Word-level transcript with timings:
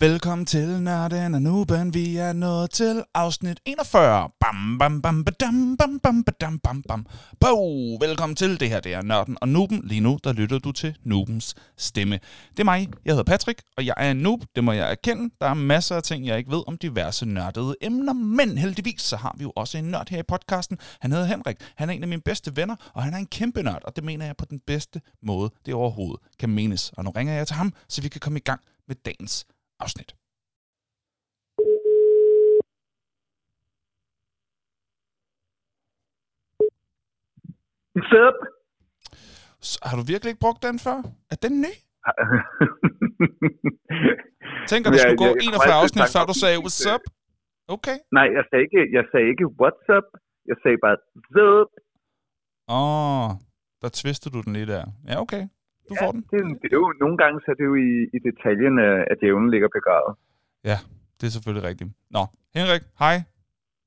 Velkommen 0.00 0.46
til 0.46 0.82
Nørden 0.82 1.34
og 1.34 1.42
Nuben. 1.42 1.94
Vi 1.94 2.16
er 2.16 2.32
nået 2.32 2.70
til 2.70 3.04
afsnit 3.14 3.60
41. 3.64 4.30
Bam, 4.40 4.78
bam, 4.78 5.02
bam, 5.02 5.24
badam, 5.24 5.76
bam, 5.76 6.00
bam, 6.02 6.24
badam, 6.24 6.58
bam, 6.58 6.82
bam. 6.82 7.06
Bo, 7.40 7.96
velkommen 8.00 8.36
til. 8.36 8.60
Det 8.60 8.68
her 8.68 8.80
det 8.80 8.94
er 8.94 9.02
Nørden 9.02 9.36
og 9.40 9.48
Nuben. 9.48 9.80
Lige 9.84 10.00
nu, 10.00 10.18
der 10.24 10.32
lytter 10.32 10.58
du 10.58 10.72
til 10.72 10.96
Nubens 11.04 11.54
stemme. 11.76 12.18
Det 12.50 12.60
er 12.60 12.64
mig. 12.64 12.88
Jeg 13.04 13.12
hedder 13.12 13.24
Patrick, 13.24 13.62
og 13.76 13.86
jeg 13.86 13.94
er 13.96 14.10
en 14.10 14.16
noob. 14.16 14.40
Det 14.56 14.64
må 14.64 14.72
jeg 14.72 14.90
erkende. 14.90 15.34
Der 15.40 15.46
er 15.46 15.54
masser 15.54 15.96
af 15.96 16.02
ting, 16.02 16.26
jeg 16.26 16.38
ikke 16.38 16.50
ved 16.50 16.62
om 16.66 16.78
diverse 16.78 17.26
nørdede 17.26 17.76
emner. 17.80 18.12
Men 18.12 18.58
heldigvis, 18.58 19.02
så 19.02 19.16
har 19.16 19.34
vi 19.38 19.42
jo 19.42 19.52
også 19.56 19.78
en 19.78 19.84
nørd 19.84 20.10
her 20.10 20.18
i 20.18 20.22
podcasten. 20.28 20.78
Han 21.00 21.12
hedder 21.12 21.26
Henrik. 21.26 21.56
Han 21.76 21.90
er 21.90 21.94
en 21.94 22.02
af 22.02 22.08
mine 22.08 22.22
bedste 22.22 22.56
venner, 22.56 22.76
og 22.94 23.02
han 23.02 23.14
er 23.14 23.18
en 23.18 23.26
kæmpe 23.26 23.62
nørd. 23.62 23.82
Og 23.84 23.96
det 23.96 24.04
mener 24.04 24.26
jeg 24.26 24.36
på 24.36 24.44
den 24.50 24.60
bedste 24.66 25.00
måde, 25.22 25.50
det 25.66 25.74
overhovedet 25.74 26.20
kan 26.38 26.48
menes. 26.48 26.92
Og 26.96 27.04
nu 27.04 27.10
ringer 27.10 27.34
jeg 27.34 27.46
til 27.46 27.56
ham, 27.56 27.72
så 27.88 28.02
vi 28.02 28.08
kan 28.08 28.20
komme 28.20 28.38
i 28.38 28.42
gang 28.42 28.60
med 28.88 28.96
dagens 29.04 29.46
afsnit. 29.80 30.14
Sup? 38.10 38.36
Har 39.88 39.94
du 39.98 40.02
virkelig 40.12 40.30
ikke 40.30 40.44
brugt 40.46 40.62
den 40.62 40.78
før? 40.86 40.98
Er 41.32 41.36
den 41.44 41.54
ny? 41.64 41.72
Tænker, 44.70 44.88
der 44.90 44.98
Ja, 44.98 45.02
skulle 45.04 45.20
gå 45.24 45.28
jeg- 45.28 45.36
jeg 45.36 45.48
41 45.48 45.52
kommer 45.52 45.62
altid 45.62 45.80
afsnit, 45.82 46.06
før 46.14 46.24
du 46.30 46.34
sagde, 46.42 46.56
what's 46.64 46.84
up? 46.94 47.04
Okay. 47.76 47.96
Nej, 48.18 48.26
jeg 48.36 48.44
sagde 48.48 48.62
ikke, 48.66 48.80
jeg 48.96 49.04
sagde 49.12 49.26
ikke 49.32 49.44
what's 49.60 49.86
up. 49.98 50.06
Jeg 50.50 50.56
sagde 50.62 50.78
bare 50.84 50.96
sup. 51.34 51.70
Åh, 52.68 52.76
oh, 52.78 53.26
der 53.82 53.88
twistede 54.00 54.32
du 54.36 54.40
den 54.46 54.52
lige 54.56 54.68
der. 54.74 54.84
Ja, 55.08 55.14
okay. 55.24 55.42
Du 55.88 55.94
får 56.02 56.10
den. 56.12 56.22
Det, 56.30 56.38
det 56.62 56.68
er 56.74 56.78
jo, 56.82 56.92
nogle 57.04 57.16
gange 57.22 57.36
så 57.44 57.48
er 57.52 57.56
det 57.60 57.66
jo 57.70 57.74
i, 57.88 57.90
i 58.16 58.18
detaljen, 58.28 58.74
at 59.10 59.16
djævlen 59.20 59.50
ligger 59.54 59.68
begravet. 59.78 60.12
Ja, 60.70 60.78
det 61.18 61.26
er 61.26 61.32
selvfølgelig 61.36 61.68
rigtigt. 61.70 61.90
Nå, 62.16 62.22
Henrik, 62.54 62.82
hej. 62.98 63.16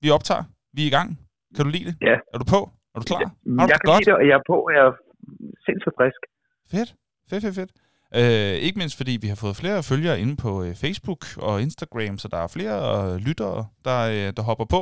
Vi 0.02 0.08
optager. 0.18 0.44
Vi 0.76 0.82
er 0.84 0.88
i 0.88 0.96
gang. 0.98 1.10
Kan 1.56 1.66
du 1.66 1.72
lide 1.72 1.86
det? 1.90 1.96
Ja. 2.02 2.16
Er 2.34 2.38
du 2.42 2.46
på? 2.56 2.60
Er 2.96 3.00
du 3.00 3.06
klar? 3.12 3.20
Har 3.20 3.26
du 3.26 3.62
jeg 3.62 3.68
det 3.68 3.82
kan 3.82 3.92
godt? 3.92 4.00
lide 4.00 4.10
det, 4.10 4.16
og 4.20 4.28
jeg 4.30 4.36
er 4.42 4.46
på, 4.52 4.56
og 4.68 4.72
jeg 4.76 4.84
er 4.90 4.94
sindssygt 5.66 5.96
frisk. 6.00 6.22
Fedt. 6.72 6.90
Fedt, 7.30 7.44
fedt, 7.44 7.56
fedt. 7.56 7.72
Øh, 8.16 8.56
ikke 8.66 8.78
mindst 8.80 8.98
fordi 8.98 9.14
vi 9.22 9.28
har 9.28 9.36
fået 9.36 9.56
flere 9.56 9.84
følgere 9.84 10.20
inde 10.24 10.36
på 10.46 10.64
øh, 10.64 10.76
Facebook 10.84 11.22
og 11.38 11.62
Instagram, 11.62 12.18
så 12.18 12.28
der 12.28 12.38
er 12.38 12.48
flere 12.48 12.78
øh, 13.14 13.16
lyttere, 13.28 13.68
der, 13.86 14.00
øh, 14.16 14.34
der 14.38 14.44
hopper 14.50 14.66
på. 14.66 14.82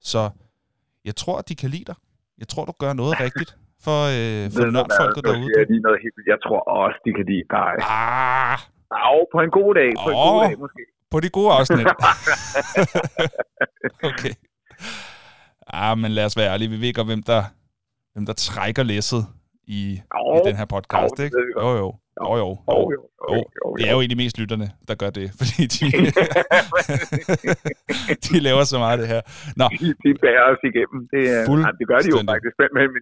Så 0.00 0.30
jeg 1.04 1.16
tror, 1.16 1.38
at 1.38 1.48
de 1.48 1.54
kan 1.54 1.70
lide 1.70 1.84
dig. 1.84 1.94
Jeg 2.38 2.48
tror, 2.48 2.64
du 2.64 2.72
gør 2.72 2.92
noget 2.92 3.20
rigtigt 3.26 3.56
for, 3.86 4.00
øh, 4.18 4.42
for 4.54 4.62
nørdfolket 4.76 5.22
derude. 5.26 5.50
Jeg, 5.56 5.64
lige 5.72 5.82
noget 5.86 5.98
helt, 6.04 6.14
jeg 6.32 6.38
tror 6.46 6.60
også, 6.80 6.96
de 7.06 7.10
kan 7.18 7.24
lide 7.32 7.46
dig. 7.58 7.70
Ah, 7.80 8.58
Au, 9.06 9.18
på 9.34 9.38
en 9.46 9.50
god 9.58 9.70
dag. 9.80 9.90
På 10.04 10.08
en 10.10 10.16
god 10.28 10.38
dag, 10.44 10.54
måske. 10.64 10.82
på 11.12 11.16
de 11.24 11.28
gode 11.38 11.50
afsnit. 11.58 11.86
okay. 14.10 14.34
Ah, 15.82 15.98
men 15.98 16.10
lad 16.10 16.24
os 16.24 16.36
være 16.36 16.52
ærlige. 16.52 16.70
Vi 16.70 16.80
ved 16.80 16.94
godt, 16.94 17.06
hvem 17.06 17.22
der, 17.22 17.42
hvem 18.12 18.26
der 18.26 18.32
trækker 18.32 18.82
læsset 18.82 19.26
i, 19.78 19.82
Åh, 20.20 20.36
i 20.36 20.40
den 20.48 20.56
her 20.60 20.68
podcast, 20.74 21.12
det 21.16 21.24
ikke? 21.24 21.36
Jo, 21.64 21.68
jo. 21.82 21.88
Jo, 22.22 22.30
jo. 22.42 22.48
Jo, 22.70 22.78
jo. 22.94 23.00
jo, 23.22 23.34
jo, 23.36 23.44
jo, 23.60 23.66
Det 23.78 23.84
er 23.88 23.92
jo 23.96 24.00
egentlig 24.02 24.20
mest 24.24 24.36
lytterne, 24.38 24.66
der 24.88 24.94
gør 25.02 25.10
det, 25.18 25.26
fordi 25.40 25.62
de, 25.74 25.84
de 28.26 28.34
laver 28.48 28.64
så 28.72 28.76
meget 28.78 28.94
af 28.96 29.00
det 29.02 29.08
her. 29.14 29.20
Nå, 29.60 29.66
de, 29.80 29.86
de 30.04 30.10
bærer 30.24 30.44
os 30.52 30.60
igennem. 30.70 31.00
Det, 31.12 31.22
er, 31.34 31.40
nej, 31.66 31.72
det 31.78 31.86
gør 31.90 31.98
de 32.06 32.08
jo 32.14 32.18
faktisk, 32.32 32.54
men, 32.76 32.86
men 32.94 33.00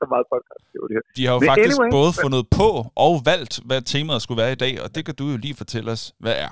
så 0.00 0.04
meget 0.12 0.24
podcast. 0.34 0.62
Det 0.72 0.76
jo 0.82 0.86
det 0.88 0.94
her. 0.98 1.04
de 1.16 1.22
har 1.26 1.32
jo 1.36 1.40
Men 1.40 1.48
faktisk 1.52 1.78
anyway, 1.78 1.90
både 1.98 2.12
fundet 2.24 2.44
på 2.58 2.68
og 3.06 3.12
valgt, 3.30 3.54
hvad 3.68 3.80
temaet 3.92 4.22
skulle 4.22 4.40
være 4.42 4.52
i 4.52 4.60
dag, 4.64 4.74
og 4.84 4.88
det 4.94 5.02
kan 5.06 5.14
du 5.20 5.24
jo 5.32 5.36
lige 5.44 5.56
fortælle 5.62 5.88
os, 5.96 6.02
hvad 6.24 6.36
er. 6.44 6.50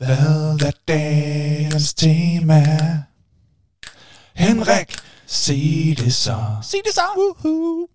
Hvad 0.00 0.64
er 0.68 0.74
dagens 0.88 1.88
tema? 1.94 2.60
Henrik, 4.44 4.90
sig 5.26 5.64
det 6.02 6.12
så. 6.24 6.38
Sig 6.70 6.80
det 6.86 6.94
så. 7.00 7.06
Woohoo. 7.18 7.88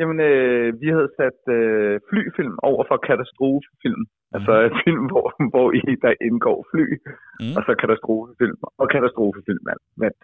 Jamen, 0.00 0.18
øh, 0.30 0.66
vi 0.82 0.88
havde 0.96 1.10
sat 1.20 1.40
øh, 1.58 1.94
flyfilm 2.08 2.54
over 2.70 2.82
for 2.90 2.96
katastrofefilm. 3.08 4.02
Mm. 4.06 4.34
Altså 4.36 4.52
en 4.68 4.74
film, 4.84 5.04
hvor, 5.12 5.26
hvor 5.52 5.66
i 5.78 5.80
der 6.04 6.12
indgår 6.28 6.58
fly, 6.72 6.86
Mm. 6.96 7.46
mm. 7.46 7.54
og 7.56 7.62
så 7.66 7.72
katastrofefilm. 7.82 8.58
Og 8.80 8.86
katastrofefilm 8.94 9.62
vandt. 9.68 9.84
vandt. 10.02 10.22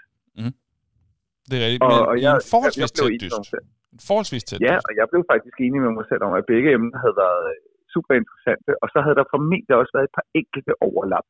Det 1.48 1.54
er 1.58 1.64
rigtigt, 1.66 1.82
Og, 1.86 1.90
men 1.94 2.00
og 2.10 2.14
jeg, 2.26 2.34
en 2.40 2.50
forholdsvis 2.54 2.82
jeg, 2.82 2.90
jeg 2.90 2.96
blev 2.98 3.08
tæt 3.12 3.22
dyst. 3.24 3.52
En 3.94 4.00
forholdsvis 4.08 4.44
tæt 4.48 4.58
Ja, 4.68 4.74
dyst. 4.76 4.86
og 4.88 4.92
jeg 5.00 5.06
blev 5.12 5.22
faktisk 5.32 5.56
enig 5.66 5.78
med 5.86 5.92
mig 5.98 6.06
selv 6.12 6.22
om, 6.26 6.32
at 6.40 6.44
begge 6.52 6.68
emner 6.76 6.98
havde 7.04 7.16
været 7.24 7.42
øh, 7.52 7.56
super 7.94 8.12
interessante. 8.20 8.70
Og 8.82 8.88
så 8.94 8.98
havde 9.04 9.16
der 9.20 9.26
formentlig 9.34 9.74
også 9.82 9.92
været 9.96 10.06
et 10.10 10.14
par 10.18 10.26
enkelte 10.40 10.72
overlap 10.88 11.28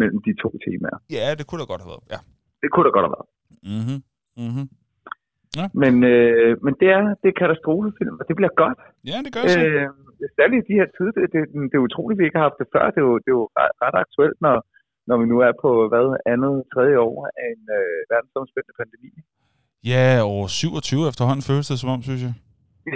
mellem 0.00 0.18
de 0.26 0.32
to 0.42 0.48
temaer. 0.66 0.98
Ja, 1.18 1.26
det 1.38 1.44
kunne 1.46 1.60
da 1.62 1.66
godt 1.72 1.82
have 1.84 1.92
været. 1.94 2.04
Ja. 2.14 2.18
Det 2.62 2.68
kunne 2.72 2.84
der 2.88 2.94
godt 2.96 3.06
have 3.08 3.14
været. 3.18 3.28
Mhm. 3.78 3.98
Mhm. 4.46 4.64
Men, 5.82 5.94
øh, 6.12 6.52
men 6.64 6.72
det, 6.80 6.88
er, 6.98 7.02
det 7.22 7.28
er 7.30 7.40
katastrofefilm, 7.42 8.16
og 8.20 8.24
det 8.28 8.34
bliver 8.38 8.54
godt. 8.62 8.78
Ja, 9.10 9.16
det 9.24 9.30
gør 9.34 9.44
så. 9.54 9.60
Øh, 9.66 9.88
særligt 10.38 10.60
i 10.62 10.68
de 10.70 10.78
her 10.80 10.88
tider, 10.96 11.12
det, 11.18 11.26
det, 11.34 11.40
det 11.70 11.76
er 11.78 11.86
utroligt, 11.88 12.18
vi 12.20 12.24
ikke 12.26 12.38
har 12.40 12.48
haft 12.48 12.60
det 12.62 12.68
før. 12.74 12.84
Det 12.94 13.00
er 13.02 13.08
jo, 13.10 13.16
det 13.24 13.30
er 13.32 13.38
jo 13.40 13.46
ret, 13.60 13.72
ret 13.84 13.96
aktuelt, 14.04 14.38
når, 14.46 14.56
når 15.08 15.16
vi 15.20 15.26
nu 15.32 15.36
er 15.48 15.52
på 15.64 15.70
hvad, 15.90 16.06
andet, 16.32 16.54
tredje 16.74 16.96
år 17.08 17.16
af 17.42 17.46
en 17.54 17.62
øh, 17.78 17.98
verdensomspændende 18.12 18.78
pandemi. 18.80 19.10
Ja, 19.92 20.06
over 20.32 20.46
27 20.46 21.08
efterhånden 21.10 21.44
føles 21.50 21.66
det 21.70 21.78
som 21.82 21.90
om, 21.94 22.00
synes 22.08 22.22
jeg. 22.26 22.34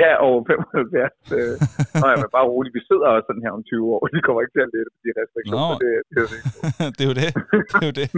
Ja, 0.02 0.10
over 0.26 0.40
75. 0.46 1.38
Øh, 1.38 1.54
nå, 2.00 2.06
men 2.22 2.28
bare 2.36 2.46
roligt, 2.54 2.74
vi 2.78 2.82
sidder 2.90 3.06
også 3.14 3.26
sådan 3.28 3.42
her 3.46 3.52
om 3.58 3.62
20 3.72 3.94
år. 3.94 4.00
Vi 4.16 4.20
kommer 4.26 4.40
ikke 4.42 4.54
til 4.56 4.64
at 4.66 4.70
lette 4.74 4.90
på 4.94 5.00
de 5.06 5.10
restriktioner. 5.20 5.76
Det, 5.84 5.92
det, 6.12 6.18
er 6.24 6.30
det. 6.34 6.40
det 6.96 7.02
er 7.04 7.08
jo 7.12 7.16
det. 7.22 7.30
Det 7.72 7.82
er 7.84 7.88
jo 7.90 7.96
det. 8.00 8.08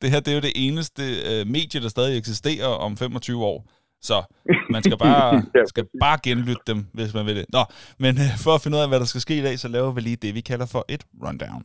det 0.00 0.06
her 0.12 0.20
det 0.24 0.30
er 0.32 0.36
jo 0.40 0.44
det 0.48 0.54
eneste 0.66 1.04
øh, 1.30 1.42
medie, 1.56 1.78
der 1.84 1.90
stadig 1.96 2.14
eksisterer 2.22 2.70
om 2.86 2.90
25 2.96 3.44
år. 3.52 3.58
Så 4.08 4.16
man 4.74 4.82
skal 4.82 4.98
bare, 5.06 5.26
Ja, 5.56 5.64
skal 5.72 5.84
bare 6.06 6.18
genlytte 6.26 6.64
dem, 6.70 6.78
hvis 6.96 7.14
man 7.14 7.24
vil 7.28 7.36
det. 7.40 7.46
Nå, 7.56 7.62
men 8.04 8.12
øh, 8.24 8.30
for 8.44 8.52
at 8.56 8.60
finde 8.62 8.74
ud 8.76 8.82
af, 8.84 8.88
hvad 8.88 9.00
der 9.02 9.08
skal 9.12 9.20
ske 9.26 9.34
i 9.42 9.44
dag, 9.48 9.58
så 9.58 9.68
laver 9.68 9.90
vi 9.96 10.00
lige 10.00 10.16
det, 10.24 10.30
vi 10.34 10.42
kalder 10.50 10.66
for 10.74 10.82
et 10.88 11.02
rundown. 11.26 11.62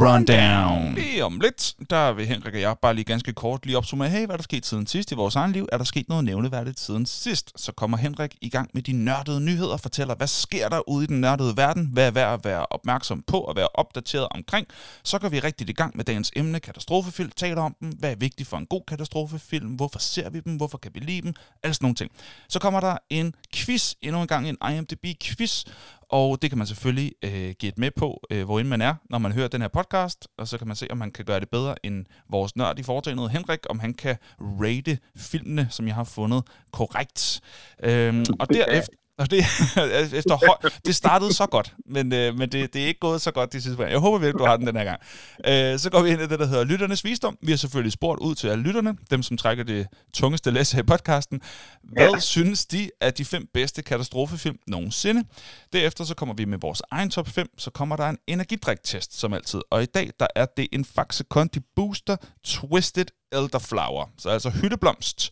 Rundown. 0.00 0.94
Lige 0.94 1.24
om 1.24 1.40
lidt, 1.40 1.74
der 1.90 2.12
vil 2.12 2.26
Henrik 2.26 2.54
og 2.54 2.60
jeg 2.60 2.76
bare 2.82 2.94
lige 2.94 3.04
ganske 3.04 3.32
kort 3.32 3.66
lige 3.66 3.78
opsummere, 3.78 4.08
hey, 4.08 4.26
hvad 4.26 4.34
er 4.34 4.36
der 4.36 4.42
sket 4.42 4.66
siden 4.66 4.86
sidst 4.86 5.12
i 5.12 5.14
vores 5.14 5.36
egen 5.36 5.52
liv? 5.52 5.68
Er 5.72 5.78
der 5.78 5.84
sket 5.84 6.08
noget 6.08 6.24
nævneværdigt 6.24 6.80
siden 6.80 7.06
sidst? 7.06 7.52
Så 7.56 7.72
kommer 7.72 7.96
Henrik 7.96 8.36
i 8.40 8.48
gang 8.48 8.70
med 8.74 8.82
de 8.82 8.92
nørdede 8.92 9.40
nyheder, 9.40 9.72
og 9.72 9.80
fortæller, 9.80 10.14
hvad 10.14 10.26
sker 10.26 10.68
der 10.68 10.88
ude 10.88 11.04
i 11.04 11.06
den 11.06 11.20
nørdede 11.20 11.56
verden? 11.56 11.90
Hvad 11.92 12.06
er 12.06 12.10
værd 12.10 12.32
at 12.32 12.44
være 12.44 12.66
opmærksom 12.66 13.22
på 13.26 13.40
og 13.40 13.56
være 13.56 13.68
opdateret 13.74 14.28
omkring? 14.30 14.66
Så 15.02 15.18
går 15.18 15.28
vi 15.28 15.40
rigtigt 15.40 15.70
i 15.70 15.72
gang 15.72 15.96
med 15.96 16.04
dagens 16.04 16.30
emne, 16.36 16.60
katastrofefilm, 16.60 17.30
taler 17.36 17.62
om 17.62 17.76
dem, 17.80 17.88
hvad 17.88 18.10
er 18.10 18.16
vigtigt 18.16 18.48
for 18.48 18.56
en 18.56 18.66
god 18.66 18.82
katastrofefilm, 18.88 19.68
hvorfor 19.68 19.98
ser 19.98 20.30
vi 20.30 20.40
dem, 20.40 20.56
hvorfor 20.56 20.78
kan 20.78 20.90
vi 20.94 21.00
lide 21.00 21.22
dem, 21.22 21.34
alle 21.62 21.74
sådan 21.74 21.84
nogle 21.84 21.94
ting. 21.94 22.10
Så 22.48 22.58
kommer 22.58 22.80
der 22.80 22.96
en 23.10 23.34
quiz, 23.54 23.94
endnu 24.02 24.22
en 24.22 24.28
gang 24.28 24.48
en 24.48 24.56
IMDb-quiz, 24.62 25.64
og 26.10 26.42
det 26.42 26.50
kan 26.50 26.58
man 26.58 26.66
selvfølgelig 26.66 27.12
øh, 27.24 27.54
give 27.58 27.68
et 27.68 27.78
med 27.78 27.90
på, 27.90 28.20
øh, 28.30 28.44
hvor 28.44 28.60
end 28.60 28.68
man 28.68 28.80
er, 28.80 28.94
når 29.10 29.18
man 29.18 29.32
hører 29.32 29.48
den 29.48 29.60
her 29.60 29.68
podcast, 29.68 30.28
og 30.38 30.48
så 30.48 30.58
kan 30.58 30.66
man 30.66 30.76
se, 30.76 30.86
om 30.90 30.98
man 30.98 31.10
kan 31.10 31.24
gøre 31.24 31.40
det 31.40 31.50
bedre 31.50 31.86
end 31.86 32.04
vores 32.30 32.56
nørd 32.56 32.78
i 32.78 32.82
foretagendet, 32.82 33.30
Henrik, 33.30 33.60
om 33.70 33.78
han 33.78 33.94
kan 33.94 34.16
rate 34.40 34.98
filmene, 35.16 35.66
som 35.70 35.86
jeg 35.86 35.94
har 35.94 36.04
fundet 36.04 36.42
korrekt. 36.72 37.40
Øhm, 37.82 38.24
og 38.40 38.48
derefter, 38.48 38.92
og 39.18 39.30
det, 39.30 39.38
efter, 40.18 40.36
høj- 40.46 40.70
det 40.86 40.94
startede 40.96 41.34
så 41.34 41.46
godt, 41.46 41.74
men, 41.86 42.12
øh, 42.12 42.34
men 42.38 42.48
det, 42.52 42.72
det 42.74 42.82
er 42.82 42.86
ikke 42.86 43.00
gået 43.00 43.20
så 43.22 43.30
godt 43.30 43.52
de 43.52 43.60
sidste 43.60 43.76
par 43.76 43.84
Jeg 43.86 43.98
håber 43.98 44.18
virkelig, 44.18 44.38
du 44.38 44.44
har 44.44 44.56
den 44.56 44.66
den 44.66 44.76
her 44.76 44.84
gang. 44.84 45.00
Øh, 45.46 45.78
så 45.78 45.90
går 45.90 46.02
vi 46.02 46.10
ind 46.10 46.20
i 46.20 46.26
det, 46.26 46.38
der 46.38 46.46
hedder 46.46 46.64
Lytternes 46.64 47.04
Visdom. 47.04 47.36
Vi 47.42 47.52
har 47.52 47.56
selvfølgelig 47.56 47.92
spurgt 47.92 48.20
ud 48.20 48.34
til 48.34 48.48
alle 48.48 48.64
lytterne, 48.64 48.96
dem 49.10 49.22
som 49.22 49.36
trækker 49.36 49.64
det 49.64 49.86
tungeste 50.14 50.50
læs 50.50 50.72
her 50.72 50.80
i 50.80 50.82
podcasten. 50.82 51.40
Hvad 51.82 52.10
Ja. 52.10 52.18
synes 52.18 52.66
de 52.66 52.90
er 53.00 53.10
de 53.10 53.24
fem 53.24 53.46
bedste 53.54 53.82
katastrofefilm 53.82 54.56
nogensinde? 54.66 55.24
Derefter 55.72 56.04
så 56.04 56.14
kommer 56.14 56.34
vi 56.34 56.44
med 56.44 56.58
vores 56.60 56.82
egen 56.90 57.10
top 57.10 57.28
5, 57.28 57.46
så 57.58 57.70
kommer 57.70 57.96
der 57.96 58.08
en 58.08 58.18
energidriktest 58.26 59.18
som 59.20 59.32
altid. 59.32 59.60
Og 59.70 59.82
i 59.82 59.86
dag 59.86 60.10
der 60.20 60.26
er 60.36 60.46
det 60.56 60.68
en 60.72 60.84
Faxe 60.84 61.24
Kondi 61.30 61.60
Booster 61.76 62.16
Twisted 62.44 63.06
Elderflower, 63.32 64.10
så 64.18 64.28
altså 64.28 64.50
hyldeblomst 64.50 65.30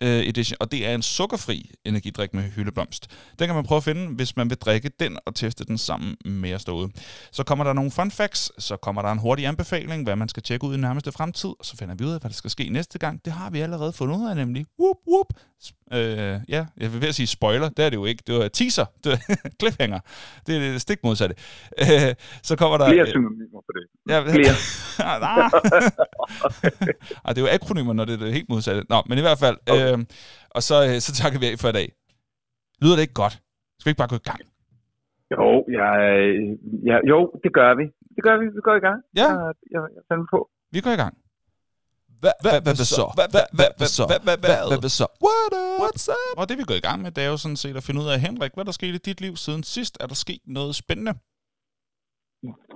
øh, 0.00 0.26
edition, 0.26 0.56
og 0.60 0.72
det 0.72 0.86
er 0.86 0.94
en 0.94 1.02
sukkerfri 1.02 1.70
energidrik 1.84 2.34
med 2.34 2.42
hyldeblomst. 2.42 3.10
Den 3.38 3.46
kan 3.46 3.54
man 3.54 3.64
prøve 3.64 3.76
at 3.76 3.84
finde, 3.84 4.14
hvis 4.14 4.36
man 4.36 4.50
vil 4.50 4.58
drikke 4.58 4.90
den 5.00 5.18
og 5.26 5.34
teste 5.34 5.64
den 5.64 5.78
sammen 5.78 6.16
med 6.24 6.54
os 6.54 6.64
derude. 6.64 6.90
Så 7.32 7.44
kommer 7.44 7.64
der 7.64 7.72
nogle 7.72 7.90
fun 7.90 8.10
facts, 8.10 8.52
så 8.58 8.76
kommer 8.76 9.02
der 9.02 9.12
en 9.12 9.18
hurtig 9.18 9.46
anbefaling, 9.46 10.02
hvad 10.04 10.16
man 10.16 10.28
skal 10.28 10.42
tjekke 10.42 10.66
ud 10.66 10.74
i 10.74 10.78
nærmeste 10.78 11.12
fremtid, 11.12 11.50
og 11.50 11.64
så 11.66 11.76
finder 11.76 11.94
vi 11.94 12.04
ud 12.04 12.10
af, 12.12 12.20
hvad 12.20 12.30
der 12.30 12.36
skal 12.36 12.50
ske 12.50 12.68
næste 12.68 12.98
gang. 12.98 13.24
Det 13.24 13.32
har 13.32 13.50
vi 13.50 13.60
allerede 13.60 13.92
fundet 13.92 14.16
ud 14.16 14.28
af, 14.28 14.36
nemlig. 14.36 14.66
Whoop, 14.80 14.96
whoop. 15.08 15.32
Øh, 15.92 16.34
ja, 16.48 16.66
jeg 16.76 16.92
vil 16.92 17.00
ved 17.00 17.08
at 17.08 17.14
sige 17.14 17.26
spoiler, 17.26 17.68
det 17.68 17.84
er 17.84 17.90
det 17.90 17.96
jo 17.96 18.04
ikke. 18.04 18.22
Det 18.26 18.34
var 18.34 18.48
teaser, 18.48 18.84
det 19.04 19.08
var 19.12 19.18
cliffhanger. 19.60 20.00
Det 20.46 20.56
er 20.56 20.60
det 20.60 20.80
stik 20.80 21.04
modsatte. 21.04 21.34
Øh, 21.80 22.14
så 22.42 22.56
kommer 22.56 22.78
der... 22.78 22.88
Flere 22.88 23.06
synonymer 23.06 23.60
på 23.66 23.72
det. 23.76 23.84
Ja, 24.10 24.18
Flere. 24.36 24.56
ah, 25.10 25.20
Ej, 27.24 27.32
det 27.32 27.38
er 27.38 27.46
jo 27.46 27.48
akronymer, 27.54 27.92
når 27.92 28.04
det 28.04 28.14
er 28.14 28.24
det 28.24 28.32
helt 28.32 28.48
modsatte. 28.48 28.82
Nå, 28.88 28.98
men 29.08 29.18
i 29.18 29.20
hvert 29.20 29.38
fald. 29.38 29.56
Okay. 29.70 29.92
Øh, 29.92 29.98
og 30.50 30.62
så, 30.62 30.76
øh, 30.88 30.96
så 31.06 31.10
takker 31.20 31.38
vi 31.40 31.46
af 31.46 31.58
for 31.58 31.68
i 31.68 31.72
dag. 31.72 31.88
Lyder 32.82 32.94
det 32.94 33.02
ikke 33.02 33.20
godt? 33.24 33.34
Skal 33.78 33.88
vi 33.88 33.90
ikke 33.90 34.02
bare 34.04 34.12
gå 34.14 34.20
i 34.24 34.28
gang? 34.30 34.40
Jo, 35.34 35.64
jeg, 35.78 35.92
ja, 36.90 36.96
jo, 37.10 37.18
det 37.44 37.52
gør 37.58 37.70
vi. 37.80 37.84
Det 38.16 38.22
gør 38.26 38.36
vi. 38.40 38.46
Vi 38.56 38.60
går 38.68 38.76
i 38.80 38.84
gang. 38.88 38.98
Ja. 39.16 39.28
Jeg, 39.28 39.54
jeg, 39.74 39.80
jeg 40.10 40.18
på. 40.34 40.40
Vi 40.72 40.80
går 40.80 40.90
i 40.90 41.00
gang. 41.02 41.14
Hvad 42.22 42.34
hvad 42.66 42.74
så? 42.98 43.06
Hvad 43.18 43.28
hvad 43.34 43.70
hvad 43.78 43.90
så? 43.96 44.04
Hvad 44.10 44.38
hvad 44.82 44.92
så? 45.00 45.06
What's 45.82 46.06
up? 46.16 46.38
Og 46.40 46.44
det 46.48 46.54
vi 46.60 46.64
går 46.70 46.76
i 46.82 46.86
gang 46.88 46.98
med, 47.02 47.10
det 47.16 47.22
er 47.24 47.30
jo 47.34 47.38
sådan 47.44 47.60
set 47.64 47.76
at 47.80 47.84
finde 47.86 48.00
ud 48.02 48.08
af, 48.12 48.16
Henrik, 48.26 48.52
hvad 48.54 48.64
der 48.68 48.74
skete 48.80 48.96
i 49.00 49.04
dit 49.08 49.20
liv 49.20 49.34
siden 49.44 49.62
sidst. 49.62 49.94
Er 50.02 50.06
der 50.06 50.18
sket 50.24 50.42
noget 50.58 50.74
spændende? 50.82 51.14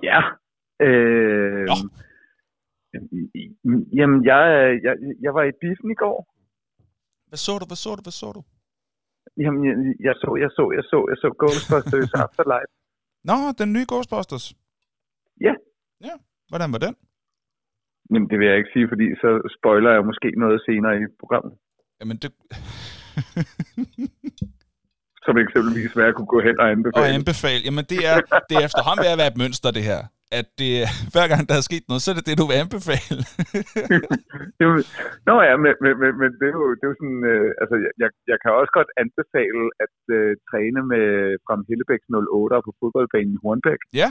Ja. 0.09 0.21
Øh. 0.87 1.69
Jamen, 3.99 4.19
jeg, 4.31 4.41
jeg, 4.87 4.95
jeg 5.25 5.33
var 5.35 5.45
i 5.51 5.53
biffen 5.63 5.91
i 5.91 5.99
går. 6.05 6.19
Hvad 7.29 7.41
så 7.47 7.53
du? 7.61 7.65
Hvad 7.71 7.81
så 7.85 7.91
du? 7.97 8.03
Hvad 8.07 8.17
så 8.23 8.29
du? 8.37 8.43
Jamen, 9.43 9.61
jeg, 9.69 9.75
jeg 10.07 10.15
så, 10.23 10.31
jeg 10.45 10.51
så, 10.59 10.65
jeg 10.79 10.85
så, 10.93 10.99
jeg 11.11 11.19
så 11.23 11.29
Ghostbusters 11.41 12.13
Afterlife. 12.25 12.73
Nå, 13.29 13.37
den 13.61 13.73
nye 13.73 13.87
Ghostbusters. 13.93 14.47
Ja. 15.47 15.55
Ja. 16.09 16.15
Hvordan 16.51 16.73
var 16.73 16.79
den? 16.87 16.95
Jamen, 18.13 18.29
det 18.31 18.37
vil 18.39 18.47
jeg 18.51 18.59
ikke 18.61 18.75
sige, 18.77 18.87
fordi 18.93 19.07
så 19.23 19.29
spoiler 19.57 19.91
jeg 19.97 20.09
måske 20.11 20.29
noget 20.45 20.59
senere 20.69 20.95
i 21.03 21.05
programmet. 21.23 21.55
Jamen, 22.01 22.17
det... 22.23 22.31
Som 25.27 25.35
eksempelvis, 25.45 25.93
hvad 25.95 26.05
jeg 26.09 26.15
kunne 26.17 26.33
gå 26.35 26.41
hen 26.49 26.57
og 26.61 26.65
Og 26.65 26.71
anbefale. 26.77 27.15
anbefale. 27.19 27.61
Jamen, 27.67 27.85
det 27.93 28.01
er, 28.11 28.17
det 28.49 28.55
er 28.59 28.65
efterhånden 28.69 29.03
ved 29.05 29.15
at 29.15 29.21
være 29.23 29.33
et 29.35 29.41
mønster, 29.43 29.71
det 29.79 29.85
her. 29.91 30.01
At 30.41 30.49
det, 30.61 30.73
hver 31.15 31.27
gang 31.33 31.43
der 31.49 31.57
er 31.59 31.65
sket 31.69 31.85
noget, 31.91 32.03
så 32.03 32.09
er 32.11 32.17
det 32.19 32.29
det, 32.29 32.41
du 32.41 32.47
vil 32.51 32.61
anbefale. 32.65 33.21
Nå 35.29 35.35
ja, 35.49 35.55
men, 35.65 35.73
men, 35.83 35.93
men, 36.03 36.13
men 36.21 36.31
det 36.41 36.47
er 36.51 36.57
jo, 36.61 36.67
det 36.79 36.85
er 36.87 36.93
jo 36.93 36.99
sådan, 37.03 37.23
øh, 37.33 37.49
altså 37.63 37.75
jeg, 38.03 38.11
jeg, 38.31 38.39
kan 38.43 38.51
også 38.61 38.73
godt 38.79 38.91
anbefale 39.03 39.63
at 39.85 39.97
øh, 40.19 40.31
træne 40.49 40.81
med 40.93 41.07
Frem 41.47 41.61
Hellebæks 41.69 42.07
08 42.09 42.67
på 42.67 42.73
fodboldbanen 42.81 43.33
i 43.37 43.43
Hornbæk. 43.43 43.81
ja, 44.03 44.11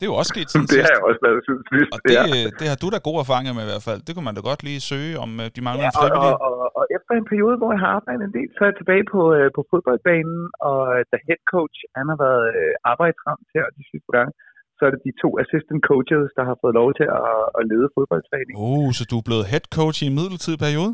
det 0.00 0.04
er 0.06 0.12
jo 0.12 0.18
også 0.22 0.32
sket 0.34 0.48
siden 0.52 0.66
Det 0.70 0.76
har 0.76 0.86
sidst. 0.86 0.94
jeg 0.94 1.08
også 1.10 1.20
lavet 1.26 1.40
siden 1.48 1.62
sidst. 1.72 1.90
Og 1.94 1.98
det, 2.06 2.14
ja. 2.18 2.24
ja. 2.34 2.50
det 2.60 2.66
har 2.72 2.78
du 2.82 2.86
da 2.94 2.98
gode 3.08 3.20
erfaringer 3.24 3.52
med 3.56 3.64
i 3.66 3.70
hvert 3.72 3.86
fald. 3.88 4.00
Det 4.06 4.12
kunne 4.14 4.26
man 4.28 4.36
da 4.38 4.42
godt 4.50 4.62
lige 4.68 4.80
søge, 4.90 5.12
om 5.24 5.30
øh, 5.42 5.46
de 5.56 5.60
mangler 5.66 5.84
Ja, 5.86 5.90
en 5.90 6.12
og, 6.18 6.34
og, 6.46 6.52
og, 6.62 6.66
og 6.78 6.84
efter 6.96 7.12
en 7.20 7.26
periode, 7.32 7.56
hvor 7.60 7.70
jeg 7.74 7.80
har 7.84 7.92
arbejdet 7.98 8.24
en 8.30 8.34
del, 8.38 8.48
så 8.54 8.60
er 8.64 8.68
jeg 8.72 8.78
tilbage 8.80 9.04
på, 9.14 9.20
øh, 9.36 9.46
på 9.56 9.60
fodboldbanen, 9.70 10.40
og 10.70 10.78
da 11.10 11.16
head 11.28 11.42
coach, 11.54 11.76
han 11.98 12.06
har 12.12 12.18
været 12.26 12.44
øh, 12.60 12.72
arbejdsramt 12.92 13.46
her 13.56 13.64
de 13.78 13.82
sidste 13.90 14.10
gange, 14.16 14.32
så 14.76 14.82
er 14.86 14.90
det 14.94 15.00
de 15.08 15.12
to 15.22 15.28
assistant 15.42 15.82
coaches, 15.90 16.24
der 16.38 16.44
har 16.48 16.56
fået 16.62 16.74
lov 16.80 16.88
til 16.98 17.06
at, 17.20 17.32
at 17.58 17.62
lede 17.72 17.86
fodboldtræning. 17.96 18.54
Oh, 18.66 18.88
så 18.98 19.02
du 19.10 19.16
er 19.20 19.26
blevet 19.28 19.44
head 19.52 19.66
coach 19.78 19.98
i 20.04 20.06
en 20.10 20.14
midlertidig 20.18 20.60
periode? 20.66 20.92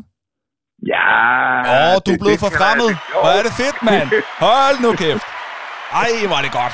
Ja! 0.93 1.07
Åh, 1.73 1.75
oh, 1.75 1.95
du 2.05 2.09
er 2.15 2.21
blevet 2.23 2.39
forfremmet. 2.47 2.91
Hvor 3.23 3.31
er 3.39 3.43
det 3.47 3.53
fedt, 3.61 3.77
mand. 3.89 4.07
Hold 4.45 4.77
nu 4.85 4.89
kæft. 5.03 5.25
Ej, 6.01 6.09
var 6.33 6.41
det 6.45 6.51
godt. 6.61 6.73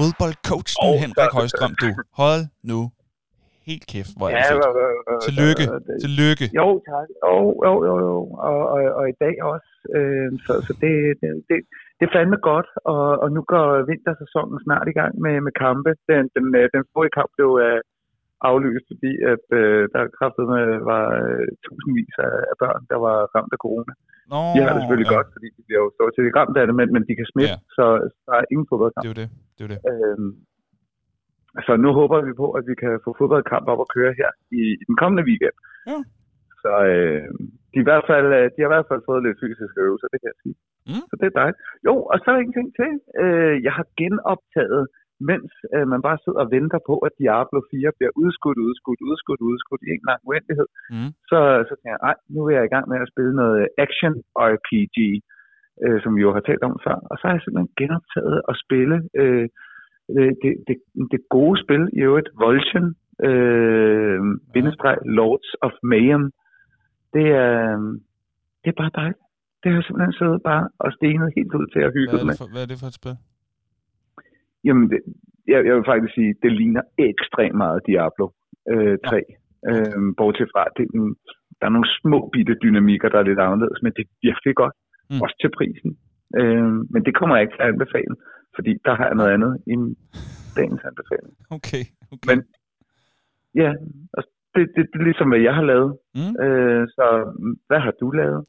Fodboldcoachen 0.00 0.80
Åh, 0.86 0.96
Henrik 1.02 1.32
Højstrøm, 1.38 1.74
du. 1.82 1.88
Hold 2.20 2.42
nu 2.72 2.80
helt 3.70 3.84
kæft, 3.92 4.12
hvor 4.16 4.26
er 4.28 4.32
det 4.32 4.42
Ja, 4.42 4.54
fedt. 4.54 5.22
Tillykke. 5.26 5.64
Tillykke. 6.04 6.46
Jo, 6.60 6.66
tak. 6.90 7.06
Jo, 7.24 7.34
jo, 7.66 7.72
jo, 7.88 7.94
jo. 8.06 8.16
Og, 8.48 8.60
og, 8.74 8.80
og 8.98 9.04
i 9.12 9.16
dag 9.24 9.34
også. 9.52 9.70
Øh, 9.96 10.28
så 10.46 10.52
så 10.66 10.72
det, 10.82 10.94
det, 11.20 11.28
det, 11.48 11.56
det 11.98 12.04
er 12.06 12.12
fandme 12.16 12.38
godt. 12.50 12.68
Og, 12.92 13.06
og 13.22 13.28
nu 13.36 13.40
går 13.52 13.66
vintersæsonen 13.90 14.58
snart 14.66 14.86
i 14.92 14.96
gang 15.00 15.12
med, 15.24 15.34
med 15.46 15.54
kampe. 15.64 15.90
Den, 16.10 16.22
den, 16.36 16.46
øh, 16.60 16.66
den 16.74 16.82
forrige 16.92 17.16
kamp 17.18 17.30
blev 17.36 17.50
øh, 17.66 17.80
aflyst, 18.48 18.86
fordi 18.92 19.12
at, 19.32 19.44
øh, 19.60 19.82
der 19.94 20.02
kraftet 20.18 20.44
med 20.54 20.66
var 20.92 21.06
øh, 21.22 21.46
tusindvis 21.64 22.14
af, 22.26 22.34
af 22.50 22.56
børn, 22.62 22.82
der 22.92 22.98
var 23.06 23.16
ramt 23.34 23.52
af 23.56 23.60
corona. 23.64 23.92
Nå, 24.32 24.40
De 24.54 24.58
har 24.64 24.72
det 24.74 24.80
selvfølgelig 24.82 25.10
ja. 25.12 25.16
godt, 25.16 25.28
fordi 25.34 25.48
de 25.56 25.62
bliver 25.66 25.82
jo 25.84 25.88
stort 25.96 26.12
set 26.16 26.36
ramt 26.38 26.56
af 26.60 26.64
det, 26.68 26.74
men, 26.80 26.88
men 26.94 27.02
de 27.08 27.14
kan 27.18 27.26
smitte, 27.32 27.56
Ja. 27.60 27.74
så, 27.76 27.84
så 28.14 28.18
der 28.28 28.34
er 28.40 28.46
ingen 28.52 28.66
fodboldkamp. 28.70 29.04
Det 29.04 29.10
er 29.10 29.14
jo 29.16 29.20
det. 29.22 29.28
Det 29.56 29.62
er 29.66 29.70
det. 29.74 29.80
Øhm, 29.90 30.30
så 31.66 31.72
nu 31.84 31.88
håber 32.00 32.18
vi 32.28 32.32
på, 32.42 32.46
at 32.58 32.64
vi 32.70 32.74
kan 32.82 32.92
få 33.04 33.10
fodboldkamp 33.20 33.64
op 33.72 33.80
og 33.84 33.88
køre 33.96 34.12
her 34.20 34.30
i, 34.60 34.62
i 34.82 34.84
den 34.90 34.96
kommende 35.02 35.24
weekend. 35.28 35.56
Ja. 35.90 35.98
Så 36.62 36.72
øh, 36.92 37.26
de, 37.72 37.78
i 37.84 37.86
hvert 37.88 38.04
fald, 38.10 38.26
øh, 38.38 38.44
de 38.52 38.58
har 38.62 38.68
i 38.70 38.74
hvert 38.74 38.90
fald 38.90 39.02
fået 39.08 39.22
lidt 39.26 39.40
fysiske 39.42 39.78
øvelser, 39.86 40.08
det 40.12 40.18
kan 40.20 40.32
jeg 40.32 40.40
sige. 40.44 40.56
Mm. 40.90 41.04
Så 41.10 41.14
det 41.20 41.26
er 41.28 41.36
dejligt. 41.40 41.60
Jo, 41.88 41.94
og 42.10 42.16
så 42.18 42.24
er 42.28 42.34
der 42.34 42.42
en 42.42 42.56
ting 42.58 42.68
til. 42.80 42.90
Øh, 43.22 43.54
jeg 43.66 43.72
har 43.78 43.86
genoptaget, 44.00 44.82
mens 45.30 45.50
øh, 45.74 45.86
man 45.92 46.00
bare 46.06 46.18
sidder 46.24 46.40
og 46.44 46.50
venter 46.56 46.80
på, 46.88 46.94
at 47.06 47.12
Diablo 47.20 47.58
4 47.70 47.96
bliver 47.98 48.12
udskudt, 48.22 48.58
udskudt, 48.66 49.00
udskudt, 49.08 49.42
udskudt 49.50 49.82
i 49.86 49.90
en 49.96 50.04
lang 50.10 50.20
uendelighed. 50.28 50.68
Mm. 50.94 51.10
Så, 51.30 51.38
så 51.68 51.72
tænker 51.76 51.94
jeg, 51.94 52.04
ej, 52.10 52.16
nu 52.34 52.40
er 52.46 52.52
jeg 52.56 52.64
i 52.66 52.72
gang 52.74 52.86
med 52.88 52.98
at 53.04 53.10
spille 53.12 53.34
noget 53.42 53.60
action 53.84 54.14
RPG, 54.50 54.98
øh, 55.84 55.98
som 56.02 56.10
vi 56.16 56.20
jo 56.26 56.30
har 56.36 56.44
talt 56.44 56.62
om 56.68 56.74
før. 56.86 56.96
Og 57.10 57.14
så 57.16 57.22
har 57.26 57.34
jeg 57.34 57.42
simpelthen 57.42 57.76
genoptaget 57.80 58.38
at 58.50 58.54
spille 58.64 58.96
øh, 59.20 59.46
det, 60.42 60.52
det, 60.68 60.76
det, 61.12 61.20
gode 61.36 61.56
spil 61.64 61.82
i 61.98 62.00
øvrigt, 62.08 62.28
Voltion, 62.42 62.88
øh, 63.28 64.20
bindestreg 64.52 64.96
Lords 65.18 65.50
of 65.66 65.74
Mayhem. 65.82 66.24
Det 67.14 67.26
er, 67.44 67.58
det 68.62 68.68
er 68.72 68.78
bare 68.82 68.92
dejligt. 69.00 69.22
Det 69.60 69.66
har 69.70 69.76
jeg 69.78 69.84
simpelthen 69.86 70.12
siddet 70.20 70.40
bare 70.50 70.64
og 70.84 70.90
stenet 70.98 71.28
helt 71.36 71.54
ud 71.60 71.66
til 71.74 71.82
at 71.86 71.92
hygge 71.96 72.12
Hvad 72.16 72.24
med. 72.24 72.36
for, 72.40 72.48
hvad 72.52 72.62
er 72.64 72.68
det 72.72 72.78
for 72.82 72.88
et 72.92 72.98
spil? 73.00 73.16
Jamen, 74.66 74.86
det, 74.90 75.00
jeg, 75.52 75.58
jeg 75.66 75.74
vil 75.76 75.90
faktisk 75.92 76.14
sige, 76.14 76.34
det 76.42 76.52
ligner 76.52 76.82
ekstremt 77.08 77.56
meget 77.62 77.80
Diablo 77.88 78.26
øh, 78.72 78.96
3. 79.06 79.22
Øh, 79.70 79.98
bortset 80.18 80.48
fra, 80.54 80.62
det, 80.76 80.84
er 80.84 81.14
der 81.58 81.66
er 81.66 81.76
nogle 81.76 81.94
små 82.00 82.18
bitte 82.32 82.54
dynamikker, 82.64 83.08
der 83.08 83.18
er 83.18 83.28
lidt 83.30 83.40
anderledes, 83.46 83.78
men 83.82 83.92
det 83.96 84.02
er 84.04 84.12
virkelig 84.28 84.54
godt. 84.62 84.74
Mm. 85.10 85.14
Mm. 85.14 85.22
Også 85.24 85.36
til 85.40 85.50
prisen. 85.58 85.90
Øh, 86.40 86.72
men 86.92 87.00
det 87.06 87.12
kommer 87.18 87.34
jeg 87.36 87.42
ikke 87.42 87.56
til 87.56 87.62
at 87.66 87.72
anbefale, 87.74 88.14
fordi 88.56 88.72
der 88.86 88.94
har 88.98 89.06
jeg 89.10 89.16
noget 89.20 89.32
andet 89.36 89.52
i 89.72 89.74
dagens 90.58 90.82
anbefaling. 90.88 91.34
Okay, 91.56 91.84
okay. 92.12 92.26
Men 92.30 92.38
ja, 93.62 93.70
og 94.16 94.22
det, 94.54 94.62
det, 94.76 94.82
det 94.92 94.98
er 95.00 95.08
ligesom, 95.10 95.28
hvad 95.28 95.42
jeg 95.48 95.54
har 95.58 95.66
lavet. 95.72 95.92
Mm. 96.18 96.32
Øh, 96.44 96.82
så 96.96 97.06
hvad 97.68 97.80
har 97.86 97.94
du 98.00 98.10
lavet? 98.10 98.42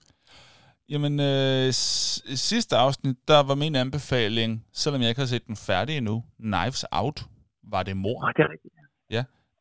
Jamen, 0.91 1.19
øh, 1.19 1.73
sidste 1.73 2.77
afsnit, 2.77 3.17
der 3.27 3.43
var 3.43 3.55
min 3.55 3.75
anbefaling, 3.75 4.65
selvom 4.73 5.01
jeg 5.01 5.09
ikke 5.09 5.21
har 5.21 5.25
set 5.25 5.47
den 5.47 5.55
færdig 5.55 5.97
endnu, 5.97 6.23
Knives 6.39 6.85
Out, 6.91 7.25
var 7.63 7.83
det 7.83 7.97
mor. 7.97 8.23
Åh, 8.23 8.31
det 8.37 8.43
er 8.43 8.51
rigtigt. 8.51 8.71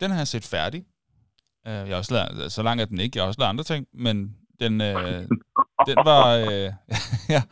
Den 0.01 0.11
har 0.11 0.19
jeg 0.19 0.29
set 0.29 0.45
færdig. 0.45 0.85
Øh, 1.67 1.73
jeg 1.73 1.89
har 1.89 1.97
også 1.97 2.15
lavet, 2.15 2.53
så 2.53 2.63
langt 2.63 2.81
er 2.83 2.85
den 2.85 3.01
ikke, 3.01 3.17
jeg 3.17 3.23
har 3.23 3.29
også 3.29 3.41
lavet 3.41 3.49
andre 3.49 3.65
ting, 3.65 3.87
men 3.95 4.37
den, 4.61 4.81
øh, 4.81 5.29
den 5.89 5.97
var... 6.05 6.37
Øh, 6.37 6.73
ja, 7.35 7.43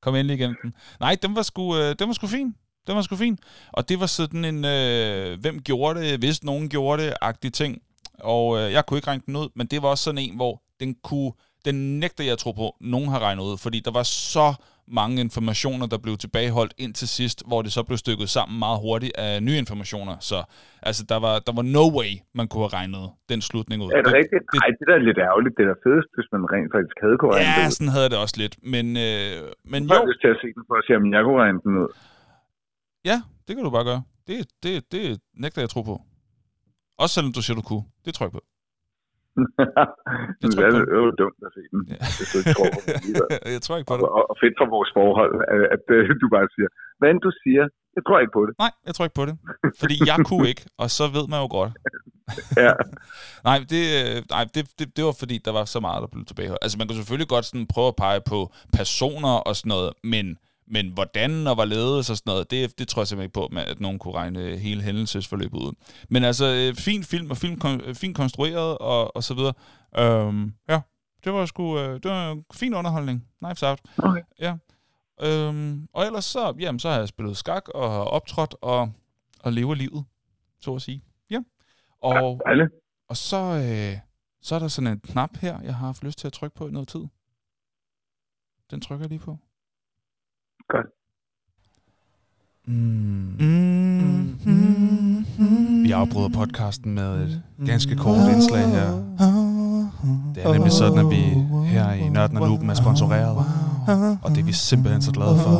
kom 0.00 0.14
endelig 0.14 0.34
igennem 0.34 0.56
den. 0.62 0.74
Nej, 1.00 1.16
den 1.22 1.36
var 1.36 1.42
sgu, 1.42 1.76
øh, 1.76 1.94
den 1.98 2.06
var 2.08 2.12
sgu 2.12 2.26
fin. 2.26 2.56
Den 2.86 2.96
var 2.96 3.02
sgu 3.02 3.16
fin. 3.16 3.38
Og 3.72 3.88
det 3.88 4.00
var 4.00 4.06
sådan 4.06 4.44
en, 4.44 4.64
øh, 4.64 5.40
hvem 5.40 5.62
gjorde 5.62 6.00
det, 6.00 6.18
hvis 6.18 6.44
nogen 6.44 6.68
gjorde 6.68 7.02
det, 7.02 7.14
agtig 7.20 7.52
ting. 7.52 7.82
Og 8.20 8.58
øh, 8.58 8.72
jeg 8.72 8.86
kunne 8.86 8.98
ikke 8.98 9.08
regne 9.08 9.22
den 9.26 9.36
ud, 9.36 9.48
men 9.54 9.66
det 9.66 9.82
var 9.82 9.88
også 9.88 10.04
sådan 10.04 10.18
en, 10.18 10.36
hvor 10.36 10.62
den 10.80 10.94
kunne, 10.94 11.32
den 11.64 12.00
nægter 12.00 12.24
jeg 12.24 12.32
at 12.32 12.38
tro 12.44 12.52
på, 12.52 12.66
nogen 12.80 13.08
har 13.08 13.20
regnet 13.26 13.42
ud, 13.42 13.56
fordi 13.64 13.78
der 13.86 13.92
var 14.00 14.02
så 14.02 14.46
mange 15.00 15.16
informationer, 15.26 15.86
der 15.92 15.98
blev 16.04 16.14
tilbageholdt 16.24 16.74
ind 16.84 16.92
til 17.00 17.08
sidst, 17.18 17.38
hvor 17.48 17.60
det 17.64 17.72
så 17.76 17.82
blev 17.88 17.98
stykket 18.04 18.28
sammen 18.36 18.58
meget 18.58 18.78
hurtigt 18.86 19.12
af 19.26 19.42
nye 19.42 19.58
informationer. 19.64 20.14
Så 20.30 20.38
altså, 20.88 21.02
der 21.12 21.18
var, 21.26 21.34
der 21.46 21.52
var 21.58 21.64
no 21.76 21.84
way, 21.98 22.10
man 22.38 22.46
kunne 22.48 22.62
have 22.66 22.74
regnet 22.80 23.04
den 23.28 23.40
slutning 23.48 23.78
ud. 23.84 23.90
Er 23.98 24.02
det 24.06 24.12
rigtigt? 24.20 24.42
det- 24.52 24.60
Nej, 24.62 24.68
det 24.78 24.84
der 24.88 24.94
er 25.00 25.04
lidt 25.08 25.18
ærgerligt. 25.28 25.54
Det 25.58 25.64
er 25.72 25.76
fedest, 25.86 26.10
hvis 26.16 26.28
man 26.34 26.42
rent 26.54 26.70
faktisk 26.76 26.96
havde 27.04 27.16
kunne 27.20 27.32
regne 27.34 27.50
det 27.56 27.62
Ja, 27.62 27.66
ud. 27.66 27.72
sådan 27.76 27.92
havde 27.96 28.08
det 28.12 28.18
også 28.24 28.36
lidt. 28.42 28.54
Men, 28.74 28.86
øh, 29.06 29.36
men 29.72 29.80
Jeg 29.88 29.96
har 29.96 30.02
jo, 30.04 30.10
lyst 30.10 30.20
til 30.24 30.30
at 30.34 30.38
se 30.42 30.48
den 30.56 30.62
for 30.68 30.74
at 30.80 30.84
se, 30.86 30.92
om 31.00 31.04
jeg 31.16 31.22
kunne 31.26 31.40
regne 31.44 31.60
den 31.66 31.72
ud. 31.82 31.88
ja, 33.10 33.16
det 33.46 33.52
kan 33.56 33.62
du 33.68 33.70
bare 33.78 33.86
gøre. 33.90 34.02
Det, 34.28 34.36
det, 34.62 34.72
det 34.92 35.02
nægter 35.42 35.60
jeg 35.62 35.68
at 35.70 35.74
tro 35.76 35.82
på. 35.90 35.96
Også 37.02 37.12
selvom 37.16 37.32
du 37.36 37.42
siger, 37.42 37.56
du 37.60 37.66
kunne. 37.70 37.84
Det 38.04 38.10
tror 38.14 38.24
jeg 38.26 38.32
på. 38.38 38.42
Det 40.40 40.46
tror 40.52 40.62
jeg 40.64 40.72
er 40.80 40.84
på. 40.92 40.96
jo 41.00 41.04
dumt 41.22 41.40
at 41.48 41.50
se 41.56 41.62
den, 41.72 41.80
Ja. 41.92 41.98
hvis 42.18 42.28
du 42.32 42.36
ikke 42.40 42.52
tror 42.56 42.68
på 42.76 42.80
alligevel. 42.96 43.26
jeg 43.56 43.62
tror 43.64 43.74
ikke 43.78 43.90
på 43.92 43.96
det. 43.98 44.02
Og, 44.18 44.22
og 44.30 44.36
fedt 44.42 44.54
for 44.60 44.66
vores 44.76 44.90
forhold, 44.98 45.32
at, 45.54 45.62
at 45.76 45.84
øh, 45.96 46.02
du 46.22 46.26
bare 46.36 46.46
siger, 46.56 46.68
hvad 46.98 47.08
end 47.12 47.20
du 47.26 47.32
siger, 47.42 47.64
jeg 47.96 48.02
tror 48.06 48.18
ikke 48.22 48.34
på 48.38 48.42
det. 48.46 48.52
Nej, 48.64 48.72
jeg 48.88 48.92
tror 48.94 49.04
ikke 49.06 49.18
på 49.20 49.26
det. 49.28 49.34
Fordi 49.82 49.96
jeg 50.10 50.18
kunne 50.28 50.46
ikke, 50.52 50.64
og 50.82 50.88
så 50.98 51.04
ved 51.16 51.24
man 51.32 51.38
jo 51.44 51.48
godt. 51.58 51.72
Ja. 52.66 52.72
Nej, 53.48 53.58
det, 53.72 53.82
øh, 54.00 54.16
nej 54.34 54.44
det, 54.54 54.62
det, 54.78 54.86
det 54.96 55.02
var 55.08 55.14
fordi, 55.22 55.36
der 55.46 55.52
var 55.58 55.64
så 55.74 55.80
meget, 55.86 56.00
der 56.04 56.10
blev 56.14 56.24
tilbage. 56.30 56.50
Altså, 56.64 56.76
man 56.78 56.86
kan 56.86 56.96
selvfølgelig 56.96 57.28
godt 57.34 57.44
sådan 57.50 57.66
prøve 57.74 57.88
at 57.92 57.98
pege 58.04 58.20
på 58.32 58.38
personer 58.78 59.34
og 59.48 59.52
sådan 59.56 59.70
noget, 59.76 59.90
men, 60.12 60.26
men 60.72 60.92
hvordan 60.92 61.46
og 61.46 61.54
hvorledes 61.54 62.10
og 62.10 62.16
sådan 62.16 62.30
noget, 62.30 62.50
det, 62.50 62.78
det 62.78 62.88
tror 62.88 63.02
jeg 63.02 63.06
simpelthen 63.06 63.26
ikke 63.26 63.34
på, 63.34 63.48
med, 63.52 63.62
at 63.62 63.80
nogen 63.80 63.98
kunne 63.98 64.14
regne 64.14 64.56
hele 64.56 64.82
hændelsesforløbet 64.82 65.58
ud. 65.58 65.72
Men 66.08 66.24
altså, 66.24 66.46
øh, 66.46 66.74
fin 66.74 67.04
film 67.04 67.30
og 67.30 67.36
film, 67.36 67.60
øh, 67.84 67.94
fint 67.94 68.16
konstrueret 68.16 68.78
og, 68.78 69.16
og 69.16 69.24
så 69.24 69.34
videre. 69.34 69.54
Øhm, 69.98 70.54
ja, 70.68 70.80
det 71.24 71.32
var 71.32 71.46
sgu 71.46 71.78
øh, 71.78 71.94
det 71.94 72.10
var 72.10 72.32
en 72.32 72.44
fin 72.52 72.74
underholdning. 72.74 73.28
Knives 73.38 73.62
Out. 73.62 73.80
Okay. 73.98 74.22
Ja. 74.38 74.56
Øhm, 75.22 75.88
og 75.92 76.06
ellers 76.06 76.24
så, 76.24 76.54
jamen, 76.58 76.78
så 76.78 76.88
har 76.90 76.98
jeg 76.98 77.08
spillet 77.08 77.36
skak 77.36 77.68
og 77.68 77.90
har 77.90 78.00
optrådt 78.00 78.54
og, 78.62 78.92
og 79.40 79.52
lever 79.52 79.74
livet, 79.74 80.04
så 80.60 80.74
at 80.74 80.82
sige. 80.82 81.02
Ja. 81.30 81.38
Og, 82.02 82.40
Alle. 82.46 82.70
og 83.08 83.16
så, 83.16 83.36
øh, 83.36 83.98
så 84.42 84.54
er 84.54 84.58
der 84.58 84.68
sådan 84.68 84.92
en 84.92 85.00
knap 85.00 85.36
her, 85.36 85.60
jeg 85.60 85.74
har 85.74 85.86
haft 85.86 86.04
lyst 86.04 86.18
til 86.18 86.26
at 86.26 86.32
trykke 86.32 86.56
på 86.56 86.68
i 86.68 86.70
noget 86.70 86.88
tid. 86.88 87.04
Den 88.70 88.80
trykker 88.80 89.04
jeg 89.04 89.10
lige 89.10 89.18
på. 89.18 89.38
Godt. 90.68 90.86
Mm. 92.66 93.36
Mm. 93.38 94.38
Vi 95.84 95.90
afbryder 95.90 96.28
podcasten 96.28 96.94
med 96.94 97.22
et 97.22 97.42
ganske 97.66 97.96
kort 97.96 98.32
indslag 98.32 98.68
her. 98.68 98.90
Det 100.34 100.44
er 100.44 100.52
nemlig 100.52 100.72
sådan, 100.72 100.98
at 100.98 101.10
vi 101.10 101.22
her 101.68 101.92
i 101.92 102.08
Nørden 102.08 102.36
og 102.36 102.48
Luben 102.48 102.70
er 102.70 102.74
sponsoreret. 102.74 103.36
Og 104.22 104.30
det 104.30 104.38
er 104.38 104.44
vi 104.44 104.52
simpelthen 104.52 105.02
så 105.02 105.12
glade 105.12 105.38
for. 105.38 105.50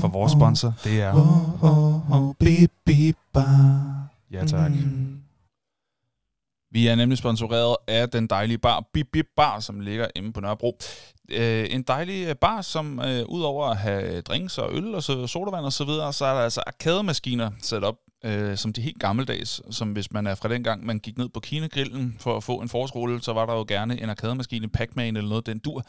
For 0.00 0.08
vores 0.08 0.32
sponsor, 0.32 0.74
det 0.84 1.02
er... 1.02 1.12
Ja 4.30 4.46
tak. 4.46 4.70
Vi 6.70 6.86
er 6.86 6.94
nemlig 6.94 7.18
sponsoreret 7.18 7.76
af 7.88 8.10
den 8.10 8.26
dejlige 8.26 8.58
bar 8.58 8.84
Bip 8.92 9.06
Bip 9.12 9.26
Bar, 9.36 9.60
som 9.60 9.80
ligger 9.80 10.06
inde 10.16 10.32
på 10.32 10.40
Nørrebro. 10.40 10.78
Øh, 11.30 11.66
en 11.70 11.82
dejlig 11.82 12.26
øh, 12.28 12.34
bar, 12.34 12.62
som 12.62 13.00
øh, 13.00 13.24
udover 13.28 13.66
at 13.66 13.76
have 13.76 14.16
øh, 14.16 14.22
drinks 14.22 14.58
og 14.58 14.74
øl 14.74 14.94
og 14.94 15.02
så, 15.02 15.26
sodavand 15.26 15.64
og 15.64 15.72
så 15.72 15.84
videre, 15.84 16.12
så 16.12 16.24
er 16.24 16.34
der 16.34 16.40
altså 16.40 16.62
arkademaskiner 16.66 17.50
sat 17.60 17.84
op, 17.84 17.96
øh, 18.24 18.56
som 18.56 18.72
de 18.72 18.80
helt 18.80 19.00
gammeldags, 19.00 19.62
som 19.70 19.92
hvis 19.92 20.12
man 20.12 20.26
er 20.26 20.34
fra 20.34 20.48
dengang, 20.48 20.86
man 20.86 20.98
gik 20.98 21.18
ned 21.18 21.28
på 21.28 21.40
Kinegrillen 21.40 22.16
for 22.20 22.36
at 22.36 22.44
få 22.44 22.56
en 22.56 22.68
forårsrulle, 22.68 23.22
så 23.22 23.32
var 23.32 23.46
der 23.46 23.52
jo 23.54 23.64
gerne 23.68 24.02
en 24.02 24.10
arkademaskine, 24.10 24.68
Pac-Man 24.68 25.16
eller 25.16 25.28
noget 25.28 25.46
den 25.46 25.58
dur, 25.58 25.82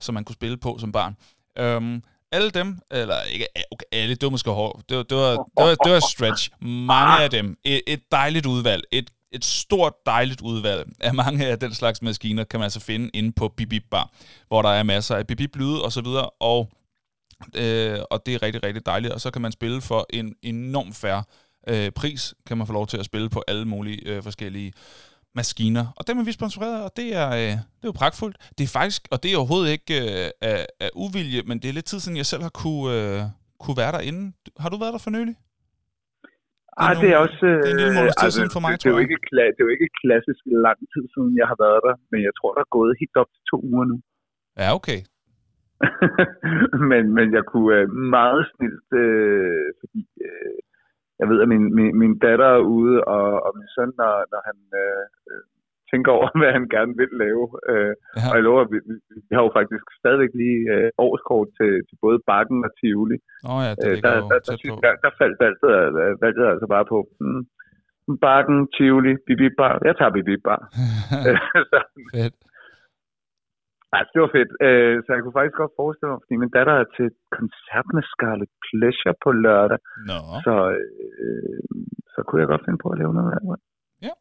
som 0.00 0.14
man 0.14 0.24
kunne 0.24 0.34
spille 0.34 0.56
på 0.56 0.78
som 0.80 0.92
barn. 0.92 1.16
Øhm, 1.58 2.02
alle 2.32 2.50
dem, 2.50 2.78
eller 2.90 3.22
ikke 3.22 3.46
okay, 3.70 3.84
alle, 3.92 4.14
det 4.14 4.22
var 4.22 4.30
måske 4.30 4.50
hårdt, 4.50 4.88
det 4.88 4.96
var, 4.96 5.02
det 5.02 5.16
var, 5.16 5.30
det 5.30 5.38
var, 5.56 5.74
det 5.74 5.92
var 5.92 6.00
stretch. 6.10 6.50
Mange 6.60 7.22
af 7.22 7.30
dem, 7.30 7.56
et, 7.64 7.82
et 7.86 8.00
dejligt 8.12 8.46
udvalg, 8.46 8.82
et 8.92 9.10
et 9.32 9.44
stort, 9.44 9.92
dejligt 10.06 10.40
udvalg 10.40 10.88
af 11.00 11.14
mange 11.14 11.46
af 11.46 11.58
den 11.58 11.74
slags 11.74 12.02
maskiner, 12.02 12.44
kan 12.44 12.60
man 12.60 12.64
altså 12.64 12.80
finde 12.80 13.10
inde 13.14 13.32
på 13.32 13.48
Bibib 13.48 13.84
Bar, 13.90 14.12
hvor 14.48 14.62
der 14.62 14.68
er 14.68 14.82
masser 14.82 15.16
af 15.16 15.26
Bibib 15.26 15.56
lyde 15.56 15.84
og 15.84 15.92
så 15.92 16.00
videre, 16.00 16.30
og, 16.30 16.70
øh, 17.54 17.98
og 18.10 18.26
det 18.26 18.34
er 18.34 18.42
rigtig, 18.42 18.62
rigtig 18.62 18.86
dejligt. 18.86 19.12
Og 19.12 19.20
så 19.20 19.30
kan 19.30 19.42
man 19.42 19.52
spille 19.52 19.80
for 19.80 20.06
en 20.10 20.34
enorm 20.42 20.92
færre 20.92 21.24
øh, 21.68 21.90
pris, 21.90 22.34
kan 22.46 22.58
man 22.58 22.66
få 22.66 22.72
lov 22.72 22.86
til 22.86 22.96
at 22.96 23.04
spille 23.04 23.30
på 23.30 23.42
alle 23.48 23.64
mulige 23.64 24.02
øh, 24.06 24.22
forskellige 24.22 24.72
maskiner. 25.34 25.86
Og 25.96 26.06
dem 26.06 26.18
er 26.18 26.24
vi 26.24 26.32
sponsoreret 26.32 26.84
og 26.84 26.92
det 26.96 27.14
er, 27.14 27.30
øh, 27.30 27.40
det 27.40 27.52
er 27.52 27.58
jo 27.84 27.92
pragtfuldt. 27.92 28.36
Det 28.58 28.64
er 28.64 28.68
faktisk, 28.68 29.08
og 29.10 29.22
det 29.22 29.32
er 29.32 29.36
overhovedet 29.36 29.70
ikke 29.70 30.24
øh, 30.24 30.30
af, 30.40 30.66
af 30.80 30.90
uvilje, 30.94 31.42
men 31.42 31.58
det 31.58 31.68
er 31.68 31.72
lidt 31.72 31.86
tid 31.86 32.00
siden, 32.00 32.16
jeg 32.16 32.26
selv 32.26 32.42
har 32.42 32.48
kunne, 32.48 32.94
øh, 32.94 33.22
kunne 33.60 33.76
være 33.76 33.92
derinde. 33.92 34.32
Har 34.58 34.68
du 34.68 34.78
været 34.78 34.92
der 34.92 34.98
for 34.98 35.10
nylig? 35.10 35.34
Det 36.80 36.86
er, 36.86 36.92
ah, 36.92 37.02
det 37.02 37.08
er 37.14 37.18
også... 37.26 37.46
Det 37.62 37.68
er 37.70 37.74
en 37.76 37.80
lille 37.82 37.96
måneds 37.98 38.16
tid 38.16 38.26
altså, 38.26 38.36
siden 38.38 38.52
for 38.56 38.62
mig, 38.64 38.72
det, 38.72 38.78
det, 38.82 38.88
er 38.90 38.94
jo 38.96 39.02
ikke, 39.06 39.18
det 39.54 39.60
er 39.60 39.66
jo 39.68 39.72
ikke 39.76 39.88
klassisk 40.02 40.42
lang 40.66 40.78
tid 40.92 41.04
siden, 41.14 41.32
jeg 41.40 41.46
har 41.50 41.58
været 41.64 41.80
der, 41.86 41.94
men 42.12 42.20
jeg 42.28 42.34
tror, 42.38 42.50
der 42.56 42.62
er 42.66 42.76
gået 42.78 43.00
helt 43.02 43.16
op 43.22 43.30
til 43.34 43.42
to 43.50 43.56
uger 43.70 43.86
nu. 43.92 43.96
Ja, 44.60 44.68
okay. 44.78 45.00
men, 46.90 47.02
men 47.16 47.26
jeg 47.36 47.44
kunne 47.52 47.70
uh, 47.80 47.90
meget 48.18 48.42
snilt, 48.52 48.88
uh, 49.04 49.66
fordi 49.80 50.02
uh, 50.28 50.56
jeg 51.20 51.26
ved, 51.30 51.38
at 51.44 51.48
min, 51.52 51.64
min, 51.78 51.90
min 52.02 52.14
datter 52.24 52.50
er 52.58 52.62
ude, 52.76 52.94
og, 53.16 53.26
og 53.46 53.50
min 53.58 53.68
søn, 53.74 53.92
når, 54.00 54.12
når 54.32 54.40
han 54.48 54.58
uh, 54.82 55.04
tænker 55.92 56.10
over, 56.16 56.28
hvad 56.40 56.52
han 56.58 56.66
gerne 56.76 56.94
vil 57.00 57.12
lave. 57.24 57.44
Øh, 57.70 57.94
og 58.30 58.34
jeg 58.36 58.44
lover, 58.48 58.64
vi, 58.72 58.78
vi, 59.28 59.32
har 59.36 59.42
jo 59.46 59.52
faktisk 59.58 59.84
stadigvæk 60.00 60.32
lige 60.42 60.60
øh, 60.74 60.88
årskort 61.06 61.48
til, 61.58 61.72
til 61.88 61.96
både 62.04 62.18
Bakken 62.30 62.58
og 62.66 62.70
Tivoli. 62.78 63.18
Oh 63.50 63.60
ja, 63.66 63.72
det 63.82 63.90
øh, 63.90 63.96
der, 64.04 64.14
der, 64.30 64.38
der, 64.48 64.54
der, 64.84 64.92
der 65.04 65.10
faldt 65.20 65.36
valget, 65.42 65.66
valget 66.24 66.46
altså 66.52 66.66
bare 66.74 66.86
på 66.92 66.98
mm, 67.20 67.42
Bakken, 68.26 68.58
Tivoli, 68.74 69.12
Bibi 69.26 69.48
Bar. 69.58 69.74
Jeg 69.88 69.94
tager 69.96 70.12
Bibi 70.16 70.36
Bar. 70.46 70.60
fedt. 72.16 72.36
Altså, 73.96 74.10
det 74.14 74.20
var 74.24 74.32
fedt. 74.38 74.52
Øh, 74.66 74.96
så 75.02 75.08
jeg 75.12 75.22
kunne 75.22 75.38
faktisk 75.38 75.58
godt 75.62 75.78
forestille 75.80 76.10
mig, 76.12 76.20
fordi 76.24 76.36
min 76.42 76.54
datter 76.56 76.74
er 76.82 76.88
til 76.96 77.08
koncert 77.38 77.86
med 77.96 78.04
Scarlet 78.12 78.50
Pleasure 78.66 79.16
på 79.24 79.30
lørdag. 79.44 79.80
Nå. 80.10 80.20
Så, 80.44 80.54
øh, 80.76 81.60
så 82.12 82.18
kunne 82.26 82.40
jeg 82.42 82.48
godt 82.52 82.64
finde 82.66 82.82
på 82.84 82.88
at 82.92 82.98
lave 83.00 83.14
noget 83.18 83.32
af 83.34 83.40
det. 83.40 83.48
Ja. 84.06 84.14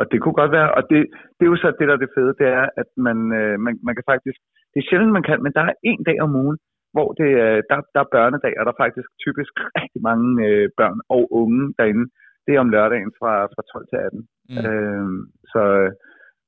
Og 0.00 0.04
det 0.10 0.18
kunne 0.20 0.38
godt 0.42 0.52
være, 0.58 0.70
og 0.78 0.82
det, 0.90 1.00
det 1.36 1.42
er 1.44 1.52
jo 1.52 1.62
så 1.62 1.68
det, 1.78 1.88
der 1.88 1.94
er 1.96 2.02
det 2.04 2.14
fede, 2.16 2.34
det 2.40 2.48
er, 2.60 2.66
at 2.80 2.90
man, 3.06 3.18
øh, 3.38 3.56
man, 3.64 3.74
man 3.86 3.94
kan 3.96 4.06
faktisk, 4.12 4.38
det 4.72 4.78
er 4.80 4.88
sjældent, 4.88 5.12
man 5.16 5.26
kan, 5.28 5.42
men 5.44 5.52
der 5.56 5.62
er 5.64 5.74
en 5.90 6.02
dag 6.08 6.18
om 6.26 6.36
ugen, 6.42 6.58
hvor 6.94 7.08
det, 7.20 7.30
der, 7.70 7.78
der 7.94 8.00
er 8.02 8.14
børnedag, 8.16 8.54
og 8.58 8.62
der 8.64 8.72
er 8.72 8.82
faktisk 8.84 9.08
typisk 9.24 9.52
rigtig 9.80 10.00
mange 10.08 10.28
øh, 10.48 10.66
børn 10.78 10.98
og 11.16 11.22
unge 11.40 11.62
derinde. 11.78 12.04
Det 12.44 12.52
er 12.52 12.64
om 12.64 12.72
lørdagen 12.74 13.12
fra, 13.18 13.32
fra 13.54 13.62
12 13.72 13.86
til 13.90 13.98
18. 14.06 14.28
Mm. 14.50 14.56
Øh, 14.62 15.06
så 15.52 15.62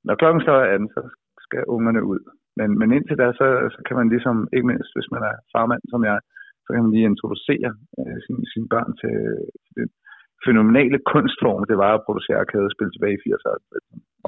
når 0.06 0.14
klokken 0.20 0.42
så 0.46 0.52
er 0.60 0.66
18, 0.74 0.88
så 0.96 1.00
skal 1.46 1.70
ungerne 1.76 2.02
ud. 2.12 2.20
Men, 2.58 2.68
men 2.80 2.88
indtil 2.96 3.18
da, 3.20 3.26
så, 3.40 3.46
så 3.74 3.80
kan 3.86 3.96
man 4.00 4.08
ligesom, 4.14 4.36
ikke 4.54 4.68
mindst 4.70 4.90
hvis 4.96 5.12
man 5.14 5.22
er 5.30 5.34
farmand 5.54 5.82
som 5.92 6.02
jeg, 6.10 6.18
så 6.64 6.68
kan 6.72 6.82
man 6.82 6.92
lige 6.94 7.10
introducere 7.12 7.70
øh, 7.98 8.16
sine, 8.24 8.44
sine 8.52 8.68
børn 8.74 8.90
til, 9.00 9.16
til 9.64 9.72
det 9.78 9.86
fænomenale 10.46 10.98
kunstform, 11.12 11.62
det 11.70 11.76
var 11.82 11.90
at 11.94 12.04
producere 12.06 12.38
arkadespil 12.44 12.88
tilbage 12.94 13.14
i 13.18 13.22
80'erne 13.24 13.58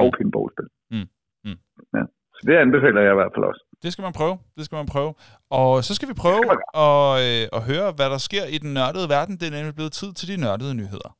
og 0.01 0.07
mm. 0.07 0.15
pinballspil. 0.17 0.69
Mm. 0.95 1.09
Mm. 1.47 1.59
Ja. 1.97 2.05
Så 2.37 2.41
det 2.49 2.55
anbefaler 2.65 3.01
jeg 3.07 3.13
i 3.17 3.19
hvert 3.21 3.33
fald 3.35 3.45
også. 3.51 3.63
Det 3.85 3.91
skal 3.93 4.03
man 4.09 4.15
prøve. 4.21 4.37
Det 4.57 4.65
skal 4.67 4.77
man 4.83 4.89
prøve. 4.95 5.13
Og 5.61 5.85
så 5.87 5.93
skal 5.97 6.09
vi 6.13 6.17
prøve 6.25 6.45
at, 6.89 7.11
øh, 7.27 7.45
at 7.57 7.63
høre, 7.71 7.87
hvad 7.97 8.09
der 8.15 8.21
sker 8.29 8.45
i 8.55 8.59
den 8.65 8.71
nørdede 8.79 9.09
verden. 9.17 9.35
Det 9.41 9.47
er 9.49 9.55
nemlig 9.59 9.75
blevet 9.79 9.93
tid 10.01 10.11
til 10.19 10.27
de 10.31 10.37
nørdede 10.45 10.75
nyheder. 10.81 11.11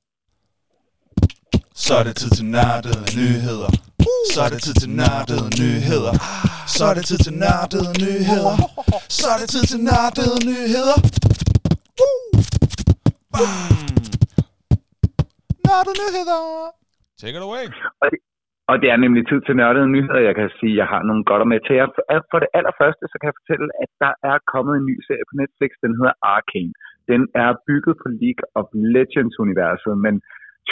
Så 1.85 1.93
er 2.01 2.05
det 2.09 2.17
tid 2.17 2.31
til 2.39 2.47
nørdede 2.57 3.05
nyheder. 3.19 3.71
Så 4.33 4.39
er 4.47 4.51
det 4.55 4.61
tid 4.67 4.75
til 4.83 4.91
nørdede 5.01 5.49
nyheder. 5.63 6.15
Så 6.77 6.85
er 6.91 6.95
det 6.95 7.05
tid 7.11 7.19
til 7.27 7.35
nørdede 7.43 7.91
nyheder. 8.05 8.55
Så 9.19 9.27
er 9.35 9.39
det 9.41 9.49
tid 9.55 9.65
til 9.71 9.81
nørdede 9.89 10.39
nyheder. 10.51 10.99
Bam! 13.33 13.94
Nørdede 15.69 15.97
nyheder. 16.03 16.41
Take 17.21 17.37
it 17.39 17.45
away. 17.49 17.65
Og 18.03 18.07
det, 18.13 18.19
og 18.71 18.77
det 18.83 18.89
er 18.95 18.99
nemlig 19.05 19.23
tid 19.31 19.41
til 19.47 19.55
nørdede 19.61 19.91
nyheder. 19.97 20.21
Jeg 20.29 20.35
kan 20.39 20.49
sige, 20.61 20.75
at 20.75 20.81
jeg 20.81 20.89
har 20.93 21.03
nogle 21.09 21.25
godt 21.31 21.49
med 21.53 21.61
til 21.67 21.75
jer. 21.79 21.89
For 22.31 22.39
det 22.45 22.51
allerførste, 22.59 23.05
så 23.11 23.17
kan 23.19 23.29
jeg 23.31 23.39
fortælle, 23.41 23.69
at 23.83 23.91
der 24.05 24.13
er 24.31 24.37
kommet 24.53 24.75
en 24.77 24.89
ny 24.91 24.97
serie 25.07 25.27
på 25.29 25.35
Netflix. 25.43 25.71
Den 25.85 25.93
hedder 25.99 26.15
Arcane. 26.35 26.75
Den 27.13 27.23
er 27.45 27.51
bygget 27.69 27.95
på 28.03 28.09
League 28.23 28.45
of 28.59 28.67
Legends-universet, 28.95 29.95
men 30.05 30.15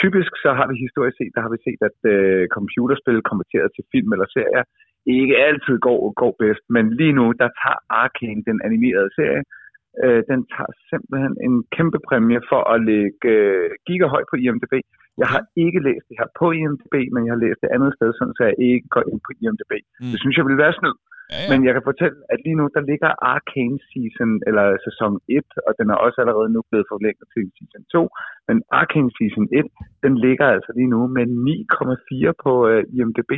typisk 0.01 0.31
så 0.43 0.49
har 0.57 0.65
vi 0.71 0.75
historisk 0.85 1.15
set, 1.17 1.33
der 1.35 1.41
har 1.45 1.51
vi 1.55 1.59
set, 1.67 1.81
at 1.89 1.97
uh, 2.13 2.43
computerspil 2.57 3.19
konverteret 3.31 3.69
til 3.75 3.83
film 3.93 4.09
eller 4.15 4.27
serier 4.37 4.65
ikke 5.19 5.35
altid 5.47 5.75
går, 5.87 5.99
går 6.21 6.33
bedst. 6.43 6.63
Men 6.75 6.85
lige 6.99 7.15
nu, 7.19 7.25
der 7.41 7.49
tager 7.61 7.79
Arcane, 8.01 8.41
den 8.49 8.57
animerede 8.67 9.11
serie, 9.17 9.43
øh, 10.03 10.21
den 10.31 10.39
tager 10.53 10.73
simpelthen 10.89 11.33
en 11.47 11.55
kæmpe 11.75 11.99
præmie 12.07 12.41
for 12.51 12.61
at 12.73 12.77
lægge 12.91 13.29
øh, 13.35 13.69
gigahøjt 13.87 14.27
på 14.31 14.35
IMDb. 14.43 14.73
Jeg 15.21 15.27
har 15.33 15.43
ikke 15.65 15.79
læst 15.87 16.05
det 16.09 16.19
her 16.19 16.29
på 16.39 16.47
IMDb, 16.59 16.95
men 17.13 17.21
jeg 17.25 17.31
har 17.35 17.41
læst 17.45 17.59
det 17.63 17.73
andet 17.75 17.91
sted, 17.97 18.09
så 18.17 18.41
jeg 18.49 18.55
ikke 18.71 18.87
går 18.95 19.03
ind 19.11 19.19
på 19.27 19.31
IMDb. 19.41 19.73
Mm. 20.01 20.11
Det 20.11 20.19
synes 20.21 20.35
jeg 20.37 20.45
ville 20.45 20.63
være 20.65 20.77
snyd. 20.79 20.95
Ja, 21.31 21.37
ja. 21.41 21.49
Men 21.51 21.59
jeg 21.67 21.73
kan 21.75 21.87
fortælle, 21.89 22.17
at 22.33 22.39
lige 22.45 22.59
nu, 22.59 22.65
der 22.75 22.83
ligger 22.91 23.09
Arcane 23.33 23.79
Season, 23.89 24.31
eller 24.47 24.65
sæson 24.87 25.13
1, 25.27 25.47
og 25.67 25.71
den 25.79 25.87
er 25.93 25.97
også 26.05 26.17
allerede 26.23 26.49
nu 26.55 26.61
blevet 26.69 26.87
forlænget 26.93 27.25
til 27.33 27.43
season 27.57 27.83
2. 27.91 28.09
Men 28.47 28.57
Arcane 28.79 29.11
Season 29.17 29.45
1, 29.51 29.67
den 30.05 30.13
ligger 30.25 30.47
altså 30.55 30.71
lige 30.77 30.93
nu 30.95 31.01
med 31.17 31.25
9,4 31.27 32.43
på 32.43 32.51
uh, 32.71 32.97
IMDb. 32.97 33.31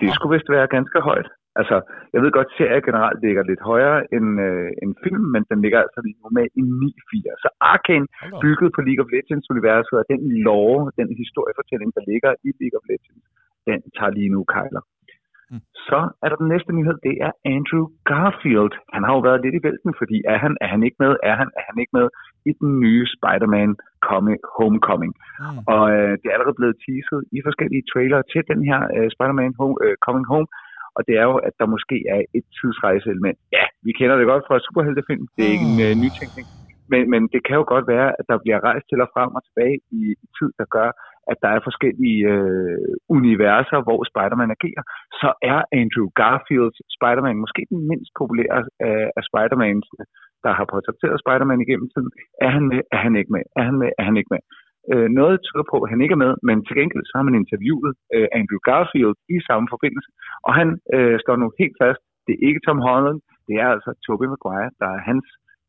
Det 0.00 0.08
skulle 0.14 0.34
vist 0.36 0.50
være 0.56 0.74
ganske 0.76 1.00
højt. 1.08 1.28
Altså, 1.60 1.76
jeg 2.12 2.20
ved 2.22 2.30
godt, 2.36 2.50
at 2.50 2.56
serier 2.58 2.82
generelt 2.88 3.18
ligger 3.26 3.42
lidt 3.50 3.62
højere 3.72 3.98
end, 4.16 4.28
øh, 4.46 4.70
end 4.82 4.90
film, 5.04 5.24
men 5.34 5.42
den 5.50 5.58
ligger 5.64 5.80
altså 5.84 6.00
lige 6.04 6.18
nu 6.20 6.28
med 6.38 6.46
en 6.60 6.66
9-4. 6.82 7.42
Så 7.42 7.48
Arkane, 7.72 8.06
bygget 8.44 8.70
på 8.74 8.80
League 8.86 9.02
of 9.04 9.12
Legends-universet, 9.14 9.96
og 10.00 10.06
den 10.12 10.20
lore, 10.46 10.82
den 11.00 11.08
historiefortælling, 11.22 11.90
der 11.96 12.02
ligger 12.10 12.30
i 12.46 12.48
League 12.60 12.76
of 12.78 12.84
Legends, 12.90 13.26
den 13.68 13.78
tager 13.96 14.12
lige 14.18 14.32
nu 14.34 14.40
kejler. 14.54 14.82
Mm. 15.52 15.60
Så 15.88 16.00
er 16.22 16.28
der 16.28 16.38
den 16.42 16.48
næste 16.54 16.72
nyhed, 16.78 16.96
det 17.08 17.14
er 17.26 17.32
Andrew 17.54 17.84
Garfield. 18.10 18.74
Han 18.94 19.02
har 19.04 19.12
jo 19.16 19.20
været 19.28 19.42
lidt 19.44 19.54
i 19.58 19.64
vælten, 19.66 19.92
fordi 20.00 20.16
er 20.32 20.38
han, 20.44 20.52
er 20.64 20.68
han 20.74 20.82
ikke 20.86 20.98
med, 21.04 21.12
er 21.30 21.34
han, 21.40 21.48
er 21.60 21.64
han 21.68 21.76
ikke 21.82 21.94
med 21.98 22.06
i 22.50 22.52
den 22.60 22.70
nye 22.84 23.04
Spider-Man 23.14 23.70
Homecoming. 24.56 25.14
Mm. 25.16 25.58
Og 25.74 25.82
øh, 25.96 26.12
det 26.20 26.26
er 26.26 26.34
allerede 26.36 26.58
blevet 26.60 26.76
teaset 26.84 27.20
i 27.36 27.38
forskellige 27.46 27.86
trailere 27.92 28.22
til 28.32 28.42
den 28.50 28.60
her 28.68 28.80
øh, 28.96 29.08
Spider-Man 29.14 29.52
home, 29.60 29.76
øh, 29.84 29.94
Coming 30.06 30.26
Home, 30.32 30.48
og 30.96 31.00
det 31.06 31.14
er 31.20 31.26
jo, 31.30 31.36
at 31.48 31.54
der 31.60 31.66
måske 31.74 31.96
er 32.14 32.20
et 32.38 32.46
tidsrejseelement. 32.58 33.38
Ja, 33.56 33.64
vi 33.86 33.92
kender 33.98 34.16
det 34.16 34.26
godt 34.32 34.44
fra 34.48 34.64
superheltefilm. 34.66 35.24
Det 35.36 35.42
er 35.44 35.52
ikke 35.56 35.70
en 35.72 35.80
uh, 35.86 35.92
nytænkning. 36.04 36.46
Men, 36.92 37.02
men 37.12 37.22
det 37.32 37.40
kan 37.46 37.56
jo 37.60 37.64
godt 37.74 37.86
være, 37.94 38.08
at 38.18 38.24
der 38.30 38.38
bliver 38.42 38.58
rejst 38.68 38.86
til 38.88 39.04
og 39.04 39.10
frem 39.14 39.30
og 39.38 39.42
tilbage 39.48 39.76
i, 39.98 40.00
i 40.24 40.26
tid, 40.38 40.50
der 40.60 40.66
gør, 40.76 40.90
at 41.30 41.36
der 41.42 41.50
er 41.56 41.66
forskellige 41.68 42.22
øh, 42.34 42.92
universer, 43.18 43.78
hvor 43.86 43.98
Spider-Man 44.10 44.54
agerer, 44.56 44.84
så 45.20 45.28
er 45.52 45.58
Andrew 45.80 46.08
Garfields 46.20 46.78
Spider-Man 46.96 47.42
måske 47.44 47.62
den 47.72 47.80
mindst 47.90 48.12
populære 48.20 48.60
af, 48.88 49.00
af 49.18 49.22
Spider-Mans, 49.28 49.86
der 50.44 50.52
har 50.58 50.66
portrætteret 50.72 51.22
Spider-Man 51.24 51.60
igennem 51.64 51.88
tiden. 51.94 52.12
Er 52.46 52.50
han 52.56 52.64
med? 52.72 52.80
Er 52.96 53.00
han 53.06 53.14
ikke 53.20 53.32
med? 53.36 53.44
Er 53.58 53.64
han 53.68 53.76
med? 53.82 53.90
Er 54.00 54.04
han 54.08 54.16
ikke 54.20 54.32
med? 54.34 54.42
Øh, 54.90 55.08
noget 55.20 55.36
tyder 55.46 55.66
på, 55.72 55.76
at 55.84 55.90
han 55.92 56.00
ikke 56.04 56.16
er 56.18 56.24
med, 56.26 56.32
men 56.48 56.56
til 56.66 56.74
gengæld 56.78 57.04
så 57.06 57.14
har 57.18 57.26
man 57.28 57.40
interviewet 57.42 57.92
øh, 58.16 58.26
Andrew 58.38 58.60
Garfield 58.68 59.16
i 59.34 59.36
samme 59.48 59.66
forbindelse, 59.74 60.10
og 60.46 60.52
han 60.58 60.68
øh, 60.96 61.16
står 61.24 61.36
nu 61.42 61.46
helt 61.62 61.76
fast, 61.82 62.02
det 62.26 62.32
er 62.34 62.42
ikke 62.48 62.64
Tom 62.66 62.80
Holland, 62.88 63.18
det 63.48 63.56
er 63.62 63.68
altså 63.74 63.90
Tobey 64.04 64.28
Maguire, 64.32 64.70
der 64.80 64.88
er 64.96 65.00
hans 65.10 65.26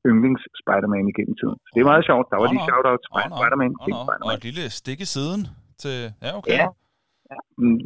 yndlings 0.09 0.43
Spider-Man 0.61 1.05
igennem 1.13 1.35
tiden. 1.41 1.57
Så 1.65 1.69
det 1.73 1.79
er 1.81 1.91
meget 1.93 2.05
sjovt. 2.09 2.25
Der 2.31 2.37
var 2.41 2.47
Nå, 2.47 2.53
lige 2.53 2.63
nå. 2.65 2.69
shout-out 2.69 2.99
til 3.03 3.11
Nå, 3.13 3.19
nå. 3.31 3.35
Spider-Man. 3.39 3.71
Nå, 3.75 3.83
King 3.85 3.97
nå. 4.21 4.25
Og 4.27 4.31
et 4.37 4.43
lille 4.47 4.63
stik 4.79 4.99
i 5.05 5.09
siden 5.15 5.41
til... 5.83 5.97
Ja, 6.25 6.31
okay. 6.39 6.57
Ja. 6.59 6.67
Ja, 7.31 7.39
mm, 7.61 7.79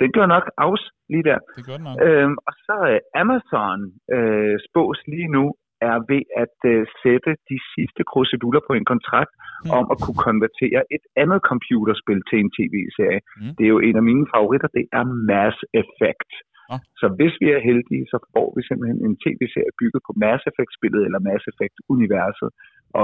det 0.00 0.08
gør 0.16 0.26
nok 0.34 0.44
afs 0.64 0.84
lige 1.12 1.24
der. 1.30 1.38
Det 1.58 1.64
gør 1.68 1.76
det 1.78 1.84
nok. 1.88 1.96
Øhm, 2.06 2.36
og 2.46 2.52
så 2.66 2.76
øh, 2.92 2.98
Amazon 3.22 3.78
øh, 4.16 4.54
spås 4.66 4.98
lige 5.12 5.28
nu 5.36 5.44
er 5.88 5.96
ved 6.12 6.22
at 6.44 6.56
øh, 6.72 6.80
sætte 7.02 7.30
de 7.50 7.58
sidste 7.74 8.02
kruseduller 8.10 8.62
på 8.68 8.72
en 8.78 8.86
kontrakt 8.92 9.34
Hmm. 9.64 9.78
om 9.78 9.84
at 9.92 9.98
kunne 10.04 10.20
konvertere 10.28 10.80
et 10.96 11.04
andet 11.22 11.40
computerspil 11.50 12.20
til 12.28 12.38
en 12.44 12.50
tv-serie. 12.58 13.20
Mm. 13.40 13.52
Det 13.56 13.64
er 13.66 13.72
jo 13.76 13.80
en 13.88 13.96
af 14.00 14.04
mine 14.10 14.24
favoritter, 14.34 14.68
det 14.78 14.84
er 14.98 15.04
Mass 15.30 15.58
Effect. 15.80 16.32
Nå. 16.70 16.76
Så 17.00 17.06
hvis 17.18 17.34
vi 17.42 17.46
er 17.56 17.60
heldige, 17.70 18.04
så 18.12 18.18
får 18.34 18.48
vi 18.56 18.60
simpelthen 18.68 18.98
en 19.06 19.16
tv-serie 19.24 19.72
bygget 19.80 20.00
på 20.06 20.12
Mass 20.24 20.42
Effect-spillet 20.50 21.02
eller 21.06 21.20
Mass 21.28 21.42
Effect-universet. 21.52 22.50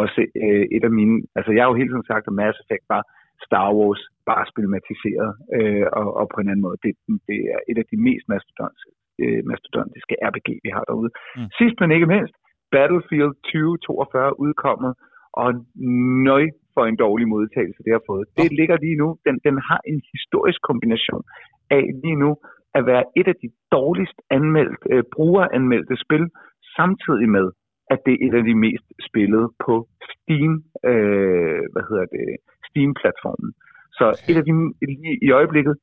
Også 0.00 0.20
øh, 0.44 0.64
et 0.76 0.84
af 0.88 0.92
mine, 0.98 1.16
altså 1.38 1.50
jeg 1.54 1.62
har 1.62 1.70
jo 1.70 1.80
hele 1.80 1.90
tiden 1.92 2.10
sagt, 2.12 2.24
at 2.30 2.38
Mass 2.42 2.56
Effect 2.62 2.86
var 2.94 3.02
Star 3.46 3.68
Wars, 3.78 4.02
bare 4.30 4.44
spilmatiseret 4.52 5.30
øh, 5.56 5.86
og, 5.98 6.06
og 6.20 6.24
på 6.32 6.38
en 6.40 6.48
anden 6.50 6.66
måde. 6.66 6.78
Det, 6.84 6.92
det 7.30 7.38
er 7.54 7.60
et 7.70 7.78
af 7.82 7.86
de 7.92 7.96
mest 8.08 8.24
mastodontiske, 8.32 8.92
øh, 9.22 9.40
mastodontiske 9.50 10.14
RPG, 10.30 10.48
vi 10.64 10.70
har 10.76 10.84
derude. 10.90 11.10
Mm. 11.14 11.40
Mm. 11.40 11.50
Sidst 11.58 11.76
men 11.80 11.90
ikke 11.96 12.12
mindst, 12.14 12.34
Battlefield 12.72 13.34
2042 13.34 14.40
udkommet, 14.40 14.92
og 15.32 15.48
nøj 16.30 16.44
for 16.74 16.84
en 16.86 16.96
dårlig 16.96 17.28
modtagelse, 17.28 17.82
det 17.84 17.92
har 17.92 18.04
fået. 18.10 18.24
Det 18.36 18.52
ligger 18.58 18.76
lige 18.76 18.96
nu, 19.02 19.08
den, 19.26 19.34
den 19.46 19.56
har 19.68 19.80
en 19.90 20.00
historisk 20.14 20.60
kombination 20.70 21.22
af 21.70 21.82
lige 22.02 22.18
nu 22.24 22.30
at 22.74 22.86
være 22.86 23.04
et 23.16 23.28
af 23.32 23.36
de 23.42 23.48
dårligst 23.72 24.18
anmeldt, 24.30 24.82
øh, 24.92 25.02
brugeranmeldte 25.14 25.96
spil, 26.04 26.24
samtidig 26.76 27.28
med, 27.28 27.46
at 27.92 27.98
det 28.06 28.12
er 28.14 28.26
et 28.26 28.34
af 28.40 28.44
de 28.44 28.54
mest 28.54 28.86
spillede 29.08 29.48
på 29.64 29.74
Steam, 30.10 30.52
øh, 30.90 31.62
hvad 31.72 31.84
hedder 31.88 32.06
det, 32.16 32.26
Steam-platformen. 32.68 33.50
Så 33.98 34.06
et 34.30 34.36
af 34.40 34.44
de 34.48 34.52
i 35.26 35.30
øjeblikket 35.30 35.74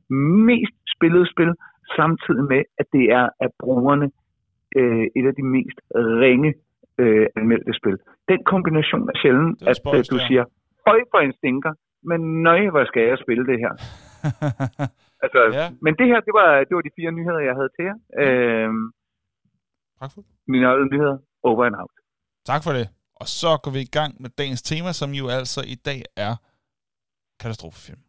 mest 0.49 0.77
spillede 0.95 1.27
spil, 1.33 1.51
samtidig 1.95 2.43
med, 2.53 2.61
at 2.77 2.85
det 2.93 3.03
er 3.19 3.29
af 3.39 3.49
brugerne 3.59 4.07
øh, 4.79 5.05
et 5.15 5.25
af 5.29 5.35
de 5.39 5.45
mest 5.55 5.77
ringe 5.93 6.53
øh, 7.03 7.25
anmeldte 7.39 7.71
spil. 7.79 7.95
Den 8.31 8.39
kombination 8.51 9.03
er 9.11 9.15
sjældent, 9.21 9.55
er 9.61 9.65
at 9.71 9.95
øh, 9.97 10.03
du 10.13 10.17
siger, 10.27 10.43
høj 10.87 10.99
for 11.11 11.19
en 11.27 11.33
stinker, 11.39 11.73
men 12.09 12.19
nøj, 12.47 12.61
hvor 12.73 12.83
skal 12.91 13.03
jeg 13.09 13.17
spille 13.25 13.43
det 13.51 13.57
her. 13.63 13.73
Altså, 15.25 15.41
Ja. 15.59 15.67
Men 15.85 15.93
det 15.99 16.05
her, 16.11 16.19
det 16.27 16.33
var, 16.39 16.49
det 16.67 16.73
var 16.77 16.81
de 16.87 16.93
fire 16.99 17.11
nyheder, 17.17 17.39
jeg 17.49 17.55
havde 17.59 17.71
til 17.77 17.83
jer. 17.89 17.97
Øhm, 18.21 18.83
Pragtfuldt. 19.99 20.27
mine 20.47 20.65
øjne 20.67 20.89
nyheder, 20.93 21.17
over 21.43 21.65
and 21.65 21.75
out. 21.81 21.91
Tak 22.45 22.61
for 22.63 22.71
det. 22.71 22.89
Og 23.21 23.27
så 23.27 23.51
går 23.63 23.71
vi 23.71 23.79
i 23.79 23.91
gang 23.97 24.11
med 24.21 24.29
dagens 24.29 24.61
tema, 24.61 24.91
som 24.91 25.09
jo 25.11 25.27
altså 25.27 25.61
i 25.67 25.75
dag 25.75 26.01
er 26.15 26.33
katastrofefilm. 27.39 27.99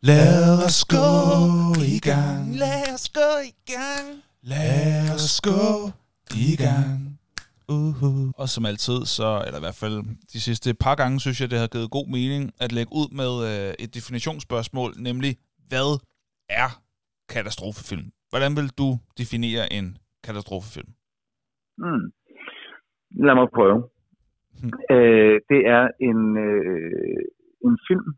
Lad 0.00 0.64
os 0.66 0.84
gå 0.84 1.08
i 1.96 1.98
gang. 2.10 2.42
Lad 2.64 2.94
os 2.94 3.08
gå 3.20 3.30
i 3.50 3.54
gang. 3.72 4.06
Lad 4.42 5.14
os 5.14 5.40
gå 5.40 5.60
i 6.34 6.56
gang. 6.64 7.18
Uh-huh. 7.72 8.42
Og 8.42 8.46
som 8.54 8.64
altid, 8.70 8.98
så, 9.16 9.28
eller 9.46 9.58
i 9.60 9.64
hvert 9.66 9.80
fald 9.82 9.96
de 10.32 10.40
sidste 10.48 10.68
par 10.84 10.94
gange, 11.00 11.20
synes 11.20 11.40
jeg, 11.40 11.50
det 11.50 11.58
har 11.58 11.68
givet 11.74 11.96
god 11.98 12.06
mening 12.16 12.42
at 12.64 12.70
lægge 12.76 12.92
ud 13.00 13.08
med 13.20 13.32
øh, 13.48 13.70
et 13.84 13.90
definitionsspørgsmål, 13.98 14.90
nemlig, 15.08 15.32
hvad 15.70 15.90
er 16.62 16.70
katastrofefilm? 17.34 18.06
Hvordan 18.30 18.52
vil 18.58 18.68
du 18.80 18.88
definere 19.20 19.64
en 19.78 19.86
katastrofefilm? 20.26 20.90
Mm. 21.84 22.06
Lad 23.26 23.34
mig 23.34 23.48
prøve. 23.58 23.78
Hmm. 24.58 24.72
Øh, 24.94 25.36
det 25.50 25.60
er 25.76 25.84
en, 26.10 26.20
øh, 26.48 27.22
en 27.66 27.76
film, 27.88 28.08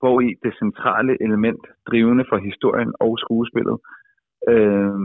hvor 0.00 0.16
i 0.28 0.30
det 0.44 0.52
centrale 0.62 1.12
element, 1.26 1.62
drivende 1.88 2.24
for 2.30 2.38
historien 2.48 2.92
og 3.04 3.12
skuespillet, 3.24 3.76
øh, 4.52 4.96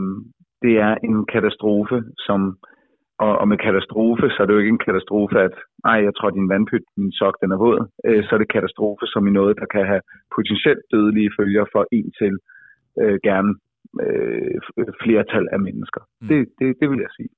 det 0.63 0.74
er 0.88 0.93
en 1.10 1.17
katastrofe, 1.34 1.98
som 2.28 2.39
og, 3.26 3.32
og 3.42 3.46
med 3.52 3.58
katastrofe, 3.68 4.26
så 4.30 4.38
er 4.40 4.46
det 4.46 4.54
jo 4.54 4.64
ikke 4.64 4.76
en 4.78 4.88
katastrofe, 4.88 5.38
at 5.48 5.56
ej, 5.92 5.98
jeg 6.08 6.14
tror, 6.16 6.30
din 6.30 6.50
vandpyt, 6.54 6.88
min 7.02 7.14
sok, 7.20 7.36
den 7.42 7.52
er 7.56 7.60
våd. 7.66 7.80
Øh, 8.08 8.22
så 8.26 8.32
er 8.36 8.40
det 8.40 8.54
katastrofe 8.56 9.06
som 9.14 9.28
i 9.30 9.32
noget, 9.40 9.54
der 9.62 9.68
kan 9.76 9.84
have 9.92 10.02
potentielt 10.36 10.84
dødelige 10.94 11.32
følger 11.40 11.66
for 11.74 11.84
en 11.98 12.08
til 12.20 12.34
øh, 13.02 13.18
gerne 13.28 13.52
øh, 14.06 14.56
flertal 15.04 15.46
af 15.56 15.60
mennesker. 15.68 16.02
Mm. 16.22 16.28
Det, 16.30 16.40
det, 16.60 16.68
det 16.80 16.88
vil 16.92 17.00
jeg 17.06 17.14
sige. 17.20 17.32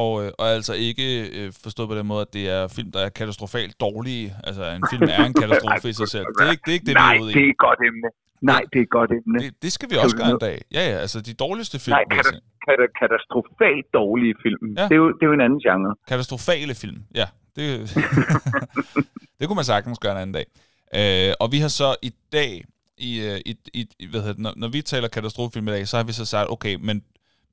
Og, 0.00 0.10
øh, 0.22 0.30
og 0.40 0.46
altså 0.56 0.74
ikke 0.88 1.06
øh, 1.38 1.48
forstået 1.64 1.88
på 1.92 1.96
den 2.00 2.06
måde, 2.12 2.22
at 2.26 2.32
det 2.38 2.44
er 2.56 2.62
film, 2.76 2.90
der 2.96 3.02
er 3.06 3.10
katastrofalt 3.20 3.74
dårlige. 3.86 4.26
Altså, 4.48 4.62
en 4.78 4.84
film 4.92 5.06
er 5.16 5.22
en 5.30 5.36
katastrofe 5.42 5.88
i 5.92 5.96
sig 6.00 6.08
selv. 6.14 6.26
Det 6.36 6.42
er 6.46 6.52
ikke 6.56 6.66
det, 6.66 6.72
er 6.74 6.78
ikke 6.78 6.88
det 6.90 6.96
Nej, 7.04 7.12
vi 7.12 7.18
er 7.18 7.22
ude 7.22 7.30
i. 7.30 7.34
det 7.36 7.42
er 7.46 7.50
et 7.56 7.62
godt 7.66 7.80
emne. 7.90 8.08
Nej, 8.42 8.62
det 8.72 8.78
er 8.78 8.82
et 8.82 8.90
godt 8.90 9.10
emne. 9.10 9.38
Det, 9.38 9.62
det 9.62 9.72
skal 9.72 9.90
vi 9.90 9.96
også 9.96 10.16
gøre 10.16 10.30
en 10.30 10.38
dag. 10.40 10.62
Ja, 10.72 10.82
ja, 10.90 10.96
altså 10.96 11.20
de 11.20 11.34
dårligste 11.34 11.78
film. 11.78 11.94
Nej, 11.94 12.04
sige. 12.24 12.40
Kata- 12.66 12.92
katastrofalt 13.00 13.86
dårlige 13.94 14.34
film. 14.42 14.74
Ja. 14.76 14.82
Det, 14.82 14.92
er 14.92 14.96
jo, 14.96 15.08
det 15.12 15.22
er 15.22 15.26
jo 15.26 15.32
en 15.32 15.40
anden 15.40 15.60
genre. 15.60 15.94
Katastrofale 16.08 16.74
film, 16.74 17.02
ja. 17.14 17.26
Det, 17.56 17.66
det 19.38 19.46
kunne 19.46 19.56
man 19.56 19.64
sagtens 19.64 19.98
gøre 19.98 20.12
en 20.12 20.18
anden 20.18 20.34
dag. 20.34 20.46
Øh, 20.94 21.34
og 21.40 21.52
vi 21.52 21.58
har 21.58 21.68
så 21.68 21.96
i 22.02 22.12
dag, 22.32 22.64
i, 22.98 23.20
øh, 23.26 23.38
i, 23.46 23.56
i, 23.74 23.88
i 23.98 24.06
hvad 24.10 24.20
hedder 24.20 24.32
det, 24.34 24.42
når, 24.42 24.52
når 24.56 24.68
vi 24.68 24.82
taler 24.82 25.08
katastrofefilm 25.08 25.68
i 25.68 25.70
dag, 25.70 25.88
så 25.88 25.96
har 25.96 26.04
vi 26.04 26.12
så 26.12 26.24
sagt, 26.24 26.50
okay, 26.50 26.74
men 26.80 27.02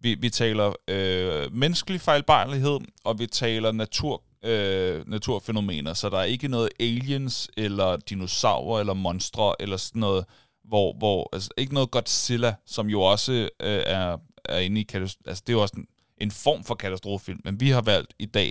vi, 0.02 0.18
vi 0.22 0.30
taler 0.30 0.74
øh, 0.88 1.54
menneskelig 1.54 2.02
fejlbarlighed, 2.02 2.80
og 3.06 3.20
vi 3.20 3.26
taler 3.26 3.72
natur, 3.72 4.22
øh, 4.46 5.04
naturfænomener, 5.08 5.94
så 5.94 6.10
der 6.10 6.18
er 6.18 6.24
ikke 6.24 6.48
noget 6.48 6.70
aliens, 6.80 7.50
eller 7.58 7.98
dinosaurer, 8.10 8.80
eller 8.80 8.94
monstre, 8.94 9.54
eller 9.60 9.78
sådan 9.78 10.00
noget, 10.00 10.26
hvor, 10.68 10.88
hvor 11.02 11.30
altså 11.34 11.50
ikke 11.58 11.74
noget 11.74 11.92
Godzilla, 11.92 12.52
som 12.66 12.88
jo 12.88 13.00
også 13.02 13.34
øh, 13.68 13.82
er, 13.96 14.18
er 14.46 14.60
inde 14.60 14.82
i 14.82 14.84
katastrofe, 14.84 15.30
altså 15.30 15.44
det 15.48 15.54
er 15.54 15.58
jo 15.58 15.62
også 15.62 15.78
en, 15.78 15.88
en 16.26 16.32
form 16.46 16.62
for 16.68 16.76
katastrofefilm, 16.76 17.42
men 17.46 17.56
vi 17.64 17.70
har 17.76 17.84
valgt 17.94 18.14
i 18.20 18.26
dag 18.26 18.50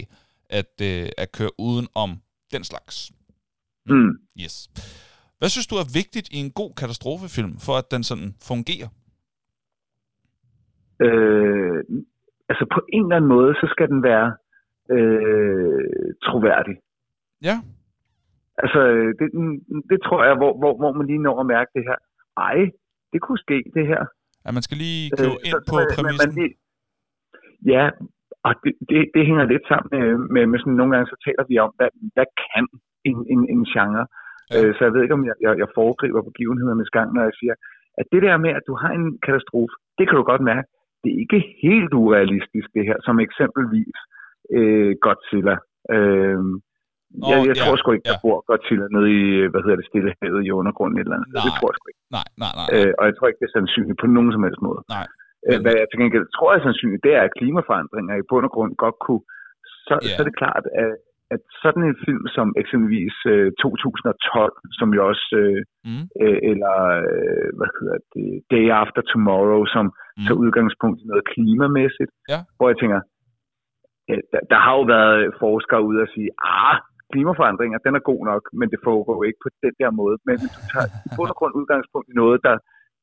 at, 0.50 0.72
øh, 0.88 1.08
at 1.22 1.28
køre 1.38 1.50
uden 1.58 1.86
om 1.94 2.10
den 2.52 2.64
slags. 2.64 3.12
Mm. 3.86 4.12
Yes. 4.42 4.54
Hvad 5.38 5.48
synes 5.48 5.66
du 5.66 5.74
er 5.74 5.88
vigtigt 6.00 6.28
i 6.36 6.38
en 6.44 6.50
god 6.50 6.72
katastrofefilm, 6.80 7.54
for 7.66 7.74
at 7.80 7.90
den 7.90 8.02
sådan 8.02 8.30
fungerer? 8.50 8.88
Øh, 11.06 11.78
altså 12.48 12.64
på 12.74 12.80
en 12.92 13.02
eller 13.02 13.16
anden 13.16 13.30
måde, 13.36 13.54
så 13.54 13.66
skal 13.70 13.88
den 13.88 14.02
være 14.02 14.28
øh, 14.96 15.84
troværdig. 16.26 16.76
Ja, 17.42 17.56
Altså, 18.62 18.80
det, 19.18 19.28
det 19.90 19.98
tror 20.06 20.24
jeg, 20.24 20.34
hvor, 20.40 20.52
hvor, 20.60 20.76
hvor 20.80 20.92
man 20.92 21.06
lige 21.06 21.26
når 21.26 21.40
at 21.40 21.46
mærke 21.46 21.70
det 21.74 21.84
her. 21.88 21.98
Ej, 22.48 22.58
det 23.12 23.20
kunne 23.24 23.38
ske, 23.46 23.58
det 23.76 23.84
her. 23.92 24.02
at 24.46 24.52
man 24.56 24.62
skal 24.66 24.78
lige 24.84 25.02
købe 25.20 25.36
Øh, 25.40 25.46
ind 25.48 25.54
på 25.70 25.74
man- 25.78 25.90
præmissen. 25.96 26.30
Man, 26.30 26.36
lige, 26.38 26.52
ja, 27.74 27.84
og 28.46 28.52
det, 28.64 28.72
det, 28.90 28.98
det 29.14 29.22
hænger 29.28 29.44
lidt 29.52 29.64
sammen 29.70 29.88
med, 29.94 30.06
med, 30.34 30.42
med 30.52 30.58
sådan, 30.60 30.78
nogle 30.80 30.92
gange 30.94 31.08
så 31.12 31.16
taler 31.26 31.44
vi 31.50 31.54
om, 31.64 31.70
hvad, 31.78 31.90
hvad 32.16 32.28
kan 32.44 32.64
en, 33.08 33.18
en, 33.32 33.40
en 33.54 33.62
genre? 33.74 34.04
Ja. 34.06 34.54
Ja. 34.54 34.58
Øh, 34.66 34.70
så 34.76 34.80
jeg 34.86 34.92
ved 34.94 35.02
ikke, 35.02 35.18
om 35.18 35.24
jeg, 35.30 35.36
jeg, 35.44 35.52
jeg 35.62 35.68
foregriber 35.78 36.28
begivenhedernes 36.30 36.90
gang, 36.96 37.08
når 37.14 37.22
jeg 37.28 37.34
siger, 37.40 37.54
at 38.00 38.06
det 38.12 38.22
der 38.26 38.36
med, 38.44 38.50
at 38.58 38.64
du 38.68 38.74
har 38.82 38.90
en 38.98 39.06
katastrofe, 39.26 39.74
det 39.98 40.04
kan 40.08 40.16
du 40.18 40.24
godt 40.32 40.44
mærke, 40.52 40.66
det 41.02 41.08
er 41.12 41.18
ikke 41.24 41.40
helt 41.66 41.92
urealistisk 42.02 42.68
det 42.76 42.84
her, 42.88 42.96
som 43.06 43.16
eksempelvis 43.26 43.96
øh, 44.56 44.92
Godzilla. 45.04 45.56
Øh, 45.94 46.40
Nå, 47.20 47.26
jeg, 47.32 47.38
jeg 47.48 47.56
ja, 47.58 47.62
tror 47.64 47.76
sgu 47.80 47.88
ikke, 47.96 48.08
der 48.10 48.16
ja. 48.18 48.24
bor 48.24 48.36
Godzilla 48.48 48.86
nede 48.96 49.08
i, 49.20 49.22
hvad 49.52 49.60
hedder 49.64 49.78
det, 49.80 49.86
Stillehavet 49.90 50.40
i 50.48 50.50
undergrunden 50.60 50.96
et 50.98 51.04
eller 51.06 51.16
andet. 51.18 51.28
sted. 51.30 51.40
Det 51.46 51.52
Nej. 51.52 51.58
tror 51.58 51.68
jeg 51.72 51.76
sgu 51.78 51.86
ikke. 51.92 52.02
Nej, 52.18 52.28
nej, 52.42 52.52
nej. 52.60 52.68
Øh, 52.76 52.92
og 52.98 53.02
jeg 53.08 53.14
tror 53.16 53.26
ikke, 53.28 53.40
det 53.42 53.48
er 53.50 53.56
sandsynligt 53.58 53.98
på 54.02 54.06
nogen 54.16 54.30
som 54.34 54.42
helst 54.46 54.62
måde. 54.68 54.80
Nej. 54.96 55.06
Øh, 55.46 55.50
Men- 55.54 55.62
hvad 55.64 55.74
jeg 55.80 55.86
til 55.88 56.00
gengæld 56.02 56.26
tror 56.36 56.50
er 56.56 56.60
sandsynligt, 56.68 57.04
det 57.06 57.12
er, 57.18 57.22
at 57.28 57.36
klimaforandringer 57.40 58.14
i 58.16 58.24
bund 58.30 58.44
og 58.48 58.52
grund 58.56 58.72
godt 58.84 58.98
kunne, 59.06 59.24
så, 59.86 59.94
Ja. 60.02 60.08
så 60.14 60.18
er 60.22 60.26
det 60.30 60.36
klart, 60.42 60.64
at, 60.82 60.92
at 61.34 61.42
sådan 61.62 61.82
en 61.90 61.96
film 62.06 62.24
som 62.36 62.48
eksempelvis 62.62 63.16
øh, 63.32 63.48
2012, 63.62 64.52
som 64.78 64.88
jo 64.96 65.00
også, 65.10 65.26
øh, 65.42 65.60
Mm. 65.88 66.04
øh, 66.24 66.38
eller 66.50 66.74
øh, 67.04 67.48
hvad 67.58 67.70
hedder 67.78 67.98
det, 68.14 68.28
Day 68.54 68.66
After 68.82 69.02
Tomorrow, 69.12 69.62
som 69.74 69.84
Mm. 70.16 70.22
tager 70.26 70.40
udgangspunkt 70.44 70.96
i 71.02 71.06
noget 71.10 71.24
klimamæssigt, 71.32 72.12
Ja. 72.32 72.38
hvor 72.56 72.66
jeg 72.70 72.78
tænker, 72.82 73.00
der, 74.32 74.40
der 74.52 74.58
har 74.64 74.74
jo 74.80 74.84
været 74.96 75.34
forskere 75.44 75.82
ude 75.88 76.00
og 76.06 76.08
sige, 76.14 76.30
ah, 76.62 76.76
klimaforandringer, 77.12 77.78
den 77.86 77.92
er 77.98 78.02
god 78.10 78.22
nok, 78.32 78.42
men 78.60 78.66
det 78.72 78.80
foregår 78.88 79.18
ikke 79.28 79.40
på 79.46 79.50
den 79.64 79.74
der 79.80 79.90
måde. 80.00 80.16
Men 80.26 80.34
hvis 80.40 80.52
du 80.56 80.60
tager 80.72 80.88
i 81.06 81.08
bund 81.16 81.30
og 81.32 81.36
grund 81.40 81.52
udgangspunkt 81.60 82.06
i 82.12 82.14
noget, 82.22 82.38
der, 82.46 82.56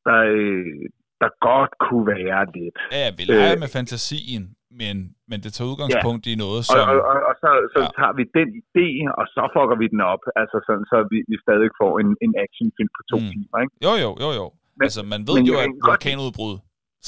der, 0.08 0.20
øh, 0.36 0.82
der 1.22 1.30
godt 1.50 1.72
kunne 1.86 2.06
være 2.18 2.42
lidt. 2.58 2.76
Ja, 2.94 3.00
ja, 3.06 3.10
vi 3.18 3.24
leger 3.32 3.54
Øh, 3.56 3.60
med 3.63 3.70
fantasien, 3.80 4.44
men, 4.82 4.96
men 5.30 5.38
det 5.44 5.50
tager 5.56 5.70
udgangspunkt 5.74 6.24
i 6.32 6.36
noget, 6.44 6.62
Og, 6.63 6.68
som... 6.72 6.84
og, 6.92 6.98
og, 7.12 7.18
og 7.30 7.34
så, 7.44 7.50
så 7.74 7.80
Ja. 7.82 7.86
ja. 7.88 7.92
tager 8.00 8.13
vi 8.20 8.24
den 8.38 8.50
idé, 8.62 8.88
og 9.20 9.26
så 9.36 9.42
fucker 9.56 9.78
vi 9.82 9.88
den 9.94 10.02
op, 10.13 10.24
altså 10.42 10.58
sådan, 10.68 10.86
så 10.92 10.98
vi, 11.12 11.18
vi 11.32 11.36
stadig 11.46 11.70
får 11.82 11.92
en, 12.02 12.10
en 12.26 12.34
actionfilm 12.46 12.92
på 12.98 13.02
to 13.12 13.18
Mm. 13.22 13.30
timer, 13.34 13.58
ikke? 13.63 13.74
Jo, 13.86 13.94
jo, 14.06 14.10
jo, 14.24 14.30
jo. 14.39 14.46
Men- 14.78 14.86
altså, 14.88 15.02
man 15.13 15.22
ved 15.30 15.36
men 15.39 15.46
jo, 15.52 15.56
at 15.62 15.66
kan 15.66 15.72
godt- 15.80 15.89
vulkanudbrud 15.89 16.54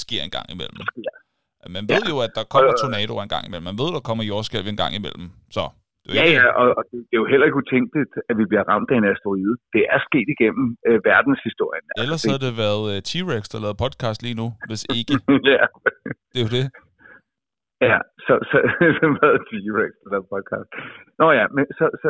sker 0.04 0.22
en 0.28 0.34
gang 0.38 0.48
imellem. 0.56 0.78
Ja. 1.10 1.16
Man 1.78 1.84
ved 1.92 2.02
Ja. 2.06 2.10
jo, 2.12 2.18
at 2.26 2.32
der 2.38 2.44
kommer 2.54 2.72
Og- 2.74 2.80
tornadoer 2.82 3.22
en 3.28 3.32
gang 3.36 3.44
imellem. 3.48 3.66
Man 3.72 3.78
ved, 3.82 3.90
der 3.98 4.02
kommer 4.10 4.24
jordskælv 4.32 4.66
en 4.74 4.80
gang 4.84 4.92
imellem. 5.00 5.26
Så 5.58 5.64
Ja, 6.18 6.26
ja, 6.38 6.46
og, 6.62 6.68
og 6.78 6.84
det 6.92 6.98
er 7.16 7.20
jo 7.24 7.28
heller 7.32 7.46
ikke 7.48 7.62
utænkeligt, 7.64 8.14
at 8.30 8.36
vi 8.40 8.46
bliver 8.52 8.66
ramt 8.72 8.90
af 8.94 8.98
en 9.02 9.08
asteroide. 9.14 9.54
Det 9.76 9.84
er 9.96 10.00
sket 10.08 10.28
igennem 10.36 10.66
øh, 10.88 10.98
verdenshistorien. 11.12 11.86
Ellers 12.04 12.14
Altså, 12.16 12.28
havde 12.32 12.44
det 12.48 12.54
været 12.66 12.84
uh, 12.92 12.98
T-Rex, 13.10 13.44
der 13.54 13.60
lavede 13.64 13.82
podcast 13.86 14.20
lige 14.26 14.38
nu, 14.42 14.48
hvis 14.70 14.82
ikke. 15.00 15.14
ja, 15.56 15.64
Det 16.32 16.38
er 16.42 16.46
jo 16.48 16.52
det. 16.58 16.66
ja, 17.90 17.98
så, 18.26 18.34
så 18.52 18.58
hvad 19.18 19.32
er 19.38 19.42
T-Rex, 19.50 19.92
der 20.04 20.10
lavede 20.14 20.28
podcast. 20.36 20.70
Nå 21.22 21.28
ja, 21.40 21.46
men 21.56 21.64
så, 21.78 21.86
så 22.02 22.08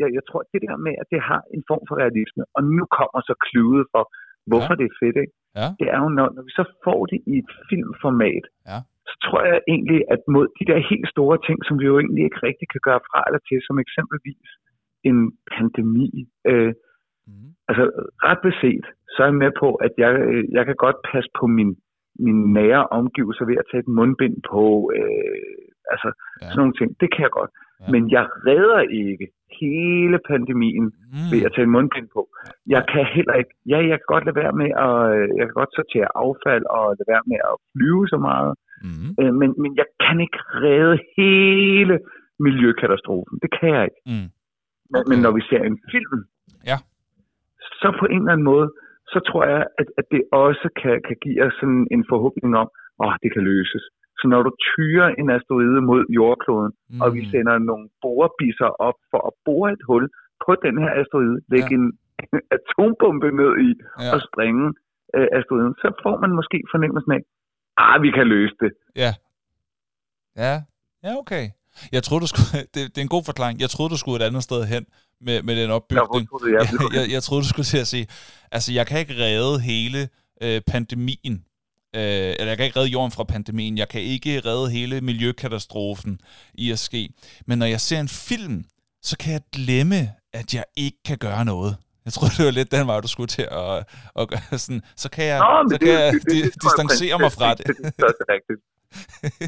jeg, 0.00 0.08
jeg 0.16 0.24
tror, 0.28 0.40
det 0.52 0.60
der 0.66 0.76
med, 0.86 0.94
at 1.02 1.06
det 1.14 1.20
har 1.30 1.40
en 1.56 1.62
form 1.70 1.82
for 1.88 1.94
realisme, 2.02 2.42
og 2.56 2.62
nu 2.76 2.82
kommer 2.98 3.20
så 3.30 3.34
kludet 3.48 3.84
for, 3.94 4.04
hvorfor 4.50 4.74
Ja. 4.74 4.78
ja. 4.78 4.80
det 4.80 4.86
er 4.90 4.96
fedt, 5.02 5.16
ikke? 5.24 5.34
Ja. 5.60 5.68
Det 5.80 5.86
er 5.94 5.98
jo, 6.04 6.08
når, 6.18 6.26
når 6.36 6.42
vi 6.48 6.52
så 6.60 6.64
får 6.86 7.00
det 7.12 7.20
i 7.32 7.34
et 7.42 7.50
filmformat, 7.68 8.44
Ja. 8.72 8.78
Så 9.10 9.14
tror 9.24 9.40
jeg 9.50 9.60
egentlig, 9.72 10.00
at 10.14 10.20
mod 10.34 10.46
de 10.58 10.64
der 10.70 10.88
helt 10.90 11.08
store 11.14 11.38
ting, 11.46 11.58
som 11.66 11.74
vi 11.80 11.84
jo 11.90 11.98
egentlig 11.98 12.24
ikke 12.24 12.40
rigtig 12.48 12.66
kan 12.72 12.82
gøre 12.88 13.00
fra 13.08 13.18
eller 13.26 13.42
til, 13.48 13.58
som 13.66 13.76
eksempelvis 13.84 14.48
en 15.08 15.18
pandemi, 15.54 16.08
øh, 16.50 16.72
Mm. 17.26 17.48
altså 17.68 17.84
ret 18.26 18.40
beset, 18.48 18.84
så 19.12 19.18
er 19.22 19.26
jeg 19.26 19.34
med 19.44 19.52
på, 19.62 19.68
at 19.86 19.92
jeg, 20.02 20.10
øh, 20.28 20.44
jeg 20.56 20.64
kan 20.66 20.76
godt 20.84 20.96
passe 21.12 21.30
på 21.40 21.46
min, 21.46 21.70
min 22.26 22.52
nære 22.52 22.86
omgivelser 22.98 23.44
ved 23.50 23.56
at 23.62 23.68
tage 23.70 23.82
et 23.84 23.88
mundbind 23.98 24.36
på, 24.52 24.92
øh, 24.96 25.56
altså 25.92 26.08
Ja. 26.16 26.46
ja. 26.46 26.50
sådan 26.50 26.60
nogle 26.62 26.78
ting. 26.80 26.90
Det 27.00 27.08
kan 27.14 27.22
jeg 27.26 27.32
godt. 27.40 27.50
Ja. 27.86 27.90
Men 27.92 28.02
jeg 28.16 28.24
redder 28.48 28.80
ikke 29.04 29.26
hele 29.60 30.18
pandemien 30.30 30.86
Mm. 31.14 31.28
ved 31.32 31.40
at 31.46 31.52
tage 31.54 31.66
et 31.68 31.74
mundbind 31.76 32.08
på. 32.16 32.22
Jeg 32.74 32.82
kan 32.92 33.04
heller 33.16 33.34
ikke, 33.40 33.54
ja, 33.72 33.78
jeg 33.90 33.96
kan 34.00 34.08
godt 34.14 34.24
lade 34.26 34.36
være 34.42 34.54
med 34.62 34.70
at, 34.86 34.96
øh, 35.16 35.28
jeg 35.38 35.44
kan 35.46 35.56
godt 35.60 35.72
sortere 35.78 36.08
affald 36.24 36.64
og 36.76 36.84
lade 36.98 37.08
være 37.14 37.24
med 37.30 37.38
at 37.50 37.54
flyve 37.72 38.04
så 38.14 38.18
meget, 38.28 38.52
Mm. 38.88 39.08
øh, 39.20 39.32
men, 39.40 39.50
men 39.62 39.70
jeg 39.80 39.86
kan 40.04 40.16
ikke 40.26 40.38
redde 40.64 40.98
hele 41.18 41.94
miljøkatastrofen. 42.46 43.34
Det 43.42 43.50
kan 43.58 43.68
jeg 43.76 43.84
ikke. 43.88 44.00
Mm. 44.12 44.28
Men, 44.92 45.02
men 45.10 45.18
når 45.24 45.32
vi 45.38 45.42
ser 45.50 45.62
en 45.70 45.78
film, 45.92 46.18
Ja. 46.70 46.76
så 47.80 47.88
på 48.00 48.06
en 48.14 48.20
eller 48.22 48.32
anden 48.34 48.48
måde, 48.52 48.68
så 49.12 49.18
tror 49.28 49.42
jeg, 49.52 49.62
at, 49.80 49.88
at 50.00 50.04
det 50.14 50.22
også 50.44 50.66
kan, 50.82 50.94
kan 51.08 51.16
give 51.24 51.38
os 51.46 51.54
sådan 51.60 51.86
en 51.94 52.04
forhåbning 52.12 52.50
om, 52.62 52.68
at 53.02 53.06
oh, 53.06 53.14
det 53.22 53.30
kan 53.34 53.42
løses. 53.52 53.84
Så 54.18 54.24
når 54.32 54.40
du 54.46 54.50
tyrer 54.70 55.08
en 55.20 55.28
asteroide 55.36 55.80
mod 55.90 56.02
jordkloden, 56.18 56.72
mm. 56.90 57.00
og 57.02 57.08
vi 57.16 57.20
Mm. 57.24 57.30
sender 57.32 57.54
nogle 57.70 57.86
borebisser 58.04 58.70
op 58.88 58.98
for 59.10 59.20
at 59.28 59.32
bore 59.46 59.68
et 59.76 59.82
hul 59.88 60.04
på 60.44 60.50
den 60.66 60.74
her 60.82 60.90
asteroide, 61.00 61.36
lægge 61.54 61.70
Ja. 61.74 61.78
en 61.78 61.86
atombombe 62.56 63.28
ned 63.40 63.52
i 63.68 63.70
Ja. 64.04 64.10
og 64.14 64.18
sprænge 64.28 64.64
øh, 65.16 65.28
asteroiden, 65.38 65.74
så 65.82 65.88
får 66.04 66.14
man 66.24 66.30
måske 66.38 66.58
fornemmelsen 66.72 67.12
af, 67.16 67.20
ah, 67.86 67.96
vi 68.04 68.10
kan 68.18 68.26
løse 68.34 68.54
det. 68.64 68.72
Ja. 69.02 69.10
Ja. 70.44 70.54
Ja, 71.04 71.12
okay. 71.22 71.44
Jeg 71.92 72.02
troede, 72.02 72.22
du 72.24 72.30
skulle... 72.32 72.50
Det, 72.74 72.80
det 72.92 72.98
er 73.02 73.06
en 73.10 73.14
god 73.16 73.24
forklaring. 73.30 73.56
Jeg 73.64 73.70
troede, 73.74 73.90
du 73.94 73.98
skulle 74.02 74.16
et 74.20 74.26
andet 74.28 74.42
sted 74.48 74.60
hen 74.74 74.84
med, 75.26 75.36
med 75.46 75.54
den 75.60 75.68
Jeg 75.70 75.76
opbygning. 75.78 76.26
jeg, 76.56 76.62
jeg, 76.72 76.90
jeg, 76.98 77.04
jeg 77.16 77.22
troede, 77.26 77.42
du 77.46 77.48
skulle 77.52 77.68
til 77.74 77.80
at 77.86 77.90
sige, 77.94 78.06
altså 78.56 78.68
jeg 78.78 78.84
kan 78.88 78.96
ikke 79.02 79.14
redde 79.24 79.54
hele 79.72 80.00
øh, 80.44 80.58
pandemien, 80.72 81.36
øh, 81.96 82.02
eller 82.38 82.46
jeg 82.46 82.56
kan 82.56 82.66
ikke 82.66 82.78
redde 82.78 82.90
jorden 82.90 83.12
fra 83.12 83.24
pandemien, 83.24 83.78
jeg 83.78 83.88
kan 83.88 84.00
ikke 84.00 84.40
redde 84.40 84.70
hele 84.70 85.00
miljøkatastrofen 85.00 86.20
i 86.54 86.70
at 86.70 86.78
ske. 86.78 87.08
Men 87.46 87.58
når 87.58 87.66
jeg 87.66 87.80
ser 87.80 88.00
en 88.00 88.08
film, 88.08 88.64
så 89.02 89.16
kan 89.18 89.32
jeg 89.32 89.40
glemme, 89.52 90.10
at 90.32 90.54
jeg 90.54 90.64
ikke 90.76 90.98
kan 91.04 91.18
gøre 91.18 91.44
noget. 91.44 91.76
Jeg 92.04 92.12
tror, 92.12 92.28
det 92.36 92.44
var 92.44 92.50
lidt 92.50 92.72
den 92.72 92.86
vej, 92.86 93.00
du 93.00 93.08
skulle 93.08 93.26
til 93.26 93.48
at, 93.50 93.84
at 94.18 94.28
gøre 94.28 94.58
sådan. 94.58 94.82
Så 94.96 95.08
kan 95.10 95.24
jeg, 95.24 95.38
Nå, 95.38 95.44
så 95.70 95.78
det, 95.78 95.80
kan 95.80 95.88
jeg 95.88 96.12
det, 96.12 96.22
det, 96.22 96.44
det, 96.44 96.62
distancere 96.62 97.18
mig 97.18 97.32
fra 97.32 97.54
det. 97.54 97.64
principielt, 97.66 97.96
Det 97.98 98.24
er 98.28 98.32
rigtigt. 98.34 98.60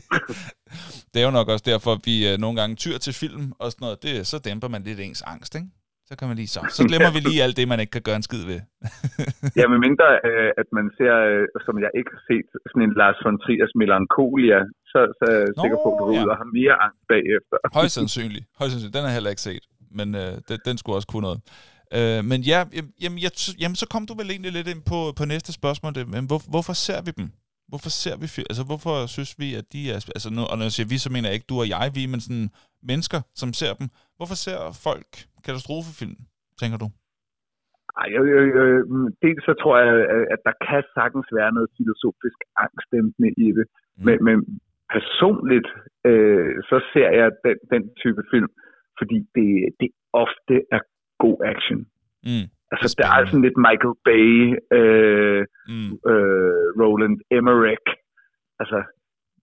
det 1.14 1.20
er 1.20 1.24
jo 1.24 1.30
nok 1.30 1.48
også 1.48 1.62
derfor, 1.66 1.92
at 1.92 2.00
vi 2.04 2.28
øh, 2.28 2.38
nogle 2.38 2.60
gange 2.60 2.76
tyr 2.76 2.98
til 2.98 3.12
film 3.12 3.52
og 3.58 3.72
sådan 3.72 3.84
noget. 3.84 4.02
Det, 4.02 4.26
så 4.26 4.38
dæmper 4.38 4.68
man 4.68 4.82
lidt 4.84 5.00
ens 5.00 5.22
angst, 5.22 5.54
ikke? 5.54 5.68
Så 6.08 6.12
kan 6.18 6.26
man 6.28 6.36
lige 6.42 6.52
så. 6.56 6.60
Så 6.76 6.82
glemmer 6.90 7.10
vi 7.16 7.20
lige 7.28 7.40
alt 7.46 7.56
det, 7.58 7.64
man 7.72 7.80
ikke 7.82 7.94
kan 7.98 8.06
gøre 8.08 8.18
en 8.20 8.26
skid 8.28 8.42
ved. 8.52 8.60
Ja, 9.58 9.64
med 9.72 9.80
mindre, 9.86 10.06
øh, 10.28 10.50
at 10.60 10.68
man 10.78 10.86
ser, 10.98 11.14
øh, 11.30 11.44
som 11.66 11.74
jeg 11.84 11.90
ikke 11.98 12.10
har 12.16 12.22
set, 12.30 12.48
sådan 12.70 12.84
en 12.86 12.94
Lars 13.00 13.18
von 13.24 13.36
Triers 13.44 13.72
melankolia, 13.80 14.60
så, 14.92 15.00
så 15.18 15.24
er 15.34 15.38
jeg 15.44 15.52
Nå, 15.56 15.62
sikker 15.62 15.78
på, 15.84 15.88
at 15.92 15.98
du 16.00 16.06
ja. 16.30 16.36
har 16.40 16.48
mere 16.58 16.74
angst 16.86 17.04
bagefter. 17.14 17.56
Højst 17.78 17.94
sandsynligt. 17.98 18.44
Højst 18.60 18.70
sandsynligt. 18.72 18.96
Den 18.96 19.02
har 19.04 19.10
jeg 19.10 19.18
heller 19.18 19.34
ikke 19.34 19.46
set. 19.50 19.64
Men 19.98 20.08
øh, 20.22 20.32
den, 20.48 20.58
den 20.68 20.74
skulle 20.80 20.96
også 20.98 21.10
kunne 21.12 21.26
noget. 21.28 21.40
Øh, 21.98 22.20
men 22.30 22.38
ja, 22.52 22.58
jamen, 23.02 23.18
jeg, 23.24 23.32
jamen, 23.62 23.76
så 23.82 23.86
kom 23.92 24.02
du 24.08 24.14
vel 24.20 24.28
egentlig 24.34 24.52
lidt 24.58 24.68
ind 24.72 24.82
på, 24.92 24.98
på 25.18 25.24
næste 25.32 25.50
spørgsmål. 25.60 25.92
Det, 25.96 26.02
men 26.14 26.24
hvor, 26.30 26.40
hvorfor 26.54 26.74
ser 26.86 27.00
vi 27.06 27.12
dem? 27.20 27.26
Hvorfor 27.70 27.90
ser 28.02 28.16
vi? 28.22 28.26
Altså, 28.50 28.64
hvorfor 28.70 29.06
synes 29.06 29.32
vi, 29.42 29.48
at 29.60 29.66
de 29.72 29.80
er... 29.90 29.94
Altså, 30.16 30.28
nu, 30.36 30.40
og 30.50 30.56
når 30.58 30.64
jeg 30.64 30.72
siger 30.76 30.88
vi, 30.92 30.98
så 30.98 31.10
mener 31.14 31.28
jeg 31.28 31.34
ikke 31.38 31.50
du 31.52 31.58
og 31.62 31.68
jeg, 31.68 31.86
vi, 31.94 32.06
men 32.06 32.20
sådan 32.26 32.50
mennesker, 32.90 33.20
som 33.40 33.48
ser 33.60 33.72
dem. 33.80 33.86
Hvorfor 34.18 34.36
ser 34.44 34.58
folk 34.86 35.10
katastrofefilm, 35.46 36.16
tænker 36.60 36.78
du? 36.82 36.88
Ej, 38.00 38.06
jeg, 38.14 38.22
jeg, 38.34 38.42
jeg, 38.58 38.66
dels 39.24 39.42
så 39.48 39.52
tror 39.62 39.74
jeg, 39.84 39.92
øh, 40.14 40.26
at 40.34 40.40
der 40.48 40.54
kan 40.68 40.82
sagtens 40.98 41.28
være 41.38 41.52
noget 41.56 41.68
filosofisk 41.78 42.38
angstdæmpende 42.64 43.30
i 43.46 43.48
det. 43.58 43.66
Mm. 43.70 44.04
Men, 44.06 44.16
men 44.26 44.36
personligt, 44.96 45.68
øh, 46.08 46.50
så 46.70 46.76
ser 46.92 47.08
jeg 47.20 47.28
den, 47.46 47.56
den 47.72 47.82
type 48.02 48.22
film, 48.32 48.50
fordi 48.98 49.16
det, 49.36 49.50
det 49.80 49.90
ofte 50.24 50.54
er 50.76 50.80
god 51.24 51.38
action. 51.52 51.80
Mm. 52.28 52.46
Altså, 52.72 52.86
er 52.98 53.02
der 53.02 53.08
er 53.16 53.26
sådan 53.26 53.46
lidt 53.46 53.58
Michael 53.68 53.96
Bay, 54.08 54.30
øh, 54.78 55.42
Mm. 55.72 55.90
øh, 56.10 56.66
Roland 56.82 57.16
Emmerich. 57.38 57.88
Altså, 58.60 58.78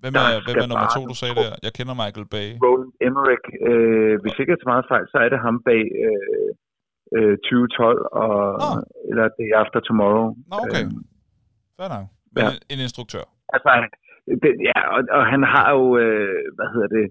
Hvem 0.01 0.13
er, 0.21 0.27
hvem 0.45 0.57
er 0.63 0.67
nummer 0.71 0.89
to, 0.97 1.01
du 1.11 1.15
sagde 1.21 1.35
der? 1.41 1.51
Jeg 1.65 1.71
kender 1.77 1.93
Michael 2.03 2.27
Bay. 2.35 2.47
Roland 2.65 2.93
Emmerich, 3.07 3.45
øh, 3.69 4.13
hvis 4.21 4.35
ikke 4.39 4.51
jeg 4.53 4.59
tager 4.59 4.73
meget 4.75 4.87
fejl, 4.93 5.05
så 5.13 5.17
er 5.25 5.29
det 5.33 5.39
ham 5.47 5.57
bag 5.69 5.83
øh, 6.07 6.49
øh, 7.15 7.35
2012 7.37 7.99
og, 8.23 8.35
Nå. 8.63 8.69
eller 9.09 9.25
Day 9.39 9.49
After 9.61 9.79
Tomorrow. 9.87 10.27
Nå, 10.51 10.55
okay. 10.65 10.83
Øh, 10.85 10.91
Fair 11.77 11.89
nok. 11.95 12.05
Men 12.35 12.41
Ja. 12.43 12.49
en, 12.73 12.79
instruktør. 12.87 13.23
altså, 13.55 13.69
det, 14.43 14.51
ja, 14.69 14.77
og, 14.95 15.01
og 15.17 15.23
han 15.33 15.41
har 15.53 15.67
jo, 15.77 15.83
øh, 16.03 16.39
hvad 16.57 16.69
hedder 16.73 16.91
det, 16.97 17.05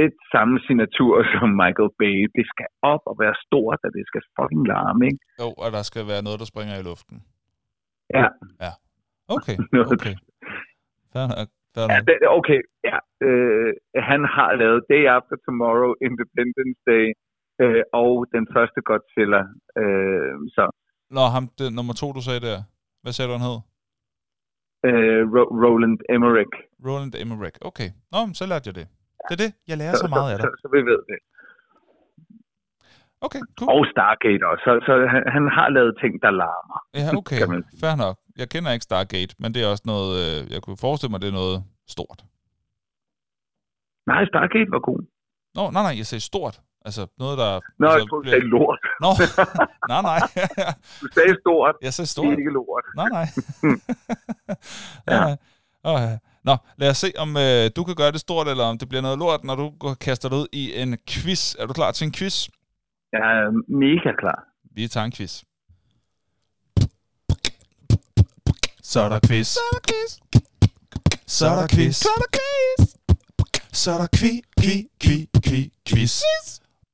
lidt 0.00 0.16
samme 0.34 0.54
signatur 0.66 1.12
som 1.34 1.48
Michael 1.62 1.92
Bay. 2.00 2.16
Det 2.36 2.44
skal 2.52 2.68
op 2.92 3.02
og 3.10 3.14
være 3.22 3.34
stort, 3.46 3.80
og 3.86 3.90
det 3.96 4.04
skal 4.10 4.22
fucking 4.38 4.64
larme, 4.72 5.02
ikke? 5.10 5.20
Jo, 5.42 5.48
og 5.62 5.68
der 5.76 5.82
skal 5.90 6.02
være 6.12 6.22
noget, 6.26 6.38
der 6.42 6.48
springer 6.52 6.74
i 6.80 6.84
luften. 6.90 7.16
Ja. 8.18 8.26
Ja. 8.64 8.72
Okay, 9.36 9.56
okay. 9.94 10.14
Fair 11.12 11.26
nok. 11.34 11.48
Ja, 11.92 11.98
det, 12.08 12.16
okay, 12.38 12.60
ja. 12.90 12.98
Øh, 13.26 13.70
han 14.10 14.20
har 14.36 14.50
lavet 14.62 14.80
Day 14.92 15.04
After 15.16 15.36
Tomorrow, 15.44 15.92
Independence 16.08 16.80
Day 16.90 17.06
øh, 17.62 17.82
og 18.02 18.12
den 18.34 18.44
første 18.54 18.80
Godzilla. 18.88 19.42
Øh, 19.82 20.32
så 20.56 20.64
Nå, 21.16 21.22
ham, 21.34 21.44
det, 21.58 21.66
nummer 21.78 21.94
to, 22.00 22.06
du 22.18 22.22
sagde 22.28 22.42
der. 22.48 22.58
Hvad 23.02 23.12
sagde 23.12 23.28
du, 23.28 23.34
han 23.38 23.46
hed? 23.48 23.58
øh, 24.88 25.22
Ro- 25.34 25.52
Roland 25.64 25.98
Emmerich. 26.14 26.54
Roland 26.88 27.12
Emmerich. 27.22 27.56
Okay. 27.70 27.88
Nå, 28.12 28.18
så 28.38 28.44
lærte 28.50 28.66
jeg 28.68 28.74
det. 28.80 28.86
Det 29.26 29.32
er 29.36 29.42
det. 29.44 29.50
Jeg 29.70 29.76
lærer 29.80 29.94
så 30.04 30.08
meget 30.16 30.28
af 30.32 30.36
så, 30.38 30.42
dig. 30.42 30.50
så, 30.52 30.58
så 30.62 30.68
vi 30.76 30.80
ved 30.90 31.00
det. 31.10 31.18
Okay, 33.26 33.42
cool. 33.58 33.68
Og 33.72 33.80
Stargate 33.92 34.42
også. 34.50 34.62
Så, 34.66 34.72
så 34.86 34.92
han, 35.12 35.22
han 35.36 35.44
har 35.56 35.68
lavet 35.76 35.92
ting, 36.02 36.12
der 36.24 36.30
larmer. 36.42 36.78
Ja, 37.00 37.06
okay. 37.20 37.38
Fair 37.82 37.94
nok. 38.04 38.16
Jeg 38.40 38.48
kender 38.52 38.70
ikke 38.72 38.86
Stargate, 38.90 39.32
men 39.42 39.48
det 39.54 39.60
er 39.64 39.68
også 39.74 39.86
noget, 39.92 40.10
øh, 40.22 40.38
jeg 40.54 40.60
kunne 40.62 40.78
forestille 40.86 41.10
mig, 41.12 41.20
det 41.22 41.28
er 41.28 41.38
noget 41.42 41.58
stort. 41.94 42.18
Nej, 44.10 44.20
Stargate 44.32 44.70
var 44.76 44.82
god. 44.90 45.00
Nå, 45.56 45.62
nej, 45.74 45.82
nej, 45.88 45.94
jeg 46.00 46.06
sagde 46.06 46.24
stort. 46.32 46.56
Altså 46.86 47.02
noget, 47.18 47.38
der... 47.38 47.50
Nå, 47.78 47.86
altså, 47.86 47.98
jeg 47.98 48.08
troede, 48.08 48.24
du 48.24 48.30
sagde 48.30 48.46
lort. 48.54 48.82
Nå, 49.04 49.10
nej, 49.92 50.02
nej. 50.10 50.20
Du 51.02 51.06
sagde 51.16 51.34
stort, 51.42 51.74
jeg 51.82 51.92
sagde 51.92 52.08
stort. 52.14 52.38
ikke 52.38 52.52
lort. 52.58 52.84
Nej, 53.00 53.08
nej. 53.16 53.26
Oh, 55.86 56.00
ja. 56.00 56.18
Nå, 56.44 56.56
lad 56.76 56.90
os 56.90 56.96
se, 56.96 57.12
om 57.18 57.36
øh, 57.36 57.70
du 57.76 57.84
kan 57.84 57.94
gøre 57.94 58.12
det 58.12 58.20
stort, 58.20 58.48
eller 58.48 58.64
om 58.64 58.78
det 58.78 58.88
bliver 58.88 59.02
noget 59.02 59.18
lort, 59.18 59.44
når 59.44 59.56
du 59.56 59.66
kaster 60.00 60.28
dig 60.28 60.38
ud 60.38 60.46
i 60.52 60.80
en 60.82 60.96
quiz. 61.10 61.54
Er 61.58 61.66
du 61.66 61.72
klar 61.72 61.92
til 61.92 62.04
en 62.06 62.12
quiz? 62.12 62.48
Jeg 63.14 63.20
er 63.42 63.50
mega 63.84 64.12
klar. 64.18 64.38
Vi 64.76 64.88
tager 64.88 65.04
en 65.04 65.12
quiz. 65.12 65.34
Så 68.82 69.00
er 69.00 69.08
der 69.08 69.20
quiz. 69.28 69.46
Så 69.46 69.60
er 69.70 69.72
der 69.76 69.82
quiz. 69.90 70.10
Så 71.26 71.46
er 71.46 71.56
der 71.60 71.66
quiz. 71.74 71.96
Så 71.96 72.08
er 72.14 72.20
der 72.22 72.30
quiz. 72.36 72.94
Så 73.72 73.90
er 73.92 73.98
der 73.98 74.06
kvi, 74.18 74.42
kvi, 74.60 74.88
kvi, 75.00 75.28
kvi, 75.46 75.72
quiz. 75.88 76.22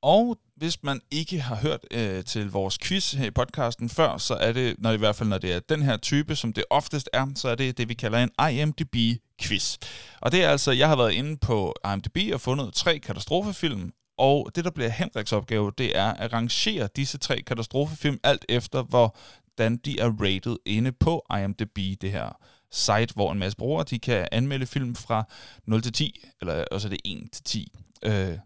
Og 0.03 0.39
hvis 0.57 0.83
man 0.83 1.01
ikke 1.11 1.41
har 1.41 1.57
hørt 1.57 1.81
øh, 1.91 2.25
til 2.25 2.51
vores 2.51 2.79
quiz 2.79 3.13
her 3.13 3.27
i 3.27 3.31
podcasten 3.31 3.89
før, 3.89 4.17
så 4.17 4.35
er 4.35 4.53
det, 4.53 4.75
når 4.79 4.93
i 4.93 4.97
hvert 4.97 5.17
fald 5.17 5.29
når 5.29 5.39
det 5.39 5.53
er 5.53 5.61
den 5.61 5.83
her 5.83 5.97
type, 5.97 6.37
som 6.37 6.53
det 6.53 6.65
oftest 6.71 7.09
er, 7.13 7.27
så 7.35 7.49
er 7.49 7.55
det 7.55 7.79
det, 7.79 7.89
vi 7.89 7.95
kalder 7.95 8.19
en 8.19 8.31
IMDb-quiz. 8.41 9.77
Og 10.21 10.33
det 10.33 10.45
er 10.45 10.49
altså, 10.49 10.73
jeg 10.73 10.89
har 10.89 10.97
været 10.97 11.13
inde 11.13 11.37
på 11.37 11.75
IMDb 11.93 12.35
og 12.35 12.41
fundet 12.41 12.75
tre 12.75 12.99
katastrofefilm, 12.99 13.93
og 14.21 14.51
det, 14.55 14.65
der 14.65 14.71
bliver 14.71 14.91
Henriks 14.91 15.33
opgave, 15.33 15.73
det 15.79 15.97
er 15.97 16.15
at 16.15 16.33
rangere 16.33 16.89
disse 16.97 17.19
tre 17.19 17.43
katastrofefilm 17.43 18.21
alt 18.23 18.45
efter, 18.49 18.83
hvordan 18.83 19.77
de 19.77 20.01
er 20.01 20.13
rated 20.21 20.57
inde 20.67 20.93
på 20.93 21.27
IMDb, 21.39 22.01
det 22.01 22.13
her 22.13 22.37
site, 22.73 23.15
hvor 23.15 23.33
en 23.33 23.39
masse 23.39 23.57
brugere, 23.57 23.85
de 23.85 23.99
kan 23.99 24.29
anmelde 24.33 24.67
film 24.67 24.95
fra 24.95 25.25
0 25.67 25.83
til 25.83 25.93
10, 25.93 26.25
eller 26.41 26.65
også 26.71 26.89
er 26.89 26.91
det 26.91 27.01
1 27.05 27.33
til 27.33 27.45
10 27.45 27.73
øh, 28.05 28.39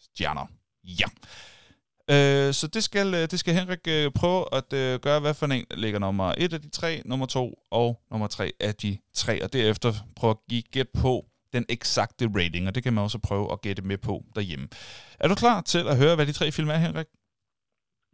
stjerner. 0.00 0.46
Ja. 0.84 1.06
Øh, 2.10 2.54
så 2.54 2.66
det 2.66 2.84
skal, 2.84 3.14
øh, 3.14 3.30
det 3.30 3.40
skal 3.40 3.54
Henrik 3.54 3.88
øh, 3.88 4.10
prøve 4.10 4.54
at 4.54 4.72
øh, 4.72 5.00
gøre, 5.00 5.20
hvad 5.20 5.34
for 5.34 5.46
en 5.46 5.64
ligger 5.70 5.98
nummer 5.98 6.34
1 6.38 6.52
af 6.52 6.62
de 6.62 6.68
tre, 6.68 7.02
nummer 7.04 7.26
2 7.26 7.54
og 7.70 8.02
nummer 8.10 8.26
3 8.26 8.52
af 8.60 8.74
de 8.74 8.98
tre, 9.14 9.44
og 9.44 9.52
derefter 9.52 9.92
prøve 10.16 10.30
at 10.30 10.36
give 10.48 10.62
gæt 10.62 10.88
på 10.88 11.26
den 11.52 11.64
eksakte 11.68 12.30
rating, 12.36 12.68
og 12.68 12.74
det 12.74 12.82
kan 12.82 12.92
man 12.92 13.04
også 13.04 13.18
prøve 13.18 13.52
at 13.52 13.60
gætte 13.60 13.82
med 13.82 13.98
på 13.98 14.24
derhjemme. 14.34 14.68
Er 15.20 15.28
du 15.28 15.34
klar 15.34 15.60
til 15.60 15.78
at 15.78 15.96
høre, 15.96 16.14
hvad 16.14 16.26
de 16.26 16.32
tre 16.32 16.52
film 16.52 16.68
er, 16.68 16.76
Henrik? 16.76 17.06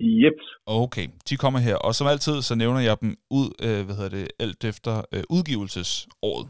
Yep. 0.01 0.35
Okay, 0.67 1.09
de 1.29 1.37
kommer 1.37 1.61
her, 1.61 1.77
og 1.77 1.95
som 1.95 2.07
altid, 2.07 2.43
så 2.43 2.55
nævner 2.55 2.81
jeg 2.81 3.01
dem 3.01 3.17
ud, 3.31 3.51
øh, 3.61 3.85
hvad 3.85 3.95
hedder 3.95 4.09
det, 4.09 4.29
alt 4.39 4.65
efter 4.65 5.03
øh, 5.13 5.23
udgivelsesåret. 5.31 6.49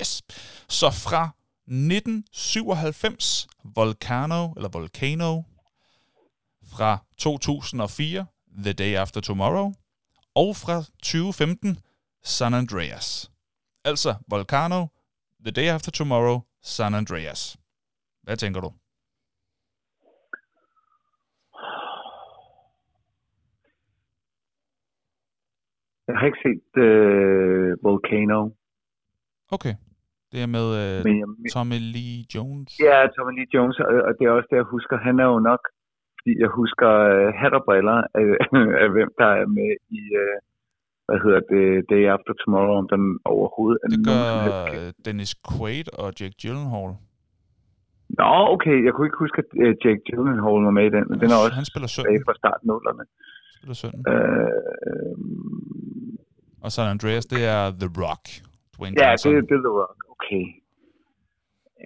Yes. 0.00 0.22
Så 0.68 0.90
fra 0.90 1.30
1997, 1.66 3.46
Volcano, 3.64 4.52
eller 4.52 4.68
Volcano, 4.68 5.42
fra 6.64 6.98
2004, 7.18 8.26
The 8.62 8.72
Day 8.72 8.94
After 8.94 9.20
Tomorrow, 9.20 9.72
og 10.34 10.56
fra 10.56 10.82
2015, 11.02 11.78
San 12.24 12.54
Andreas. 12.54 13.30
Altså 13.84 14.14
Volcano, 14.28 14.86
The 15.44 15.52
Day 15.52 15.68
After 15.74 15.90
Tomorrow, 15.90 16.38
San 16.62 16.94
Andreas. 16.94 17.56
Hvad 18.22 18.36
tænker 18.36 18.60
du? 18.60 18.70
Jeg 26.08 26.16
har 26.18 26.26
ikke 26.26 26.42
set 26.46 26.68
uh, 26.86 27.68
Volcano. 27.86 28.40
Okay. 29.56 29.74
Det 30.32 30.38
er 30.44 30.50
med 30.56 30.66
uh, 30.82 30.96
Men 31.06 31.16
jeg, 31.20 31.28
Tommy 31.54 31.78
Lee 31.94 32.18
Jones. 32.34 32.70
ja, 32.86 32.96
Tommy 33.14 33.32
Lee 33.38 33.50
Jones, 33.54 33.76
og, 33.80 33.92
og 34.08 34.12
det 34.18 34.24
er 34.26 34.30
også 34.38 34.48
det, 34.50 34.56
jeg 34.62 34.68
husker. 34.76 34.96
Han 35.08 35.16
er 35.22 35.28
jo 35.32 35.38
nok, 35.50 35.62
fordi 36.18 36.32
jeg 36.42 36.50
husker 36.60 36.90
uh, 37.10 37.28
hat 37.40 37.52
og 37.58 37.62
briller 37.68 37.98
af, 38.18 38.26
af 38.84 38.88
hvem 38.96 39.10
der 39.20 39.30
er 39.42 39.46
med 39.58 39.70
i, 39.98 40.02
uh, 40.22 40.36
hvad 41.10 41.18
hedder 41.24 41.42
det, 41.54 41.64
Day 41.92 42.02
After 42.14 42.32
Tomorrow, 42.40 42.76
om 42.82 42.86
den 42.94 43.02
overhovedet 43.34 43.78
er 43.84 43.88
Det 43.94 44.00
gør 44.10 44.26
øh, 44.74 44.88
Dennis 45.06 45.32
Quaid 45.48 45.86
og 46.02 46.08
Jake 46.18 46.36
Gyllenhaal. 46.42 46.90
Nå, 48.20 48.30
okay, 48.54 48.76
jeg 48.86 48.92
kunne 48.94 49.06
ikke 49.08 49.22
huske, 49.24 49.38
at 49.44 49.48
uh, 49.64 49.72
Jake 49.84 50.02
Gyllenhaal 50.08 50.58
var 50.68 50.74
med 50.78 50.84
i 50.90 50.92
den, 50.96 51.04
men 51.10 51.16
den 51.22 51.28
er 51.34 51.38
også 51.44 51.56
Han 51.60 51.66
spiller 51.72 51.88
søn. 51.94 52.04
fra 52.26 52.34
starten 52.42 52.64
nullerne. 52.72 53.04
Spiller 53.56 53.76
søn. 53.82 53.94
Uh, 54.12 55.18
Og 56.64 56.68
San 56.74 56.86
Andreas, 56.94 57.24
det 57.32 57.40
er 57.56 57.60
The 57.82 57.90
Rock. 58.02 58.24
Dwayne 58.74 58.94
ja, 59.02 59.08
Johnson. 59.10 59.28
det, 59.34 59.40
det 59.50 59.56
er 59.60 59.64
The 59.68 59.74
Rock. 59.82 59.98
Okay. 60.14 60.44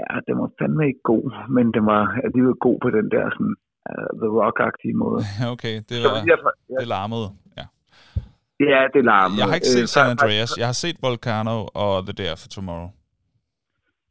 Ja, 0.00 0.12
den 0.26 0.34
var 0.40 0.48
fandme 0.58 0.82
ikke 0.90 1.02
god, 1.12 1.24
men 1.56 1.64
den 1.76 1.84
var 1.92 2.02
alligevel 2.26 2.56
god 2.66 2.76
på 2.84 2.88
den 2.96 3.06
der 3.14 3.24
sådan, 3.34 3.54
uh, 3.90 4.08
The 4.22 4.30
Rock-agtige 4.40 4.96
måde. 5.04 5.20
okay, 5.54 5.74
det 5.88 5.96
Så 6.04 6.08
var 6.08 6.14
vidt 6.18 6.28
jeg, 6.32 6.38
ja, 6.70 6.76
det 6.80 6.88
larmede. 6.96 7.26
Ja. 7.60 7.66
Ja, 8.60 8.80
det 8.94 9.02
larmer. 9.10 9.36
Jeg 9.38 9.46
har 9.50 9.56
ikke 9.60 9.70
Øh, 9.72 9.76
set 9.76 9.88
så- 9.88 9.94
San 9.94 10.10
Andreas. 10.14 10.50
Jeg 10.60 10.66
har 10.70 10.78
set 10.84 10.96
Volcano 11.06 11.56
og 11.82 11.92
The 12.06 12.14
Day 12.20 12.28
After 12.34 12.48
Tomorrow. 12.56 12.90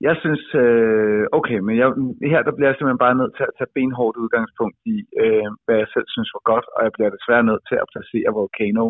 Jeg 0.07 0.15
synes, 0.23 0.45
øh, 0.65 1.23
okay, 1.39 1.59
men 1.67 1.73
jeg, 1.81 1.87
her 2.33 2.41
der 2.47 2.53
bliver 2.55 2.69
jeg 2.69 2.75
simpelthen 2.77 3.05
bare 3.07 3.19
nødt 3.21 3.33
til 3.37 3.45
at 3.49 3.55
tage 3.57 3.73
benhårdt 3.77 4.17
udgangspunkt 4.23 4.77
i, 4.95 4.97
øh, 5.23 5.47
hvad 5.65 5.77
jeg 5.81 5.89
selv 5.95 6.07
synes 6.15 6.29
var 6.35 6.43
godt, 6.51 6.65
og 6.75 6.79
jeg 6.85 6.91
bliver 6.95 7.11
desværre 7.17 7.47
nødt 7.49 7.63
til 7.69 7.77
at 7.83 7.89
placere 7.93 8.29
Volcano 8.39 8.85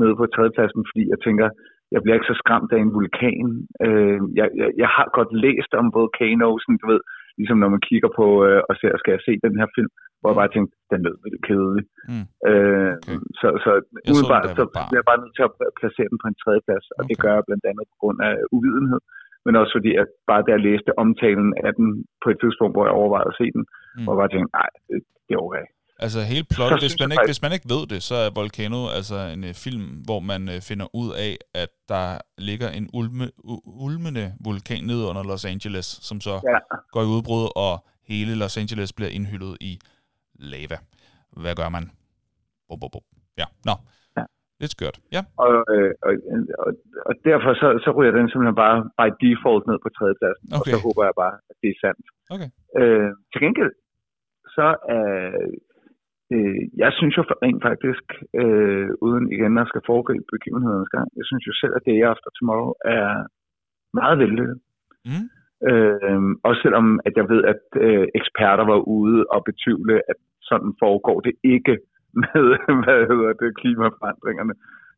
nede 0.00 0.14
på 0.18 0.24
tredjepladsen, 0.34 0.82
fordi 0.90 1.02
jeg 1.12 1.18
tænker, 1.26 1.48
jeg 1.94 2.00
bliver 2.02 2.16
ikke 2.16 2.30
så 2.32 2.36
skræmt 2.42 2.70
af 2.76 2.80
en 2.84 2.94
vulkan. 2.98 3.46
Øh, 3.86 4.20
jeg, 4.40 4.46
jeg, 4.60 4.68
jeg 4.82 4.90
har 4.96 5.06
godt 5.18 5.30
læst 5.44 5.70
om 5.80 5.86
Volcano, 5.98 6.48
sådan, 6.62 6.80
du 6.82 6.86
ved, 6.92 7.00
ligesom 7.40 7.58
når 7.62 7.70
man 7.74 7.82
kigger 7.90 8.10
på 8.20 8.26
øh, 8.46 8.60
og 8.68 8.72
ser, 8.80 8.92
skal 9.00 9.12
jeg 9.16 9.22
se 9.28 9.32
den 9.46 9.54
her 9.60 9.68
film, 9.76 9.90
hvor 10.20 10.28
jeg 10.30 10.38
bare 10.42 10.52
tænkte, 10.54 10.72
den 10.92 11.00
lød 11.06 11.16
lidt 11.24 11.44
kedelig. 11.48 11.84
Mm. 12.10 12.26
Øh, 12.50 12.92
Okay. 13.04 13.18
Så, 13.40 13.48
så 13.64 13.70
den, 13.88 13.98
jeg 14.06 14.14
så 14.20 14.24
var 14.32 14.40
barn. 14.76 14.88
bliver 14.88 15.00
jeg 15.02 15.08
bare 15.10 15.22
nødt 15.22 15.34
til 15.36 15.44
at 15.48 15.52
placere 15.80 16.08
den 16.12 16.18
på 16.22 16.26
en 16.30 16.38
tredjeplads, 16.42 16.86
og 16.96 17.02
det 17.08 17.16
Okay. 17.16 17.22
gør 17.24 17.32
jeg 17.36 17.44
blandt 17.48 17.64
andet 17.70 17.84
på 17.92 17.96
grund 18.02 18.18
af 18.28 18.34
uvidenhed 18.56 19.00
men 19.46 19.54
også 19.60 19.72
fordi, 19.78 19.90
at 20.02 20.08
bare 20.30 20.42
da 20.46 20.50
jeg 20.56 20.62
læste 20.68 20.90
omtalen 21.04 21.50
af 21.66 21.72
den 21.78 21.88
på 22.22 22.28
et 22.32 22.38
tidspunkt, 22.42 22.74
hvor 22.74 22.84
jeg 22.86 22.94
overvejede 23.00 23.30
at 23.32 23.38
se 23.40 23.46
den, 23.56 23.64
Mm. 23.66 23.96
mm. 23.96 24.02
hvor 24.04 24.12
jeg 24.12 24.20
bare 24.22 24.32
tænkte, 24.34 24.52
nej, 24.60 24.70
det, 24.88 24.98
det 25.26 25.32
er 25.34 25.42
okay. 25.48 25.66
Altså 26.04 26.20
hele 26.32 26.44
plottet, 26.54 26.78
hvis 26.84 26.96
man, 27.02 27.10
ikke, 27.14 27.28
hvis 27.30 27.42
man 27.44 27.52
ikke 27.56 27.68
ved 27.74 27.82
det, 27.92 28.00
så 28.08 28.14
er 28.24 28.28
Volcano 28.40 28.80
altså 28.98 29.16
en 29.34 29.42
uh, 29.48 29.52
film, 29.64 29.84
hvor 30.08 30.20
man 30.30 30.42
uh, 30.54 30.58
finder 30.70 30.86
ud 31.00 31.08
af, 31.26 31.32
at 31.62 31.70
der 31.92 32.06
ligger 32.48 32.68
en 32.78 32.86
ulme, 32.98 33.24
ulmende 33.86 34.24
vulkan 34.46 34.82
nede 34.90 35.02
under 35.10 35.22
Los 35.30 35.44
Angeles, 35.54 35.86
som 36.08 36.16
så 36.26 36.34
Ja. 36.52 36.58
går 36.94 37.02
i 37.06 37.10
udbrud, 37.14 37.44
og 37.66 37.74
hele 38.12 38.32
Los 38.42 38.56
Angeles 38.62 38.92
bliver 38.96 39.10
indhyldet 39.18 39.56
i 39.70 39.72
lava. 40.52 40.78
Hvad 41.42 41.54
gør 41.60 41.68
man? 41.76 41.84
Bo, 42.68 42.74
bo, 42.80 42.88
bo. 42.94 43.00
Ja, 43.40 43.46
nå. 43.68 43.74
Ja. 44.18 44.24
Lidt 44.60 44.72
skørt. 44.76 44.96
Ja, 45.16 45.22
Og, 45.44 45.52
øh, 45.74 45.90
og, 46.06 46.12
og, 46.64 46.70
og 47.08 47.12
derfor 47.28 47.50
så, 47.62 47.68
så 47.84 47.90
ryger 47.96 48.12
den 48.18 48.26
simpelthen 48.30 48.58
bare 48.64 48.76
by 49.00 49.06
default 49.24 49.64
ned 49.70 49.78
på 49.84 49.88
tredjepladsen, 49.96 50.46
okay. 50.58 50.58
og 50.58 50.64
så 50.72 50.76
håber 50.86 51.02
jeg 51.08 51.14
bare, 51.22 51.34
at 51.50 51.56
det 51.62 51.68
er 51.74 51.78
sandt. 51.84 52.06
Okay. 52.34 52.48
Øh, 52.80 53.10
til 53.32 53.40
gengæld, 53.44 53.72
så 54.56 54.66
er, 54.96 55.06
øh, 56.34 56.60
jeg 56.82 56.90
synes 56.98 57.16
jo 57.16 57.22
rent 57.44 57.62
faktisk, 57.68 58.04
øh, 58.40 58.88
uden 59.06 59.24
igen 59.36 59.58
at 59.58 59.68
skal 59.70 59.86
foregribe 59.90 60.26
begivenhedernes 60.36 60.92
gang, 60.96 61.08
jeg 61.18 61.26
synes 61.28 61.44
jo 61.48 61.52
selv, 61.60 61.72
at 61.76 61.86
Day 61.88 62.00
After 62.10 62.30
Tomorrow 62.36 62.72
er 62.98 63.08
meget 64.00 64.16
vellykket. 64.22 64.58
Mm. 65.08 65.26
Øh, 65.70 66.20
også 66.48 66.60
selvom 66.62 66.86
at 67.06 67.12
jeg 67.18 67.26
ved, 67.32 67.40
at 67.52 67.64
øh, 67.86 68.06
eksperter 68.20 68.64
var 68.72 68.80
ude 68.98 69.20
og 69.34 69.40
betvivle, 69.48 69.96
at 70.10 70.18
sådan 70.48 70.72
foregår 70.82 71.18
det 71.26 71.34
ikke 71.54 71.74
med, 72.22 72.44
hvad 72.82 73.00
hedder 73.10 73.32
det, 73.40 73.58
klimaforandringerne, 73.60 74.54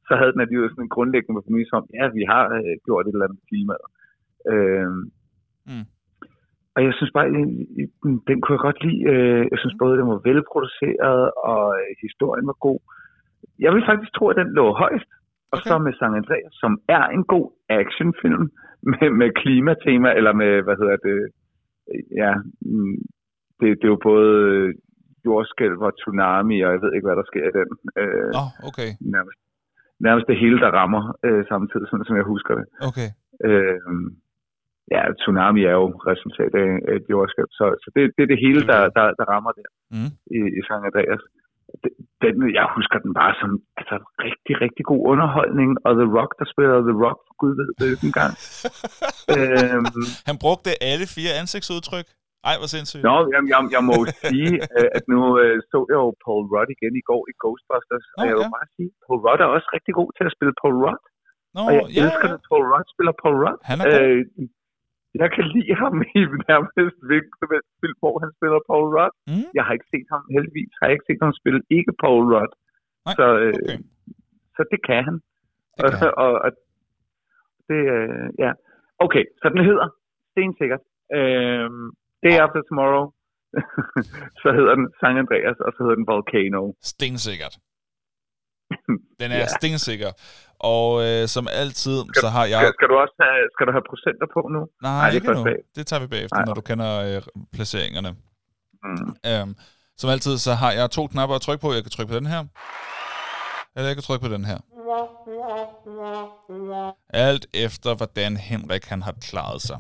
så 0.07 0.12
havde 0.18 0.33
den 0.33 0.45
alligevel 0.45 0.71
sådan 0.71 0.85
en 0.85 0.97
grundlæggende 0.97 1.42
præmis 1.42 1.73
om, 1.79 1.85
ja, 1.99 2.05
vi 2.18 2.25
har 2.33 2.45
øh, 2.59 2.75
gjort 2.87 3.07
et 3.07 3.12
eller 3.12 3.27
andet 3.27 3.38
med 3.40 3.49
klimaet. 3.51 3.87
Øh, 4.53 4.90
Mm. 5.71 5.87
Og 6.75 6.81
jeg 6.87 6.93
synes 6.99 7.13
bare, 7.17 7.29
den 8.29 8.39
kunne 8.41 8.57
jeg 8.57 8.67
godt 8.69 8.81
lide. 8.85 9.01
Øh, 9.13 9.43
Jeg 9.53 9.59
synes 9.63 9.75
både, 9.83 9.99
den 10.01 10.09
var 10.13 10.21
velproduceret, 10.31 11.23
og 11.51 11.65
øh, 11.81 11.91
historien 12.07 12.47
var 12.47 12.59
god. 12.69 12.81
Jeg 13.65 13.71
vil 13.75 13.85
faktisk 13.91 14.13
tro, 14.15 14.25
at 14.29 14.37
den 14.41 14.49
lå 14.59 14.67
højst. 14.85 15.11
Og 15.53 15.59
Okay. 15.59 15.69
så 15.71 15.75
med 15.87 15.93
San 15.99 16.15
Andreas, 16.21 16.53
som 16.63 16.73
er 16.99 17.05
en 17.17 17.25
god 17.35 17.47
actionfilm 17.81 18.45
med, 18.91 19.09
med 19.21 19.31
klimatema, 19.43 20.09
eller 20.19 20.33
med, 20.43 20.53
hvad 20.67 20.77
hedder 20.83 20.97
det, 21.09 21.19
øh, 21.93 22.03
ja, 22.23 22.33
mm, 22.73 22.97
det, 23.61 23.67
det 23.79 23.85
er 23.87 23.95
jo 23.97 24.01
både 24.13 24.31
jordskælv 25.27 25.79
og 25.87 25.93
tsunami, 25.97 26.57
og 26.65 26.71
jeg 26.73 26.81
ved 26.83 26.93
ikke, 26.95 27.07
hvad 27.09 27.17
der 27.21 27.27
sker 27.33 27.45
i 27.49 27.55
den. 27.59 27.69
Øh, 28.01 28.29
Nå, 28.39 28.45
okay. 28.69 28.89
nærmest, 29.17 29.39
nærmest 30.07 30.27
det 30.31 30.39
hele, 30.43 30.59
der 30.65 30.71
rammer 30.81 31.03
øh, 31.27 31.43
samtidig, 31.53 31.87
sådan 31.89 32.05
som 32.09 32.17
jeg 32.17 32.25
husker 32.35 32.55
det. 32.61 32.67
Okay. 32.89 33.09
Øh, 33.47 33.79
ja, 34.95 35.03
tsunami 35.21 35.63
er 35.71 35.75
jo 35.83 35.87
resultat 36.13 36.53
af 36.63 36.69
et 36.97 37.05
jordskælv, 37.13 37.51
så, 37.59 37.65
så 37.83 37.89
det, 37.95 38.03
det 38.17 38.23
er 38.25 38.31
det 38.33 38.41
hele, 38.47 38.61
der, 38.71 38.81
der, 38.99 39.07
der 39.19 39.25
rammer 39.33 39.53
der 39.59 39.69
Mm. 39.95 40.11
i, 40.37 40.41
i 40.59 40.61
San 40.67 40.87
Andreas. 40.89 41.23
Den, 42.23 42.35
jeg 42.59 42.67
husker 42.77 42.99
den 43.05 43.13
bare 43.21 43.35
som 43.41 43.51
altså, 43.81 43.97
rigtig, 44.27 44.55
rigtig 44.65 44.85
god 44.93 45.03
underholdning, 45.13 45.71
og 45.87 45.93
The 46.01 46.09
Rock, 46.19 46.31
der 46.41 46.47
spiller 46.53 46.77
The 46.91 46.97
Rock, 47.05 47.19
for 47.27 47.35
gud 47.43 47.53
ved 47.59 47.69
det 47.79 47.87
ikke 47.95 48.07
engang. 48.13 48.33
øhm, 49.37 49.87
Han 50.29 50.37
brugte 50.45 50.71
alle 50.91 51.07
fire 51.17 51.33
ansigtsudtryk. 51.41 52.09
Ej, 52.51 52.55
hvor 52.61 52.69
sindssygt. 52.77 53.03
Nå, 53.11 53.17
jamen, 53.33 53.49
jeg, 53.55 53.61
jeg 53.77 53.83
må 53.91 53.97
sige, 54.33 54.53
øh, 54.77 54.89
at 54.97 55.05
nu 55.13 55.19
øh, 55.43 55.57
så 55.71 55.79
jeg 55.91 55.99
jo 56.05 56.11
Paul 56.25 56.45
Rudd 56.53 56.71
igen 56.77 56.95
i 57.03 57.05
går 57.11 57.23
i 57.33 57.35
Ghostbusters, 57.43 58.07
og 58.17 58.21
Nå, 58.21 58.25
jeg 58.29 58.35
vil 58.39 58.47
ja. 58.49 58.57
bare 58.59 58.69
sige, 58.77 58.91
Paul 59.05 59.19
Rudd 59.27 59.41
er 59.45 59.49
også 59.57 59.69
rigtig 59.77 59.93
god 60.01 60.11
til 60.17 60.25
at 60.29 60.35
spille 60.37 60.55
Paul 60.63 60.77
Rudd. 60.85 61.03
Nå, 61.57 61.61
Og 61.69 61.73
jeg 61.77 61.85
ja, 61.97 62.01
elsker, 62.03 62.29
ja. 62.31 62.37
at 62.39 62.43
Paul 62.49 62.65
Rudd 62.73 62.87
spiller 62.95 63.15
Paul 63.23 63.37
Rudd. 63.45 63.61
Han 63.71 63.77
er 63.83 63.87
god. 63.93 64.01
Øh, 64.03 64.21
jeg 65.22 65.29
kan 65.37 65.44
lide 65.55 65.75
ham 65.83 65.94
i 66.18 66.20
nærmest 66.51 66.98
hvilken 67.09 67.35
som 67.40 67.48
helst 67.55 67.70
film, 67.83 67.96
hvor 68.03 68.14
han 68.22 68.31
spiller 68.38 68.61
Paul 68.70 68.87
Rudd. 68.96 69.14
Mm. 69.31 69.46
Jeg 69.59 69.62
har 69.66 69.72
ikke 69.77 69.90
set 69.94 70.09
ham, 70.14 70.22
heldigvis 70.37 70.72
har 70.79 70.85
jeg 70.87 70.94
ikke 70.96 71.09
set 71.11 71.22
ham 71.25 71.33
spille 71.40 71.61
ikke 71.79 71.92
Paul 72.03 72.22
Rudd. 72.35 72.53
Nej, 73.07 73.14
så, 73.18 73.27
øh, 73.44 73.55
Okay. 73.64 73.79
så 74.57 74.61
det 74.72 74.81
kan 74.88 75.01
han. 75.09 75.16
Det 75.77 75.90
kan 75.90 75.98
han. 76.03 76.12
og, 76.22 76.27
og, 76.27 76.33
og 76.46 76.51
det, 77.68 77.81
øh, 77.96 78.27
ja. 78.44 78.51
Okay, 79.05 79.25
så 79.40 79.46
den 79.55 79.62
hedder 79.70 79.87
stensikkert. 80.33 80.83
Øh, 81.18 81.68
Day 82.25 82.35
After 82.44 82.61
Tomorrow. 82.68 83.07
så 84.42 84.48
hedder 84.59 84.75
den 84.81 84.87
San 85.01 85.16
Andreas, 85.22 85.59
og 85.66 85.70
så 85.75 85.79
hedder 85.85 85.98
den 86.01 86.07
Volcano. 86.12 86.62
Stensikkert. 86.92 87.55
Den 89.20 89.29
er 89.35 89.38
Ja. 89.42 89.46
stensikker. 89.59 90.11
Og 90.62 90.88
øh, 91.07 91.29
som 91.29 91.44
altid, 91.62 91.98
så 92.20 92.29
har 92.29 92.44
jeg... 92.53 92.59
Skal, 92.61 92.72
skal, 92.79 92.88
du 92.88 92.96
også 93.05 93.16
have, 93.20 93.48
skal 93.55 93.66
du 93.66 93.72
have 93.77 93.85
procenter 93.90 94.27
på 94.35 94.40
nu? 94.55 94.61
Nej, 94.83 94.92
Nej, 94.92 95.09
det 95.09 95.14
ikke 95.14 95.27
først 95.27 95.38
nu. 95.38 95.44
bag. 95.44 95.59
Det 95.77 95.87
tager 95.87 96.01
vi 96.01 96.07
bagefter, 96.07 96.37
Nej, 96.37 96.44
når 96.44 96.55
du 96.55 96.61
kender 96.61 96.90
øh, 97.16 97.22
placeringerne. 97.55 98.11
Mm. 98.85 99.14
Øhm, 99.31 99.57
som 100.01 100.11
altid, 100.11 100.38
så 100.38 100.53
har 100.55 100.72
jeg 100.72 100.90
to 100.90 101.07
knapper 101.07 101.37
at 101.37 101.42
trykke 101.42 101.62
på. 101.62 101.72
Jeg 101.72 101.83
kan 101.83 101.90
trykke 101.90 102.11
på 102.12 102.18
den 102.18 102.27
her. 102.27 102.44
Eller 103.77 103.88
jeg 103.88 103.96
kan 103.96 104.03
trykke 104.03 104.27
på 104.29 104.33
den 104.35 104.44
her. 104.44 104.59
Alt 107.11 107.46
efter, 107.55 107.94
hvordan 107.94 108.37
Henrik 108.37 108.85
han 108.85 109.03
har 109.03 109.14
klaret 109.22 109.62
sig. 109.62 109.79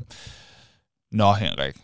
Nå, 1.12 1.32
Henrik. 1.32 1.76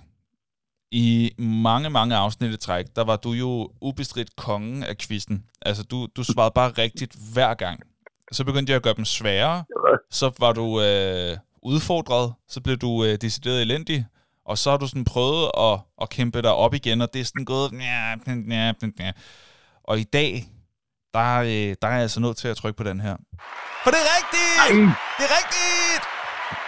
I 0.93 1.31
mange, 1.39 1.91
mange 1.91 2.17
afsnit 2.17 2.53
i 2.53 2.57
træk, 2.57 2.85
der 2.97 3.05
var 3.05 3.17
du 3.17 3.33
jo 3.33 3.71
ubestridt 3.81 4.37
kongen 4.37 4.83
af 4.83 4.97
quizzen. 4.97 5.45
Altså, 5.63 5.83
du, 5.91 6.07
du 6.17 6.25
svarede 6.25 6.53
bare 6.55 6.71
rigtigt 6.71 7.17
hver 7.35 7.55
gang. 7.55 7.81
Så 8.33 8.45
begyndte 8.45 8.71
jeg 8.71 8.77
at 8.77 8.83
gøre 8.83 8.95
dem 8.95 9.05
sværere. 9.05 9.65
Så 10.11 10.33
var 10.39 10.53
du 10.53 10.81
øh, 10.81 11.37
udfordret. 11.63 12.35
Så 12.49 12.61
blev 12.61 12.77
du 12.77 13.05
øh, 13.05 13.19
decideret 13.21 13.63
elendig. 13.63 14.07
Og 14.47 14.59
så 14.59 14.71
har 14.71 14.77
du 14.77 14.87
sådan 14.89 15.05
prøvet 15.05 15.51
at, 15.59 15.81
at 16.03 16.11
kæmpe 16.11 16.43
dig 16.43 16.53
op 16.53 16.75
igen, 16.75 17.01
og 17.01 17.09
det 17.15 17.21
er 17.21 17.25
sådan 17.25 17.45
gået... 17.45 17.71
Og 19.85 19.99
i 19.99 20.05
dag, 20.05 20.45
der, 21.15 21.39
øh, 21.41 21.77
der 21.83 21.89
er 21.89 21.93
jeg 21.93 22.03
altså 22.03 22.21
nødt 22.21 22.37
til 22.37 22.49
at 22.49 22.57
trykke 22.57 22.77
på 22.77 22.85
den 22.85 23.01
her. 23.01 23.17
For 23.85 23.91
det 23.91 23.99
er 24.05 24.11
rigtigt! 24.19 24.59
Ej. 24.59 24.69
Det 25.19 25.25
er 25.29 25.35
rigtigt! 25.39 26.05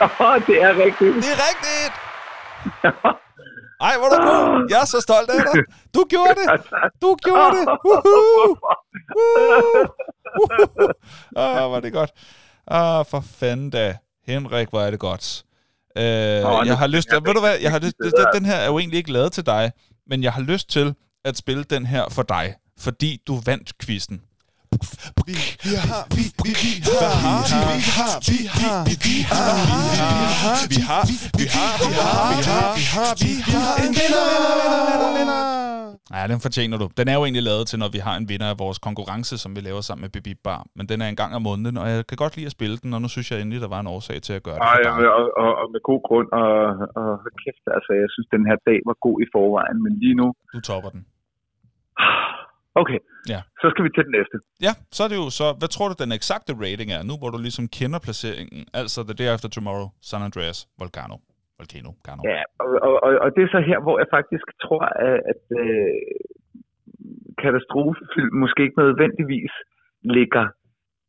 det 0.48 0.62
er 0.62 0.72
rigtigt. 0.84 1.14
Det 1.24 1.32
er 1.32 1.40
rigtigt! 1.48 1.94
Ej, 3.80 3.94
hvor 3.98 4.06
er 4.06 4.10
du 4.16 4.22
god. 4.30 4.66
Jeg 4.70 4.80
er 4.80 4.84
så 4.84 5.00
stolt 5.00 5.30
af 5.30 5.36
dig. 5.36 5.62
Du 5.94 6.04
gjorde 6.08 6.34
det. 6.40 6.46
Du 7.02 7.16
gjorde 7.24 7.56
det. 7.56 7.64
Woohoo! 7.84 8.56
Woohoo! 10.38 10.92
Ah, 11.36 11.76
er 11.76 11.80
det 11.80 11.92
godt. 11.92 12.10
Ah, 12.66 13.06
for 13.06 13.20
fanden 13.20 13.70
da. 13.70 13.96
Henrik, 14.26 14.68
hvor 14.70 14.80
er 14.80 14.90
det 14.90 15.00
godt. 15.00 15.44
Uh, 15.96 16.02
jeg 16.66 16.78
har 16.78 16.86
lyst 16.86 17.08
til, 17.08 17.18
ved 17.24 17.34
du 17.34 17.40
hvad, 17.40 17.58
jeg 17.62 17.70
har 17.70 17.78
lyst, 17.78 17.94
den, 18.02 18.26
den 18.34 18.44
her 18.44 18.54
er 18.54 18.66
jo 18.66 18.78
egentlig 18.78 18.98
ikke 18.98 19.12
lavet 19.12 19.32
til 19.32 19.46
dig, 19.46 19.72
men 20.06 20.22
jeg 20.22 20.32
har 20.32 20.42
lyst 20.42 20.70
til 20.70 20.94
at 21.24 21.36
spille 21.36 21.64
den 21.64 21.86
her 21.86 22.08
for 22.10 22.22
dig, 22.22 22.54
fordi 22.78 23.22
du 23.26 23.40
vandt 23.46 23.72
quizzen. 23.82 24.22
Vi 25.26 25.72
har, 25.88 26.02
vi, 26.16 26.22
vi, 26.44 26.52
vi 26.66 26.94
har, 27.00 27.40
vi 27.48 27.86
har, 27.92 28.16
vi 28.28 28.38
har, 28.58 28.78
vi 28.86 29.18
har, 29.30 29.60
vi 29.90 29.96
har, 30.48 30.62
vi 30.68 30.76
har, 30.86 31.02
vi 31.38 31.46
har, 31.56 31.72
vi 31.80 32.44
har, 32.50 32.68
vi 32.78 32.84
har, 32.94 33.12
vi 33.16 33.30
har 33.54 33.72
en 33.84 33.92
vinder, 33.98 35.60
Ja, 36.16 36.22
den 36.32 36.40
fortjener 36.46 36.76
du. 36.82 36.86
Den 37.00 37.06
er 37.12 37.16
jo 37.18 37.22
egentlig 37.26 37.44
lavet 37.50 37.64
til, 37.70 37.78
når 37.82 37.90
vi 37.96 38.00
har 38.06 38.14
en 38.20 38.26
vinder 38.32 38.48
af 38.54 38.56
vores 38.64 38.78
konkurrence, 38.88 39.34
som 39.42 39.50
vi 39.56 39.60
laver 39.68 39.82
sammen 39.88 40.02
med 40.04 40.10
Bibi 40.14 40.32
Bar. 40.46 40.62
Men 40.76 40.84
den 40.90 40.98
er 41.04 41.08
en 41.12 41.20
gang 41.22 41.32
om 41.38 41.42
måneden, 41.48 41.76
og 41.82 41.86
jeg 41.92 42.00
kan 42.10 42.16
godt 42.22 42.34
lide 42.36 42.48
at 42.50 42.56
spille 42.58 42.76
den, 42.82 42.90
og 42.96 43.00
nu 43.04 43.08
synes 43.14 43.26
jeg 43.30 43.38
endelig, 43.38 43.60
der 43.64 43.70
var 43.76 43.80
en 43.84 43.90
årsag 43.94 44.18
til 44.26 44.34
at 44.38 44.42
gøre 44.46 44.58
det 44.58 44.62
dig. 44.84 45.10
og, 45.18 45.24
og, 45.42 45.50
og 45.60 45.66
med 45.74 45.80
god 45.90 46.00
grund, 46.08 46.28
og, 46.40 46.52
og 47.00 47.10
kæft, 47.42 47.64
altså, 47.76 47.90
jeg 48.02 48.08
synes, 48.14 48.28
den 48.36 48.44
her 48.48 48.58
dag 48.68 48.78
var 48.88 48.96
god 49.06 49.16
i 49.24 49.26
forvejen, 49.34 49.78
men 49.84 49.92
lige 50.02 50.16
nu, 50.20 50.26
Du 50.56 50.60
topper 50.70 50.90
den. 50.94 51.02
okay, 52.82 52.98
Ja. 53.32 53.40
så 53.60 53.66
skal 53.72 53.84
vi 53.84 53.90
til 53.96 54.04
den 54.08 54.14
næste. 54.18 54.36
Ja, 54.66 54.72
så 54.96 55.00
er 55.04 55.08
det 55.12 55.18
jo 55.22 55.28
så, 55.40 55.46
hvad 55.60 55.68
tror 55.74 55.86
du 55.88 55.94
den 56.04 56.12
eksakte 56.18 56.52
rating 56.64 56.90
er, 56.96 57.02
nu 57.10 57.14
hvor 57.20 57.30
du 57.34 57.38
ligesom 57.46 57.66
kender 57.78 57.98
placeringen, 58.06 58.60
altså 58.80 58.98
The 59.08 59.14
Day 59.20 59.28
After 59.34 59.48
Tomorrow, 59.48 59.88
San 60.08 60.22
Andreas, 60.28 60.58
Volcano, 60.80 61.16
Volcano, 61.58 61.90
Cano. 62.06 62.20
Ja, 62.32 62.42
og, 62.64 62.68
og, 63.06 63.12
og, 63.24 63.28
det 63.34 63.42
er 63.46 63.50
så 63.56 63.60
her, 63.70 63.78
hvor 63.84 63.96
jeg 64.02 64.08
faktisk 64.16 64.46
tror, 64.64 64.84
at, 65.08 65.18
at 65.32 65.42
øh, 65.62 65.94
katastrofefilm 67.42 68.34
måske 68.44 68.60
ikke 68.66 68.78
nødvendigvis 68.84 69.52
ligger 70.16 70.44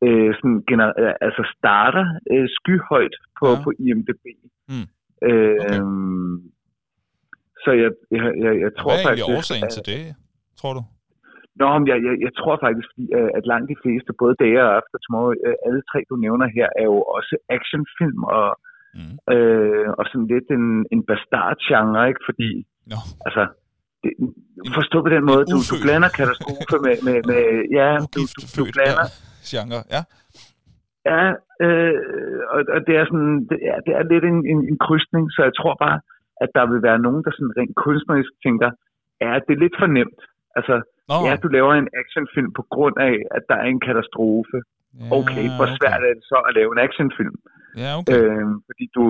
øh, 0.06 0.30
sådan 0.40 0.58
gener- 0.70 0.96
øh, 1.02 1.14
altså 1.28 1.44
starter 1.58 2.06
øh, 2.34 2.48
skyhøjt 2.58 3.16
på, 3.40 3.48
Ja. 3.50 3.64
på 3.64 3.70
IMDb. 3.88 4.26
Mm. 4.72 4.88
Øh, 5.30 5.60
Okay. 5.64 5.80
Så 7.66 7.72
jeg, 7.72 7.92
jeg, 8.12 8.24
jeg, 8.46 8.54
jeg 8.64 8.72
tror 8.80 8.92
Hvad 8.92 9.00
er 9.04 9.08
faktisk... 9.08 9.28
årsagen 9.38 9.64
at, 9.64 9.72
til 9.76 9.84
det, 9.92 10.16
tror 10.60 10.74
du? 10.78 10.82
Nå, 11.60 11.68
men 11.80 11.88
jeg, 11.92 11.98
jeg, 12.08 12.16
jeg 12.26 12.34
tror 12.40 12.56
faktisk, 12.66 12.90
øh, 13.18 13.30
at 13.38 13.44
langt 13.52 13.68
de 13.74 13.82
fleste, 13.84 14.20
både 14.22 14.36
Day 14.44 14.54
og 14.64 14.70
After 14.78 14.98
Tomorrow, 15.04 15.34
øh, 15.48 15.56
alle 15.66 15.82
tre, 15.90 16.00
du 16.10 16.16
nævner 16.26 16.48
her, 16.58 16.68
er 16.82 16.86
jo 16.94 17.00
også 17.18 17.34
actionfilm 17.56 18.24
og, 18.24 18.48
Mm. 19.00 19.34
øh, 19.34 19.90
og 20.00 20.04
sådan 20.10 20.28
lidt 20.34 20.48
en, 20.58 20.66
en 20.94 21.02
bastard-genre, 21.10 22.08
ikke? 22.10 22.22
Fordi, 22.30 22.50
Nå, 22.92 23.00
altså, 23.26 23.44
det, 24.04 24.12
forstå 24.80 24.98
på 25.06 25.10
den 25.16 25.24
måde, 25.30 25.44
du, 25.54 25.58
du 25.72 25.76
blander 25.86 26.10
katastrofe 26.20 26.76
med, 26.86 26.96
med, 27.08 27.18
med 27.32 27.42
ja, 27.80 27.90
du, 28.14 28.20
ugift, 28.22 28.36
du, 28.38 28.44
du 28.58 28.64
blander, 28.76 29.08
ja, 29.12 29.50
genre, 29.50 29.80
ja. 29.96 30.02
ja, 31.10 31.24
øh, 31.66 32.40
og, 32.54 32.60
og 32.76 32.80
det 32.88 32.94
er 33.00 33.06
sådan, 33.12 33.36
det 33.50 33.60
er, 33.72 33.78
det 33.86 33.94
er 34.00 34.04
lidt 34.14 34.26
en, 34.32 34.40
en, 34.52 34.60
en 34.72 34.78
krydsning, 34.86 35.26
så 35.36 35.40
jeg 35.48 35.56
tror 35.60 35.76
bare, 35.86 35.98
at 36.44 36.50
der 36.58 36.66
vil 36.72 36.82
være 36.88 37.00
nogen, 37.06 37.22
der 37.26 37.32
sådan 37.34 37.54
rent 37.60 37.76
kunstnerisk 37.86 38.34
tænker, 38.46 38.70
ja, 39.24 39.32
det 39.46 39.52
er 39.54 39.64
lidt 39.64 39.76
for 39.82 39.90
nemt. 39.98 40.22
Altså, 40.58 40.76
Nå, 41.10 41.16
ja, 41.28 41.34
du 41.44 41.48
laver 41.58 41.74
en 41.74 41.90
actionfilm 42.02 42.52
på 42.60 42.64
grund 42.74 42.98
af, 43.10 43.16
at 43.38 43.44
der 43.50 43.58
er 43.64 43.68
en 43.74 43.82
katastrofe. 43.88 44.58
Okay, 45.20 45.46
hvor 45.58 45.68
svært 45.78 46.02
er 46.08 46.14
det 46.20 46.24
så 46.32 46.38
at 46.48 46.52
lave 46.60 46.70
en 46.76 46.82
actionfilm? 46.88 47.36
Ja, 47.84 47.90
okay. 48.00 48.14
Øh, 48.16 48.46
fordi 48.68 48.86
du, 48.98 49.06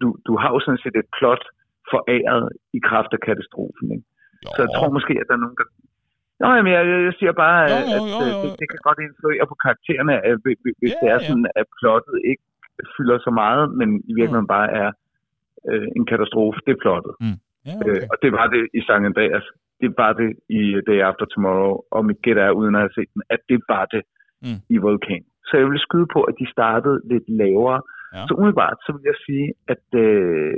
du, 0.00 0.08
du 0.26 0.32
har 0.40 0.50
jo 0.54 0.58
sådan 0.64 0.82
set 0.84 0.96
et 1.02 1.08
plot 1.18 1.44
foræret 1.92 2.44
i 2.76 2.78
kraft 2.88 3.10
af 3.16 3.20
katastrofen. 3.28 3.86
Ikke? 3.94 4.06
Jo. 4.44 4.48
Så 4.54 4.60
jeg 4.64 4.70
tror 4.76 4.88
måske, 4.96 5.14
at 5.22 5.26
der 5.28 5.34
er 5.38 5.42
nogen, 5.44 5.58
der... 5.60 5.66
Nå, 6.40 6.46
jamen, 6.56 6.72
jeg, 6.76 6.82
jeg 7.08 7.14
siger 7.20 7.32
bare, 7.44 7.58
Jo, 7.72 7.76
at, 7.78 7.84
jo, 7.94 8.00
jo, 8.12 8.18
at 8.24 8.30
jo. 8.32 8.38
Det, 8.42 8.50
det 8.60 8.66
kan 8.72 8.80
godt 8.88 9.00
influere 9.08 9.44
på 9.50 9.56
karaktererne, 9.64 10.14
at, 10.28 10.34
hvis 10.44 10.58
Ja, 10.82 10.96
det 11.00 11.08
er 11.14 11.18
sådan, 11.28 11.48
at 11.60 11.66
plottet 11.80 12.16
ikke 12.30 12.44
fylder 12.96 13.18
så 13.26 13.30
meget, 13.42 13.64
men 13.78 13.88
i 14.10 14.12
virkeligheden 14.18 14.50
bare 14.56 14.68
er 14.82 14.88
øh, 15.70 15.86
en 15.98 16.04
katastrofe, 16.12 16.58
det 16.66 16.72
er 16.76 16.80
plottet. 16.84 17.14
Ja, 17.22 17.34
Øh, 17.86 17.96
okay. 17.96 18.06
og 18.12 18.16
det 18.22 18.30
var 18.38 18.46
det 18.54 18.62
i 18.78 18.80
San 18.86 19.04
Andreas. 19.10 19.46
Det 19.80 19.90
var 20.00 20.12
det 20.20 20.30
i 20.60 20.62
Day 20.88 21.00
After 21.08 21.26
Tomorrow, 21.32 21.74
og 21.94 22.00
mit 22.08 22.20
gæt 22.24 22.38
er, 22.46 22.50
uden 22.60 22.74
at 22.74 22.80
have 22.84 22.94
set 22.98 23.10
den, 23.14 23.22
at 23.34 23.40
det 23.48 23.60
var 23.74 23.84
det 23.94 24.02
Mm. 24.46 24.60
i 24.74 24.76
Vulkan. 24.84 25.24
Så 25.48 25.52
jeg 25.60 25.66
vil 25.70 25.78
skyde 25.86 26.08
på, 26.14 26.20
at 26.30 26.34
de 26.40 26.46
startede 26.56 26.98
lidt 27.12 27.26
lavere. 27.42 27.80
Ja. 28.14 28.22
Så 28.28 28.32
umiddelbart, 28.38 28.76
så 28.86 28.90
vil 28.94 29.04
jeg 29.12 29.18
sige, 29.26 29.46
at 29.74 29.84
øh, 30.04 30.54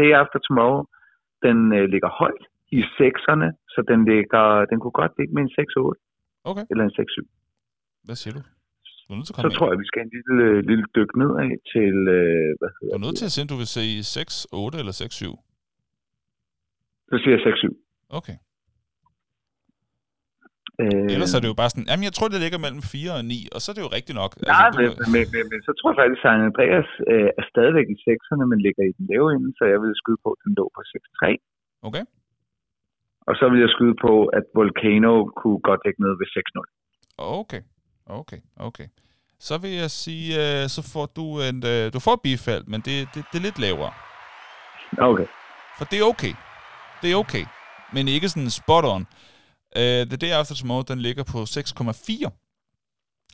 Day 0.00 0.10
After 0.20 0.38
Tomorrow, 0.46 0.82
den 1.46 1.58
øh, 1.78 1.84
ligger 1.94 2.10
højt 2.22 2.42
i 2.78 2.80
sekserne, 2.98 3.48
så 3.74 3.80
den 3.90 4.00
ligger, 4.12 4.44
den 4.70 4.76
kunne 4.82 4.96
godt 5.02 5.12
ligge 5.18 5.32
med 5.36 5.42
en 5.46 5.52
6-8 5.58 6.50
Okay, 6.50 6.64
eller 6.70 6.84
en 6.84 6.94
6-7. 6.98 8.06
hvad 8.06 8.16
siger 8.22 8.34
du? 8.38 8.40
Du 9.04 9.08
er 9.12 9.16
nødt 9.18 9.26
til 9.26 9.32
at 9.32 9.36
Så 9.36 9.42
komme 9.42 9.56
tror 9.58 9.68
jeg, 9.72 9.78
vi 9.84 9.88
skal 9.90 10.00
en 10.06 10.12
lille, 10.16 10.36
øh, 10.48 10.58
lille 10.70 10.84
dyk 10.96 11.10
nedad 11.20 11.50
til, 11.74 11.94
øh, 12.18 12.48
hvad 12.58 12.70
Du 12.70 12.76
hedder 12.80 12.96
er 12.98 13.04
nødt 13.06 13.16
til 13.20 13.26
at 13.28 13.32
sige, 13.34 13.44
om 13.46 13.50
du 13.54 13.58
vil 13.62 13.70
se 13.78 13.84
6, 14.04 14.46
8 14.52 14.78
eller 14.82 14.94
6, 15.02 15.14
7. 15.14 15.34
Så 17.10 17.14
siger 17.22 17.34
jeg 17.36 17.42
6-7. 17.46 17.70
Okay. 18.20 18.36
Øh, 20.82 21.14
Ellers 21.14 21.32
er 21.36 21.40
det 21.42 21.50
jo 21.52 21.58
bare 21.62 21.70
sådan, 21.72 21.88
jamen 21.90 22.06
jeg 22.08 22.14
tror, 22.16 22.28
det 22.32 22.40
ligger 22.44 22.58
mellem 22.64 22.82
4 22.94 23.18
og 23.18 23.24
9, 23.24 23.38
og 23.54 23.58
så 23.60 23.66
er 23.70 23.74
det 23.76 23.84
jo 23.86 23.92
rigtigt 23.98 24.16
nok. 24.22 24.32
Nej, 24.54 24.68
du, 24.74 24.78
men, 24.82 24.90
men, 25.14 25.24
men, 25.34 25.44
men, 25.50 25.60
så 25.66 25.72
tror 25.78 25.88
jeg 25.90 25.98
faktisk, 26.00 26.20
at 26.20 26.24
San 26.24 26.46
Andreas 26.50 26.90
øh, 27.12 27.28
er 27.40 27.44
stadigvæk 27.52 27.88
i 27.94 27.98
sekserne, 28.06 28.44
men 28.50 28.58
ligger 28.66 28.82
i 28.90 28.92
den 28.98 29.04
lave 29.12 29.26
ende, 29.34 29.48
så 29.58 29.62
jeg 29.72 29.78
vil 29.84 29.92
skyde 30.02 30.20
på, 30.24 30.28
at 30.34 30.40
den 30.44 30.52
lå 30.58 30.64
på 30.76 30.80
6-3. 31.22 31.86
Okay, 31.88 32.04
Og 33.28 33.34
så 33.40 33.44
vil 33.50 33.60
jeg 33.64 33.70
skyde 33.76 33.96
på, 34.06 34.12
at 34.38 34.44
Volcano 34.58 35.14
kunne 35.40 35.60
godt 35.68 35.80
ligge 35.86 36.00
ned 36.04 36.12
ved 36.20 36.28
6-0. 36.36 36.62
okay, 37.40 37.62
okay, 38.20 38.40
okay. 38.68 38.88
Så 39.46 39.54
vil 39.62 39.74
jeg 39.82 39.90
sige, 40.04 40.26
øh, 40.42 40.62
så 40.74 40.80
får 40.92 41.06
du 41.18 41.24
en, 41.48 41.58
øh, 41.72 41.84
du 41.94 41.98
får 42.06 42.16
bifald, 42.26 42.64
men 42.72 42.80
det, 42.86 42.96
det, 43.12 43.20
det 43.30 43.36
er 43.40 43.44
lidt 43.48 43.58
lavere. 43.66 43.92
Okay. 45.10 45.28
For 45.78 45.84
det 45.90 45.96
er 46.02 46.06
okay. 46.14 46.34
Det 47.02 47.08
er 47.12 47.16
okay. 47.24 47.44
Men 47.94 48.08
ikke 48.08 48.28
sådan 48.28 48.50
spot 48.60 48.84
on. 48.94 49.06
Uh, 49.76 50.08
The 50.10 50.16
Day 50.16 50.30
After 50.30 50.54
Tomorrow, 50.54 50.82
den 50.82 51.00
ligger 51.00 51.22
på 51.22 51.42
6,4. 51.42 51.44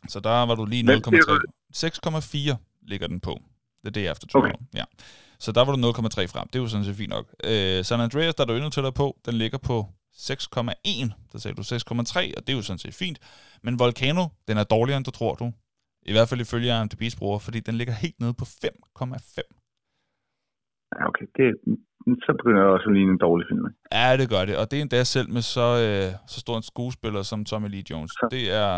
Så 0.08 0.20
der 0.20 0.46
var 0.46 0.54
du 0.54 0.64
lige 0.64 0.84
Hvad 0.84 0.96
siger 0.96 2.50
0,3. 2.50 2.54
6,4 2.54 2.80
ligger 2.82 3.06
den 3.06 3.20
på. 3.20 3.40
The 3.84 3.90
Day 3.90 4.06
After 4.06 4.26
Tomorrow. 4.26 4.54
Okay. 4.54 4.78
Ja. 4.78 4.84
Så 5.38 5.52
der 5.52 5.64
var 5.64 5.76
du 5.76 5.90
0,3 5.90 6.26
frem. 6.26 6.48
Det 6.48 6.58
er 6.58 6.62
jo 6.62 6.68
sådan 6.68 6.84
set 6.84 6.96
fint 6.96 7.10
nok. 7.10 7.34
Uh, 7.44 7.84
San 7.84 8.00
Andreas, 8.00 8.34
der 8.34 8.42
er 8.42 8.46
du 8.46 8.54
endnu 8.54 8.70
tættere 8.70 8.92
på, 8.92 9.18
den 9.26 9.34
ligger 9.34 9.58
på 9.58 9.88
6,1. 10.14 11.10
Der 11.32 11.38
sagde 11.38 11.54
du 11.54 11.62
6,3, 11.62 12.36
og 12.36 12.46
det 12.46 12.48
er 12.48 12.56
jo 12.56 12.62
sådan 12.62 12.78
set 12.78 12.94
fint. 12.94 13.18
Men 13.62 13.78
Volcano, 13.78 14.24
den 14.48 14.58
er 14.58 14.64
dårligere, 14.64 14.96
end 14.96 15.04
du 15.04 15.10
tror, 15.10 15.34
du. 15.34 15.52
I 16.02 16.12
hvert 16.12 16.28
fald 16.28 16.40
ifølge 16.40 16.82
IMDb's 16.82 17.16
bruger, 17.18 17.38
fordi 17.38 17.60
den 17.60 17.74
ligger 17.74 17.94
helt 17.94 18.20
nede 18.20 18.34
på 18.34 18.44
5,5. 18.44 19.64
Ja, 20.96 21.08
okay. 21.08 21.26
Det, 21.36 21.46
så 22.26 22.30
begynder 22.38 22.60
jeg 22.64 22.70
også 22.76 22.88
at 22.90 22.94
ligne 22.98 23.12
en 23.16 23.22
dårlig 23.26 23.44
film. 23.50 23.64
ikke? 23.68 23.78
Ja, 23.98 24.08
det 24.20 24.26
gør 24.34 24.42
det. 24.48 24.54
Og 24.60 24.64
det 24.68 24.76
er 24.78 24.82
endda 24.86 25.00
selv 25.16 25.28
med 25.36 25.42
så, 25.56 25.66
øh, 25.86 26.08
så 26.32 26.38
stor 26.44 26.56
en 26.60 26.66
skuespiller 26.72 27.22
som 27.30 27.38
Tommy 27.50 27.68
Lee 27.74 27.84
Jones. 27.90 28.12
Det 28.36 28.44
er... 28.62 28.70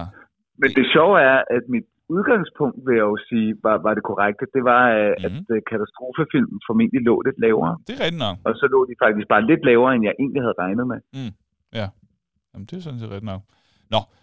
Men 0.63 0.71
det 0.77 0.85
sjove 0.95 1.17
er, 1.33 1.39
at 1.57 1.63
mit 1.75 1.87
udgangspunkt, 2.17 2.79
vil 2.87 2.95
jeg 3.01 3.07
jo 3.15 3.19
sige, 3.29 3.49
var, 3.67 3.77
var 3.87 3.93
det 3.97 4.05
korrekte. 4.11 4.45
Det 4.57 4.63
var, 4.73 4.83
mm-hmm. 4.93 5.25
at 5.27 5.33
Mhm. 5.33 5.53
øh, 5.53 5.61
katastrofefilmen 5.71 6.59
formentlig 6.69 7.01
lå 7.09 7.15
lidt 7.27 7.39
lavere. 7.45 7.73
Det 7.87 7.93
er 7.97 8.01
rigtigt 8.05 8.23
nok. 8.27 8.37
Og 8.49 8.53
så 8.61 8.65
lå 8.75 8.79
de 8.91 8.95
faktisk 9.05 9.29
bare 9.35 9.43
lidt 9.51 9.63
lavere, 9.71 9.91
end 9.95 10.03
jeg 10.09 10.15
egentlig 10.23 10.43
havde 10.45 10.57
regnet 10.65 10.87
med. 10.93 10.99
Jamen, 12.53 12.67
det 12.69 12.75
er 12.77 12.83
sådan 12.87 13.01
set 13.03 13.11
rigtigt 13.15 13.33
nok. 13.35 13.43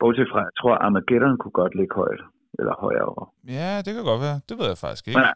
Bortset 0.01 0.27
fra, 0.31 0.39
jeg 0.47 0.55
tror, 0.59 0.73
Armageddon 0.85 1.37
kunne 1.41 1.57
godt 1.61 1.73
ligge 1.79 1.95
højt. 2.01 2.21
Eller 2.59 2.73
højere. 2.85 3.25
Ja, 3.57 3.71
det 3.85 3.91
kan 3.95 4.03
godt 4.11 4.21
være. 4.27 4.37
Det 4.49 4.55
ved 4.59 4.67
jeg 4.73 4.79
faktisk 4.85 5.03
ikke. 5.07 5.19
Nej. 5.19 5.33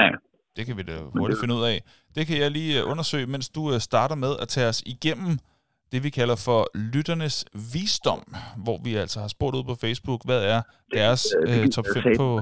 Nej. 0.00 0.12
Det 0.56 0.66
kan 0.66 0.76
vi 0.76 0.82
da 0.82 1.02
hurtigt 1.18 1.40
finde 1.40 1.54
ud 1.54 1.62
af. 1.62 1.82
Det 2.14 2.26
kan 2.26 2.38
jeg 2.38 2.50
lige 2.50 2.80
øh, 2.80 2.90
undersøge, 2.90 3.26
mens 3.26 3.48
du 3.48 3.72
øh, 3.72 3.80
starter 3.80 4.14
med 4.14 4.36
at 4.42 4.48
tage 4.48 4.68
os 4.68 4.82
igennem 4.86 5.38
det, 5.92 6.02
vi 6.02 6.10
kalder 6.10 6.36
for 6.36 6.66
lytternes 6.74 7.44
visdom, 7.74 8.22
hvor 8.64 8.78
vi 8.84 8.94
altså 8.94 9.20
har 9.20 9.28
spurgt 9.28 9.56
ud 9.56 9.64
på 9.64 9.74
Facebook, 9.74 10.24
hvad 10.24 10.44
er 10.44 10.62
deres 10.94 11.26
Øh, 11.40 11.54
gider 11.54 11.70
top 11.70 11.84
jeg 11.86 11.94
5 11.94 12.02
satme 12.02 12.16
på, 12.16 12.40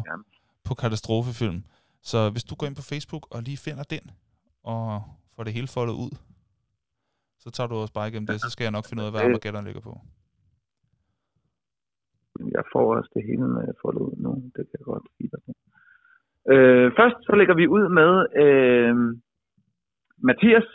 på 0.64 0.74
katastrofefilm. 0.74 1.64
Så 2.02 2.30
hvis 2.30 2.44
du 2.44 2.54
går 2.54 2.66
ind 2.66 2.76
på 2.76 2.82
Facebook 2.82 3.26
og 3.30 3.42
lige 3.42 3.56
finder 3.56 3.82
den, 3.82 4.10
og 4.62 5.02
får 5.36 5.44
det 5.44 5.52
hele 5.52 5.66
foldet 5.66 5.94
ud, 5.94 6.10
så 7.38 7.50
tager 7.50 7.68
du 7.68 7.74
også 7.74 7.92
bare 7.92 8.08
igennem 8.08 8.26
det, 8.26 8.40
så 8.40 8.50
skal 8.50 8.64
jeg 8.64 8.70
nok 8.70 8.86
finde 8.86 9.02
ud 9.02 9.06
af, 9.06 9.12
hvad. 9.12 9.20
Armageddon 9.20 9.64
ligger 9.64 9.80
på. 9.80 10.00
Jeg 12.56 12.64
får 12.72 12.96
også 12.96 13.10
det 13.14 13.22
hele 13.28 13.48
med 13.48 13.74
foldet 13.82 14.00
ud 14.00 14.14
nu. 14.16 14.34
Det 14.56 14.62
kan 14.68 14.76
jeg 14.78 14.84
godt 14.84 15.06
sige 15.16 15.30
dig. 15.32 15.54
Øh, 16.52 16.86
først 16.98 17.16
så 17.28 17.32
lægger 17.40 17.54
vi 17.60 17.66
ud 17.76 17.84
med 18.00 18.12
øh, 18.44 18.94
Mathias, 20.28 20.68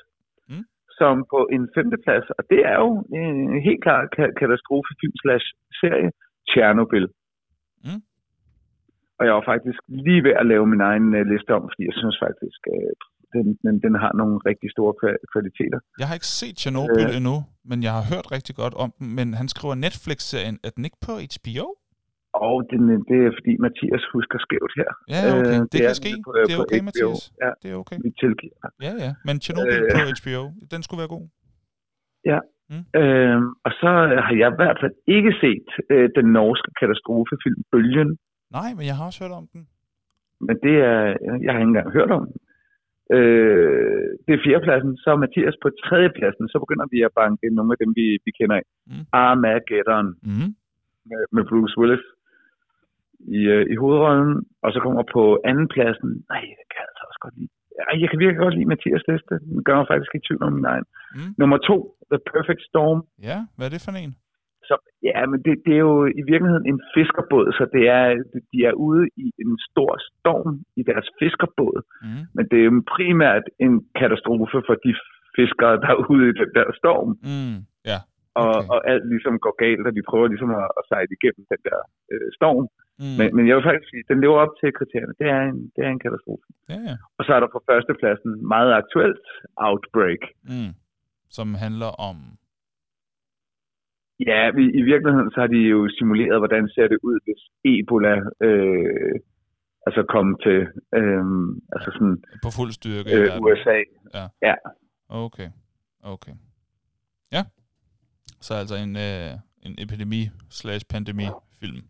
Mm. 0.51 0.65
som 0.99 1.13
på 1.34 1.39
en 1.55 1.63
femteplads, 1.78 2.28
og 2.38 2.43
det 2.51 2.59
er 2.72 2.78
jo 2.86 2.91
en 3.22 3.61
helt 3.67 3.82
klart 3.86 4.05
ka- 4.17 4.34
katastrofefilm 4.39 5.15
slash 5.24 5.45
serie, 5.82 6.09
Tjernobyl. 6.49 7.05
Mm. 7.86 8.01
Og 9.17 9.24
jeg 9.28 9.34
var 9.38 9.45
faktisk 9.53 9.80
lige 10.05 10.24
ved 10.28 10.34
at 10.41 10.45
lave 10.51 10.65
min 10.74 10.82
egen 10.89 11.07
øh, 11.17 11.24
liste 11.32 11.51
om, 11.57 11.63
fordi 11.72 11.84
jeg 11.89 11.95
synes 12.01 12.17
faktisk, 12.26 12.59
øh, 12.74 12.91
den, 13.34 13.45
den, 13.65 13.76
den 13.86 13.93
har 14.03 14.11
nogle 14.22 14.36
rigtig 14.49 14.70
store 14.76 14.93
kva- 15.01 15.24
kvaliteter. 15.34 15.80
Jeg 15.99 16.07
har 16.07 16.15
ikke 16.20 16.32
set 16.39 16.55
Chernobyl 16.61 17.07
Øh. 17.09 17.17
endnu, 17.20 17.36
men 17.70 17.78
jeg 17.86 17.93
har 17.97 18.03
hørt 18.13 18.28
rigtig 18.36 18.55
godt 18.61 18.76
om 18.84 18.89
den, 18.99 19.07
men 19.17 19.28
han 19.39 19.47
skriver 19.53 19.76
Netflix-serien, 19.86 20.55
er 20.65 20.72
den 20.76 20.84
ikke 20.88 20.99
på 21.07 21.13
HBO? 21.34 21.65
Og 22.48 22.56
den, 22.72 22.82
det 23.10 23.18
er 23.28 23.32
fordi 23.38 23.54
Mathias 23.66 24.04
husker 24.16 24.38
skævt 24.46 24.74
her. 24.80 24.90
Ja, 25.14 25.22
okay. 25.38 25.56
Øh, 25.56 25.62
det 25.72 25.80
er 25.80 25.88
kan 25.90 25.96
ske. 26.02 26.12
på- 26.26 26.34
Det 26.48 26.54
er 26.58 26.62
okay, 26.66 26.80
HBO. 26.80 26.88
Mathias. 26.90 27.22
Ja, 27.44 27.52
Det 27.62 27.68
er 27.74 27.78
okay. 27.84 27.98
vi 28.06 28.10
tilgiver. 28.24 28.58
Ja, 28.86 28.92
ja. 29.06 29.12
Men 29.28 29.36
Chernobyl 29.44 29.82
Øh. 29.86 29.92
på 29.96 30.00
HBO, 30.20 30.42
den 30.74 30.80
skulle 30.86 31.02
være 31.04 31.14
god. 31.18 31.26
Øhm, 33.02 33.48
og 33.66 33.72
så 33.82 33.90
har 34.26 34.34
jeg 34.42 34.50
i 34.54 34.58
hvert 34.62 34.78
fald 34.82 34.96
ikke 35.18 35.32
set 35.44 35.68
øh, 35.94 36.08
den 36.18 36.28
norske 36.40 36.70
katastrofefilm 36.80 37.62
Bølgen, 37.72 38.12
Nej, 38.58 38.70
men 38.78 38.84
jeg 38.90 38.96
har 38.98 39.06
også 39.10 39.20
hørt 39.24 39.36
om 39.42 39.46
den. 39.54 39.62
men 40.48 40.56
det 40.66 40.76
er, 40.92 41.00
jeg 41.44 41.52
har 41.54 41.60
ikke 41.62 41.72
engang 41.74 41.92
hørt 41.98 42.12
om 42.18 42.24
den. 42.30 42.38
Øh, 43.18 44.10
det 44.26 44.32
er 44.36 44.44
fjerdepladsen, 44.46 44.92
så 45.04 45.08
er 45.14 45.20
Mathias 45.26 45.56
på 45.64 45.68
tredjepladsen, 45.86 46.46
så 46.52 46.58
begynder 46.64 46.86
vi 46.94 47.00
at 47.08 47.12
banke 47.22 47.46
nogle 47.58 47.72
af 47.74 47.80
dem, 47.84 47.92
vi, 48.00 48.06
vi 48.26 48.32
kender 48.40 48.56
af. 48.62 48.66
Mm. 48.88 48.94
Mm. 48.94 49.06
Armageddon 49.24 50.08
Mm. 50.30 50.50
med, 51.10 51.22
med 51.36 51.44
Bruce 51.50 51.76
Willis 51.80 52.06
i, 53.38 53.39
øh, 53.55 53.63
i 53.74 53.76
hovedrollen, 53.82 54.34
og 54.63 54.70
så 54.74 54.80
kommer 54.86 55.03
på 55.15 55.24
andenpladsen, 55.49 56.09
nej, 56.32 56.41
det 56.59 56.65
kan 56.72 56.80
jeg 56.82 56.89
altså 56.91 57.05
også 57.09 57.22
godt 57.26 57.36
lide. 57.39 57.51
Ej, 57.89 57.95
jeg 58.01 58.09
kan 58.09 58.20
virkelig 58.20 58.41
godt 58.45 58.55
lide 58.57 58.72
Mathias 58.74 59.03
liste. 59.11 59.34
Den 59.53 59.63
gør 59.67 59.76
mig 59.80 59.88
faktisk 59.91 60.11
i 60.15 60.26
tvivl 60.28 60.43
om 60.47 60.53
min 60.57 60.65
egen. 60.74 60.86
Mm. 61.15 61.32
Nummer 61.41 61.57
to, 61.70 61.76
The 62.11 62.20
Perfect 62.32 62.61
Storm. 62.70 62.99
Ja, 63.30 63.38
hvad 63.55 63.65
er 63.67 63.74
det 63.74 63.86
for 63.86 63.91
en? 64.05 64.13
Så, 64.70 64.76
ja, 65.09 65.20
men 65.32 65.38
det, 65.45 65.53
det 65.65 65.74
er 65.80 65.84
jo 65.91 65.97
i 66.22 66.24
virkeligheden 66.32 66.65
en 66.72 66.80
fiskerbåd, 66.95 67.47
så 67.57 67.63
det 67.76 67.84
er, 67.99 68.05
de 68.51 68.57
er 68.70 68.74
ude 68.88 69.03
i 69.26 69.28
en 69.43 69.53
stor 69.70 69.91
storm 70.09 70.53
i 70.80 70.82
deres 70.89 71.07
fiskerbåd. 71.20 71.78
Mm. 72.05 72.24
Men 72.36 72.43
det 72.49 72.57
er 72.59 72.67
jo 72.70 72.84
primært 72.95 73.45
en 73.65 73.74
katastrofe 73.99 74.59
for 74.67 74.76
de 74.86 74.91
fiskere, 75.38 75.76
der 75.84 75.89
er 75.95 75.99
ude 76.11 76.26
i 76.32 76.38
den 76.41 76.51
der 76.57 76.67
storm. 76.82 77.09
Mm. 77.32 77.57
Ja. 77.91 77.99
Og, 78.41 78.47
Okay. 78.55 78.70
og 78.74 78.80
alt 78.91 79.05
ligesom 79.13 79.36
går 79.45 79.55
galt, 79.63 79.86
og 79.89 79.93
de 79.97 80.03
prøver 80.09 80.28
ligesom 80.34 80.51
at, 80.61 80.67
at 80.80 80.84
sejle 80.89 81.11
igennem 81.17 81.43
den 81.53 81.61
der 81.67 81.80
øh, 82.13 82.28
storm. 82.38 82.65
Mm. 82.67 82.80
Men, 83.20 83.28
men 83.36 83.43
jeg 83.47 83.56
vil 83.56 83.68
faktisk 83.70 83.89
sige, 83.91 84.04
den 84.12 84.22
lever 84.24 84.38
op 84.45 84.54
til 84.60 84.70
kriterierne. 84.80 85.14
Det 85.20 85.28
er 85.36 85.41
en, 85.50 85.58
det 85.76 85.82
er 85.86 85.91
en 85.95 86.04
katastrofe. 86.06 86.45
Ja, 86.74 86.80
ja. 86.89 86.95
Og 87.18 87.22
så 87.26 87.32
er 87.36 87.39
der 87.39 87.50
på 87.56 87.60
førstepladsen 87.70 88.32
meget 88.54 88.72
aktuelt 88.82 89.26
Outbreak. 89.68 90.22
Mm. 90.52 90.74
Som 91.38 91.47
handler 91.66 91.91
om... 92.10 92.18
Ja, 94.30 94.41
vi, 94.58 94.64
i 94.82 94.84
virkeligheden 94.91 95.32
så 95.32 95.39
har 95.43 95.47
de 95.47 95.62
jo 95.74 95.89
simuleret, 95.97 96.38
hvordan 96.39 96.70
ser 96.76 96.88
det 96.88 97.00
ud, 97.04 97.18
hvis 97.26 97.41
Ebola 97.72 98.16
øh, 98.47 99.16
altså 99.88 100.02
kom 100.16 100.28
til 100.45 100.60
øh, 101.00 101.24
altså 101.76 101.89
sådan, 101.95 102.18
På 102.45 102.50
fuld 102.58 102.72
styrke 102.72 103.10
øh. 103.18 103.41
USA. 103.41 103.80
Okay. 105.10 105.50
Okay. 106.04 106.36
Ja. 107.32 107.43
Så 108.41 108.54
altså 108.54 108.76
en, 108.76 108.95
øh, 108.95 109.32
en 109.68 109.74
epidemi 109.84 110.22
slash 110.50 110.86
pandemi 110.89 111.28
film. 111.60 111.89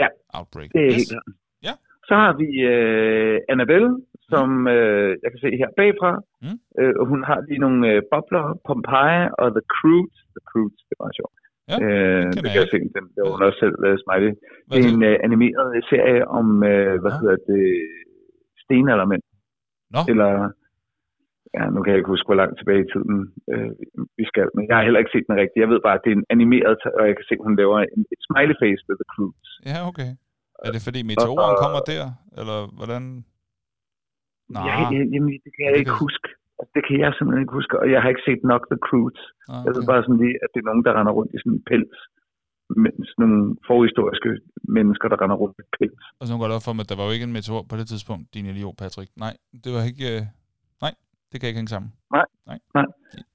Ja, 0.00 0.06
Outbreak. 0.36 0.68
Det 0.74 0.80
er 0.82 0.86
yes. 0.86 0.96
helt 0.96 1.10
klart. 1.14 1.28
Ja. 1.66 1.74
Så 2.08 2.14
har 2.22 2.32
vi 2.42 2.48
øh, 2.74 3.36
Annabelle, 3.52 3.90
som 4.32 4.48
øh, 4.76 5.10
jeg 5.22 5.28
kan 5.32 5.40
se 5.44 5.50
her 5.62 5.70
bagfra. 5.80 6.12
Mm. 6.44 6.58
Øh, 6.80 6.94
hun 7.10 7.20
har 7.28 7.38
lige 7.48 7.62
nogle 7.64 7.80
øh, 7.90 8.02
bobler, 8.12 8.44
Pompeii 8.66 9.20
og 9.42 9.48
The 9.56 9.64
Croods. 9.74 10.18
The 10.36 10.42
Croods, 10.50 10.80
det 10.88 10.96
var 11.02 11.10
sjovt. 11.18 11.36
Ja, 11.70 11.76
øh, 11.84 12.26
det 12.34 12.40
kan 12.44 12.60
jeg 12.60 12.68
se, 12.74 12.78
den 12.98 13.06
der 13.16 13.24
under 13.34 13.48
selv 13.62 13.76
uh, 13.88 13.96
smiley. 14.02 14.32
Det 14.70 14.78
er 14.82 14.88
en 14.94 15.02
øh, 15.10 15.16
animeret 15.26 15.68
serie 15.90 16.22
om, 16.38 16.46
øh, 16.72 16.94
hvad 17.02 17.12
hedder 17.20 17.36
det, 17.50 17.64
stenaldermænd. 18.62 19.24
Nå. 19.94 20.00
Eller, 20.12 20.32
ja, 21.56 21.62
nu 21.74 21.78
kan 21.82 21.90
jeg 21.92 21.98
ikke 22.00 22.12
huske, 22.14 22.28
hvor 22.28 22.38
langt 22.42 22.54
tilbage 22.60 22.82
i 22.84 22.90
tiden 22.92 23.16
øh, 23.52 23.70
vi 24.18 24.24
skal, 24.30 24.46
men 24.56 24.62
jeg 24.68 24.74
har 24.76 24.84
heller 24.86 25.00
ikke 25.02 25.14
set 25.14 25.26
den 25.28 25.36
rigtigt. 25.42 25.62
Jeg 25.64 25.70
ved 25.72 25.80
bare, 25.86 25.96
at 25.98 26.04
det 26.04 26.10
er 26.12 26.18
en 26.22 26.28
animeret, 26.36 26.80
og 26.98 27.02
jeg 27.08 27.14
kan 27.16 27.24
se, 27.28 27.34
at 27.38 27.44
hun 27.48 27.56
laver 27.62 27.78
en, 27.96 28.02
et 28.14 28.20
smiley 28.26 28.56
face 28.62 28.82
ved 28.88 28.96
The 29.02 29.08
Croods. 29.14 29.48
Ja, 29.70 29.78
okay. 29.90 30.10
Er 30.66 30.70
det 30.74 30.82
fordi 30.88 31.00
meteoren 31.10 31.52
så- 31.56 31.60
kommer 31.64 31.80
der? 31.92 32.04
Eller 32.40 32.58
hvordan? 32.78 33.02
Nej. 34.56 34.64
Ja, 34.68 34.74
jamen, 35.14 35.32
det 35.44 35.50
kan 35.54 35.62
jeg 35.66 35.72
Det 35.74 35.80
ikke 35.82 35.94
kan- 35.96 36.04
huske. 36.06 36.28
Det 36.76 36.82
kan 36.88 36.96
jeg 37.04 37.10
simpelthen 37.16 37.42
ikke 37.44 37.56
huske, 37.58 37.74
og 37.82 37.86
jeg 37.92 37.98
har 38.02 38.08
ikke 38.14 38.26
set 38.30 38.42
nok 38.52 38.62
The 38.72 38.78
Croods. 38.86 39.20
Ah, 39.52 39.60
Jeg 39.64 39.70
ved 39.76 39.82
okay. 39.82 39.90
bare 39.92 40.02
sådan 40.06 40.20
lige, 40.24 40.36
at 40.44 40.48
det 40.52 40.58
er 40.62 40.68
nogen, 40.70 40.84
der 40.86 40.92
render 40.98 41.12
rundt 41.18 41.30
i 41.34 41.38
sådan 41.42 41.56
en 41.58 41.62
pels. 41.70 41.98
Men 42.82 42.92
sådan 43.08 43.20
nogle 43.24 43.42
forhistoriske 43.70 44.30
mennesker, 44.78 45.06
der 45.12 45.18
render 45.22 45.36
rundt 45.42 45.56
i 45.62 45.64
pels. 45.76 46.02
Og 46.18 46.22
så 46.24 46.30
jeg 46.32 46.40
godt 46.44 46.56
op 46.56 46.64
for 46.66 46.72
mig, 46.76 46.84
at 46.84 46.90
der 46.92 46.98
var 47.00 47.06
jo 47.08 47.14
ikke 47.16 47.28
en 47.30 47.36
meteor 47.38 47.62
på 47.70 47.74
det 47.80 47.86
tidspunkt, 47.92 48.24
din 48.34 48.46
idiot, 48.52 48.76
Patrick. 48.82 49.10
Nej, 49.24 49.34
det 49.64 49.70
var 49.76 49.82
ikke... 49.92 50.08
Øh... 51.32 51.32
Nej, 51.32 51.32
det 51.32 51.36
kan 51.40 51.48
ikke 51.48 51.60
hænge 51.60 51.74
sammen. 51.76 51.90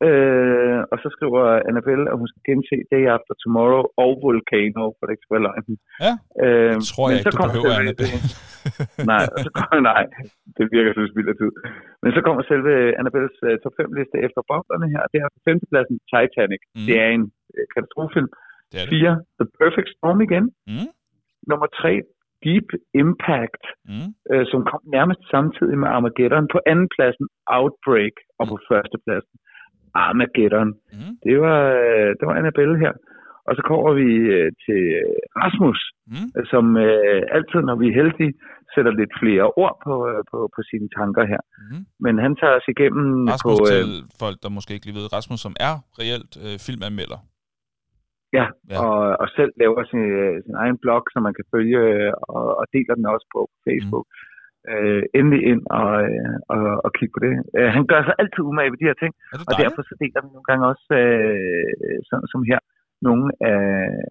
Øh, 0.08 0.80
og 0.91 0.98
så 1.04 1.08
skriver 1.16 1.43
Annabelle, 1.70 2.06
at 2.12 2.18
hun 2.22 2.28
skal 2.32 2.41
gense 2.50 2.76
Day 2.93 3.04
After 3.16 3.34
Tomorrow 3.41 3.84
og 4.04 4.12
Volcano, 4.26 4.84
for 4.95 5.04
det 5.04 5.14
ikke 5.14 5.26
skal 5.26 5.36
være 5.38 5.48
løgn. 5.48 5.66
Ja, 6.06 6.14
øh, 6.43 6.74
Det 6.76 6.86
tror 6.91 7.06
jeg 7.08 7.16
ikke, 7.18 7.32
du 7.36 7.41
behøver, 7.48 7.74
Annabelle. 7.84 8.20
nej, 9.12 9.24
så 9.45 9.50
kommer, 9.58 9.80
nej, 9.91 10.04
det 10.58 10.66
virker 10.76 10.91
som 10.93 11.04
spild 11.12 11.30
af 11.34 11.38
tid. 11.41 11.52
Men 12.04 12.10
så 12.16 12.22
kommer 12.26 12.41
selve 12.52 12.72
Annabelles 13.00 13.38
uh, 13.48 13.56
top 13.64 13.76
5 13.82 13.98
liste 13.98 14.18
efter 14.26 14.41
boblerne 14.50 14.88
her. 14.93 15.04
Det 15.12 15.18
er 15.24 15.30
på 15.36 15.39
femtepladsen 15.48 15.98
Titanic. 16.12 16.62
Mm. 16.66 16.86
Det 16.88 16.95
er 17.04 17.10
en 17.18 17.26
uh, 17.58 17.66
katastrofefilm. 17.74 18.30
Det 18.72 18.78
er 18.82 18.86
det. 18.86 19.02
4. 19.08 19.16
The 19.39 19.48
Perfect 19.60 19.89
Storm 19.95 20.20
igen. 20.28 20.45
Mm. 20.72 20.88
Nummer 21.52 21.68
3. 21.82 21.91
Deep 22.46 22.68
Impact, 23.02 23.64
Mm. 23.92 24.10
øh, 24.32 24.44
som 24.52 24.60
kom 24.70 24.82
nærmest 24.98 25.22
samtidig 25.36 25.76
med 25.82 25.88
Armageddon. 25.96 26.46
På 26.54 26.60
anden 26.72 26.88
pladsen 26.96 27.28
Outbreak, 27.58 28.16
og 28.40 28.44
på 28.52 28.56
første 28.70 28.98
pladsen 29.06 29.36
Armageddon. 30.06 30.70
Mm. 30.98 31.14
Det 31.26 31.36
var, 31.46 31.60
øh, 31.86 32.10
det 32.18 32.24
var 32.28 32.36
Annabelle 32.42 32.78
her. 32.84 32.94
Og 33.48 33.54
så 33.58 33.62
kommer 33.70 33.92
vi 34.02 34.10
øh, 34.38 34.50
til 34.66 34.82
Rasmus, 35.42 35.80
Mm. 36.14 36.28
øh, 36.38 36.46
som 36.54 36.66
øh, 36.88 37.22
altid, 37.38 37.60
når 37.70 37.76
vi 37.82 37.86
er 37.90 37.98
heldige, 38.02 38.34
sætter 38.74 38.92
lidt 39.00 39.14
flere 39.22 39.46
ord 39.64 39.76
på, 39.86 39.94
øh, 40.12 40.20
på, 40.32 40.38
på 40.56 40.60
sine 40.70 40.88
tanker 40.98 41.24
her. 41.34 41.42
Mm. 41.72 41.82
Men 42.06 42.14
han 42.26 42.34
tager 42.42 42.56
os 42.60 42.68
igennem 42.74 43.08
Rasmus 43.34 43.60
på... 43.62 43.66
til 43.72 43.84
Øh, 43.96 44.04
folk, 44.22 44.38
der 44.44 44.50
måske 44.58 44.74
ikke 44.76 44.86
lige 44.88 44.98
ved. 45.00 45.14
Rasmus, 45.18 45.40
som 45.46 45.54
er 45.70 45.74
reelt 46.00 46.32
øh, 46.46 46.56
filmanmelder. 46.66 47.20
Ja, 48.34 48.46
Ja. 48.72 48.78
Og, 48.84 49.00
og 49.22 49.28
selv 49.38 49.52
laver 49.62 49.84
sin, 49.92 50.04
øh, 50.22 50.36
sin 50.46 50.56
egen 50.64 50.78
blog, 50.84 51.04
som 51.14 51.24
man 51.28 51.34
kan 51.38 51.46
følge, 51.54 51.80
øh, 51.80 52.14
og, 52.36 52.46
og 52.60 52.66
deler 52.74 52.96
den 52.96 53.06
også 53.16 53.28
på 53.36 53.42
Facebook. 53.66 54.06
Mm. 54.10 54.28
Øh, 54.72 55.04
endelig 55.20 55.42
ind 55.52 55.64
og, 55.80 55.92
øh, 56.10 56.36
og, 56.54 56.64
og 56.86 56.90
kigge 56.98 57.14
på 57.16 57.22
det. 57.26 57.34
Øh, 57.58 57.70
han 57.78 57.86
gør 57.92 58.02
sig 58.04 58.16
altid 58.22 58.44
umage 58.50 58.72
ved 58.72 58.80
de 58.80 58.90
her 58.90 59.00
ting, 59.04 59.14
og 59.50 59.54
derfor 59.64 59.82
så 59.90 59.94
deler 60.02 60.22
vi 60.24 60.30
nogle 60.36 60.50
gange 60.50 60.64
også, 60.72 60.88
øh, 61.04 61.98
som, 62.10 62.20
som 62.32 62.42
her, 62.52 62.60
nogle 63.02 63.26
af, 63.52 63.66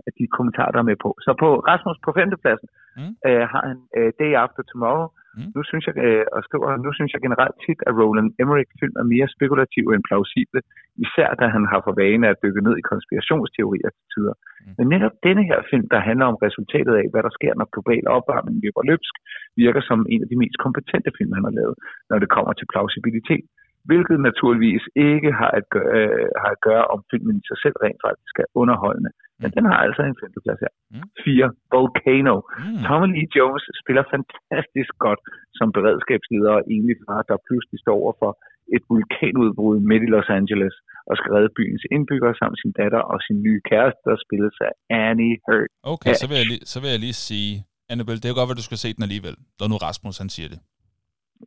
af 0.06 0.12
de 0.18 0.24
kommentarer, 0.36 0.72
der 0.72 0.80
er 0.82 0.90
med 0.90 0.98
på. 1.04 1.10
Så 1.24 1.30
på 1.42 1.48
Rasmus 1.70 1.98
på 2.04 2.10
femtepladsen 2.18 2.68
Mm. 3.00 3.12
øh, 3.28 3.44
har 3.52 3.62
han 3.70 3.78
øh, 3.98 4.10
Day 4.20 4.32
After 4.42 4.62
Tomorrow. 4.70 5.08
Mm. 5.36 5.48
Nu 5.56 5.60
synes 5.70 5.84
jeg, 5.88 5.94
øh, 6.06 6.24
og 6.34 6.40
skriver, 6.46 6.68
nu 6.86 6.90
synes 6.96 7.10
jeg 7.14 7.20
generelt 7.26 7.56
tit, 7.66 7.80
at 7.88 7.92
Roland 8.00 8.28
Emmerich 8.42 8.70
film 8.80 8.94
er 9.02 9.06
mere 9.14 9.28
spekulative 9.36 9.88
end 9.94 10.02
plausible, 10.08 10.60
især 11.04 11.28
da 11.40 11.44
han 11.56 11.64
har 11.72 11.80
for 11.86 11.94
vane 12.02 12.26
at 12.32 12.40
dykke 12.44 12.62
ned 12.66 12.74
i 12.78 12.88
konspirationsteorier 12.92 13.90
til 13.96 14.04
tider. 14.12 14.34
Mm. 14.38 14.74
Men 14.78 14.86
netop 14.94 15.14
denne 15.26 15.42
her 15.50 15.58
film, 15.70 15.86
der 15.94 16.00
handler 16.08 16.26
om 16.32 16.38
resultatet 16.46 16.94
af, 17.02 17.06
hvad 17.12 17.22
der 17.26 17.32
sker, 17.38 17.52
når 17.54 17.72
global 17.74 18.04
opvarmning 18.16 18.56
løber 18.64 18.82
løbsk, 18.90 19.14
virker 19.62 19.82
som 19.88 19.98
en 20.12 20.20
af 20.24 20.28
de 20.32 20.40
mest 20.42 20.56
kompetente 20.64 21.10
film, 21.18 21.32
han 21.36 21.44
har 21.48 21.54
lavet, 21.60 21.76
når 22.10 22.18
det 22.22 22.28
kommer 22.36 22.52
til 22.56 22.70
plausibilitet. 22.72 23.46
Hvilket 23.88 24.18
naturligvis 24.28 24.84
ikke 25.12 25.30
har 25.40 25.50
at, 25.58 25.64
gøre, 25.74 25.90
øh, 25.98 26.26
har 26.42 26.50
at 26.56 26.60
gøre, 26.68 26.84
om 26.94 27.00
filmen 27.10 27.34
i 27.40 27.44
sig 27.50 27.58
selv 27.64 27.76
rent 27.84 28.00
faktisk 28.08 28.34
er 28.44 28.48
underholdende. 28.60 29.10
Men 29.42 29.48
Mm. 29.50 29.54
den 29.56 29.64
har 29.70 29.78
altså 29.86 30.02
en 30.10 30.16
femteplads 30.22 30.60
her. 30.64 30.72
Mm. 30.94 31.08
4. 31.24 31.48
Volcano. 31.74 32.34
Mm. 32.62 32.80
Tommy 32.86 33.08
Lee 33.16 33.28
Jones 33.36 33.64
spiller 33.82 34.04
fantastisk 34.14 34.92
godt 35.06 35.20
som 35.58 35.68
beredskabsleder 35.76 36.52
og 36.58 36.62
egentlig 36.72 36.96
far, 37.08 37.20
der 37.30 37.36
pludselig 37.48 37.78
står 37.84 37.96
over 38.02 38.14
for 38.22 38.32
et 38.76 38.82
vulkanudbrud 38.92 39.76
midt 39.90 40.02
i 40.06 40.08
Los 40.14 40.30
Angeles. 40.40 40.74
og 41.10 41.14
skal 41.18 41.30
redde 41.36 41.50
byens 41.58 41.84
indbyggere 41.94 42.34
samt 42.40 42.56
sin 42.62 42.72
datter 42.80 43.02
og 43.12 43.18
sin 43.26 43.38
nye 43.46 43.60
kæreste, 43.70 44.00
der 44.08 44.16
spilles 44.26 44.56
af 44.68 44.72
Annie 45.06 45.36
Hurt. 45.46 45.70
Okay, 45.94 46.12
så 46.22 46.26
vil, 46.30 46.36
jeg 46.42 46.48
lige, 46.52 46.62
så 46.72 46.76
vil 46.82 46.90
jeg 46.94 47.00
lige 47.06 47.18
sige, 47.28 47.52
Annabelle, 47.92 48.18
det 48.20 48.26
er 48.26 48.32
jo 48.34 48.38
godt, 48.40 48.50
at 48.54 48.60
du 48.62 48.66
skal 48.70 48.80
se 48.84 48.88
den 48.96 49.02
alligevel, 49.08 49.36
når 49.58 49.66
nu 49.72 49.76
Rasmus 49.86 50.16
han 50.22 50.30
siger 50.36 50.48
det. 50.52 50.58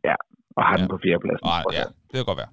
Ja, 0.08 0.16
og 0.56 0.62
har 0.68 0.74
Ja. 0.76 0.80
den 0.80 0.88
på 0.94 0.98
fjerdepladsen. 1.04 1.46
Nej, 1.54 1.62
ja, 1.78 1.84
det 2.08 2.14
kan 2.18 2.28
godt 2.30 2.42
være. 2.42 2.52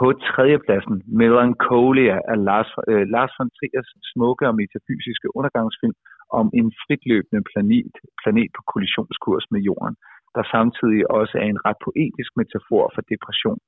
På 0.00 0.06
tredjepladsen, 0.30 0.96
Melancholia 1.20 2.16
af 2.32 2.38
Lars, 2.48 2.70
øh, 2.90 3.04
Lars 3.14 3.32
von 3.38 3.50
Triers 3.56 3.90
smukke 4.12 4.44
og 4.50 4.54
metafysiske 4.60 5.28
undergangsfilm 5.38 5.96
om 6.40 6.46
en 6.60 6.68
fritløbende 6.82 7.42
planet, 7.50 7.94
planet 8.22 8.50
på 8.56 8.62
kollisionskurs 8.72 9.44
med 9.54 9.60
jorden, 9.68 9.94
der 10.34 10.44
samtidig 10.54 11.02
også 11.20 11.34
er 11.42 11.48
en 11.54 11.60
ret 11.66 11.78
poetisk 11.86 12.30
metafor 12.40 12.84
for 12.94 13.02
depression. 13.12 13.60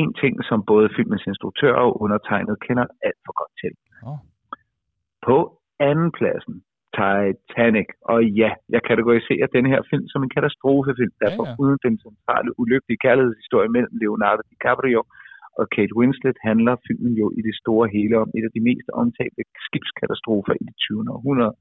En 0.00 0.10
ting, 0.22 0.34
som 0.48 0.58
både 0.72 0.86
filmens 0.96 1.24
instruktør 1.30 1.74
og 1.84 1.90
undertegnet 2.04 2.56
kender 2.66 2.86
alt 3.08 3.20
for 3.26 3.34
godt 3.40 3.54
til. 3.62 3.72
Åh. 4.08 4.18
På 5.26 5.36
anden 5.88 6.10
pladsen, 6.18 6.54
Titanic. 6.98 7.88
Og 8.12 8.18
ja, 8.40 8.50
jeg 8.74 8.82
kategoriserer 8.90 9.46
denne 9.54 9.68
her 9.74 9.82
film 9.90 10.06
som 10.12 10.22
en 10.22 10.34
katastrofefilm, 10.36 11.14
der 11.22 11.30
Ja, 11.30 11.36
for 11.38 11.46
ja. 11.48 11.54
uden 11.62 11.78
den 11.86 11.96
centrale 12.06 12.50
ulykkelige 12.60 13.02
kærlighedshistorie 13.04 13.70
mellem 13.74 13.92
Leonardo 14.02 14.42
DiCaprio 14.50 15.00
og 15.60 15.66
Kate 15.74 15.94
Winslet 15.98 16.38
handler 16.48 16.74
filmen 16.86 17.14
jo 17.22 17.26
i 17.38 17.40
det 17.48 17.54
store 17.62 17.86
hele 17.96 18.14
om 18.24 18.30
et 18.38 18.44
af 18.48 18.52
de 18.56 18.62
mest 18.68 18.88
omtalte 19.02 19.42
skibskatastrofer 19.66 20.54
i 20.60 20.64
det 20.68 20.76
20. 20.76 21.10
århundrede. 21.16 21.54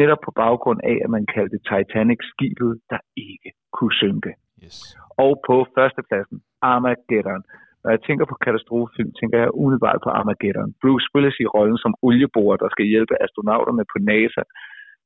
Netop 0.00 0.20
på 0.26 0.32
baggrund 0.42 0.80
af, 0.90 0.96
at 1.04 1.10
man 1.16 1.24
kaldte 1.34 1.58
Titanic 1.70 2.20
skibet, 2.32 2.72
der 2.92 3.00
ikke 3.28 3.50
kunne 3.76 3.96
synke. 4.02 4.32
Yes. 4.64 4.78
Og 5.24 5.32
på 5.46 5.56
førstepladsen, 5.76 6.38
Armageddon. 6.72 7.42
Når 7.86 7.92
jeg 7.96 8.02
tænker 8.08 8.24
på 8.28 8.36
katastrofefilm, 8.44 9.10
tænker 9.20 9.38
jeg 9.42 9.50
umiddelbart 9.60 10.00
på 10.04 10.10
Armageddon. 10.18 10.70
Bruce 10.82 11.06
Willis 11.14 11.38
i 11.44 11.46
rollen 11.56 11.78
som 11.84 11.92
olieborer, 12.06 12.56
der 12.62 12.68
skal 12.74 12.86
hjælpe 12.92 13.14
astronauterne 13.26 13.84
på 13.92 13.96
NASA, 14.10 14.42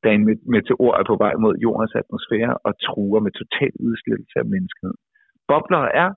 da 0.02 0.08
en 0.16 0.24
met- 0.28 0.44
meteor 0.54 0.92
er 1.00 1.04
på 1.10 1.16
vej 1.24 1.34
mod 1.44 1.54
jordens 1.66 1.94
atmosfære 2.00 2.54
og 2.66 2.72
truer 2.86 3.20
med 3.26 3.32
total 3.40 3.72
udslettelse 3.88 4.36
af 4.42 4.46
menneskeheden. 4.54 4.98
Bobler 5.50 5.84
er 6.04 6.10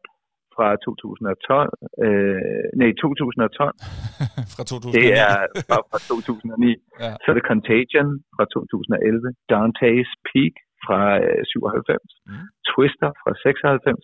fra 0.56 0.68
2012, 0.76 1.72
øh, 2.06 2.64
nej, 2.82 2.92
2012, 3.02 3.76
Fra 4.56 4.64
2009. 4.72 4.94
det 4.98 5.08
er 5.28 5.36
fra, 5.70 5.78
fra 5.92 6.00
2009. 6.12 6.76
Ja. 7.04 7.12
Så 7.22 7.26
er 7.32 7.36
det 7.38 7.46
Contagion 7.52 8.10
fra 8.36 8.46
2011, 8.56 9.28
Dante's 9.54 10.12
Peak 10.30 10.56
fra 10.86 11.02
øh, 11.28 11.42
97, 11.46 12.12
Mm. 12.30 12.46
Twister 12.70 13.10
fra 13.22 13.32
96, 13.44 14.04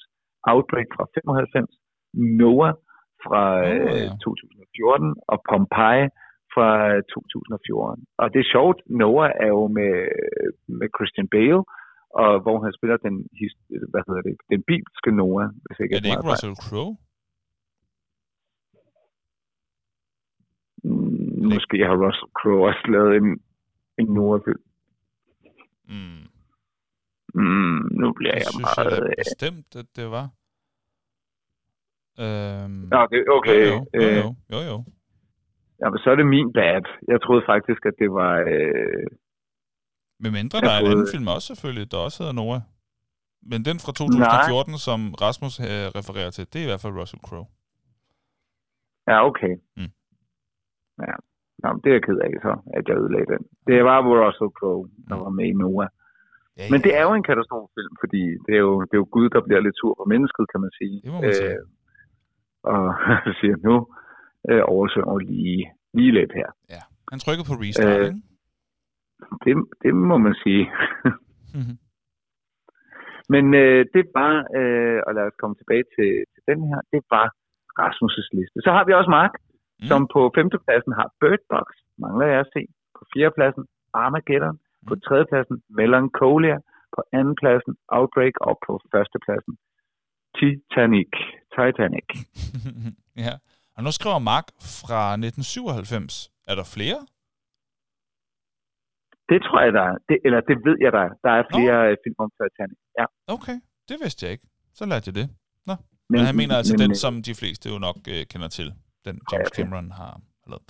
Outbreak 0.52 0.90
fra 0.96 1.06
95, 1.14 1.70
Noah 2.14 2.74
fra 3.24 3.44
øh, 3.68 4.02
ja. 4.04 4.18
2014 4.24 5.16
og 5.28 5.38
Pompeii 5.50 6.08
fra 6.54 6.68
øh, 6.96 7.04
2014. 7.04 8.06
Og 8.18 8.34
det 8.34 8.40
er 8.40 8.50
sjovt, 8.56 8.78
Noah 9.02 9.32
er 9.44 9.48
jo 9.48 9.68
med, 9.78 9.94
med 10.80 10.88
Christian 10.98 11.28
Bale, 11.34 11.64
og 12.22 12.32
hvor 12.44 12.58
han 12.64 12.74
spiller 12.78 12.98
den, 12.98 13.16
hvad 13.92 14.02
hedder 14.08 14.22
det, 14.28 14.36
den 14.54 14.62
bibelske 14.72 15.12
Noah, 15.20 15.48
hvis 15.64 15.76
jeg 15.80 15.86
ikke 15.86 15.96
Er 15.96 16.02
det 16.06 16.10
ikke. 16.16 16.30
Russell 16.32 16.56
Crowe? 16.66 16.96
Mm, 20.84 21.54
Måske 21.54 21.78
har 21.90 21.96
Russell 22.06 22.32
Crowe 22.40 22.68
også 22.70 22.84
lavet 22.96 23.12
en, 23.22 23.28
en 24.00 24.08
Noah-film. 24.18 24.64
Mm. 25.90 26.26
Mm, 27.34 27.80
nu 28.02 28.14
bliver 28.18 28.32
Det 28.32 28.40
jeg 28.40 28.52
synes 28.54 28.78
jeg 28.78 28.86
meget... 28.86 29.02
da 29.02 29.08
øh, 29.08 29.14
bestemt, 29.18 29.70
at 29.82 29.88
det 29.96 30.08
var. 30.12 30.26
Øhm, 32.24 32.80
Nå, 32.94 33.00
det, 33.12 33.20
okay. 33.38 33.60
Jo, 33.72 33.76
jo, 33.76 33.76
jo, 33.76 34.00
Øh, 34.00 34.18
jo, 34.22 34.28
jo, 34.54 34.60
jo. 34.72 34.78
jamen, 35.82 35.98
så 36.04 36.08
er 36.14 36.18
det 36.22 36.28
min 36.36 36.50
bad. 36.60 36.84
Jeg 37.12 37.18
troede 37.26 37.44
faktisk, 37.52 37.82
at 37.90 37.96
det 38.02 38.10
var... 38.20 38.34
Øh, 38.54 39.06
Med 40.24 40.32
mindre 40.40 40.58
der 40.66 40.72
er 40.76 40.80
en 40.80 40.84
troede- 40.86 40.92
anden 40.94 41.08
film 41.14 41.28
også 41.36 41.48
selvfølgelig, 41.52 41.86
der 41.92 41.98
også 42.08 42.18
hedder 42.22 42.36
Noah. 42.42 42.62
Men 43.52 43.60
den 43.70 43.78
fra 43.86 43.92
2014, 44.02 44.78
som 44.88 45.00
Rasmus 45.26 45.56
øh, 45.70 45.86
refererer 46.00 46.32
til, 46.36 46.44
det 46.52 46.60
er 46.60 46.66
i 46.68 46.70
hvert 46.72 46.84
fald 46.84 47.00
Russell 47.02 47.24
Crowe. 47.28 47.48
ja, 49.12 49.18
okay. 49.30 49.54
Mm. 49.80 49.92
Ja. 51.08 51.16
Nå, 51.64 51.70
det 51.82 51.90
er 51.90 51.96
jeg 51.98 52.04
ked 52.08 52.18
af 52.28 52.34
så, 52.48 52.54
at 52.78 52.84
jeg 52.88 52.96
ødelagde 53.02 53.30
den. 53.34 53.42
Det 53.68 53.78
var 53.90 53.98
Russell 54.26 54.52
Crowe, 54.60 54.84
der 55.10 55.16
Mm. 55.18 55.24
var 55.26 55.32
med 55.40 55.46
i 55.54 55.56
Noah. 55.62 55.90
Ja, 56.58 56.66
Men 56.74 56.80
det 56.86 56.92
er 57.00 57.04
jo 57.08 57.12
en 57.20 57.26
katastrofefilm, 57.30 57.94
fordi 58.04 58.22
det 58.46 58.54
er 58.60 58.64
jo, 58.68 58.74
det 58.88 58.94
er 58.98 59.02
jo 59.04 59.08
Gud, 59.16 59.28
der 59.36 59.42
bliver 59.48 59.62
lidt 59.66 59.78
sur 59.82 59.94
på 60.00 60.06
mennesket, 60.14 60.44
kan 60.52 60.60
man 60.66 60.72
sige. 60.80 60.96
Det 61.04 61.12
må 61.14 61.20
man 61.22 61.34
sige. 61.42 61.56
Øh, 61.60 61.66
og 62.64 62.84
siger, 63.40 63.56
nu 63.68 63.76
øh, 64.50 64.62
oversøger 64.74 65.18
vi 65.18 65.24
lige, 65.24 65.72
lige 65.94 66.12
lidt 66.12 66.34
her. 66.40 66.50
Han 67.12 67.20
trykker 67.20 67.44
på 67.50 67.56
restart, 67.64 68.00
Øh, 68.00 68.06
ikke? 68.08 68.22
Det, 69.46 69.54
det 69.84 69.92
må 70.10 70.18
man 70.18 70.36
sige. 70.44 70.64
Mhm. 71.60 71.76
Men 73.34 73.46
øh, 73.64 73.82
det 73.96 74.04
var, 74.20 74.34
øh, 74.60 75.00
og 75.08 75.12
lad 75.18 75.26
os 75.30 75.38
komme 75.42 75.56
tilbage 75.62 75.86
til, 75.96 76.10
til 76.34 76.42
den 76.52 76.60
her, 76.70 76.80
det 76.94 77.02
var 77.16 77.26
Rasmus' 77.82 78.30
liste. 78.38 78.58
Så 78.66 78.70
har 78.76 78.84
vi 78.86 78.94
også 78.94 79.10
Mark, 79.20 79.34
Mm. 79.82 79.88
som 79.92 80.02
på 80.16 80.22
femtepladsen 80.38 80.94
har 81.00 81.08
Bird 81.20 81.44
Box, 81.54 81.68
mangler 82.04 82.26
jeg 82.34 82.40
at 82.40 82.52
se. 82.56 82.62
På 82.98 83.02
fjerdepladsen 83.14 83.64
Armageddon. 83.94 84.58
På 84.88 84.94
Mm. 84.96 85.02
tredjepladsen 85.06 85.58
Melancholia. 85.78 86.58
På 86.96 87.00
andenpladsen 87.20 87.74
Outbreak. 87.98 88.36
Og 88.48 88.56
på 88.66 88.74
førstepladsen 88.92 89.54
Titanic. 90.38 91.14
Titanic. 91.56 92.08
ja. 93.26 93.34
Og 93.76 93.84
nu 93.84 93.92
skriver 93.92 94.20
Mark 94.20 94.48
fra 94.82 95.02
1997. 95.14 96.32
Er 96.48 96.56
der 96.56 96.64
flere? 96.76 97.00
Det 99.32 99.40
tror 99.46 99.60
jeg, 99.66 99.74
der 99.78 99.86
er. 99.92 99.96
Det, 100.10 100.18
eller 100.26 100.40
det 100.50 100.58
ved 100.68 100.78
jeg, 100.84 100.92
der 100.98 101.04
er. 101.08 101.12
Der 101.26 101.32
er 101.40 101.44
flere 101.56 101.78
øh, 101.90 101.98
film 102.04 102.18
om 102.26 102.32
Titanic. 102.40 102.80
Ja. 103.00 103.06
Okay, 103.36 103.58
det 103.90 103.98
vidste 104.04 104.20
jeg 104.26 104.32
ikke. 104.34 104.48
Så 104.74 104.86
lærte 104.86 105.06
jeg 105.10 105.16
det. 105.16 105.28
Nå. 105.68 105.76
Men, 105.76 105.84
men 106.10 106.26
han 106.26 106.36
mener 106.42 106.56
altså 106.58 106.74
men, 106.74 106.82
den, 106.84 106.96
som 106.96 107.14
de 107.30 107.34
fleste 107.42 107.70
jo 107.74 107.78
nok 107.88 107.98
øh, 108.14 108.22
kender 108.32 108.48
til. 108.48 108.68
Den 109.06 109.16
James. 109.32 109.50
Cameron 109.56 109.92
har 109.92 110.22
lavet. 110.48 110.64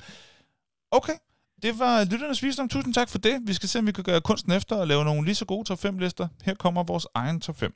Okay, 0.91 1.17
det 1.63 1.71
var 1.79 1.93
lytternes 2.11 2.43
visdom. 2.43 2.69
Tusind 2.69 2.93
tak 2.93 3.09
for 3.09 3.17
det. 3.17 3.35
Vi 3.47 3.53
skal 3.53 3.69
se, 3.69 3.79
om 3.79 3.87
vi 3.87 3.91
kan 3.91 4.03
gøre 4.03 4.21
kunsten 4.21 4.51
efter 4.51 4.75
og 4.75 4.87
lave 4.87 5.03
nogle 5.03 5.25
lige 5.25 5.35
så 5.35 5.45
gode 5.45 5.63
top 5.69 5.79
5 5.79 5.97
lister. 5.97 6.27
Her 6.45 6.55
kommer 6.55 6.83
vores 6.83 7.07
egen 7.13 7.41
top 7.41 7.55
5. 7.55 7.73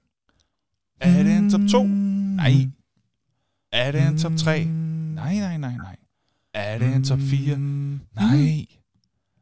Er 1.02 1.24
det 1.24 1.38
en 1.38 1.50
top 1.50 1.62
2? 1.72 1.84
Nej. 1.84 2.54
Er 3.74 3.92
det 3.92 4.08
en 4.08 4.18
top 4.18 4.32
3? 4.38 4.66
Nej, 4.66 5.36
nej, 5.36 5.58
nej, 5.58 5.78
nej. 5.78 5.96
Er 6.54 6.78
det 6.78 6.96
en 6.96 7.04
top 7.04 7.20
4? 7.20 7.58
Nej. 7.58 8.66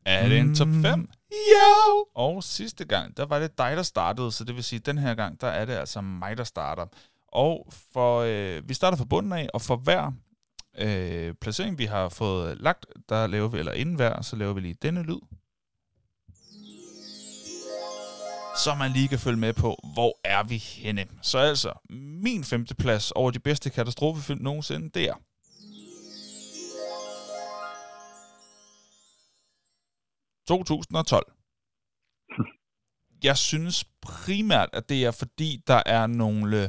Er 0.06 0.30
det 0.30 0.40
en 0.40 0.56
top 0.56 0.68
5? 0.82 1.10
Jo! 1.32 2.06
Og 2.16 2.44
sidste 2.44 2.86
gang, 2.86 3.18
der 3.18 3.26
var 3.26 3.40
det 3.40 3.58
dig, 3.58 3.78
der 3.78 3.84
startede, 3.84 4.32
så 4.32 4.44
det 4.44 4.56
vil 4.56 4.64
sige, 4.64 4.80
at 4.80 4.86
den 4.86 4.98
her 4.98 5.16
gang, 5.16 5.42
der 5.42 5.48
er 5.48 5.66
det 5.66 5.74
altså 5.74 6.02
mig, 6.02 6.38
der 6.38 6.44
starter. 6.44 6.86
Og 7.28 7.68
for, 7.94 8.20
øh, 8.20 8.70
vi 8.70 8.74
starter 8.74 8.98
fra 8.98 9.06
bunden 9.06 9.32
af, 9.34 9.50
og 9.54 9.62
for 9.62 9.76
hver 9.76 10.12
øh, 10.78 11.34
placering, 11.42 11.78
vi 11.78 11.86
har 11.86 12.10
fået 12.10 12.58
lagt, 12.58 12.86
der 13.10 13.28
laver 13.28 13.48
vi, 13.48 13.60
eller 13.60 13.72
inden 13.72 13.96
hver, 13.96 14.22
så 14.22 14.36
laver 14.36 14.54
vi 14.54 14.62
lige 14.62 14.76
denne 14.82 15.04
lyd. 15.04 15.20
Så 18.64 18.76
man 18.76 18.92
lige 18.92 19.08
kan 19.08 19.20
følge 19.20 19.38
med 19.38 19.54
på, 19.54 19.80
hvor 19.94 20.20
er 20.24 20.44
vi 20.44 20.58
henne. 20.58 21.06
Så 21.22 21.38
altså, 21.38 21.74
min 22.24 22.44
femte 22.44 22.76
plads 22.76 23.12
over 23.12 23.32
de 23.32 23.40
bedste 23.40 23.70
katastrofefilm 23.70 24.42
nogensinde, 24.42 24.90
det 24.90 25.10
er... 25.10 25.14
...2012. 30.52 31.38
Jeg 33.24 33.38
synes 33.38 33.86
primært, 34.02 34.70
at 34.74 34.90
det 34.90 35.06
er 35.06 35.12
fordi, 35.12 35.64
der 35.68 35.84
er 35.86 36.08
nogle 36.08 36.64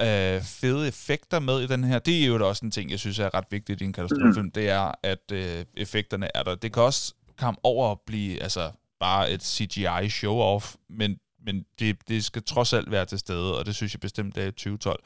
øh, 0.00 0.42
fede 0.42 0.88
effekter 0.88 1.38
med 1.38 1.60
i 1.60 1.66
den 1.66 1.84
her. 1.84 1.98
Det 1.98 2.22
er 2.22 2.26
jo 2.26 2.38
da 2.38 2.44
også 2.44 2.64
en 2.64 2.70
ting, 2.70 2.90
jeg 2.90 2.98
synes 2.98 3.18
er 3.18 3.34
ret 3.34 3.46
vigtigt 3.50 3.80
i 3.80 3.84
en 3.84 3.92
katastrofefilm. 3.92 4.50
Det 4.50 4.68
er, 4.68 4.92
at 5.02 5.32
øh, 5.32 5.64
effekterne 5.74 6.28
er 6.34 6.42
der. 6.42 6.54
Det 6.54 6.72
kan 6.72 6.82
også 6.82 7.14
komme 7.36 7.58
over 7.62 7.92
at 7.92 8.00
blive 8.06 8.42
altså, 8.42 8.72
bare 9.00 9.30
et 9.30 9.42
CGI 9.42 10.08
show-off, 10.08 10.74
men, 10.90 11.18
men 11.46 11.64
det, 11.78 12.08
det 12.08 12.24
skal 12.24 12.42
trods 12.42 12.72
alt 12.72 12.90
være 12.90 13.04
til 13.04 13.18
stede, 13.18 13.58
og 13.58 13.66
det 13.66 13.74
synes 13.74 13.94
jeg 13.94 14.00
bestemt 14.00 14.34
det 14.34 14.42
er 14.42 14.48
i 14.48 14.50
2012. 14.50 15.04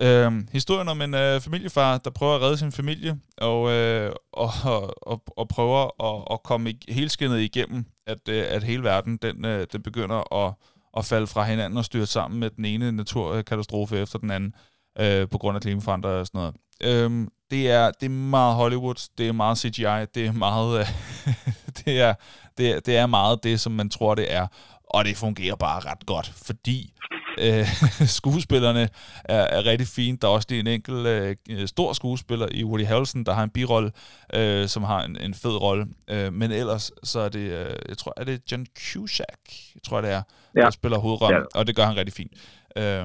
Øhm, 0.00 0.48
historien 0.52 0.88
om 0.88 1.02
en 1.02 1.14
øh, 1.14 1.40
familiefar, 1.40 1.98
der 1.98 2.10
prøver 2.10 2.34
at 2.34 2.42
redde 2.42 2.58
sin 2.58 2.72
familie, 2.72 3.20
og, 3.36 3.70
øh, 3.70 4.12
og, 4.32 4.50
og, 4.64 4.94
og, 5.02 5.22
og 5.36 5.48
prøver 5.48 6.04
at, 6.04 6.34
at 6.34 6.42
komme 6.42 6.70
i, 6.70 6.78
helskindet 6.88 7.40
igennem, 7.40 7.84
at, 8.06 8.28
øh, 8.28 8.44
at 8.48 8.62
hele 8.62 8.82
verden 8.82 9.16
den, 9.16 9.44
øh, 9.44 9.66
den 9.72 9.82
begynder 9.82 10.46
at, 10.46 10.54
at 10.96 11.04
falde 11.04 11.26
fra 11.26 11.44
hinanden 11.44 11.78
og 11.78 11.84
styre 11.84 12.06
sammen 12.06 12.40
med 12.40 12.50
den 12.50 12.64
ene 12.64 12.92
naturkatastrofe 12.92 13.98
efter 13.98 14.18
den 14.18 14.30
anden, 14.30 14.54
øh, 15.00 15.28
på 15.28 15.38
grund 15.38 15.56
af 15.56 15.62
klimaforandringer 15.62 16.20
og 16.20 16.26
sådan 16.26 16.38
noget. 16.38 16.54
Øhm, 16.82 17.28
det, 17.50 17.70
er, 17.70 17.90
det 18.00 18.06
er 18.06 18.10
meget 18.10 18.54
Hollywood, 18.54 19.08
det 19.18 19.28
er 19.28 19.32
meget 19.32 19.58
CGI, 19.58 20.04
det 20.14 20.26
er 20.26 20.32
meget, 20.32 20.80
øh, 20.80 20.86
det, 21.84 22.00
er, 22.00 22.14
det, 22.58 22.70
er, 22.70 22.80
det 22.80 22.96
er 22.96 23.06
meget 23.06 23.44
det, 23.44 23.60
som 23.60 23.72
man 23.72 23.90
tror, 23.90 24.14
det 24.14 24.32
er, 24.32 24.46
og 24.90 25.04
det 25.04 25.16
fungerer 25.16 25.56
bare 25.56 25.80
ret 25.80 26.06
godt, 26.06 26.32
fordi 26.46 26.92
Øh, 27.38 27.66
skuespillerne 28.18 28.88
er, 29.24 29.40
er 29.40 29.66
rigtig 29.66 29.86
fine. 29.86 30.18
Der 30.22 30.28
er 30.28 30.32
også 30.32 30.46
lige 30.50 30.60
en 30.60 30.66
enkelt 30.66 31.06
øh, 31.50 31.68
stor 31.68 31.92
skuespiller 31.92 32.48
i 32.50 32.64
Woody 32.64 32.86
Harrelson, 32.86 33.24
der 33.24 33.34
har 33.34 33.42
en 33.42 33.50
birolle, 33.50 33.92
øh, 34.34 34.68
som 34.68 34.82
har 34.82 35.02
en, 35.02 35.20
en 35.20 35.34
fed 35.34 35.56
rolle. 35.56 35.86
Øh, 36.08 36.32
men 36.32 36.50
ellers 36.50 36.90
så 37.02 37.20
er 37.20 37.28
det, 37.28 37.38
øh, 37.50 37.76
jeg 37.88 37.98
tror, 37.98 38.14
er 38.16 38.24
det 38.24 38.52
John 38.52 38.66
Cusack, 38.78 39.40
jeg 39.74 39.82
tror 39.82 40.00
det 40.00 40.10
er, 40.10 40.22
ja. 40.56 40.60
der 40.60 40.70
spiller 40.70 40.98
hovedrollen, 40.98 41.40
ja. 41.54 41.58
og 41.58 41.66
det 41.66 41.76
gør 41.76 41.86
han 41.86 41.96
rigtig 41.96 42.14
fint. 42.14 42.32
Øh, 42.76 43.04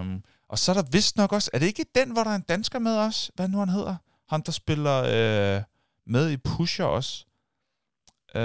og 0.49 0.59
så 0.59 0.71
er 0.71 0.75
der 0.75 0.83
vist 0.91 1.17
nok 1.17 1.33
også, 1.33 1.49
er 1.53 1.59
det 1.59 1.65
ikke 1.65 1.85
den, 1.95 2.11
hvor 2.11 2.23
der 2.23 2.31
er 2.31 2.35
en 2.35 2.45
dansker 2.49 2.79
med 2.79 2.97
os? 2.97 3.31
Hvad 3.35 3.47
nu 3.47 3.59
han 3.59 3.69
hedder? 3.69 3.95
Han, 4.31 4.41
der 4.45 4.51
spiller 4.51 4.97
øh, 5.15 5.61
med 6.07 6.31
i 6.31 6.37
Pusher 6.37 6.85
også. 6.85 7.25
Øh, 8.35 8.41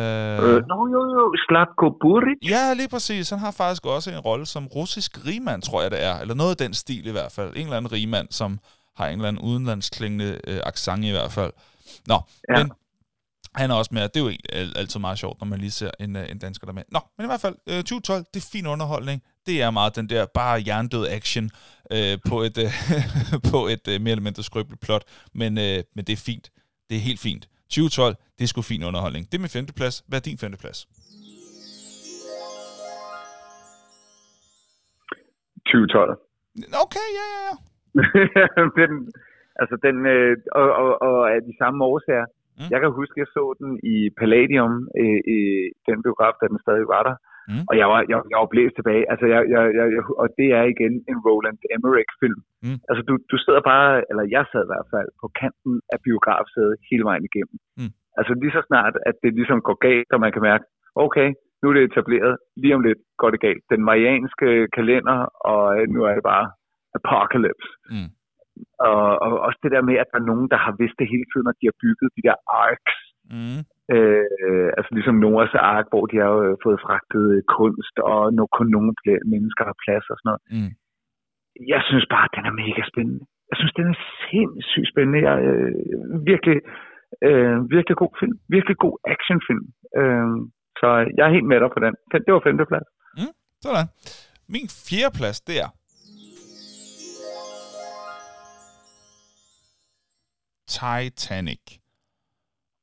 øh, 0.47 0.59
no, 0.71 0.79
jo, 0.95 1.01
jo, 1.17 1.35
Slatko 1.49 1.87
Buric. 2.01 2.39
Ja, 2.55 2.75
lige 2.75 2.89
præcis. 2.89 3.31
Han 3.31 3.39
har 3.39 3.51
faktisk 3.51 3.87
også 3.87 4.11
en 4.11 4.19
rolle 4.19 4.47
som 4.47 4.67
russisk 4.67 5.27
rigmand, 5.27 5.63
tror 5.63 5.83
jeg 5.83 5.91
det 5.91 6.05
er. 6.05 6.19
Eller 6.19 6.35
noget 6.35 6.51
af 6.51 6.57
den 6.57 6.75
stil 6.75 7.07
i 7.07 7.11
hvert 7.11 7.33
fald. 7.33 7.51
En 7.57 7.63
eller 7.63 7.77
anden 7.77 7.93
rigmand, 7.93 8.29
som 8.31 8.59
har 8.97 9.07
en 9.07 9.13
eller 9.13 9.29
anden 9.29 9.43
udenlandsklingende 9.43 10.41
øh, 10.47 10.61
accent 10.65 11.05
i 11.05 11.11
hvert 11.11 11.33
fald. 11.33 11.53
Nå, 12.07 12.19
ja. 12.49 12.57
men 12.59 12.73
han 13.57 13.71
er 13.71 13.75
også 13.75 13.91
med, 13.95 14.03
det 14.03 14.17
er 14.17 14.25
jo 14.25 14.31
altid 14.77 15.01
meget 15.01 15.19
sjovt, 15.19 15.41
når 15.41 15.47
man 15.47 15.59
lige 15.59 15.71
ser 15.71 15.91
en, 16.01 16.17
øh, 16.17 16.31
en 16.31 16.39
dansker 16.39 16.67
der 16.67 16.75
med. 16.75 16.83
Nå, 16.93 17.01
men 17.17 17.27
i 17.27 17.31
hvert 17.31 17.41
fald, 17.41 17.57
øh, 17.71 17.79
2012, 17.79 18.25
det 18.35 18.41
er 18.41 18.49
fin 18.53 18.67
underholdning. 18.67 19.23
Det 19.47 19.63
er 19.63 19.71
meget 19.71 19.97
den 19.97 20.09
der 20.09 20.27
bare 20.41 20.63
jerndød 20.67 21.07
action 21.19 21.51
øh, 21.95 22.15
på 22.31 22.37
et, 22.47 22.57
øh, 22.65 22.71
på 23.53 23.59
et 23.75 23.85
øh, 23.93 23.97
mere 24.05 24.13
eller 24.15 24.29
mindre 24.29 24.43
skrøbeligt 24.43 24.83
plot. 24.87 25.05
Men, 25.41 25.59
øh, 25.59 25.79
men 25.95 26.03
det 26.07 26.13
er 26.13 26.23
fint. 26.31 26.47
Det 26.89 26.95
er 26.97 27.05
helt 27.11 27.21
fint. 27.29 27.45
2012, 27.69 28.15
det 28.37 28.45
er 28.45 28.49
sgu 28.49 28.63
fin 28.63 28.85
underholdning. 28.89 29.23
Det 29.31 29.35
er 29.39 29.45
min 29.47 29.57
femteplads. 29.59 30.05
Hvad 30.09 30.19
er 30.19 30.25
din 30.31 30.39
femteplads? 30.39 30.79
2012. 35.67 36.19
Okay, 36.85 37.07
ja, 37.19 37.27
ja, 37.35 37.43
ja. 37.49 37.55
den, 38.81 38.91
altså 39.61 39.77
den, 39.87 39.97
øh, 40.15 40.37
og, 40.53 40.67
og, 40.83 40.91
og 41.09 41.35
af 41.35 41.41
de 41.49 41.55
samme 41.61 41.85
årsager. 41.85 42.27
Mm. 42.59 42.69
Jeg 42.73 42.79
kan 42.81 42.91
huske, 43.01 43.15
at 43.17 43.23
jeg 43.23 43.31
så 43.37 43.45
den 43.61 43.71
i 43.95 43.97
Palladium, 44.19 44.73
øh, 45.01 45.21
i 45.37 45.39
den 45.89 45.99
biograf, 46.07 46.35
da 46.41 46.45
den 46.53 46.65
stadig 46.65 46.87
var 46.95 47.03
der. 47.09 47.17
Mm. 47.51 47.65
Og 47.71 47.75
jeg 47.81 47.87
var, 47.93 48.01
jeg, 48.11 48.19
jeg 48.31 48.39
var 48.43 48.53
blæst 48.55 48.75
tilbage. 48.77 49.05
Altså, 49.13 49.27
jeg, 49.35 49.41
jeg, 49.55 49.63
jeg, 49.79 50.03
og 50.23 50.29
det 50.39 50.49
er 50.59 50.65
igen 50.75 50.95
en 51.11 51.19
Roland 51.27 51.59
Emmerich-film. 51.75 52.41
Mm. 52.65 52.79
Altså, 52.89 53.03
du, 53.09 53.15
du 53.33 53.37
sidder 53.45 53.63
bare, 53.73 53.91
eller 54.11 54.25
jeg 54.37 54.45
sad 54.53 54.63
i 54.65 54.71
hvert 54.73 54.89
fald, 54.95 55.09
på 55.23 55.27
kanten 55.41 55.75
af 55.95 55.99
biografsædet 56.07 56.75
hele 56.91 57.05
vejen 57.09 57.25
igennem. 57.31 57.57
Mm. 57.79 57.93
Altså, 58.19 58.33
lige 58.43 58.57
så 58.57 58.63
snart, 58.69 58.95
at 59.09 59.17
det 59.23 59.33
ligesom 59.41 59.59
går 59.69 59.77
galt, 59.89 60.11
og 60.15 60.21
man 60.25 60.33
kan 60.35 60.47
mærke, 60.51 60.65
okay, 61.05 61.29
nu 61.61 61.65
er 61.69 61.75
det 61.75 61.85
etableret, 61.85 62.35
lige 62.63 62.75
om 62.77 62.83
lidt 62.89 63.03
går 63.21 63.31
det 63.31 63.41
galt. 63.47 63.65
Den 63.75 63.83
marianske 63.91 64.49
kalender, 64.77 65.19
og 65.53 65.63
nu 65.95 66.01
er 66.09 66.15
det 66.15 66.25
bare 66.33 66.47
apocalypse. 66.99 67.71
Mm. 67.95 68.11
Og, 68.89 69.07
og 69.25 69.31
også 69.47 69.59
det 69.65 69.71
der 69.75 69.83
med, 69.89 69.97
at 70.03 70.11
der 70.13 70.19
er 70.21 70.31
nogen, 70.33 70.49
der 70.53 70.59
har 70.65 70.73
vidst 70.81 70.97
det 71.01 71.13
hele 71.13 71.27
tiden, 71.29 71.47
når 71.47 71.57
de 71.59 71.69
har 71.71 71.77
bygget 71.85 72.09
de 72.17 72.27
der 72.29 72.37
arcs. 72.65 72.97
Mm. 73.35 73.61
Øh, 73.95 74.69
altså 74.77 74.91
ligesom 74.97 75.17
Noahs 75.23 75.55
ark, 75.75 75.87
hvor 75.93 76.05
de 76.11 76.17
har 76.23 76.29
jo 76.35 76.41
øh, 76.49 76.57
fået 76.65 76.79
fragtet 76.87 77.27
kunst, 77.59 77.97
og 78.11 78.21
nu 78.37 78.43
kun 78.59 78.69
nogle 78.77 78.93
mennesker 79.35 79.65
har 79.71 79.77
plads 79.85 80.07
og 80.13 80.17
sådan 80.19 80.29
noget. 80.31 80.43
Mm. 80.57 80.73
Jeg 81.73 81.81
synes 81.89 82.07
bare, 82.15 82.27
at 82.29 82.37
den 82.37 82.45
er 82.51 82.55
mega 82.65 82.83
spændende. 82.93 83.25
Jeg 83.51 83.57
synes, 83.59 83.75
den 83.79 83.87
er 83.95 83.99
sindssygt 84.31 84.89
spændende. 84.93 85.21
Jeg, 85.29 85.37
øh, 85.49 85.73
virkelig, 86.33 86.59
øh, 87.29 87.57
virkelig 87.77 87.97
god 88.03 88.13
film. 88.21 88.37
Virkelig 88.57 88.77
god 88.87 88.97
actionfilm. 89.15 89.67
Øh, 90.01 90.29
så 90.81 90.89
jeg 91.17 91.25
er 91.27 91.37
helt 91.37 91.51
med 91.53 91.59
dig 91.63 91.71
på 91.75 91.81
den. 91.85 91.95
Det 92.27 92.33
var 92.35 92.47
femteplads. 92.49 92.89
Mm, 93.19 93.33
sådan. 93.65 93.89
Min 94.55 94.69
fjerde 94.89 95.15
plads, 95.19 95.39
det 95.49 95.57
er 95.65 95.71
Titanic. 100.69 101.79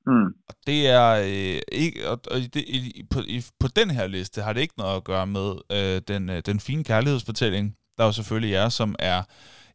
Mm. 0.07 0.25
Og 0.47 0.55
det 0.67 0.87
er 0.87 1.11
øh, 1.11 1.61
ikke, 1.71 2.09
og, 2.09 2.19
og 2.31 2.37
det, 2.37 2.55
i, 2.55 3.03
på, 3.09 3.19
i, 3.19 3.43
på 3.59 3.67
den 3.67 3.91
her 3.91 4.07
liste 4.07 4.41
har 4.41 4.53
det 4.53 4.61
ikke 4.61 4.73
noget 4.77 4.95
at 4.95 5.03
gøre 5.03 5.27
med 5.27 5.55
øh, 5.71 6.01
den, 6.07 6.29
øh, 6.29 6.41
den 6.45 6.59
fine 6.59 6.83
kærlighedsfortælling, 6.83 7.77
der 7.97 8.05
jo 8.05 8.11
selvfølgelig 8.11 8.53
er, 8.55 8.69
som 8.69 8.95
er 8.99 9.23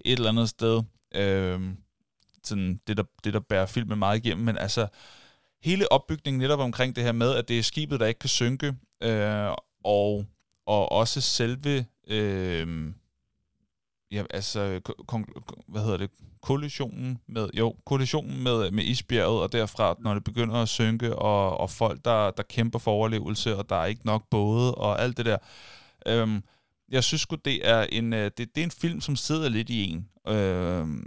et 0.04 0.12
eller 0.12 0.28
andet 0.28 0.48
sted, 0.48 0.82
øh, 1.14 1.60
sådan 2.44 2.80
det, 2.86 2.96
der, 2.96 3.04
det 3.24 3.34
der 3.34 3.40
bærer 3.40 3.66
filmen 3.66 3.98
meget 3.98 4.24
igennem, 4.26 4.44
men 4.44 4.58
altså 4.58 4.86
hele 5.62 5.92
opbygningen 5.92 6.40
netop 6.40 6.60
omkring 6.60 6.96
det 6.96 7.04
her 7.04 7.12
med, 7.12 7.34
at 7.34 7.48
det 7.48 7.58
er 7.58 7.62
skibet, 7.62 8.00
der 8.00 8.06
ikke 8.06 8.18
kan 8.18 8.28
synke, 8.28 8.76
øh, 9.02 9.50
og, 9.84 10.26
og 10.66 10.92
også 10.92 11.20
selve 11.20 11.86
øh, 12.08 12.92
ja, 14.10 14.22
altså, 14.30 14.80
hvad 15.68 15.82
hedder 15.82 15.96
det, 15.96 16.10
kollisionen 16.42 17.18
med, 17.26 17.48
jo, 17.54 17.74
kollisionen 17.86 18.42
med, 18.42 18.70
med 18.70 18.84
isbjerget, 18.84 19.42
og 19.42 19.52
derfra, 19.52 19.96
når 19.98 20.14
det 20.14 20.24
begynder 20.24 20.54
at 20.54 20.68
synke, 20.68 21.16
og, 21.16 21.60
og 21.60 21.70
folk, 21.70 22.04
der, 22.04 22.30
der 22.30 22.42
kæmper 22.42 22.78
for 22.78 22.90
overlevelse, 22.90 23.56
og 23.56 23.68
der 23.68 23.76
er 23.76 23.84
ikke 23.84 24.06
nok 24.06 24.24
både, 24.30 24.74
og 24.74 25.02
alt 25.02 25.16
det 25.16 25.26
der. 25.26 25.38
Øhm, 26.06 26.42
jeg 26.88 27.04
synes 27.04 27.20
sgu, 27.20 27.36
det 27.44 27.68
er 27.68 27.82
en, 27.82 28.12
øh, 28.12 28.30
det, 28.38 28.54
det 28.54 28.60
er 28.60 28.64
en 28.64 28.70
film, 28.70 29.00
som 29.00 29.16
sidder 29.16 29.48
lidt 29.48 29.70
i 29.70 29.90
en. 29.90 30.08
Øhm, 30.28 31.06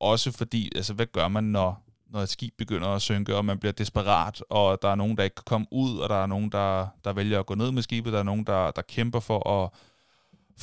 også 0.00 0.32
fordi, 0.32 0.72
altså, 0.76 0.94
hvad 0.94 1.06
gør 1.06 1.28
man, 1.28 1.44
når, 1.44 1.82
når 2.10 2.20
et 2.20 2.28
skib 2.28 2.54
begynder 2.58 2.88
at 2.88 3.02
synke, 3.02 3.36
og 3.36 3.44
man 3.44 3.58
bliver 3.58 3.72
desperat, 3.72 4.42
og 4.50 4.82
der 4.82 4.88
er 4.88 4.94
nogen, 4.94 5.16
der 5.16 5.24
ikke 5.24 5.34
kan 5.34 5.44
komme 5.46 5.66
ud, 5.70 5.98
og 5.98 6.08
der 6.08 6.22
er 6.22 6.26
nogen, 6.26 6.52
der, 6.52 6.86
der 7.04 7.12
vælger 7.12 7.40
at 7.40 7.46
gå 7.46 7.54
ned 7.54 7.70
med 7.70 7.82
skibet, 7.82 8.12
der 8.12 8.18
er 8.18 8.22
nogen, 8.22 8.44
der, 8.44 8.70
der 8.70 8.82
kæmper 8.82 9.20
for 9.20 9.64
at 9.64 9.70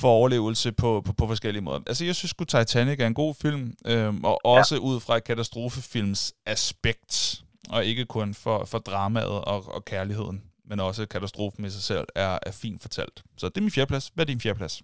for 0.02 0.08
overlevelse 0.08 0.70
på, 0.82 1.02
på, 1.06 1.12
på 1.20 1.26
forskellige 1.28 1.64
måder. 1.64 1.82
Altså, 1.88 2.06
jeg 2.06 2.16
synes 2.16 2.34
at 2.41 2.48
Titanic 2.48 3.00
er 3.00 3.08
en 3.08 3.22
god 3.24 3.34
film, 3.43 3.64
øhm, 3.91 4.24
og 4.30 4.36
også 4.58 4.76
ja. 4.76 4.82
ud 4.89 4.98
fra 5.06 5.18
et 5.18 5.24
katastrofefilms 5.24 6.22
aspekt, 6.45 7.41
og 7.74 7.80
ikke 7.86 8.06
kun 8.06 8.30
for, 8.43 8.58
for 8.72 8.80
dramaet 8.89 9.38
og, 9.52 9.60
og 9.76 9.82
kærligheden, 9.86 10.38
men 10.70 10.80
også 10.80 11.02
katastrofen 11.16 11.66
i 11.66 11.70
sig 11.70 11.84
selv 11.91 12.06
er, 12.16 12.34
er 12.50 12.54
fint 12.64 12.82
fortalt. 12.82 13.18
Så 13.38 13.45
det 13.50 13.58
er 13.58 13.68
min 13.68 13.76
fjerdeplads. 13.78 14.06
Hvad 14.14 14.24
er 14.26 14.32
din 14.34 14.43
fjerdeplads? 14.45 14.76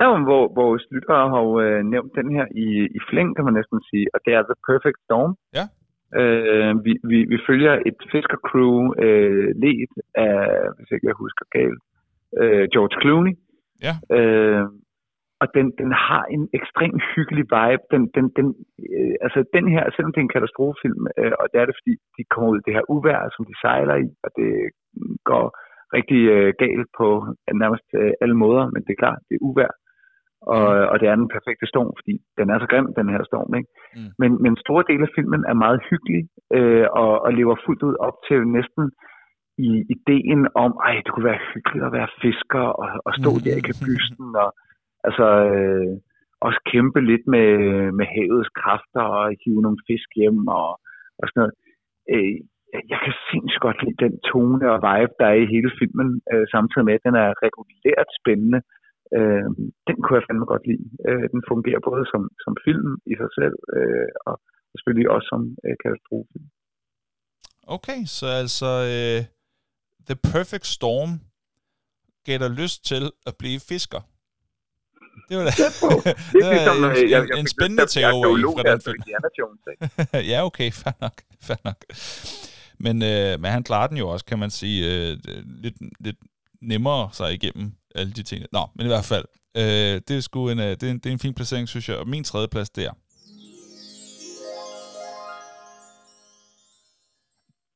Ja, 0.00 0.08
hvor, 0.28 0.44
hvor 0.54 0.68
lyttere 0.94 1.24
har 1.32 1.40
jo 1.48 1.52
øh, 1.64 1.80
nævnt 1.94 2.12
den 2.20 2.28
her 2.36 2.46
i, 2.64 2.66
i 2.98 3.00
flæng, 3.08 3.28
kan 3.36 3.44
man 3.48 3.54
næsten 3.58 3.78
sige, 3.90 4.06
og 4.14 4.18
det 4.24 4.32
er 4.38 4.42
The 4.50 4.58
Perfect 4.68 4.98
Storm. 5.06 5.32
Ja. 5.58 5.64
Øh, 6.20 6.84
vi, 6.84 6.92
vi, 7.10 7.18
vi 7.32 7.38
følger 7.48 7.74
et 7.86 7.98
fiskercrew 8.12 8.94
øh, 9.04 9.48
ledt 9.62 9.94
af, 10.14 10.38
hvis 10.76 10.90
ikke 10.90 11.06
jeg 11.06 11.22
husker 11.24 11.44
galt, 11.58 11.82
øh, 12.40 12.64
George 12.72 12.96
Clooney. 13.02 13.34
Ja. 13.86 13.94
Øh, 14.16 14.66
og 15.42 15.46
den, 15.56 15.66
den 15.80 15.92
har 15.92 16.24
en 16.34 16.48
ekstrem 16.58 16.94
hyggelig 17.14 17.44
vibe. 17.56 17.84
Den, 17.94 18.02
den, 18.16 18.26
den, 18.38 18.46
øh, 18.94 19.14
altså 19.24 19.40
den 19.56 19.66
her, 19.74 19.84
selvom 19.94 20.12
det 20.12 20.20
er 20.20 20.26
en 20.26 20.36
katastrofefilm, 20.36 21.02
øh, 21.18 21.34
og 21.40 21.46
det 21.50 21.58
er 21.60 21.66
det, 21.66 21.78
fordi 21.80 21.94
de 22.16 22.22
kommer 22.32 22.48
ud 22.50 22.58
i 22.58 22.66
det 22.66 22.76
her 22.76 22.90
uvær, 22.94 23.20
som 23.34 23.44
de 23.50 23.54
sejler 23.62 23.96
i, 24.04 24.08
og 24.24 24.30
det 24.38 24.50
går 25.30 25.44
rigtig 25.96 26.20
øh, 26.36 26.50
galt 26.62 26.88
på 26.98 27.08
nærmest 27.62 27.88
øh, 28.00 28.12
alle 28.22 28.36
måder, 28.44 28.64
men 28.72 28.80
det 28.84 28.92
er 28.92 29.02
klart, 29.04 29.20
det 29.28 29.34
er 29.34 29.46
uvær 29.48 29.72
og, 30.54 30.66
mm. 30.76 30.88
og 30.90 30.94
det 31.00 31.06
er 31.08 31.16
den 31.22 31.34
perfekte 31.36 31.66
storm, 31.72 31.92
fordi 31.98 32.14
den 32.38 32.46
er 32.52 32.58
så 32.58 32.66
grim, 32.70 32.88
den 33.00 33.08
her 33.14 33.22
storm. 33.30 33.50
Ikke? 33.58 33.70
Mm. 33.96 34.10
Men, 34.20 34.30
men 34.44 34.52
store 34.64 34.84
dele 34.90 35.06
af 35.08 35.14
filmen 35.16 35.42
er 35.50 35.62
meget 35.64 35.80
hyggelig, 35.90 36.22
øh, 36.56 36.86
og, 37.02 37.12
og 37.24 37.30
lever 37.38 37.56
fuldt 37.64 37.82
ud 37.88 37.96
op 38.06 38.16
til 38.28 38.38
næsten 38.58 38.84
i 39.68 39.70
ideen 39.94 40.42
om, 40.64 40.72
ej, 40.88 40.94
det 41.04 41.10
kunne 41.12 41.30
være 41.32 41.46
hyggeligt 41.52 41.86
at 41.86 41.92
være 41.98 42.14
fisker, 42.22 42.64
og, 42.80 42.88
og 43.06 43.12
stå 43.20 43.30
mm. 43.34 43.42
der 43.44 43.56
i 43.60 43.66
kabysten, 43.70 44.28
og 44.44 44.50
altså 45.08 45.26
øh, 45.54 45.92
også 46.46 46.60
kæmpe 46.72 47.00
lidt 47.10 47.24
med, 47.34 47.50
med 47.98 48.06
havets 48.14 48.50
kræfter, 48.60 49.04
og 49.16 49.24
hive 49.42 49.62
nogle 49.62 49.80
fisk 49.88 50.08
hjem, 50.20 50.40
og, 50.58 50.68
og 51.18 51.24
sådan 51.26 51.40
noget. 51.42 51.54
Øh, 52.12 52.36
jeg 52.92 52.98
kan 53.04 53.14
sindssygt 53.30 53.64
godt 53.66 53.82
lide 53.84 54.02
den 54.04 54.14
tone 54.30 54.64
og 54.72 54.78
vibe, 54.86 55.14
der 55.20 55.26
er 55.32 55.38
i 55.42 55.52
hele 55.54 55.70
filmen, 55.80 56.08
øh, 56.32 56.46
samtidig 56.54 56.84
med, 56.86 56.94
at 56.98 57.06
den 57.08 57.16
er 57.24 57.30
regulært 57.44 58.10
spændende. 58.20 58.60
Øh, 59.18 59.48
den 59.88 59.96
kunne 60.02 60.16
jeg 60.18 60.26
fandme 60.28 60.46
godt 60.52 60.64
lide. 60.70 60.86
Øh, 61.08 61.26
den 61.34 61.42
fungerer 61.50 61.80
både 61.88 62.02
som, 62.12 62.22
som 62.44 62.52
film 62.66 62.90
i 63.12 63.14
sig 63.20 63.30
selv, 63.38 63.56
øh, 63.76 64.10
og 64.28 64.34
selvfølgelig 64.72 65.08
også 65.14 65.26
som 65.32 65.42
øh, 65.64 65.76
katastrofefilm. 65.82 66.48
Okay, 67.76 68.00
så 68.16 68.26
altså 68.42 68.70
uh, 68.96 69.20
The 70.08 70.16
Perfect 70.32 70.66
Storm 70.66 71.10
gav 72.26 72.38
dig 72.38 72.50
lyst 72.50 72.78
til 72.90 73.04
at 73.28 73.34
blive 73.38 73.60
fisker. 73.70 74.00
Det 75.28 75.34
var 75.38 75.44
da 75.44 75.50
det, 75.50 75.70
det 76.32 76.42
er 76.46 76.50
ligesom, 76.56 76.76
en, 76.84 77.10
jeg, 77.10 77.28
jeg 77.30 77.38
en 77.40 77.48
spændende 77.56 77.86
teori 77.86 78.42
fra 78.56 78.64
den 78.70 78.80
film. 78.86 79.02
ja, 80.32 80.38
okay, 80.48 80.70
fair 80.82 80.96
nok. 81.00 81.16
Fair 81.46 81.60
nok. 81.64 81.80
Men, 82.84 82.96
øh, 83.02 83.40
men 83.40 83.50
han 83.56 83.62
klarer 83.64 83.86
den 83.86 83.96
jo 83.96 84.08
også, 84.08 84.24
kan 84.24 84.38
man 84.38 84.50
sige, 84.50 84.78
øh, 84.86 85.18
lidt, 85.64 85.74
lidt 86.00 86.16
nemmere 86.60 87.08
sig 87.12 87.32
igennem 87.32 87.72
alle 87.96 88.12
de 88.12 88.22
ting. 88.22 88.44
Nå, 88.52 88.66
men 88.74 88.86
i 88.86 88.88
hvert 88.88 89.04
fald, 89.04 89.24
øh, 89.56 90.00
det, 90.08 90.10
er 90.10 90.20
sgu 90.20 90.48
en, 90.48 90.58
øh, 90.58 90.64
det, 90.64 90.82
er 90.82 90.90
en, 90.90 90.98
det 90.98 91.06
er 91.06 91.12
en 91.12 91.18
fin 91.18 91.34
placering, 91.34 91.68
synes 91.68 91.88
jeg. 91.88 91.96
Og 91.96 92.08
min 92.08 92.24
tredje 92.24 92.48
plads, 92.48 92.70
det 92.70 92.84
er 92.84 92.92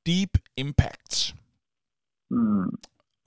Deep 0.06 0.38
Impact. 0.56 1.34
Mm. 2.32 2.78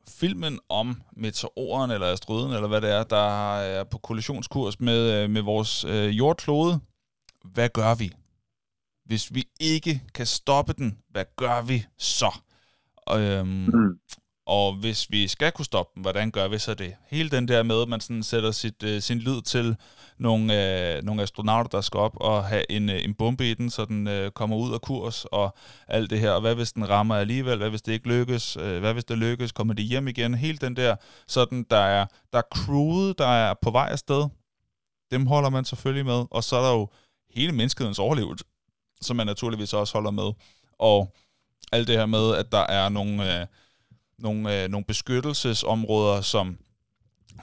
filmen 0.07 0.59
om 0.69 1.01
meteoren 1.15 1.91
eller 1.91 2.07
asteroiden, 2.07 2.53
eller 2.53 2.67
hvad 2.67 2.81
det 2.81 2.89
er, 2.89 3.03
der 3.03 3.57
er 3.57 3.83
på 3.83 3.97
kollisionskurs 3.97 4.79
med, 4.79 5.23
øh, 5.23 5.29
med 5.29 5.41
vores 5.41 5.85
øh, 5.85 6.17
jordklode. 6.17 6.79
Hvad 7.43 7.69
gør 7.69 7.95
vi? 7.95 8.11
Hvis 9.05 9.33
vi 9.33 9.47
ikke 9.59 10.03
kan 10.13 10.25
stoppe 10.25 10.73
den, 10.73 10.97
hvad 11.09 11.25
gør 11.35 11.61
vi 11.61 11.85
så? 11.97 12.39
Øhm, 13.11 13.47
mm. 13.47 13.99
Og 14.45 14.73
hvis 14.73 15.11
vi 15.11 15.27
skal 15.27 15.51
kunne 15.51 15.65
stoppe 15.65 15.91
den, 15.95 16.01
hvordan 16.01 16.31
gør 16.31 16.47
vi 16.47 16.57
så 16.57 16.73
det? 16.73 16.95
Hele 17.07 17.29
den 17.29 17.47
der 17.47 17.63
med, 17.63 17.81
at 17.81 17.87
man 17.87 17.99
sådan 17.99 18.23
sætter 18.23 18.51
sit, 18.51 18.83
øh, 18.83 19.01
sin 19.01 19.17
lyd 19.17 19.41
til 19.41 19.75
nogle, 20.17 20.95
øh, 20.97 21.03
nogle 21.03 21.21
astronauter, 21.21 21.69
der 21.69 21.81
skal 21.81 21.97
op 21.97 22.15
og 22.15 22.45
have 22.45 22.71
en, 22.71 22.89
øh, 22.89 23.03
en 23.03 23.13
bombe 23.13 23.51
i 23.51 23.53
den, 23.53 23.69
så 23.69 23.85
den 23.85 24.07
øh, 24.07 24.31
kommer 24.31 24.57
ud 24.57 24.73
af 24.73 24.81
kurs 24.81 25.25
og 25.25 25.55
alt 25.87 26.09
det 26.09 26.19
her. 26.19 26.31
Og 26.31 26.41
hvad 26.41 26.55
hvis 26.55 26.71
den 26.71 26.89
rammer 26.89 27.15
alligevel? 27.15 27.57
Hvad 27.57 27.69
hvis 27.69 27.81
det 27.81 27.91
ikke 27.91 28.07
lykkes? 28.07 28.57
Øh, 28.57 28.79
hvad 28.79 28.93
hvis 28.93 29.05
det 29.05 29.17
lykkes? 29.17 29.51
Kommer 29.51 29.73
de 29.73 29.83
hjem 29.83 30.07
igen? 30.07 30.33
Hele 30.33 30.57
den 30.57 30.75
der, 30.75 30.95
sådan 31.27 31.65
der 31.69 31.77
er, 31.77 32.05
der 32.33 32.37
er 32.37 32.55
crewet, 32.55 33.17
der 33.17 33.27
er 33.27 33.53
på 33.61 33.71
vej 33.71 33.87
afsted. 33.91 34.27
Dem 35.11 35.27
holder 35.27 35.49
man 35.49 35.65
selvfølgelig 35.65 36.05
med. 36.05 36.25
Og 36.31 36.43
så 36.43 36.55
er 36.55 36.61
der 36.61 36.71
jo 36.71 36.89
hele 37.29 37.51
menneskehedens 37.51 37.99
overlevelse, 37.99 38.45
som 39.01 39.15
man 39.15 39.27
naturligvis 39.27 39.73
også 39.73 39.93
holder 39.93 40.11
med. 40.11 40.31
Og 40.79 41.15
alt 41.71 41.87
det 41.87 41.97
her 41.97 42.05
med, 42.05 42.35
at 42.35 42.51
der 42.51 42.65
er 42.69 42.89
nogle... 42.89 43.41
Øh, 43.41 43.47
nogle, 44.23 44.63
øh, 44.63 44.69
nogle 44.69 44.85
beskyttelsesområder, 44.85 46.21
som 46.21 46.57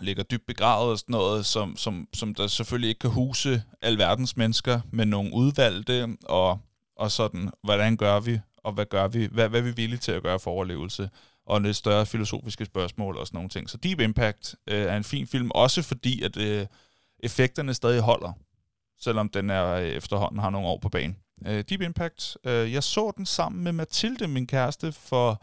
ligger 0.00 0.22
dybt 0.22 0.46
begravet 0.46 0.90
og 0.92 0.98
sådan 0.98 1.12
noget, 1.12 1.46
som, 1.46 1.76
som, 1.76 2.08
som 2.14 2.34
der 2.34 2.46
selvfølgelig 2.46 2.88
ikke 2.88 2.98
kan 2.98 3.10
huse 3.10 3.62
alverdens 3.82 4.36
mennesker, 4.36 4.80
men 4.90 5.08
nogle 5.08 5.34
udvalgte, 5.34 6.08
og, 6.24 6.58
og 6.96 7.10
sådan, 7.10 7.50
hvordan 7.62 7.96
gør 7.96 8.20
vi, 8.20 8.40
og 8.64 8.72
hvad 8.72 8.86
gør 8.86 9.08
vi, 9.08 9.28
hvad, 9.32 9.48
hvad 9.48 9.60
er 9.60 9.64
vi 9.64 9.70
villige 9.70 9.98
til 9.98 10.12
at 10.12 10.22
gøre 10.22 10.40
for 10.40 10.50
overlevelse, 10.50 11.10
og 11.46 11.60
lidt 11.60 11.76
større 11.76 12.06
filosofiske 12.06 12.64
spørgsmål 12.64 13.16
og 13.16 13.26
sådan 13.26 13.36
nogle 13.36 13.48
ting. 13.48 13.70
Så 13.70 13.76
Deep 13.76 14.00
Impact 14.00 14.54
øh, 14.66 14.82
er 14.82 14.96
en 14.96 15.04
fin 15.04 15.26
film, 15.26 15.50
også 15.50 15.82
fordi, 15.82 16.22
at 16.22 16.36
øh, 16.36 16.66
effekterne 17.20 17.74
stadig 17.74 18.00
holder, 18.00 18.32
selvom 19.00 19.28
den 19.28 19.50
er 19.50 19.66
øh, 19.66 19.88
efterhånden 19.88 20.38
har 20.38 20.50
nogle 20.50 20.68
år 20.68 20.78
på 20.78 20.88
banen. 20.88 21.16
Øh, 21.46 21.64
Deep 21.68 21.80
Impact, 21.80 22.36
øh, 22.44 22.72
jeg 22.72 22.82
så 22.82 23.12
den 23.16 23.26
sammen 23.26 23.64
med 23.64 23.72
Mathilde, 23.72 24.28
min 24.28 24.46
kæreste, 24.46 24.92
for 24.92 25.42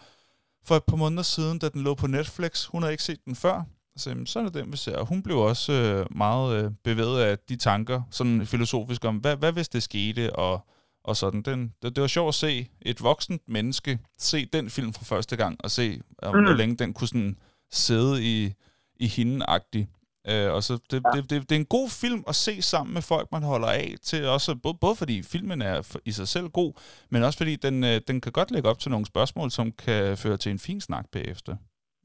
for 0.68 0.76
et 0.76 0.84
par 0.84 0.96
måneder 0.96 1.24
siden, 1.24 1.60
da 1.60 1.70
den 1.70 1.84
lå 1.84 1.94
på 1.94 2.08
Netflix. 2.08 2.66
Hun 2.66 2.84
har 2.84 2.90
ikke 2.90 3.04
set 3.04 3.26
den 3.26 3.36
før. 3.36 3.64
Så 3.98 4.10
jamen, 4.10 4.26
så 4.26 4.40
er 4.40 4.50
den, 4.50 4.72
vi 4.72 4.78
ser. 4.78 4.98
Og 4.98 5.06
hun 5.06 5.24
blev 5.24 5.38
også 5.38 5.74
øh, 5.74 6.18
meget 6.18 6.64
øh, 6.64 6.72
bevæget 6.84 7.22
af 7.22 7.40
de 7.40 7.56
tanker, 7.56 8.02
sådan 8.12 8.46
filosofisk 8.46 9.06
om, 9.06 9.18
hvad, 9.18 9.36
hvad 9.36 9.52
hvis 9.52 9.70
det 9.70 9.84
skete, 9.84 10.36
og, 10.36 10.68
og 11.04 11.18
sådan. 11.18 11.42
Den, 11.42 11.74
det, 11.82 11.96
det 11.96 12.02
var 12.02 12.08
sjovt 12.08 12.28
at 12.28 12.36
se 12.36 12.68
et 12.82 13.04
voksent 13.04 13.42
menneske 13.48 14.00
se 14.18 14.46
den 14.46 14.70
film 14.70 14.94
for 14.94 15.06
første 15.06 15.36
gang, 15.36 15.58
og 15.60 15.72
se, 15.72 16.02
om, 16.18 16.36
mm. 16.36 16.44
hvor 16.44 16.54
længe 16.54 16.76
den 16.76 16.94
kunne 16.94 17.08
sådan 17.08 17.38
sidde 17.72 18.24
i, 18.24 18.54
i 18.96 19.08
hende-agtig. 19.08 19.88
Øh, 20.32 20.50
og 20.56 20.62
så 20.68 20.74
det, 20.92 21.00
ja. 21.06 21.10
det, 21.14 21.30
det, 21.30 21.36
det 21.50 21.56
er 21.56 21.62
en 21.66 21.74
god 21.80 21.90
film 22.04 22.22
at 22.32 22.36
se 22.36 22.62
sammen 22.62 22.94
med 22.98 23.04
folk, 23.14 23.28
man 23.32 23.44
holder 23.44 23.68
af 23.68 23.88
til, 24.10 24.20
også, 24.36 24.50
både, 24.64 24.78
både 24.82 24.96
fordi 25.02 25.16
filmen 25.34 25.60
er 25.62 25.76
i 26.06 26.12
sig 26.12 26.28
selv 26.36 26.48
god, 26.60 26.72
men 27.12 27.24
også 27.24 27.38
fordi 27.42 27.56
den, 27.56 27.76
øh, 27.90 27.98
den 28.08 28.22
kan 28.22 28.32
godt 28.32 28.52
lægge 28.52 28.70
op 28.70 28.80
til 28.80 28.92
nogle 28.92 29.06
spørgsmål, 29.06 29.50
som 29.52 29.68
kan 29.86 30.18
føre 30.24 30.38
til 30.38 30.52
en 30.52 30.60
fin 30.68 30.82
snak 30.82 31.06
bagefter. 31.16 31.54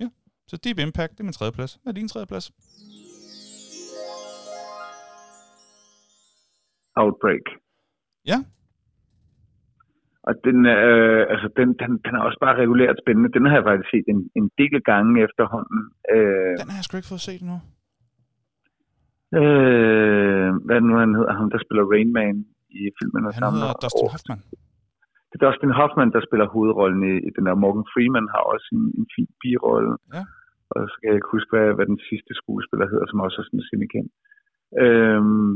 Ja, 0.00 0.08
så 0.48 0.56
Deep 0.64 0.78
Impact, 0.78 1.12
det 1.12 1.20
er 1.20 1.28
min 1.30 1.38
tredje 1.38 1.52
plads. 1.52 1.72
Hvad 1.82 1.92
er 1.92 1.98
din 2.00 2.08
tredje 2.08 2.26
plads? 2.26 2.46
Outbreak. 6.96 7.46
Ja. 8.26 8.38
Og 10.28 10.34
den, 10.46 10.58
øh, 10.66 11.22
altså 11.32 11.48
den, 11.58 11.68
den, 11.82 11.90
den 12.04 12.12
er 12.18 12.22
også 12.28 12.38
bare 12.44 12.56
regulært 12.62 12.96
spændende. 13.02 13.32
Den 13.36 13.44
har 13.46 13.54
jeg 13.58 13.66
faktisk 13.68 13.90
set 13.94 14.06
en, 14.14 14.20
en 14.40 14.46
del 14.60 14.76
gange 14.90 15.12
efterhånden. 15.26 15.80
Øh, 16.14 16.52
den 16.60 16.70
har 16.72 16.78
jeg 16.80 16.84
sgu 16.84 16.96
ikke 16.96 17.12
fået 17.14 17.28
set 17.30 17.42
nu. 17.50 17.56
Øh, 19.40 20.50
hvad 20.66 20.80
nu 20.80 20.92
han 21.02 21.14
hedder, 21.18 21.32
ham 21.40 21.50
der 21.54 21.60
spiller 21.64 21.84
Rain 21.92 22.12
Man 22.18 22.36
i 22.80 22.82
filmen. 22.98 23.22
Han 23.24 23.32
sammen, 23.32 23.60
hedder 23.62 23.82
Dustin 23.84 24.08
Hoffman. 24.14 24.40
Det 25.28 25.36
er 25.38 25.44
Dustin 25.46 25.76
Hoffman, 25.80 26.12
der 26.14 26.20
spiller 26.28 26.46
hovedrollen 26.54 27.02
i, 27.12 27.14
i 27.28 27.30
den 27.36 27.44
der. 27.46 27.62
Morgan 27.64 27.86
Freeman 27.92 28.28
har 28.34 28.42
også 28.52 28.68
en, 28.76 28.84
en 29.00 29.06
fin 29.14 29.28
birolle. 29.42 29.94
Ja. 30.16 30.22
Og 30.72 30.80
så 30.90 30.94
kan 30.98 31.08
jeg 31.08 31.18
ikke 31.18 31.34
huske, 31.36 31.50
hvad, 31.54 31.68
hvad 31.76 31.86
den 31.92 32.00
sidste 32.08 32.32
skuespiller 32.40 32.86
hedder, 32.92 33.06
som 33.08 33.24
også 33.24 33.36
er 33.40 33.46
sådan 33.46 33.68
semi-kendt. 33.68 34.12
Øhm, 34.82 35.52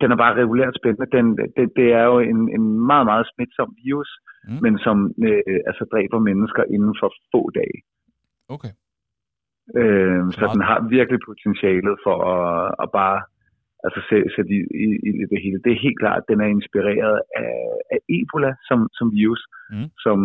den 0.00 0.08
er 0.12 0.18
bare 0.22 0.38
regulært 0.42 0.74
spændende. 0.80 1.08
Den, 1.16 1.26
det, 1.56 1.66
det 1.78 1.88
er 2.00 2.04
jo 2.12 2.18
en, 2.32 2.40
en 2.56 2.64
meget, 2.90 3.06
meget 3.10 3.26
smitsom 3.32 3.70
virus, 3.84 4.10
mm. 4.48 4.58
men 4.64 4.74
som 4.86 4.96
øh, 5.28 5.58
altså 5.68 5.84
dræber 5.92 6.18
mennesker 6.28 6.62
inden 6.74 6.94
for 7.00 7.08
få 7.32 7.40
dage. 7.60 7.78
Okay. 8.54 8.72
Øh, 9.80 10.22
så 10.38 10.44
den 10.54 10.62
har 10.70 10.78
virkelig 10.96 11.20
potentialet 11.28 11.96
for 12.04 12.16
at, 12.34 12.74
at 12.82 12.88
bare 13.00 13.18
altså 13.84 14.00
sætte 14.36 14.50
i, 14.58 14.60
i, 14.84 14.86
i 15.22 15.24
det 15.32 15.38
hele. 15.44 15.58
Det 15.64 15.72
er 15.72 15.84
helt 15.86 15.98
klart, 16.02 16.18
at 16.20 16.28
den 16.30 16.40
er 16.40 16.50
inspireret 16.56 17.18
af, 17.42 17.54
af 17.94 17.98
Ebola 18.18 18.52
som, 18.68 18.78
som 18.98 19.06
virus, 19.20 19.42
mm. 19.70 19.88
som 20.04 20.18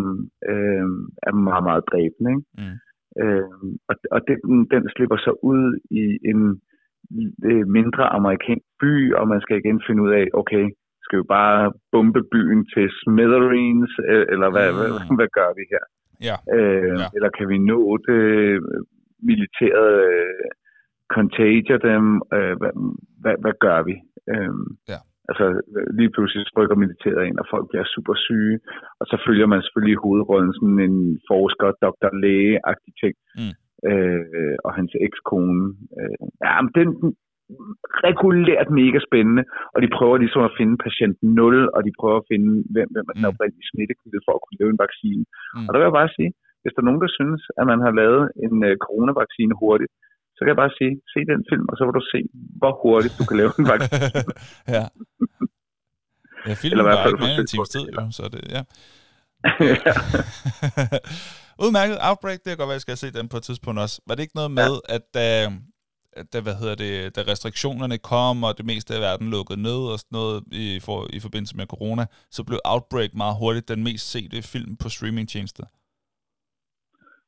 øh, 0.51 0.85
er 1.27 1.33
meget, 1.49 1.63
meget 1.69 1.83
dræbende. 1.91 2.29
Ikke? 2.35 2.45
Mm. 2.61 2.77
Øh, 3.21 3.53
og 3.89 3.95
og 4.15 4.19
den, 4.27 4.37
den 4.73 4.83
slipper 4.95 5.17
så 5.17 5.31
ud 5.51 5.63
i 6.01 6.03
en 6.31 6.41
øh, 7.49 7.65
mindre 7.77 8.03
amerikansk 8.17 8.67
by, 8.81 9.13
og 9.13 9.27
man 9.27 9.41
skal 9.41 9.57
igen 9.57 9.81
finde 9.87 10.01
ud 10.05 10.11
af, 10.19 10.25
okay, 10.33 10.65
skal 11.03 11.19
vi 11.19 11.25
bare 11.39 11.73
bombe 11.91 12.21
byen 12.33 12.61
til 12.73 12.85
smithereens, 13.01 13.93
eller 14.33 14.49
hvad, 14.53 14.69
mm. 14.71 14.77
hvad, 14.77 14.89
hvad 15.19 15.29
gør 15.37 15.51
vi 15.59 15.63
her? 15.73 15.83
Ja. 16.27 16.35
Øh, 16.57 16.99
ja. 17.01 17.07
Eller 17.15 17.29
kan 17.37 17.47
vi 17.51 17.57
nå 17.71 17.97
det 18.07 18.23
militæret 19.29 19.93
øh, 20.11 20.47
contagier 21.15 21.77
dem? 21.89 22.03
Øh, 22.35 22.53
hvad, 22.59 22.73
hvad, 23.21 23.35
hvad 23.43 23.55
gør 23.65 23.79
vi? 23.89 23.95
Øh, 24.33 24.57
ja. 24.93 24.99
Altså 25.29 25.45
lige 25.99 26.13
pludselig 26.15 26.45
rykker 26.57 26.77
militæret 26.83 27.23
ind, 27.27 27.37
og 27.41 27.45
folk 27.53 27.65
bliver 27.69 27.85
super 27.95 28.15
syge, 28.27 28.59
og 28.99 29.05
så 29.09 29.15
følger 29.25 29.47
man 29.53 29.61
selvfølgelig 29.61 29.95
i 29.95 30.03
hovedrollen 30.03 30.53
sådan 30.53 30.81
en 30.89 30.97
forsker, 31.29 31.69
doktor, 31.85 32.09
læge-agtig 32.23 32.93
ting, 33.01 33.15
mm. 33.39 33.53
øh, 33.89 34.55
og 34.65 34.71
hans 34.77 34.93
ekskone. 35.07 35.65
Øh, 35.99 36.25
ja, 36.45 36.53
men 36.61 36.71
den, 36.77 36.89
regulært 38.07 38.69
mega 38.81 38.99
spændende, 39.07 39.43
og 39.73 39.79
de 39.83 39.89
prøver 39.97 40.17
ligesom 40.17 40.43
at 40.49 40.55
finde 40.59 40.75
patient 40.85 41.17
0, 41.21 41.69
og 41.75 41.81
de 41.87 41.91
prøver 41.99 42.17
at 42.19 42.29
finde, 42.31 42.49
hvem, 42.73 42.87
hvem 42.93 43.05
er 43.09 43.15
den 43.17 43.25
mm. 43.25 43.31
oprindelige 43.31 43.69
smittekilde 43.71 44.19
for 44.25 44.33
at 44.35 44.43
kunne 44.43 44.59
lave 44.59 44.71
en 44.73 44.83
vaccine. 44.85 45.23
Mm. 45.55 45.65
Og 45.65 45.69
der 45.69 45.77
vil 45.77 45.89
jeg 45.89 45.99
bare 46.01 46.15
sige, 46.17 46.31
hvis 46.61 46.73
der 46.73 46.81
er 46.81 46.89
nogen, 46.89 47.03
der 47.05 47.11
synes, 47.19 47.41
at 47.59 47.65
man 47.71 47.79
har 47.85 47.93
lavet 48.01 48.23
en 48.45 48.55
uh, 48.67 48.73
coronavaccine 48.85 49.55
hurtigt, 49.61 49.91
så 50.35 50.39
kan 50.41 50.51
jeg 50.53 50.61
bare 50.63 50.73
sige, 50.79 50.93
se 51.13 51.19
den 51.31 51.41
film, 51.51 51.65
og 51.71 51.75
så 51.77 51.83
vil 51.85 51.97
du 51.99 52.05
se, 52.13 52.19
hvor 52.59 52.73
hurtigt 52.83 53.13
du 53.19 53.23
kan 53.29 53.37
lave 53.41 53.51
en 53.59 53.65
vaccine. 53.73 54.07
ja. 54.75 54.83
Ja, 56.47 56.53
filmen 56.61 56.73
Eller 56.73 56.83
var 56.83 57.07
ikke 57.11 57.25
mere 57.27 57.39
en 57.43 57.51
times 57.53 57.69
tid, 57.75 57.85
jo, 57.95 58.01
så 58.17 58.23
det, 58.33 58.41
ja. 58.55 58.61
Udmærket 61.63 61.97
Outbreak, 62.07 62.39
det 62.39 62.49
kan 62.49 62.57
godt 62.57 62.71
være, 62.71 62.79
at 62.79 62.81
jeg 62.81 62.87
skal 62.87 62.97
se 62.97 63.11
den 63.11 63.29
på 63.29 63.37
et 63.37 63.43
tidspunkt 63.43 63.79
også. 63.79 64.01
Var 64.07 64.15
det 64.15 64.21
ikke 64.21 64.35
noget 64.35 64.51
med, 64.51 64.73
ja. 64.89 64.95
at 64.95 65.01
da, 65.13 65.51
da, 66.33 66.41
hvad 66.41 66.55
hedder 66.55 66.75
det, 66.75 67.15
da 67.15 67.21
restriktionerne 67.31 67.97
kom, 67.97 68.43
og 68.43 68.57
det 68.57 68.65
meste 68.65 68.95
af 68.95 69.01
verden 69.01 69.29
lukkede 69.29 69.61
ned 69.61 69.79
og 69.91 69.99
sådan 69.99 70.15
noget 70.19 70.43
i, 70.51 70.79
for, 70.79 71.07
i 71.13 71.19
forbindelse 71.19 71.57
med 71.57 71.67
corona, 71.67 72.05
så 72.31 72.43
blev 72.43 72.59
Outbreak 72.65 73.13
meget 73.13 73.35
hurtigt 73.39 73.67
den 73.67 73.83
mest 73.83 74.11
sete 74.11 74.41
film 74.41 74.77
på 74.77 74.89
streamingtjenester? 74.89 75.63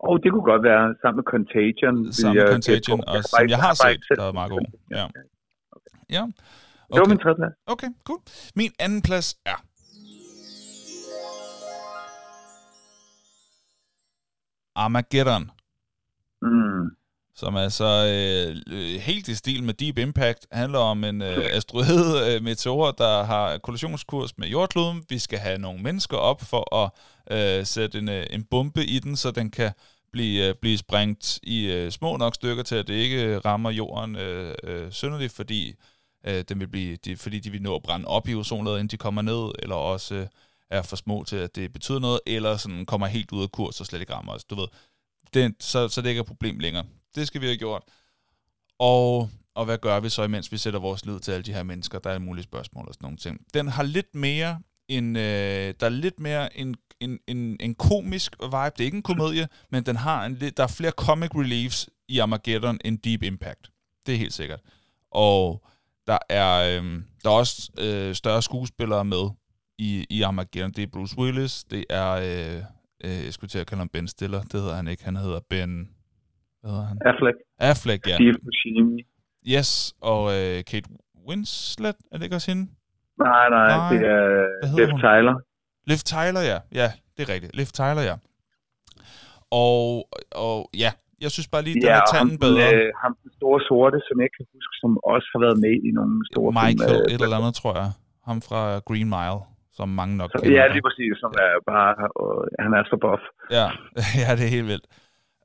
Og 0.08 0.14
det 0.24 0.30
kunne 0.32 0.48
godt 0.52 0.64
være 0.64 0.86
sammen 1.02 1.18
med 1.20 1.26
Contagion. 1.34 1.96
Sammen 2.14 2.38
med 2.38 2.52
Contagion, 2.56 3.00
og 3.08 3.18
som 3.32 3.50
jeg 3.54 3.60
har 3.66 3.74
set, 3.84 4.02
der 4.20 4.26
er 4.32 4.36
meget 4.40 4.52
god. 4.56 4.66
Ja. 4.98 5.06
Okay. 5.06 5.96
ja. 6.16 6.24
Okay. 6.24 6.94
Det 6.94 7.00
var 7.04 7.10
min 7.14 7.22
tredje 7.24 7.36
plads. 7.42 7.56
Okay, 7.74 7.90
cool. 8.08 8.20
Min 8.56 8.72
anden 8.80 9.02
plads 9.02 9.28
er... 9.46 9.58
Armageddon. 14.76 15.44
Mm. 16.42 17.01
Som 17.42 17.56
er 17.56 17.70
så 17.70 18.08
øh, 18.68 19.02
helt 19.02 19.28
i 19.28 19.36
stil 19.36 19.64
med 19.64 19.74
Deep 19.74 19.98
Impact. 19.98 20.48
handler 20.52 20.80
om 20.80 21.04
en 21.04 21.22
øh, 21.22 21.46
asteroide 21.58 22.36
øh, 22.36 22.44
meteor, 22.44 22.92
der 22.92 23.24
har 23.24 23.58
kollisionskurs 23.58 24.38
med 24.38 24.48
jordkloden. 24.48 25.04
Vi 25.10 25.20
skal 25.20 25.40
have 25.40 25.58
nogle 25.58 25.82
mennesker 25.82 26.18
op 26.18 26.42
for 26.42 26.76
at 26.76 26.92
øh, 27.38 27.66
sætte 27.66 27.98
en, 27.98 28.10
øh, 28.10 28.26
en 28.30 28.44
bombe 28.44 28.86
i 28.86 29.00
den, 29.00 29.16
så 29.16 29.32
den 29.32 29.52
kan 29.52 29.72
blive, 30.12 30.48
øh, 30.48 30.56
blive 30.62 30.78
sprængt 30.78 31.40
i 31.44 31.72
øh, 31.72 31.92
små 31.92 32.18
nok 32.18 32.36
stykker 32.36 32.64
til, 32.64 32.76
at 32.76 32.88
det 32.88 32.94
ikke 32.94 33.40
rammer 33.40 33.72
jorden 33.72 34.16
øh, 34.16 34.56
øh, 34.64 34.92
synderligt, 34.92 35.34
fordi, 35.34 35.74
øh, 36.28 36.44
den 36.50 36.60
vil 36.60 36.68
blive, 36.68 36.96
de, 36.96 37.18
fordi 37.18 37.40
de 37.40 37.50
vil 37.52 37.62
nå 37.62 37.76
at 37.76 37.84
brænde 37.84 38.08
op 38.08 38.28
i 38.28 38.36
ozonlaget, 38.36 38.80
inden 38.80 38.92
de 38.92 38.98
kommer 38.98 39.22
ned, 39.22 39.52
eller 39.60 39.76
også 39.76 40.16
øh, 40.16 40.28
er 40.70 40.82
for 40.82 40.96
små 40.96 41.24
til, 41.24 41.36
at 41.36 41.56
det 41.56 41.74
betyder 41.74 42.00
noget, 42.00 42.20
eller 42.28 42.58
sådan 42.58 42.86
kommer 42.86 43.08
helt 43.08 43.32
ud 43.32 43.44
af 43.44 43.52
kurs 43.52 43.80
og 43.80 43.86
slet 43.86 44.00
ikke 44.00 44.14
rammer 44.14 44.34
os. 44.34 44.44
Du 44.44 44.56
ved, 44.56 44.68
det, 45.34 45.56
så, 45.60 45.88
så 45.88 46.02
det 46.02 46.10
ikke 46.10 46.20
er 46.20 46.24
et 46.24 46.28
problem 46.28 46.60
længere. 46.60 46.86
Det 47.16 47.28
skal 47.28 47.42
vi 47.42 47.46
have 47.46 47.58
gjort. 47.58 47.84
Og, 48.80 49.30
og 49.56 49.66
hvad 49.66 49.78
gør 49.78 50.00
vi 50.00 50.10
så, 50.10 50.24
imens 50.24 50.52
vi 50.52 50.58
sætter 50.58 50.80
vores 50.80 51.06
lid 51.06 51.20
til 51.20 51.32
alle 51.32 51.44
de 51.44 51.54
her 51.54 51.64
mennesker? 51.64 52.00
Der 52.00 52.10
er 52.10 52.20
mulige 52.20 52.44
spørgsmål 52.44 52.88
og 52.88 52.94
sådan 52.94 53.06
nogle 53.06 53.18
ting. 53.18 53.40
Den 53.54 53.68
har 53.68 53.84
lidt 53.84 54.16
mere 54.16 54.62
en 54.88 55.16
øh, 55.16 55.74
der 55.80 55.86
er 55.86 55.90
lidt 55.90 56.20
mere 56.20 56.58
en, 56.58 56.76
en, 57.00 57.20
en, 57.28 57.58
en 57.60 57.76
komisk 57.76 58.36
vibe. 58.42 58.56
Det 58.56 58.80
er 58.80 58.86
ikke 58.86 58.98
en 58.98 59.04
komedie, 59.04 59.48
men 59.70 59.86
den 59.86 59.96
har 59.96 60.26
en 60.26 60.36
der 60.36 60.64
er 60.64 60.68
flere 60.68 60.92
comic 60.92 61.30
reliefs 61.36 61.90
i 62.08 62.20
Armageddon 62.20 62.80
end 62.86 63.00
Deep 63.00 63.24
Impact. 63.24 63.72
Det 64.06 64.14
er 64.14 64.18
helt 64.18 64.34
sikkert. 64.34 64.60
Og 65.12 65.66
der 66.08 66.18
er, 66.30 66.82
øh, 66.82 67.02
der 67.24 67.30
er 67.30 67.34
også 67.34 67.72
øh, 67.78 68.16
større 68.16 68.42
skuespillere 68.42 69.06
med 69.06 69.30
i, 69.78 70.06
i 70.10 70.22
Armageddon. 70.22 70.72
Det 70.72 70.84
er 70.84 70.88
Bruce 70.88 71.18
Willis, 71.18 71.64
det 71.64 71.86
er, 71.90 72.10
øh, 72.12 72.64
øh, 73.04 73.26
jeg 73.26 73.34
skulle 73.34 73.50
til 73.50 73.60
at 73.60 73.68
kalde 73.68 73.80
ham 73.80 73.90
Ben 73.90 74.08
Stiller, 74.08 74.42
det 74.44 74.62
hedder 74.62 74.76
han 74.76 74.88
ikke, 74.88 75.04
han 75.04 75.16
hedder 75.16 75.40
Ben, 75.50 75.90
hvad 76.62 76.72
hedder 76.72 76.86
han? 76.86 76.98
Affleck. 77.06 77.38
Affleck, 77.60 78.08
ja. 78.08 78.16
Steve 78.16 78.36
Buscemi. 78.46 78.98
Yes, 79.56 79.94
og 80.02 80.22
øh, 80.38 80.58
Kate 80.70 80.90
Winslet, 81.28 81.96
er 82.12 82.16
det 82.18 82.24
ikke 82.24 82.36
også 82.36 82.52
hende? 82.52 82.66
Nej, 83.20 83.50
nej, 83.50 83.68
Nej. 83.68 83.90
det 83.94 84.02
er 84.08 84.26
Liv? 84.78 84.88
Tyler. 85.06 85.36
Liv 85.90 85.98
Tyler, 86.12 86.42
ja. 86.52 86.58
Ja, 86.82 86.88
det 87.18 87.22
er 87.30 87.34
rigtigt. 87.34 87.56
Liv 87.56 87.66
Tyler, 87.66 88.04
ja. 88.12 88.16
Og, 89.64 89.84
og 90.46 90.58
ja, 90.84 90.92
jeg 91.24 91.32
synes 91.36 91.48
bare 91.54 91.64
lige, 91.68 91.76
den 91.76 91.84
Ja, 91.84 91.96
er 91.98 92.02
og 92.02 92.08
ham, 92.18 92.28
tanden 92.28 92.38
bedre. 92.46 92.68
den, 92.72 92.80
øh, 92.80 92.88
ham 93.04 93.14
den 93.24 93.32
store 93.40 93.60
sorte, 93.70 93.98
som 94.08 94.16
jeg 94.24 94.30
kan 94.36 94.46
huske, 94.56 94.74
som 94.84 94.92
også 95.14 95.28
har 95.34 95.40
været 95.46 95.60
med 95.66 95.76
i 95.88 95.90
nogle 96.00 96.16
store 96.32 96.52
Michael, 96.62 96.80
film. 96.96 97.06
øh, 97.10 97.14
et 97.16 97.22
eller 97.26 97.38
andet, 97.40 97.54
tror 97.62 97.74
jeg. 97.82 97.90
Ham 98.30 98.38
fra 98.48 98.62
Green 98.90 99.10
Mile, 99.16 99.40
som 99.78 99.88
mange 100.00 100.14
nok 100.22 100.30
Så, 100.32 100.38
kender. 100.38 100.58
ja, 100.60 100.64
lige 100.76 100.84
præcis, 100.88 101.12
som 101.24 101.32
er 101.46 101.52
bare, 101.74 101.94
og 102.22 102.32
han 102.64 102.72
er 102.78 102.84
så 102.92 102.98
buff. 103.06 103.24
Ja, 103.58 103.66
ja, 104.24 104.30
det 104.38 104.44
er 104.48 104.54
helt 104.58 104.70
vildt. 104.74 104.86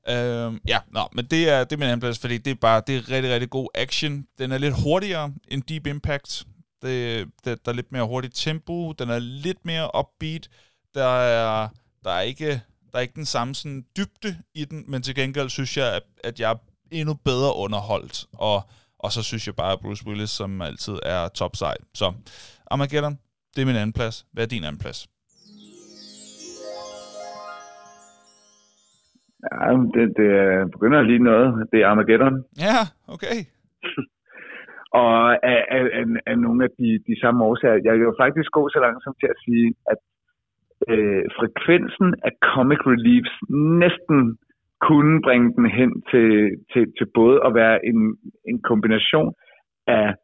Øhm, 0.09 0.61
ja, 0.69 0.79
nå, 0.93 1.09
men 1.13 1.25
det 1.25 1.49
er, 1.49 1.65
det 1.65 1.73
er 1.73 1.77
min 1.77 1.87
andenplads, 1.87 2.19
fordi 2.19 2.39
det 2.39 2.51
er 2.51 2.55
bare, 2.55 2.83
det 2.87 2.97
er 2.97 3.11
rigtig, 3.11 3.33
rigtig 3.33 3.51
god 3.51 3.69
action. 3.75 4.27
Den 4.39 4.53
er 4.53 4.59
lidt 4.59 4.83
hurtigere 4.83 5.33
end 5.49 5.63
Deep 5.63 5.87
Impact. 5.87 6.45
Det, 6.83 7.27
det, 7.45 7.65
der 7.65 7.73
er 7.73 7.77
lidt 7.77 7.93
mere 7.93 8.07
hurtigt 8.07 8.37
tempo. 8.37 8.93
Den 8.93 9.11
er 9.11 9.19
lidt 9.19 9.65
mere 9.65 9.91
upbeat. 9.99 10.49
Der 10.95 11.07
er, 11.07 11.69
der 12.05 12.11
er 12.11 12.21
ikke, 12.21 12.47
der 12.93 12.99
er 12.99 13.01
ikke 13.01 13.15
den 13.15 13.27
samme 13.27 13.55
sådan 13.55 13.85
dybde 13.97 14.37
i 14.55 14.65
den, 14.65 14.85
men 14.89 15.03
til 15.03 15.15
gengæld 15.15 15.51
synes 15.51 15.77
jeg, 15.77 15.95
at, 15.95 16.03
at 16.25 16.41
jeg 16.41 16.51
er 16.51 16.57
endnu 16.91 17.15
bedre 17.15 17.57
underholdt. 17.57 18.27
Og, 18.33 18.69
og 18.99 19.13
så 19.13 19.23
synes 19.23 19.47
jeg 19.47 19.57
bare, 19.57 19.73
at 19.73 19.81
Bruce 19.81 20.07
Willis, 20.07 20.31
som 20.31 20.63
altid 20.63 20.99
er 21.03 21.29
top 21.29 21.57
sej. 21.57 21.77
Så 21.95 22.13
Armageddon, 22.67 23.19
det 23.57 23.63
er 23.63 23.67
min 23.67 23.77
anden 23.77 23.93
plads. 23.93 24.27
Hvad 24.33 24.45
er 24.45 24.49
din 24.49 24.65
anden 24.65 24.79
plads? 24.79 25.07
Ja, 29.53 29.69
det, 29.95 30.05
det 30.19 30.29
er- 30.45 30.67
begynder 30.75 30.99
at 31.01 31.07
ligne 31.07 31.25
noget. 31.25 31.69
Det 31.73 31.79
er 31.83 31.89
Armageddon. 31.89 32.37
Ja, 32.67 32.79
okay. 33.15 33.39
Og 35.03 35.47
af, 35.53 35.61
af, 35.77 35.83
af, 36.01 36.05
af 36.27 36.39
nogle 36.39 36.65
af 36.65 36.71
de, 36.79 36.89
de 37.09 37.21
samme 37.21 37.45
årsager. 37.45 37.81
Jeg 37.85 37.93
vil 37.95 38.01
jo 38.11 38.15
faktisk 38.21 38.51
gå 38.59 38.69
så 38.69 38.79
langt 38.85 39.05
som 39.05 39.15
til 39.21 39.27
at 39.35 39.39
sige, 39.45 39.75
at 39.93 39.99
øh, 40.93 41.23
frekvensen 41.39 42.09
af 42.29 42.33
comic 42.51 42.81
reliefs 42.93 43.35
næsten 43.85 44.19
kunne 44.89 45.23
bringe 45.27 45.49
den 45.57 45.67
hen 45.79 45.91
til, 46.11 46.29
til, 46.73 46.85
til 46.99 47.07
både 47.15 47.37
at 47.47 47.55
være 47.55 47.87
en, 47.87 47.99
en 48.51 48.59
kombination 48.71 49.35
af 49.87 50.15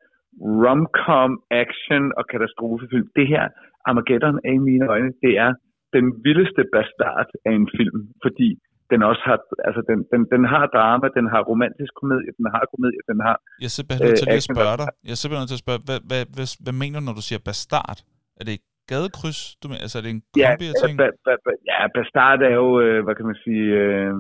rom-com, 0.63 1.31
action 1.51 2.13
og 2.19 2.25
katastrofefilm. 2.31 3.09
Det 3.17 3.27
her, 3.29 3.45
Armageddon, 3.87 4.39
er 4.45 4.53
i 4.53 4.59
mine 4.71 4.87
øjne, 4.89 5.13
det 5.23 5.33
er 5.39 5.53
den 5.93 6.07
vildeste 6.25 6.65
bastard 6.73 7.29
af 7.45 7.53
en 7.53 7.69
film, 7.79 8.01
fordi 8.23 8.49
den 8.93 9.01
også 9.11 9.23
har, 9.31 9.39
altså 9.69 9.81
den, 9.91 9.99
den, 10.13 10.21
den 10.35 10.43
har 10.53 10.65
drama, 10.77 11.07
den 11.19 11.27
har 11.33 11.41
romantisk 11.53 11.93
komedie, 12.01 12.31
den 12.41 12.47
har 12.55 12.63
komedie, 12.73 13.01
den 13.11 13.19
har 13.27 13.37
Jeg 13.63 13.69
er 13.71 13.75
simpelthen 13.79 14.03
nødt 14.07 14.19
til 14.23 14.29
Øh, 14.29 14.35
at 14.35 14.39
action- 14.41 14.55
spørge 14.57 14.77
dig. 14.83 14.89
Jeg 15.09 15.13
er 15.17 15.21
simpelthen 15.23 15.43
nødt 15.45 15.53
til 15.55 15.59
at 15.61 15.65
spørge, 15.67 15.81
hvad, 15.89 15.99
hvad, 16.11 16.23
hvad, 16.37 16.47
hvad 16.65 16.75
mener 16.83 16.97
du, 17.01 17.05
når 17.09 17.17
du 17.21 17.25
siger 17.29 17.41
bastard? 17.49 17.99
Er 18.41 18.45
det 18.47 18.55
et 18.61 18.65
gadekryds? 18.93 19.41
Du 19.61 19.65
mener, 19.69 19.83
altså 19.87 19.97
er 20.01 20.05
det 20.07 20.13
en 20.19 20.23
Ja, 20.43 20.49
kombi 20.51 20.67
af 20.73 20.77
ting? 20.83 20.95
ba- 21.03 21.17
ba- 21.27 21.41
ba- 21.47 21.61
ja, 21.73 21.79
bastard 21.97 22.39
er 22.51 22.55
jo, 22.63 22.69
øh, 22.85 22.99
hvad 23.05 23.15
kan 23.19 23.27
man 23.31 23.39
sige, 23.47 23.67
øh, 23.83 24.11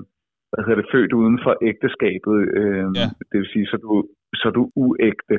hvad 0.52 0.62
hedder 0.64 0.80
det, 0.82 0.88
født 0.94 1.12
uden 1.20 1.36
for 1.44 1.52
ægteskabet. 1.70 2.36
Øh, 2.60 2.84
Ja. 3.00 3.06
Det 3.30 3.36
vil 3.40 3.48
sige, 3.54 3.66
så 3.72 3.76
du, 3.84 3.90
så 4.42 4.48
du 4.58 4.62
uægte. 4.84 5.36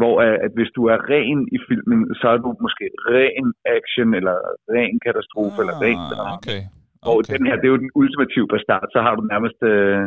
Hvor 0.00 0.14
øh, 0.26 0.36
at 0.46 0.52
hvis 0.56 0.70
du 0.76 0.82
er 0.94 0.98
ren 1.14 1.40
i 1.56 1.58
filmen, 1.68 2.00
så 2.20 2.26
er 2.34 2.38
du 2.44 2.48
måske 2.66 2.84
ren 3.14 3.48
action, 3.78 4.08
eller 4.18 4.36
ren 4.76 4.94
katastrofe, 5.06 5.56
eller 5.62 5.76
ren 5.86 6.00
drama. 6.12 6.36
Ah, 6.56 6.64
okay. 7.02 7.10
Og 7.12 7.18
den 7.34 7.46
her, 7.48 7.54
det 7.60 7.66
er 7.66 7.74
jo 7.74 7.82
den 7.84 7.90
ultimative 8.00 8.46
bastard. 8.52 8.84
Så 8.94 8.98
har 9.06 9.12
du 9.18 9.22
nærmest, 9.32 9.58
øh, 9.72 10.02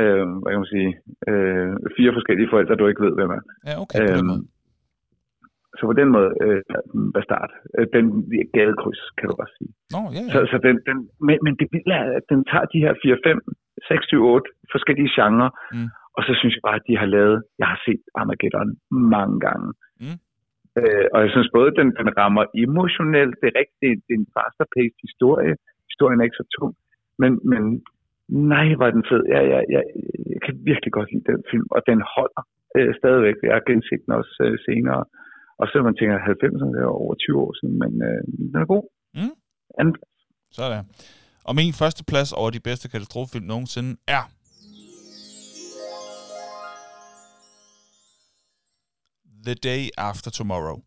øh, 0.00 0.24
hvad 0.42 0.50
kan 0.52 0.62
man 0.64 0.74
sige, 0.76 0.90
øh, 1.30 1.72
fire 1.98 2.12
forskellige 2.16 2.50
forældre, 2.52 2.74
du 2.80 2.86
ikke 2.90 3.04
ved, 3.06 3.14
hvem 3.18 3.30
er. 3.38 3.42
Ja, 3.68 3.74
okay, 3.82 3.98
på 4.00 4.06
den 4.12 4.18
Øhm, 4.18 4.28
måde. 4.32 4.42
Så 5.78 5.82
på 5.90 5.96
den 6.00 6.08
måde, 6.16 6.30
øh, 6.44 6.60
den 6.92 7.12
bastard. 7.16 7.50
Øh, 7.78 7.86
Den 7.96 8.04
gadekryds, 8.56 9.02
kan 9.18 9.26
du 9.30 9.34
også 9.44 9.54
sige. 9.60 9.72
Ja, 9.94 10.00
ja. 10.16 10.22
Så, 10.32 10.38
så 10.52 10.56
den, 10.66 10.76
den, 10.88 10.98
men, 11.26 11.36
men 11.46 11.52
det 11.60 11.66
vilde 11.74 11.92
er, 12.00 12.06
at 12.18 12.24
den 12.32 12.40
tager 12.50 12.66
de 12.72 12.78
her 12.84 12.94
4, 13.02 13.18
5, 13.26 13.40
6, 13.88 14.06
7, 14.06 14.24
8 14.24 14.50
forskellige 14.74 15.10
genrer, 15.16 15.50
Mm. 15.74 15.88
og 16.16 16.22
så 16.26 16.32
synes 16.40 16.54
jeg 16.56 16.64
bare, 16.68 16.78
at 16.80 16.86
de 16.90 16.96
har 17.02 17.08
lavet, 17.16 17.38
jeg 17.60 17.68
har 17.72 17.80
set 17.86 18.02
Armageddon 18.20 18.70
mange 19.14 19.36
gange. 19.46 19.68
Mm. 20.02 20.18
Øh, 20.78 21.06
og 21.14 21.18
jeg 21.24 21.30
synes 21.34 21.48
både, 21.58 21.70
den, 21.80 21.88
den 22.00 22.08
rammer 22.20 22.44
emotionelt, 22.64 23.34
det 23.40 23.46
er 23.52 23.56
rigtigt, 23.62 23.98
det 24.06 24.12
er 24.14 24.20
en 24.24 24.32
faster-paced 24.36 24.98
historie, 25.06 25.54
historien 25.96 26.20
er 26.20 26.28
ikke 26.28 26.42
så 26.42 26.48
tung, 26.56 26.72
men, 27.22 27.30
men 27.52 27.62
nej, 28.52 28.66
var 28.80 28.90
den 28.96 29.04
fed. 29.10 29.22
Jeg, 29.34 29.42
jeg, 29.52 29.62
jeg, 29.74 29.82
jeg 30.32 30.40
kan 30.44 30.54
virkelig 30.70 30.92
godt 30.96 31.08
lide 31.12 31.26
den 31.32 31.42
film, 31.50 31.68
og 31.76 31.80
den 31.90 32.00
holder 32.14 32.42
øh, 32.76 32.90
stadigvæk. 33.00 33.36
Jeg 33.48 33.54
har 33.58 33.64
genset 33.70 34.00
den 34.04 34.12
også 34.20 34.34
øh, 34.46 34.54
senere, 34.66 35.00
og 35.60 35.64
selvom 35.68 35.86
man 35.90 35.96
tænker 35.98 36.26
90'erne, 36.30 36.72
det 36.74 36.82
er 36.82 36.98
over 37.02 37.14
20 37.14 37.40
år 37.44 37.52
siden, 37.58 37.76
men 37.82 37.92
øh, 38.08 38.20
den 38.52 38.56
er 38.62 38.72
god. 38.74 38.84
Mm. 39.18 39.34
Anden 39.78 39.94
Sådan. 40.58 40.84
Og 41.48 41.54
min 41.54 41.72
første 41.80 42.02
plads 42.10 42.30
over 42.40 42.50
de 42.56 42.60
bedste 42.68 42.86
katastrofefilm 42.92 43.46
nogensinde 43.54 43.92
er... 44.18 44.24
The 49.46 49.54
Day 49.54 49.82
After 50.08 50.30
Tomorrow. 50.30 50.78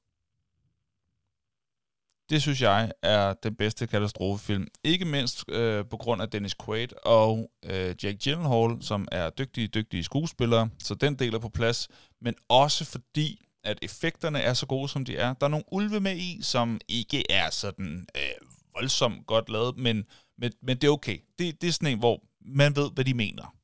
Det 2.30 2.42
synes 2.42 2.62
jeg 2.62 2.92
er 3.02 3.34
den 3.34 3.56
bedste 3.56 3.88
katastrofefilm. 3.88 4.68
Ikke 4.84 5.06
mindst 5.06 5.44
øh, 5.50 5.86
på 5.90 5.98
grund 5.98 6.22
af 6.22 6.30
Dennis 6.30 6.56
Quaid 6.66 6.88
og 7.06 7.52
øh, 7.66 7.96
Jake 8.04 8.18
Gyllenhaal, 8.24 8.78
som 8.82 9.08
er 9.12 9.30
dygtige, 9.30 9.68
dygtige 9.68 10.04
skuespillere, 10.04 10.70
så 10.80 10.96
den 10.96 11.16
deler 11.16 11.40
på 11.40 11.50
plads. 11.50 11.88
Men 12.22 12.36
også 12.50 12.86
fordi, 12.86 13.46
at 13.64 13.80
effekterne 13.82 14.40
er 14.40 14.54
så 14.54 14.66
gode, 14.66 14.90
som 14.90 15.06
de 15.06 15.18
er. 15.18 15.34
Der 15.34 15.46
er 15.46 15.50
nogle 15.50 15.66
ulve 15.72 16.00
med 16.00 16.18
i, 16.18 16.40
som 16.42 16.80
ikke 16.88 17.32
er 17.32 17.50
sådan 17.50 18.08
øh, 18.16 18.48
voldsomt 18.74 19.28
godt 19.28 19.50
lavet, 19.50 19.78
men, 19.78 20.06
men, 20.38 20.52
men 20.62 20.78
det 20.78 20.88
er 20.88 20.92
okay. 20.92 21.18
Det, 21.40 21.62
det 21.62 21.68
er 21.68 21.72
sådan 21.72 21.88
en, 21.88 22.00
hvor 22.00 22.24
man 22.42 22.76
ved, 22.76 22.92
hvad 22.94 23.06
de 23.06 23.14
mener. 23.14 23.56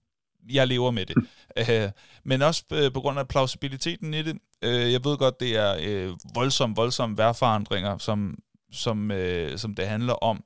Jeg 0.49 0.68
lever 0.68 0.91
med 0.91 1.05
det. 1.05 1.16
Øh, 1.70 1.89
men 2.24 2.41
også 2.41 2.63
øh, 2.72 2.93
på 2.93 3.01
grund 3.01 3.20
af 3.20 3.28
plausibiliteten 3.28 4.13
i 4.13 4.22
det. 4.22 4.38
Øh, 4.61 4.91
jeg 4.91 5.03
ved 5.03 5.18
godt, 5.18 5.39
det 5.39 5.55
er 5.55 5.78
øh, 5.82 6.13
voldsomt, 6.34 6.78
voldsomt 6.78 7.18
vejrforandringer, 7.18 7.97
som, 7.97 8.38
som, 8.76 9.12
øh, 9.12 9.58
som 9.58 9.76
det 9.76 9.88
handler 9.88 10.14
om. 10.14 10.44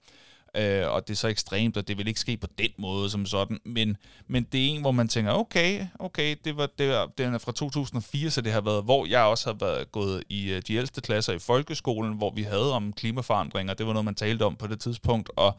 Øh, 0.58 0.92
og 0.92 1.08
det 1.08 1.14
er 1.14 1.18
så 1.18 1.28
ekstremt, 1.28 1.78
og 1.78 1.88
det 1.88 1.98
vil 1.98 2.08
ikke 2.08 2.20
ske 2.20 2.38
på 2.38 2.48
den 2.58 2.70
måde 2.78 3.10
som 3.10 3.26
sådan. 3.26 3.60
Men, 3.66 3.98
men 4.28 4.44
det 4.44 4.62
er 4.62 4.70
en, 4.70 4.82
hvor 4.82 4.92
man 4.92 5.08
tænker, 5.08 5.32
okay, 5.32 5.88
okay, 6.00 6.36
det 6.44 6.58
var, 6.58 6.70
det 6.78 6.90
var, 6.90 7.06
den 7.18 7.34
er 7.34 7.38
fra 7.38 7.52
2004, 7.52 8.30
så 8.30 8.42
det 8.42 8.52
har 8.52 8.62
været, 8.62 8.84
hvor 8.84 9.06
jeg 9.06 9.24
også 9.24 9.50
har 9.50 9.58
været 9.60 9.92
gået 9.92 10.24
i 10.30 10.52
øh, 10.52 10.62
de 10.68 10.76
ældste 10.76 11.02
klasser 11.02 11.34
i 11.34 11.40
folkeskolen, 11.40 12.14
hvor 12.14 12.34
vi 12.36 12.44
havde 12.44 12.74
om 12.74 12.94
klimaforandringer. 12.94 13.74
Det 13.74 13.86
var 13.86 13.94
noget, 13.94 14.06
man 14.06 14.16
talte 14.16 14.44
om 14.44 14.56
på 14.56 14.68
det 14.68 14.80
tidspunkt. 14.80 15.30
Og, 15.36 15.58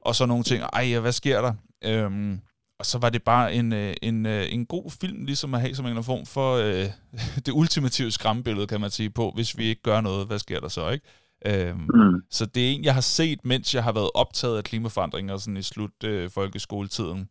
og 0.00 0.14
så 0.14 0.26
nogle 0.26 0.44
ting, 0.44 0.62
ej, 0.72 0.98
hvad 0.98 1.12
sker 1.12 1.40
der? 1.40 1.54
Øhm, 1.84 2.40
og 2.78 2.86
så 2.86 2.98
var 2.98 3.10
det 3.10 3.22
bare 3.22 3.54
en, 3.54 3.72
øh, 3.72 3.94
en, 4.02 4.26
øh, 4.26 4.52
en 4.52 4.66
god 4.66 4.90
film, 4.90 5.24
ligesom 5.24 5.54
at 5.54 5.60
have 5.60 5.74
som 5.74 5.86
en 5.86 6.04
form 6.04 6.26
for 6.26 6.56
øh, 6.56 6.86
det 7.46 7.52
ultimative 7.52 8.10
skræmmebillede, 8.10 8.66
kan 8.66 8.80
man 8.80 8.90
sige, 8.90 9.10
på, 9.10 9.32
hvis 9.34 9.58
vi 9.58 9.64
ikke 9.64 9.82
gør 9.82 10.00
noget, 10.00 10.26
hvad 10.26 10.38
sker 10.38 10.60
der 10.60 10.68
så, 10.68 10.90
ikke? 10.90 11.06
Øhm, 11.46 11.78
Mm. 11.94 12.22
så 12.30 12.46
det 12.46 12.68
er 12.68 12.70
en, 12.74 12.84
jeg 12.84 12.94
har 12.94 13.00
set, 13.00 13.44
mens 13.44 13.74
jeg 13.74 13.84
har 13.84 13.92
været 13.92 14.10
optaget 14.14 14.56
af 14.56 14.64
klimaforandringer 14.64 15.36
sådan 15.36 15.56
i 15.56 15.62
slut 15.62 16.04
øh, 16.04 16.30
folkeskoletiden. 16.30 17.28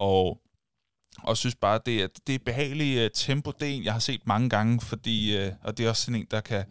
Og, 0.00 0.40
og 1.22 1.36
synes 1.36 1.54
bare, 1.54 1.80
det 1.86 2.02
er, 2.02 2.06
det 2.26 2.34
er 2.34 2.38
behageligt 2.44 3.00
øh, 3.00 3.10
tempo. 3.14 3.50
Det 3.60 3.68
er 3.68 3.72
en, 3.72 3.84
jeg 3.84 3.92
har 3.92 4.00
set 4.00 4.26
mange 4.26 4.48
gange, 4.48 4.80
fordi, 4.80 5.36
øh, 5.36 5.52
og 5.64 5.78
det 5.78 5.86
er 5.86 5.90
også 5.90 6.02
sådan 6.04 6.20
en, 6.20 6.26
der 6.30 6.40
kan, 6.40 6.64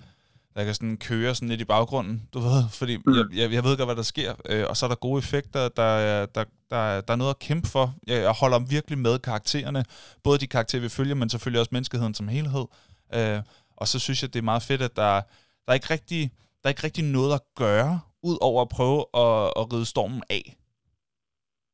der 0.55 0.63
kan 0.63 0.73
sådan 0.73 0.97
køre 0.97 1.35
sådan 1.35 1.49
lidt 1.49 1.61
i 1.61 1.65
baggrunden, 1.65 2.27
du 2.33 2.39
ved, 2.39 2.63
fordi 2.79 2.97
Mm. 2.97 3.15
jeg, 3.15 3.25
jeg, 3.33 3.51
jeg 3.53 3.63
ved 3.63 3.77
godt, 3.77 3.87
hvad 3.87 3.95
der 3.95 4.01
sker, 4.01 4.35
øh, 4.49 4.65
og 4.69 4.77
så 4.77 4.85
er 4.85 4.87
der 4.87 4.95
gode 4.95 5.19
effekter, 5.19 5.69
der, 5.69 5.83
er- 5.83 6.25
der, 6.25 6.43
der, 6.69 6.77
er- 6.77 7.01
der 7.01 7.13
er 7.13 7.17
noget 7.17 7.29
at 7.29 7.39
kæmpe 7.39 7.67
for. 7.67 7.95
Jeg, 8.07 8.21
jeg 8.21 8.31
holder 8.31 8.59
virkelig 8.59 8.97
med 8.97 9.19
karaktererne, 9.19 9.85
både 10.23 10.37
de 10.39 10.47
karakterer, 10.47 10.81
vi 10.81 10.89
følger, 10.89 11.15
men 11.15 11.29
selvfølgelig 11.29 11.59
også 11.59 11.69
menneskeheden 11.71 12.13
som 12.13 12.27
helhed. 12.27 12.65
Øh, 13.13 13.41
og 13.77 13.87
så 13.87 13.99
synes 13.99 14.21
jeg, 14.21 14.33
det 14.33 14.39
er 14.39 14.43
meget 14.43 14.63
fedt, 14.63 14.81
at 14.81 14.95
der, 14.95 15.13
der 15.13 15.21
er 15.67 15.73
ikke 15.73 15.89
rigtig, 15.89 16.31
der 16.63 16.69
er 16.69 16.69
ikke 16.69 16.83
rigtig 16.83 17.03
noget 17.03 17.33
at 17.33 17.41
gøre, 17.55 17.99
ud 18.23 18.37
over 18.41 18.61
at 18.61 18.69
prøve 18.69 18.99
at, 19.13 19.53
at 19.55 19.73
ride 19.73 19.85
stormen 19.85 20.23
af. 20.29 20.57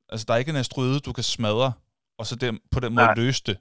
Altså, 0.10 0.26
der 0.28 0.34
er 0.34 0.38
ikke 0.38 0.50
en 0.50 0.56
asteroide, 0.56 1.00
du 1.00 1.14
kan 1.14 1.24
smadre, 1.24 1.74
og 2.18 2.28
så 2.28 2.36
den, 2.36 2.60
på 2.72 2.80
den 2.80 2.94
måde 2.94 3.06
Nej. 3.06 3.16
løse 3.16 3.44
det. 3.46 3.58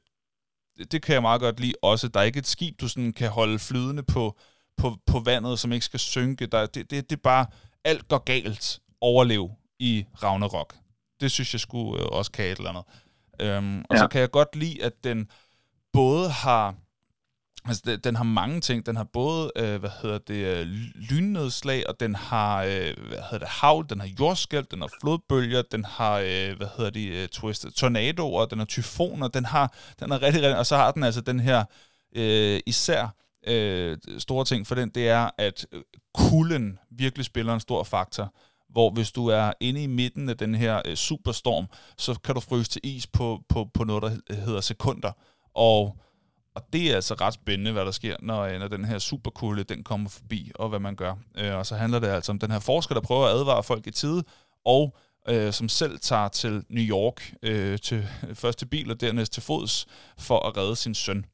det. 0.78 0.92
Det 0.92 1.02
kan 1.02 1.12
jeg 1.12 1.22
meget 1.22 1.40
godt 1.40 1.60
lide 1.60 1.74
også. 1.82 2.08
Der 2.08 2.20
er 2.20 2.24
ikke 2.24 2.38
et 2.38 2.46
skib, 2.46 2.80
du 2.80 2.88
sådan 2.88 3.12
kan 3.12 3.30
holde 3.30 3.58
flydende 3.58 4.02
på, 4.02 4.38
på, 4.76 4.96
på 5.06 5.20
vandet, 5.20 5.58
som 5.58 5.72
ikke 5.72 5.84
skal 5.84 6.00
synke. 6.00 6.46
Der, 6.46 6.66
det, 6.66 6.90
det, 6.90 7.10
det 7.10 7.16
er 7.16 7.20
bare, 7.20 7.46
alt 7.84 8.08
går 8.08 8.18
galt 8.18 8.80
overlev 9.00 9.50
i 9.78 10.06
Ragnarok. 10.22 10.76
Det 11.20 11.30
synes 11.30 11.54
jeg 11.54 11.60
skulle 11.60 12.02
øh, 12.02 12.08
også 12.12 12.32
kan 12.32 12.44
et 12.44 12.58
eller 12.58 12.70
andet. 12.70 12.84
Øhm, 13.40 13.84
og 13.90 13.96
ja. 13.96 14.00
så 14.00 14.08
kan 14.08 14.20
jeg 14.20 14.30
godt 14.30 14.56
lide, 14.56 14.84
at 14.84 15.04
den 15.04 15.30
både 15.92 16.30
har 16.30 16.74
Altså, 17.64 17.82
den, 17.86 18.00
den 18.00 18.16
har 18.16 18.24
mange 18.24 18.60
ting. 18.60 18.86
Den 18.86 18.96
har 18.96 19.04
både, 19.04 19.52
øh, 19.56 19.80
hvad 19.80 19.90
hedder 20.02 20.18
det, 20.18 20.34
øh, 20.34 20.66
lynnedslag, 20.94 21.88
og 21.88 22.00
den 22.00 22.14
har, 22.14 22.62
øh, 22.62 22.94
hvad 23.08 23.18
hedder 23.30 23.38
det, 23.38 23.48
havl, 23.48 23.86
den 23.88 24.00
har 24.00 24.08
jordskælv, 24.20 24.66
den 24.70 24.80
har 24.80 24.90
flodbølger, 25.00 25.62
den 25.62 25.84
har, 25.84 26.18
øh, 26.18 26.56
hvad 26.56 26.66
hedder 26.76 26.90
det, 26.90 27.08
øh, 27.08 27.28
twist, 27.28 27.32
twisted 27.32 27.70
tornadoer, 27.70 28.46
den 28.46 28.58
har 28.58 28.66
tyfoner, 28.66 29.28
den 29.28 29.44
har, 29.44 29.72
den 30.00 30.10
har 30.10 30.22
rigtig, 30.22 30.42
rigtig, 30.42 30.58
og 30.58 30.66
så 30.66 30.76
har 30.76 30.92
den 30.92 31.02
altså 31.02 31.20
den 31.20 31.40
her, 31.40 31.64
øh, 32.16 32.60
især 32.66 33.14
øh, 33.46 33.98
store 34.18 34.44
ting 34.44 34.66
for 34.66 34.74
den, 34.74 34.88
det 34.88 35.08
er, 35.08 35.30
at 35.38 35.66
øh, 35.72 35.82
kulden 36.14 36.78
virkelig 36.90 37.24
spiller 37.24 37.54
en 37.54 37.60
stor 37.60 37.82
faktor 37.82 38.34
hvor 38.72 38.90
hvis 38.90 39.12
du 39.12 39.26
er 39.26 39.52
inde 39.60 39.82
i 39.82 39.86
midten 39.86 40.28
af 40.28 40.36
den 40.36 40.54
her 40.54 40.82
øh, 40.84 40.94
superstorm, 40.94 41.66
så 41.98 42.18
kan 42.24 42.34
du 42.34 42.40
fryse 42.40 42.70
til 42.70 42.80
is 42.84 43.06
på, 43.06 43.40
på, 43.48 43.68
på 43.74 43.84
noget, 43.84 44.02
der 44.02 44.34
hedder 44.34 44.60
sekunder. 44.60 45.12
Og 45.54 45.96
og 46.54 46.62
det 46.72 46.90
er 46.90 46.94
altså 46.94 47.14
ret 47.14 47.34
spændende, 47.34 47.72
hvad 47.72 47.84
der 47.84 47.90
sker, 47.90 48.16
når, 48.22 48.42
øh, 48.42 48.58
når 48.58 48.68
den 48.68 48.84
her 48.84 48.98
superkulde, 48.98 49.64
den 49.64 49.84
kommer 49.84 50.10
forbi, 50.10 50.52
og 50.54 50.68
hvad 50.68 50.80
man 50.80 50.96
gør. 50.96 51.14
Øh, 51.38 51.54
og 51.54 51.66
så 51.66 51.76
handler 51.76 51.98
det 51.98 52.08
altså 52.08 52.32
om 52.32 52.38
den 52.38 52.50
her 52.50 52.60
forsker, 52.60 52.94
der 52.94 53.02
prøver 53.02 53.26
at 53.26 53.32
advare 53.32 53.62
folk 53.62 53.86
i 53.86 53.90
tide, 53.90 54.24
og 54.64 54.96
øh, 55.28 55.52
som 55.52 55.68
selv 55.68 55.98
tager 55.98 56.28
til 56.28 56.64
New 56.68 56.84
York, 56.84 57.34
øh, 57.42 57.78
til, 57.78 58.08
øh, 58.28 58.34
først 58.34 58.58
til 58.58 58.66
bil 58.66 58.90
og 58.90 59.00
dernæst 59.00 59.32
til 59.32 59.42
fods, 59.42 59.86
for 60.18 60.38
at 60.48 60.56
redde 60.56 60.76
sin 60.76 60.94
søn, 60.94 61.26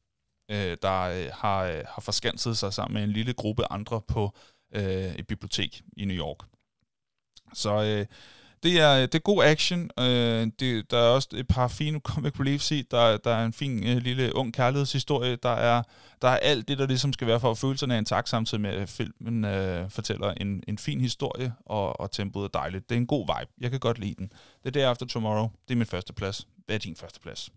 øh, 0.51 0.77
der 0.83 1.01
øh, 1.01 1.31
har, 1.33 1.62
øh, 1.64 1.83
har 1.89 2.01
forskanset 2.01 2.59
sig 2.59 2.73
sammen 2.73 2.95
med 2.95 3.05
en 3.05 3.12
lille 3.12 3.33
gruppe 3.33 3.73
andre 3.73 4.01
på 4.01 4.33
øh, 4.75 5.14
et 5.14 5.27
bibliotek 5.27 5.83
i 5.97 6.05
New 6.05 6.16
York. 6.16 6.39
Så 7.55 7.83
øh, 7.83 8.07
det 8.63 8.81
er, 8.81 8.95
øh, 8.95 9.03
det 9.03 9.15
er 9.15 9.19
god 9.19 9.45
action. 9.45 9.91
Øh, 9.99 10.47
det, 10.61 10.91
der 10.91 10.99
er 10.99 11.09
også 11.09 11.29
et 11.35 11.49
par 11.49 11.69
fine 11.69 12.01
comic 12.01 12.41
reliefs 12.41 12.71
i. 12.71 12.83
Der, 12.91 13.17
der 13.17 13.31
er 13.31 13.45
en 13.45 13.53
fin 13.53 13.87
øh, 13.87 13.97
lille 13.97 14.37
ung 14.37 14.55
kærlighedshistorie. 14.55 15.37
Der 15.37 15.49
er, 15.49 15.83
der 16.23 16.29
er 16.29 16.37
alt 16.37 16.69
det, 16.69 16.79
der 16.79 16.87
ligesom 16.87 17.13
skal 17.13 17.27
være 17.27 17.41
for 17.41 17.51
at 17.51 17.59
følelserne 17.59 17.95
er 17.95 17.99
intakt, 17.99 18.29
samtidig 18.29 18.61
med 18.61 18.71
at 18.71 18.89
filmen 18.89 19.45
øh, 19.45 19.91
fortæller 19.91 20.33
en, 20.33 20.63
en 20.69 20.79
fin 20.79 21.01
historie, 21.01 21.53
og, 21.67 22.01
og 22.01 22.11
tempoet 22.11 22.45
er 22.45 22.59
dejligt. 22.59 22.89
Det 22.89 22.95
er 22.95 23.01
en 23.01 23.07
god 23.07 23.27
vibe. 23.27 23.51
Jeg 23.61 23.71
kan 23.71 23.81
godt 23.81 23.99
lide 23.99 24.15
den. 24.19 24.33
Det 24.65 24.77
er 24.77 24.81
der 24.81 24.91
After 24.91 25.07
Tomorrow. 25.07 25.49
Det 25.69 25.75
er 25.75 25.79
min 25.79 25.87
første 25.87 26.13
plads. 26.13 26.47
Hvad 26.67 26.77
er 26.77 26.81
din 26.81 26.97
første 26.97 27.21
plads? 27.21 27.51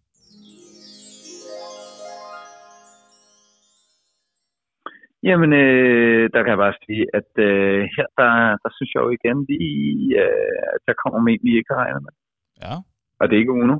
Jamen, 5.23 5.53
øh, 5.53 6.29
der 6.33 6.39
kan 6.41 6.53
jeg 6.53 6.63
bare 6.65 6.81
sige, 6.85 7.03
at 7.19 7.31
øh, 7.47 7.79
her, 7.95 8.07
der, 8.19 8.31
der 8.63 8.69
synes 8.75 8.91
jeg 8.93 9.01
jo 9.05 9.09
igen 9.19 9.37
lige, 9.49 10.19
øh, 10.23 10.61
at 10.75 10.81
der 10.87 10.93
kommer 11.03 11.19
med, 11.25 11.37
vi 11.43 11.51
ikke 11.57 11.73
har 11.73 11.81
regnet 11.83 12.03
med. 12.07 12.13
Ja. 12.63 12.73
Og 13.19 13.23
det 13.27 13.35
er 13.35 13.43
ikke 13.43 13.57
Uno. 13.61 13.77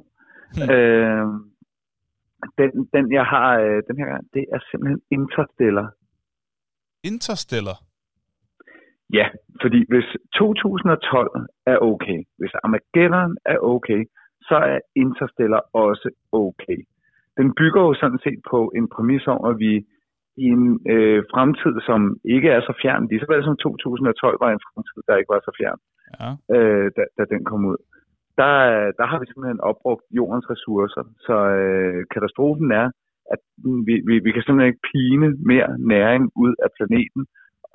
Hmm. 0.56 0.70
Øh, 0.74 1.28
den, 2.58 2.70
den, 2.94 3.04
jeg 3.20 3.26
har 3.34 3.50
øh, 3.66 3.80
den 3.88 3.96
her 4.00 4.08
gang, 4.14 4.24
det 4.34 4.46
er 4.54 4.60
simpelthen 4.70 5.02
Interstellar. 5.18 5.89
Interstellar? 7.04 7.78
Ja, 9.14 9.26
fordi 9.62 9.80
hvis 9.92 10.08
2012 10.36 11.48
er 11.66 11.78
okay, 11.92 12.20
hvis 12.39 12.54
Armageddon 12.64 13.38
er 13.46 13.58
okay, 13.74 14.02
så 14.42 14.56
er 14.56 14.80
Interstellar 14.96 15.64
også 15.74 16.10
okay. 16.32 16.80
Den 17.38 17.48
bygger 17.60 17.82
jo 17.82 17.94
sådan 17.94 18.20
set 18.24 18.39
på 18.52 18.72
en 18.76 18.88
præmis 18.94 19.28
om, 19.28 19.39
at 19.50 19.60
vi 19.60 19.74
i 20.44 20.46
en 20.58 20.66
øh, 20.94 21.20
fremtid, 21.34 21.76
som 21.89 22.02
ikke 22.36 22.50
er 22.56 22.62
så 22.68 22.74
fjern, 22.82 23.08
lige 23.10 23.22
så 23.22 23.28
vel 23.32 23.44
som 23.44 23.58
2012 23.58 24.38
var 24.44 24.50
en 24.52 24.64
fremtid, 24.66 25.00
der 25.08 25.16
ikke 25.20 25.34
var 25.34 25.42
så 25.44 25.54
fjern, 25.60 25.80
ja. 26.20 26.30
øh, 26.56 26.88
da, 26.96 27.04
da 27.18 27.24
den 27.34 27.42
kom 27.50 27.62
ud. 27.72 27.80
Der, 28.39 28.54
der 29.00 29.06
har 29.12 29.18
vi 29.20 29.26
simpelthen 29.28 29.66
opbrugt 29.70 30.06
jordens 30.20 30.48
ressourcer, 30.54 31.04
så 31.28 31.36
øh, 31.62 32.00
katastrofen 32.14 32.70
er, 32.82 32.88
at 33.34 33.42
vi, 33.88 33.96
vi, 34.08 34.16
vi 34.26 34.32
kan 34.32 34.44
simpelthen 34.44 34.72
ikke 34.72 34.88
pine 34.94 35.28
mere 35.52 35.70
næring 35.94 36.24
ud 36.44 36.54
af 36.66 36.70
planeten, 36.78 37.22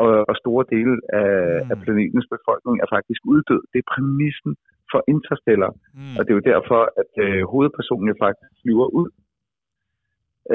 og, 0.03 0.13
og 0.31 0.35
store 0.43 0.65
dele 0.75 0.95
af, 1.23 1.35
mm. 1.63 1.71
af 1.73 1.77
planetens 1.85 2.29
befolkning 2.35 2.75
er 2.85 2.89
faktisk 2.97 3.21
uddød. 3.33 3.63
Det 3.73 3.79
er 3.81 3.91
præmissen 3.95 4.53
for 4.93 5.01
Interstellar, 5.15 5.73
mm. 5.99 6.15
og 6.17 6.21
det 6.23 6.31
er 6.31 6.39
jo 6.41 6.51
derfor, 6.53 6.81
at 7.03 7.13
øh, 7.25 7.41
hovedpersonen 7.53 8.23
faktisk 8.25 8.51
flyver 8.63 8.89
ud 9.01 9.09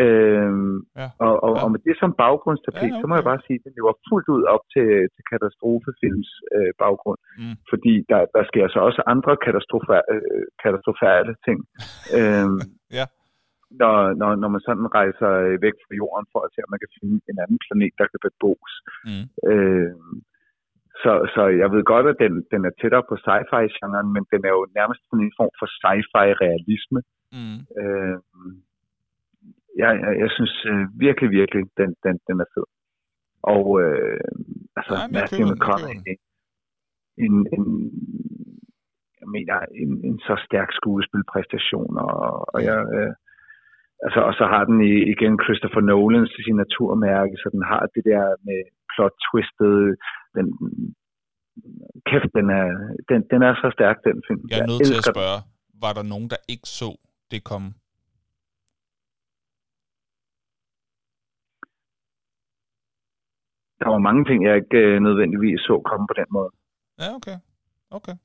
Øhm, 0.04 0.76
ja. 1.00 1.08
og, 1.26 1.34
og, 1.46 1.52
ja. 1.56 1.62
og 1.64 1.68
med 1.74 1.82
det 1.88 1.96
som 2.02 2.12
baggrundstapet, 2.24 2.88
ja, 2.88 2.92
okay. 2.92 3.02
så 3.02 3.06
må 3.08 3.14
jeg 3.16 3.28
bare 3.32 3.44
sige, 3.46 3.58
at 3.60 3.66
det 3.66 3.74
lever 3.78 3.94
fuldt 4.10 4.28
ud 4.36 4.44
op 4.54 4.64
til, 4.74 4.90
til 5.14 5.24
katastrofefilms 5.32 6.30
øh, 6.56 6.72
baggrund. 6.84 7.20
Mm. 7.42 7.56
Fordi 7.72 7.94
der, 8.12 8.22
der 8.36 8.44
sker 8.52 8.66
så 8.74 8.80
også 8.88 9.02
andre 9.14 9.34
katastrofa- 9.46 10.08
øh, 10.16 10.46
katastrofale 10.64 11.34
ting. 11.46 11.60
øhm, 12.18 12.60
ja. 13.00 13.06
Når, 13.82 13.98
når, 14.20 14.32
når 14.42 14.50
man 14.56 14.62
sådan 14.68 14.88
rejser 15.00 15.32
øh, 15.48 15.56
væk 15.66 15.76
fra 15.84 15.94
jorden 16.02 16.28
for 16.32 16.40
at 16.44 16.52
se, 16.52 16.60
om 16.66 16.72
man 16.74 16.84
kan 16.84 16.94
finde 16.98 17.16
en 17.32 17.38
anden 17.44 17.60
planet, 17.66 17.94
der 18.00 18.08
kan 18.12 18.22
bebos. 18.26 18.72
Mm. 19.10 19.26
Øhm, 19.52 20.16
så, 21.04 21.12
så 21.36 21.42
jeg 21.62 21.68
ved 21.74 21.84
godt, 21.94 22.08
at 22.12 22.18
den, 22.24 22.34
den 22.54 22.62
er 22.70 22.74
tættere 22.82 23.06
på 23.10 23.16
sci-fi-genren, 23.24 24.10
men 24.16 24.24
den 24.34 24.42
er 24.48 24.54
jo 24.58 24.64
nærmest 24.80 25.02
en 25.14 25.34
form 25.40 25.54
for 25.60 25.68
sci-fi-realisme. 25.78 27.00
Mm. 27.38 27.60
Øhm, 27.82 28.54
jeg, 29.84 29.92
jeg, 30.04 30.14
jeg 30.24 30.30
synes 30.38 30.56
øh, 30.72 30.84
virkelig, 31.06 31.30
virkelig, 31.40 31.64
den, 31.80 31.90
den, 32.06 32.16
den 32.28 32.38
er 32.44 32.50
fed. 32.54 32.68
Og 33.56 33.66
øh, 33.84 34.20
altså, 34.78 34.94
Nej, 35.00 35.08
Matthew 35.16 35.46
McConaughey, 35.52 36.16
en, 37.26 37.34
en, 37.56 37.66
jeg 39.22 39.28
mener, 39.36 39.56
en, 39.84 39.92
en 40.08 40.18
så 40.28 40.36
stærk 40.48 40.70
skuespilpræstation, 40.80 41.94
og, 42.08 42.20
og 42.54 42.60
jeg, 42.70 42.80
øh, 42.98 43.12
altså, 44.06 44.20
og 44.30 44.34
så 44.40 44.46
har 44.54 44.64
den 44.70 44.80
igen 45.14 45.34
Christopher 45.44 45.84
Nolans 45.90 46.32
signaturmærke, 46.46 47.36
så 47.42 47.48
den 47.56 47.64
har 47.72 47.84
det 47.96 48.04
der 48.12 48.24
med 48.48 48.60
plot 48.94 49.16
twistet, 49.28 49.78
den, 50.36 50.46
kæft, 52.10 52.32
den 52.40 52.48
er, 52.60 52.68
den, 53.10 53.20
den 53.32 53.42
er 53.48 53.54
så 53.64 53.68
stærk, 53.78 53.98
den 54.08 54.18
film. 54.28 54.44
Jeg 54.52 54.60
er 54.60 54.70
nødt 54.72 54.86
til 54.90 54.98
at 55.02 55.08
spørge, 55.16 55.40
var 55.86 55.94
der 55.98 56.04
nogen, 56.14 56.28
der 56.34 56.40
ikke 56.54 56.68
så 56.80 56.90
det 57.32 57.44
komme? 57.52 57.70
Der 63.82 63.90
var 63.96 64.02
mange 64.08 64.24
ting, 64.30 64.38
jeg 64.48 64.56
ikke 64.62 64.78
øh, 64.78 64.96
nødvendigvis 65.08 65.60
så 65.70 65.76
komme 65.90 66.06
på 66.12 66.16
den 66.22 66.30
måde. 66.38 66.52
Ja, 67.02 67.08
okay. 67.18 67.38
Okay. 67.98 68.16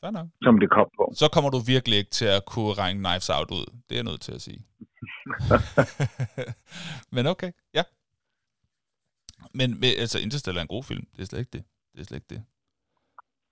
Fair 0.00 0.10
nok. 0.10 0.28
Som 0.42 0.58
det 0.62 0.70
kom 0.70 0.88
på. 0.96 1.04
Så 1.20 1.26
kommer 1.34 1.50
du 1.50 1.58
virkelig 1.74 1.98
ikke 1.98 2.10
til 2.10 2.28
at 2.36 2.42
kunne 2.52 2.72
regne 2.82 2.98
Knives 3.04 3.30
Out 3.36 3.50
ud. 3.58 3.66
Det 3.86 3.92
er 3.94 4.00
jeg 4.00 4.08
nødt 4.10 4.20
til 4.20 4.34
at 4.38 4.42
sige. 4.48 4.60
Men 7.14 7.26
okay, 7.26 7.50
ja. 7.74 7.82
Men 9.54 9.68
altså, 10.02 10.18
Interstellar 10.24 10.58
er 10.60 10.62
en 10.62 10.74
god 10.76 10.84
film. 10.84 11.04
Det 11.16 11.22
er 11.22 11.26
slet 11.26 11.38
ikke 11.38 11.54
det. 11.56 11.64
Det 11.92 12.00
er 12.00 12.04
slet 12.04 12.16
ikke 12.20 12.30
det. 12.34 12.42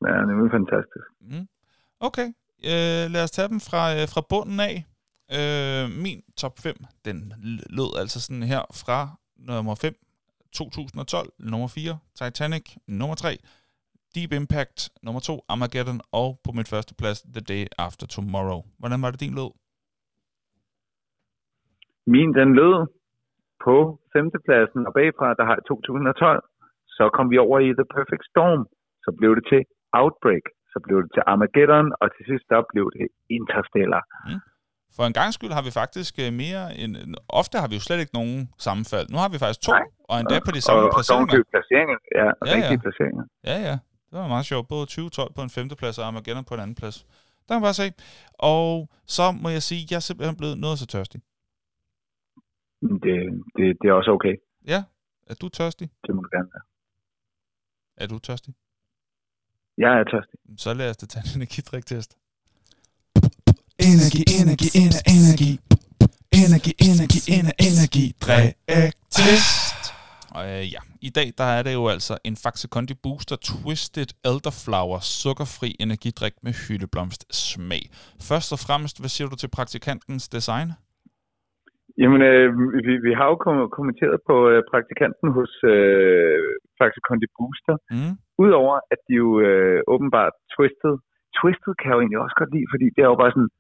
Ja, 0.07 0.17
det 0.27 0.33
er 0.47 0.51
fantastisk. 0.59 1.07
Mm. 1.21 1.49
Okay, 2.01 2.29
øh, 2.71 3.05
lad 3.15 3.23
os 3.23 3.31
tage 3.31 3.49
dem 3.49 3.61
fra, 3.61 3.83
øh, 3.95 4.09
fra 4.13 4.23
bunden 4.33 4.61
af. 4.61 4.75
Øh, 5.39 5.85
min 6.05 6.23
top 6.37 6.59
5, 6.59 6.77
den 7.05 7.33
lød 7.71 7.99
altså 8.01 8.21
sådan 8.21 8.43
her 8.43 8.63
fra 8.83 9.09
nummer 9.37 9.75
5 9.75 10.06
2012, 10.53 11.31
nummer 11.39 11.69
4, 11.69 11.99
Titanic, 12.21 12.65
nummer 12.87 13.17
3, 13.17 13.29
Deep 14.15 14.33
Impact, 14.41 14.79
nummer 15.07 15.21
2, 15.21 15.33
Armageddon, 15.53 16.01
og 16.21 16.29
på 16.45 16.51
min 16.57 16.67
første 16.73 16.93
plads, 17.01 17.21
The 17.37 17.45
Day 17.53 17.63
After 17.87 18.07
Tomorrow. 18.15 18.61
Hvordan 18.81 19.03
var 19.03 19.11
det 19.11 19.21
din 19.25 19.35
lød? 19.41 19.51
Min 22.15 22.31
den 22.41 22.51
lød 22.61 22.77
på 23.65 23.77
femtepladsen, 24.13 24.81
og 24.89 24.93
bagfra, 24.99 25.29
der 25.39 25.45
har 25.51 25.57
2012. 25.69 26.43
Så 26.97 27.05
kom 27.17 27.27
vi 27.33 27.37
over 27.47 27.59
i 27.69 27.71
The 27.81 27.89
Perfect 27.97 28.25
Storm. 28.33 28.63
Så 29.05 29.11
blev 29.19 29.31
det 29.39 29.45
til 29.53 29.63
Outbreak. 30.01 30.45
Så 30.73 30.79
blev 30.85 30.97
det 31.05 31.11
til 31.15 31.23
Armageddon, 31.33 31.87
og 32.01 32.07
til 32.15 32.25
sidst 32.31 32.47
der 32.53 32.61
blev 32.73 32.85
det 32.97 33.07
Interstellar. 33.39 34.05
Mm. 34.27 34.41
For 34.97 35.03
en 35.11 35.17
gang 35.21 35.31
skyld 35.37 35.53
har 35.59 35.65
vi 35.69 35.73
faktisk 35.83 36.13
øh, 36.25 36.33
mere 36.43 36.65
end... 36.81 36.93
Ofte 37.41 37.55
har 37.63 37.69
vi 37.69 37.75
jo 37.79 37.83
slet 37.89 38.01
ikke 38.05 38.15
nogen 38.21 38.37
sammenfald. 38.67 39.07
Nu 39.13 39.17
har 39.23 39.29
vi 39.35 39.39
faktisk 39.43 39.61
to, 39.67 39.73
Nej. 39.73 39.85
og 40.11 40.15
endda 40.21 40.37
på 40.47 40.53
de 40.57 40.61
samme 40.67 40.83
og, 40.87 40.93
placeringer. 40.97 41.39
Og 41.39 41.47
placeringer, 41.55 41.97
ja, 42.19 42.27
ja, 42.27 42.53
rigtige 42.55 42.79
ja. 42.79 42.85
placeringer. 42.87 43.25
Ja, 43.51 43.57
ja. 43.69 43.77
Det 44.11 44.17
var 44.21 44.29
meget 44.35 44.47
sjovt. 44.51 44.69
Både 44.69 44.87
2012 44.87 45.33
på 45.37 45.43
en 45.47 45.51
femteplads 45.57 45.99
og 45.99 46.05
Armageddon 46.07 46.45
på 46.45 46.55
en 46.55 46.61
anden 46.61 46.79
plads. 46.81 46.97
Der 47.45 47.49
kan 47.55 47.57
man 47.61 47.67
bare 47.69 47.81
se. 47.83 47.87
Og 48.55 48.89
så 49.17 49.25
må 49.43 49.49
jeg 49.57 49.63
sige, 49.69 49.83
at 49.85 49.91
jeg 49.91 49.97
er 49.97 50.07
simpelthen 50.09 50.37
blevet 50.41 50.57
noget 50.65 50.79
så 50.83 50.87
tørstig. 50.95 51.21
Det, 53.05 53.17
det, 53.57 53.67
det 53.81 53.87
er 53.91 53.95
også 54.01 54.11
okay. 54.17 54.35
Ja. 54.73 54.81
Er 55.31 55.35
du 55.43 55.49
tørstig? 55.49 55.87
Det 56.07 56.15
må 56.15 56.21
du 56.23 56.29
gerne 56.37 56.49
være. 56.55 56.65
Er 57.97 58.07
du 58.07 58.19
tørstig? 58.19 58.55
Jeg 59.79 60.01
er 60.01 60.05
tørstig. 60.05 60.39
Så 60.59 60.75
lad 60.75 60.91
os 60.91 60.97
da 60.97 61.07
tage 61.07 61.25
en 61.27 61.37
energidrik-test. 61.41 62.11
Energi, 63.93 64.23
energi, 64.41 64.69
energi. 65.15 65.53
Energi, 66.43 66.73
energi, 66.89 67.21
energi, 67.39 67.61
energi. 67.71 68.05
Drik 68.25 68.95
test. 69.15 69.81
Øh, 70.41 70.65
ja, 70.75 70.81
i 71.09 71.11
dag 71.19 71.29
der 71.41 71.49
er 71.57 71.63
det 71.67 71.75
jo 71.81 71.85
altså 71.95 72.15
en 72.29 72.37
Faxe 72.45 72.67
Kondi 72.75 72.97
Booster 73.05 73.39
Twisted 73.49 74.11
Elderflower 74.31 74.99
sukkerfri 75.21 75.71
energidrik 75.85 76.35
med 76.45 76.53
hyldeblomst 76.63 77.23
smag. 77.45 77.83
Først 78.29 78.49
og 78.55 78.59
fremmest, 78.67 78.97
hvad 79.01 79.11
siger 79.15 79.29
du 79.33 79.37
til 79.43 79.51
praktikantens 79.59 80.25
design? 80.37 80.69
Jamen, 82.01 82.21
øh, 82.31 82.47
vi, 82.87 82.95
vi 83.07 83.13
har 83.19 83.27
jo 83.33 83.37
kom- 83.45 83.71
kommenteret 83.79 84.19
på 84.29 84.37
øh, 84.51 84.61
praktikanten 84.73 85.29
hos 85.39 85.53
øh, 85.75 86.39
Faxe 86.79 87.01
Kondi 87.07 87.29
Booster. 87.37 87.77
Mm. 87.95 88.15
Udover 88.45 88.75
at 88.93 89.01
de 89.09 89.15
jo 89.23 89.29
øh, 89.47 89.79
åbenbart 89.95 90.35
twisted. 90.55 90.95
Twisted 91.39 91.73
kan 91.79 91.87
jeg 91.89 91.97
jo 91.97 92.03
egentlig 92.03 92.23
også 92.25 92.37
godt 92.41 92.53
lide, 92.55 92.69
fordi 92.73 92.87
det 92.95 93.03
er 93.03 93.11
jo 93.15 93.21
bare 93.23 93.35
sådan, 93.37 93.53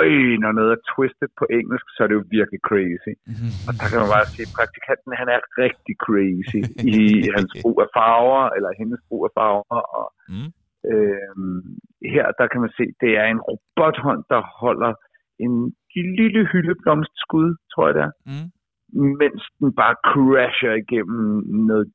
øj, 0.00 0.08
når 0.42 0.52
noget 0.58 0.72
er 0.76 0.82
twisted 0.92 1.28
på 1.40 1.44
engelsk, 1.58 1.86
så 1.94 1.98
er 2.02 2.08
det 2.08 2.18
jo 2.20 2.24
virkelig 2.38 2.60
crazy. 2.68 3.12
Og 3.66 3.72
der 3.78 3.86
kan 3.90 3.98
man 4.02 4.10
bare 4.16 4.26
sige, 4.32 4.46
at 4.48 4.54
praktikanten 4.58 5.10
han 5.20 5.28
er 5.36 5.40
rigtig 5.64 5.94
crazy 6.06 6.60
i 6.94 6.96
hans 7.36 7.50
brug 7.62 7.76
af 7.84 7.88
farver, 7.96 8.44
eller 8.56 8.70
hendes 8.80 9.00
brug 9.08 9.22
af 9.28 9.32
farver. 9.38 9.80
Og, 10.00 10.06
Mm. 10.34 10.48
øhm, 10.92 11.60
her 12.14 12.26
der 12.38 12.46
kan 12.52 12.60
man 12.64 12.72
se, 12.78 12.84
det 13.02 13.10
er 13.22 13.26
en 13.34 13.42
robothånd, 13.48 14.22
der 14.32 14.40
holder 14.62 14.92
en 15.44 15.54
lille 16.20 16.42
hyldeblomstskud, 16.52 17.48
tror 17.72 17.84
jeg 17.88 17.94
det 17.98 18.04
er, 18.08 18.12
Mm. 18.30 18.48
mens 19.22 19.42
den 19.60 19.70
bare 19.82 19.96
crasher 20.10 20.74
igennem 20.84 21.24
noget 21.70 21.86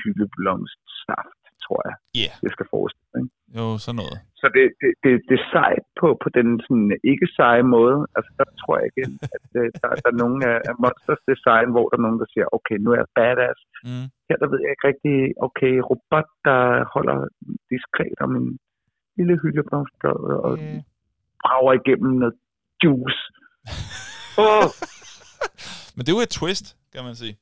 hyldeblomstsaft, 0.00 1.39
tror 1.70 1.80
jeg, 1.88 1.94
Yeah, 2.20 2.34
det 2.44 2.50
skal 2.54 2.66
forestille. 2.74 3.14
Ikke? 3.20 3.30
jo, 3.58 3.64
sådan 3.84 3.98
noget. 4.02 4.16
Så 4.40 4.46
det, 4.56 4.64
det, 4.80 4.90
det, 5.04 5.12
det 5.28 5.36
er 5.40 5.46
sejt 5.56 5.84
på, 6.00 6.08
på 6.22 6.28
den 6.38 6.48
sådan 6.66 6.90
ikke 7.12 7.26
seje 7.36 7.64
måde. 7.76 7.98
Altså 8.16 8.30
der 8.38 8.46
tror 8.60 8.74
jeg 8.78 8.84
ikke, 8.90 9.02
at 9.36 9.48
øh, 9.60 9.66
der, 9.80 9.88
der 10.02 10.10
er 10.12 10.20
nogen 10.24 10.40
af, 10.52 10.56
af 10.70 10.74
Monsters 10.82 11.22
design, 11.32 11.68
hvor 11.74 11.84
der 11.88 11.96
er 11.98 12.06
nogen, 12.06 12.20
der 12.22 12.28
siger, 12.32 12.46
okay, 12.56 12.76
nu 12.84 12.88
er 12.94 12.98
jeg 13.02 13.10
badass. 13.18 13.60
Mm. 13.88 14.06
Her 14.28 14.36
der 14.42 14.48
ved 14.52 14.60
jeg 14.64 14.72
ikke 14.74 14.88
rigtig, 14.90 15.16
okay, 15.46 15.74
robot, 15.90 16.28
der 16.48 16.62
holder 16.94 17.18
diskret 17.72 18.18
om 18.26 18.30
en 18.40 18.48
lille 19.18 19.34
hyldeblomstblad 19.42 20.20
og 20.46 20.52
Yeah. 20.58 20.80
brager 21.42 21.74
igennem 21.80 22.12
noget 22.22 22.36
juice. 22.82 23.22
Åh, 24.44 24.68
Men 25.94 26.00
det 26.02 26.10
er 26.10 26.18
jo 26.18 26.28
et 26.28 26.36
twist, 26.40 26.66
kan 26.94 27.02
man 27.08 27.14
sige. 27.22 27.34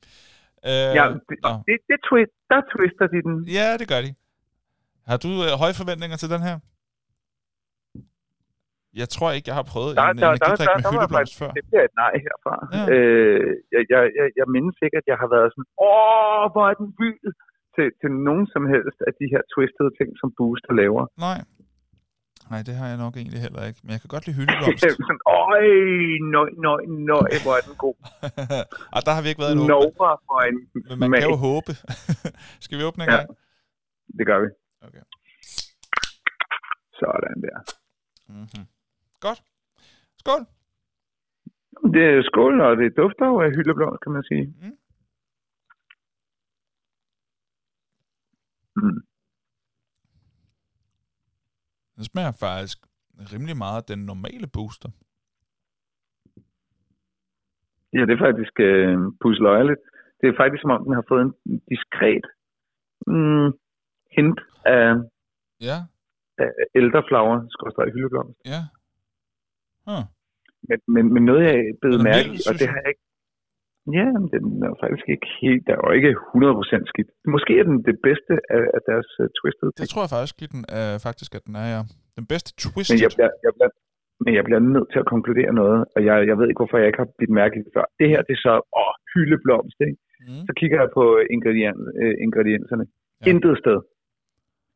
Øh, 0.69 0.89
ja, 0.99 1.03
det, 1.29 1.37
nå. 1.45 1.51
det, 1.67 1.75
det 1.89 1.97
twist, 2.09 2.33
der 2.51 2.59
twister 2.73 3.05
de 3.13 3.19
den. 3.27 3.35
ja, 3.57 3.67
det 3.79 3.87
gør 3.91 4.01
de. 4.05 4.11
Har 5.11 5.17
du 5.25 5.31
øh, 5.45 5.51
høje 5.61 5.75
forventninger 5.81 6.17
til 6.21 6.29
den 6.35 6.41
her? 6.47 6.57
Jeg 9.01 9.07
tror 9.15 9.29
ikke, 9.35 9.47
jeg 9.51 9.57
har 9.61 9.67
prøvet 9.73 9.91
Der, 9.99 10.01
en 10.01 10.07
der, 10.07 10.13
der, 10.15 10.29
energidrik 10.29 10.67
der, 10.69 10.75
med 10.77 10.83
der 10.83 10.89
var 10.89 10.93
hyldeblomst 10.93 11.33
faktisk, 11.33 11.41
før. 11.41 11.51
det 11.57 11.63
bliver 11.69 11.83
et 11.89 11.95
nej 12.03 12.13
herfra. 12.25 12.55
Ja. 12.75 12.83
Øh, 12.93 13.49
jeg, 13.73 13.81
jeg, 13.93 14.01
jeg, 14.19 14.27
jeg 14.39 14.47
mindes 14.55 14.77
ikke, 14.85 14.97
at 15.01 15.07
jeg 15.11 15.17
har 15.23 15.29
været 15.35 15.49
sådan, 15.53 15.69
åh, 15.89 16.43
hvor 16.53 16.65
er 16.71 16.75
den 16.81 16.89
vild, 17.01 17.29
til, 17.75 17.87
til 18.01 18.09
nogen 18.27 18.45
som 18.53 18.63
helst 18.73 18.99
af 19.07 19.13
de 19.19 19.25
her 19.33 19.41
twistede 19.53 19.91
ting, 19.99 20.09
som 20.21 20.29
Booster 20.37 20.73
laver. 20.81 21.03
Nej. 21.27 21.39
Nej, 22.51 22.61
det 22.67 22.73
har 22.79 22.87
jeg 22.91 22.97
nok 23.05 23.13
egentlig 23.15 23.41
heller 23.45 23.61
ikke. 23.69 23.79
Men 23.83 23.91
jeg 23.93 23.99
kan 24.01 24.07
godt 24.15 24.25
lide 24.27 24.37
hyldeblomst. 24.39 24.83
øj, 25.45 25.63
nøj, 26.35 26.49
nøj, 26.67 26.81
nøj, 27.11 27.29
hvor 27.43 27.53
er 27.59 27.63
den 27.69 27.75
god. 27.85 27.95
og 28.95 28.99
der 29.05 29.11
har 29.15 29.21
vi 29.23 29.27
ikke 29.31 29.41
været 29.43 29.53
endnu. 29.55 29.67
Nova 29.73 30.09
for 30.27 30.39
en 30.49 30.57
Men 30.89 30.99
man 30.99 31.07
smag. 31.09 31.19
kan 31.21 31.29
jo 31.35 31.39
håbe. 31.49 31.71
Skal 32.65 32.75
vi 32.79 32.83
åbne 32.89 33.03
en 33.03 33.09
Ja. 33.09 33.15
gang? 33.15 33.27
Det 34.17 34.25
gør 34.29 34.39
vi. 34.43 34.49
Okay. 34.87 35.03
Sådan 36.99 37.37
der. 37.45 37.57
Mm-hmm. 38.33 38.65
Godt. 39.25 39.39
Skål. 40.21 40.41
Det 41.93 42.03
er 42.13 42.21
skål, 42.29 42.55
og 42.67 42.71
det 42.81 42.97
dufter 43.01 43.25
jo 43.31 43.35
af 43.45 43.49
hyldeblomst, 43.55 44.01
kan 44.03 44.11
man 44.17 44.23
sige. 44.31 44.45
Mm. 44.61 44.75
Mm. 48.75 48.99
Den 51.99 52.05
smager 52.05 52.31
faktisk 52.31 52.77
rimelig 53.33 53.57
meget 53.57 53.77
af 53.81 53.87
den 53.91 54.05
normale 54.11 54.47
booster. 54.55 54.89
Ja, 57.93 58.01
det 58.07 58.13
er 58.17 58.23
faktisk 58.27 58.55
øh, 58.69 58.97
pusløjeligt. 59.21 59.81
Det 60.19 60.25
er 60.29 60.35
faktisk 60.41 60.61
som 60.61 60.71
om, 60.75 60.83
den 60.83 60.93
har 60.99 61.05
fået 61.11 61.23
en 61.27 61.33
diskret 61.71 62.25
mm, 63.07 63.49
hint 64.15 64.39
af, 64.65 64.85
Ja, 65.67 65.77
af 66.37 66.49
elderflower, 66.79 67.35
skorstræk 67.49 67.93
hyldeblomst. 67.93 68.39
ja. 68.53 68.61
Huh. 69.87 70.03
Men, 70.69 70.79
men, 70.93 71.13
men 71.13 71.23
noget, 71.29 71.43
jeg 71.43 71.55
er 71.55 72.03
mærke 72.09 72.29
mild, 72.29 72.39
i, 72.39 72.47
og 72.49 72.53
det 72.59 72.67
har 72.71 72.79
jeg 72.83 72.89
ikke... 72.93 73.05
Ja, 73.97 74.07
men 74.21 74.29
den 74.35 74.45
er 74.67 74.73
faktisk 74.83 75.07
ikke 75.15 75.27
helt... 75.41 75.61
Der 75.67 75.73
er 75.77 75.83
jo 75.87 75.93
ikke 75.99 76.11
100% 76.11 76.91
skidt. 76.91 77.09
Måske 77.35 77.51
er 77.59 77.65
den 77.69 77.77
det 77.89 77.97
bedste 78.07 78.33
af, 78.55 78.63
af 78.75 78.81
deres 78.89 79.09
uh, 79.21 79.27
twisted 79.37 79.67
Det 79.81 79.89
tror 79.91 80.03
jeg 80.05 80.11
faktisk, 80.17 80.35
at 80.45 80.51
den 80.55 80.63
er, 80.79 80.87
faktisk, 81.07 81.31
at 81.37 81.43
den 81.47 81.55
er, 81.63 81.67
ja. 81.75 81.81
Den 82.19 82.25
bedste 82.31 82.49
Men 82.53 82.59
twisted. 82.61 82.95
jeg, 83.05 83.11
bliver, 83.17 83.31
jeg, 83.45 83.51
bliver, 83.57 83.71
men 84.23 84.31
jeg 84.37 84.43
bliver 84.47 84.61
nødt 84.75 84.89
til 84.93 84.99
at 85.03 85.07
konkludere 85.13 85.51
noget, 85.61 85.79
og 85.95 85.99
jeg, 86.07 86.15
jeg 86.29 86.35
ved 86.39 86.45
ikke, 86.49 86.61
hvorfor 86.61 86.77
jeg 86.81 86.87
ikke 86.89 87.03
har 87.03 87.11
blivet 87.17 87.35
mærke 87.41 87.55
før. 87.75 87.85
Det 87.99 88.07
her, 88.13 88.21
det 88.27 88.33
er 88.37 88.43
så 88.47 88.53
åh, 88.81 88.93
hyldeblomst, 89.13 89.79
ikke? 89.87 89.97
Mm. 90.27 90.43
Så 90.47 90.51
kigger 90.59 90.77
jeg 90.83 90.89
på 90.97 91.03
ingredient, 91.35 91.81
øh, 92.01 92.15
ingredienserne. 92.25 92.85
Ja. 92.89 93.23
Intet 93.31 93.55
sted. 93.63 93.79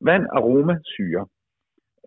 Vand, 0.07 0.25
aroma, 0.37 0.75
syre. 0.93 1.23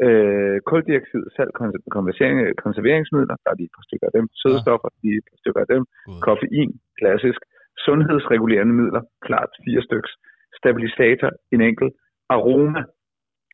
Øh, 0.04 0.56
koldioxid, 0.70 1.22
salt, 1.36 1.52
konser- 1.60 1.84
konservering- 1.96 2.56
konserveringsmidler, 2.64 3.36
der 3.44 3.50
er 3.52 3.56
lige 3.58 3.68
et 3.70 3.76
par 3.78 3.86
stykker 3.88 4.06
af 4.10 4.14
dem. 4.18 4.26
Sødestoffer, 4.42 4.88
ja. 4.92 4.98
lige 5.02 5.16
et 5.20 5.26
par 5.30 5.38
stykker 5.42 5.60
af 5.64 5.68
dem. 5.74 5.82
God. 6.06 6.20
Koffein, 6.26 6.70
klassisk. 7.00 7.40
Sundhedsregulerende 7.86 8.74
midler, 8.80 9.02
klart 9.26 9.50
fire 9.64 9.82
styks. 9.88 10.10
Stabilisator, 10.60 11.30
en 11.54 11.60
enkelt. 11.70 11.92
Aroma. 12.36 12.82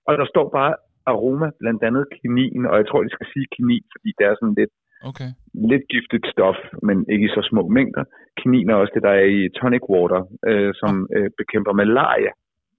Og 0.08 0.12
der 0.20 0.26
står 0.32 0.46
bare 0.58 0.74
aroma, 1.12 1.48
blandt 1.60 1.82
andet 1.88 2.04
kinin, 2.18 2.66
og 2.70 2.74
jeg 2.80 2.86
tror, 2.88 3.02
de 3.02 3.10
skal 3.16 3.26
sige 3.32 3.46
kinin, 3.54 3.84
fordi 3.94 4.08
det 4.18 4.24
er 4.26 4.34
sådan 4.40 4.58
lidt, 4.60 4.72
Okay. 5.10 5.30
lidt 5.72 5.84
giftigt 5.94 6.26
stof, 6.34 6.58
men 6.88 6.96
ikke 7.12 7.26
i 7.26 7.34
så 7.36 7.42
små 7.50 7.62
mængder. 7.78 8.04
Kinin 8.38 8.70
er 8.70 8.74
også 8.74 8.92
det, 8.96 9.02
der 9.08 9.14
er 9.22 9.26
i 9.38 9.40
tonic 9.58 9.84
water, 9.94 10.20
øh, 10.50 10.70
som 10.80 10.92
øh, 11.16 11.30
bekæmper 11.40 11.72
malaria. 11.82 12.32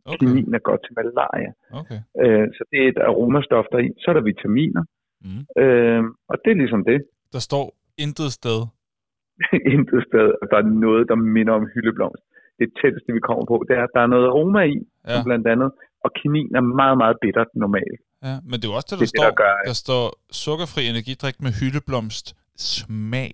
Okay. 0.05 0.17
Kinin 0.17 0.53
er 0.57 0.63
godt 0.69 0.81
til 0.85 0.93
malaria. 0.99 1.51
Okay. 1.79 1.99
Øh, 2.23 2.45
så 2.55 2.61
det 2.71 2.77
er 2.83 2.87
et 2.93 2.99
aromastof 3.09 3.65
der 3.71 3.77
er 3.77 3.85
i. 3.87 3.89
Så 4.01 4.05
er 4.11 4.15
der 4.19 4.21
vitaminer, 4.31 4.83
Mm. 5.25 5.43
øh, 5.63 6.03
og 6.31 6.35
det 6.43 6.49
er 6.51 6.57
ligesom 6.63 6.83
det. 6.91 6.99
Der 7.35 7.39
står 7.49 7.65
intet 8.05 8.29
sted. 8.39 8.59
Intet 9.75 10.01
sted, 10.09 10.27
der 10.51 10.57
er 10.61 10.67
noget, 10.85 11.03
der 11.09 11.15
minder 11.15 11.53
om 11.59 11.65
hyldeblomst. 11.73 12.23
Det 12.59 12.67
tætteste, 12.81 13.09
vi 13.17 13.21
kommer 13.29 13.45
på, 13.51 13.55
det 13.67 13.73
er, 13.79 13.83
at 13.83 13.93
der 13.95 14.01
er 14.01 14.07
noget 14.15 14.25
aroma 14.31 14.61
i, 14.75 14.77
Ja. 15.07 15.23
blandt 15.29 15.47
andet, 15.53 15.69
og 16.03 16.09
kinin 16.19 16.55
er 16.55 16.61
meget, 16.81 16.97
meget 17.03 17.15
bittert 17.21 17.47
normalt. 17.55 17.99
Ja, 18.27 18.35
men 18.49 18.53
det 18.59 18.65
er 18.65 18.71
jo 18.71 18.75
også 18.79 18.87
det, 18.91 18.99
Det 18.99 18.99
der, 18.99 19.03
er 19.03 19.05
det, 19.05 19.09
står. 19.09 19.29
der 19.29 19.35
gør, 19.43 19.53
der 19.69 19.73
står 19.85 20.03
sukkerfri 20.43 20.81
energidrik 20.93 21.35
med 21.45 21.51
hyldeblomst 21.59 22.27
smag. 22.57 23.33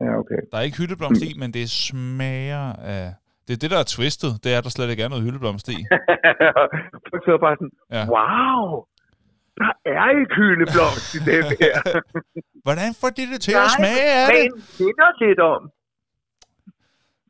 Ja, 0.00 0.10
okay. 0.22 0.40
Der 0.52 0.56
er 0.58 0.62
ikke 0.68 0.78
hyldeblomst 0.78 1.22
i, 1.28 1.30
men 1.42 1.50
det 1.58 1.70
smager 1.70 2.66
af... 2.94 3.14
Det 3.52 3.58
er 3.58 3.62
det, 3.64 3.70
der 3.76 3.78
er 3.84 3.88
twistet. 3.96 4.30
Det 4.44 4.48
er, 4.54 4.58
at 4.58 4.64
der 4.64 4.70
slet 4.76 4.90
ikke 4.90 5.02
er 5.02 5.08
noget 5.12 5.24
hyldeblomst 5.26 5.66
i. 5.68 5.78
Folk 7.10 7.22
sidder 7.26 7.40
bare 7.46 7.56
sådan, 7.60 7.72
Ja. 7.96 8.02
wow, 8.14 8.64
der 9.62 9.72
er 9.98 10.06
ikke 10.20 10.34
hyldeblomst 10.40 11.08
i 11.18 11.18
det 11.30 11.38
her. 11.60 11.74
Hvordan 12.66 12.90
får 13.00 13.10
de 13.18 13.22
det 13.32 13.40
til 13.46 13.52
at 13.52 13.58
Nej, 13.64 13.76
smage 13.78 14.06
af 14.20 14.26
det? 14.34 14.44
smagen 14.64 14.86
minder 14.86 15.10
lidt 15.26 15.40
om. 15.54 15.60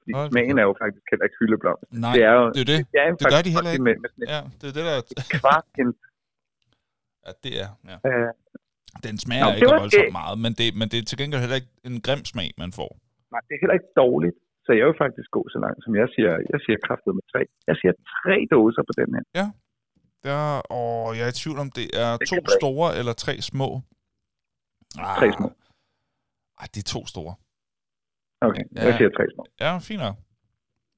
Fordi 0.02 0.12
smagen 0.30 0.56
er 0.62 0.64
jo 0.70 0.74
faktisk 0.82 1.04
heller 1.10 1.24
ikke 1.28 1.38
hyldeblomst. 1.40 1.84
Nej, 2.04 2.12
det 2.16 2.22
er 2.30 2.34
jo, 2.40 2.44
det 2.56 2.60
er 2.64 2.68
det. 2.72 2.80
Det, 2.92 2.98
er 3.02 3.06
Det 3.22 3.26
gør 3.34 3.42
de 3.46 3.50
heller 3.56 3.72
ikke. 3.74 3.84
Med, 3.88 3.94
med 4.02 4.10
sådan 4.14 4.28
Ja, 4.34 4.40
det 4.60 4.66
er 4.70 4.74
det, 4.78 4.84
der... 4.90 4.96
kvart 5.40 5.66
hint. 5.78 5.96
Ja, 7.26 7.30
det 7.44 7.52
er... 7.64 7.68
Ja. 7.90 7.96
Øh, 8.10 8.28
Den 9.06 9.14
smager 9.24 9.44
Nå, 9.44 9.50
ikke 9.56 9.66
voldsomt 9.82 10.04
det. 10.06 10.12
meget, 10.20 10.36
men 10.44 10.52
det, 10.58 10.66
men 10.80 10.86
det 10.90 10.98
er 11.00 11.04
til 11.10 11.18
gengæld 11.20 11.40
heller 11.44 11.58
ikke 11.60 11.72
en 11.90 11.96
grim 12.06 12.22
smag, 12.32 12.50
man 12.62 12.70
får. 12.80 12.90
nej, 13.32 13.40
det 13.46 13.52
er 13.56 13.60
heller 13.62 13.76
ikke 13.80 13.90
dårligt. 14.04 14.36
Så 14.66 14.70
jeg 14.78 14.84
vil 14.88 14.96
faktisk 15.04 15.28
gå 15.36 15.42
så 15.54 15.58
langt, 15.64 15.80
som 15.84 15.92
jeg 16.00 16.06
siger. 16.14 16.32
Jeg 16.52 16.60
siger 16.64 16.78
kraftet 16.86 17.10
med 17.18 17.24
tre. 17.32 17.40
Jeg 17.68 17.76
siger 17.80 17.92
tre 18.18 18.36
dåser 18.56 18.82
på 18.88 18.92
den 19.00 19.08
her. 19.16 19.24
Der, 20.26 20.72
åh, 20.78 21.08
jeg 21.16 21.24
er 21.28 21.32
i 21.34 21.38
tvivl 21.42 21.58
om, 21.64 21.70
det 21.78 21.86
er 22.04 22.10
Det 22.16 22.28
to 22.28 22.36
store 22.60 22.88
eller 22.98 23.12
tre 23.24 23.34
små. 23.50 23.68
Ah, 24.98 25.16
Tre 25.18 25.28
små. 25.38 25.48
Ej, 26.60 26.66
det 26.74 26.80
er 26.84 26.88
to 26.96 27.06
store. 27.06 27.34
Okay, 28.48 28.64
Ja. 28.76 28.84
jeg 28.86 28.94
siger 28.98 29.10
tre 29.18 29.24
små. 29.34 29.42
Ja, 29.60 29.78
fint 29.78 30.00
nok. 30.06 30.16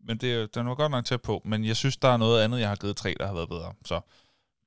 Men 0.06 0.16
det, 0.18 0.28
er- 0.34 0.46
den 0.46 0.66
var 0.68 0.74
godt 0.74 0.90
nok 0.92 1.04
tæt 1.04 1.22
på. 1.22 1.42
Men 1.44 1.64
jeg 1.64 1.76
synes, 1.76 1.96
der 1.96 2.08
er 2.08 2.16
noget 2.16 2.42
andet, 2.44 2.58
jeg 2.60 2.68
har 2.68 2.76
givet 2.76 2.96
tre, 2.96 3.14
der 3.20 3.26
har 3.26 3.34
været 3.34 3.48
bedre. 3.48 3.70
Så 3.84 3.96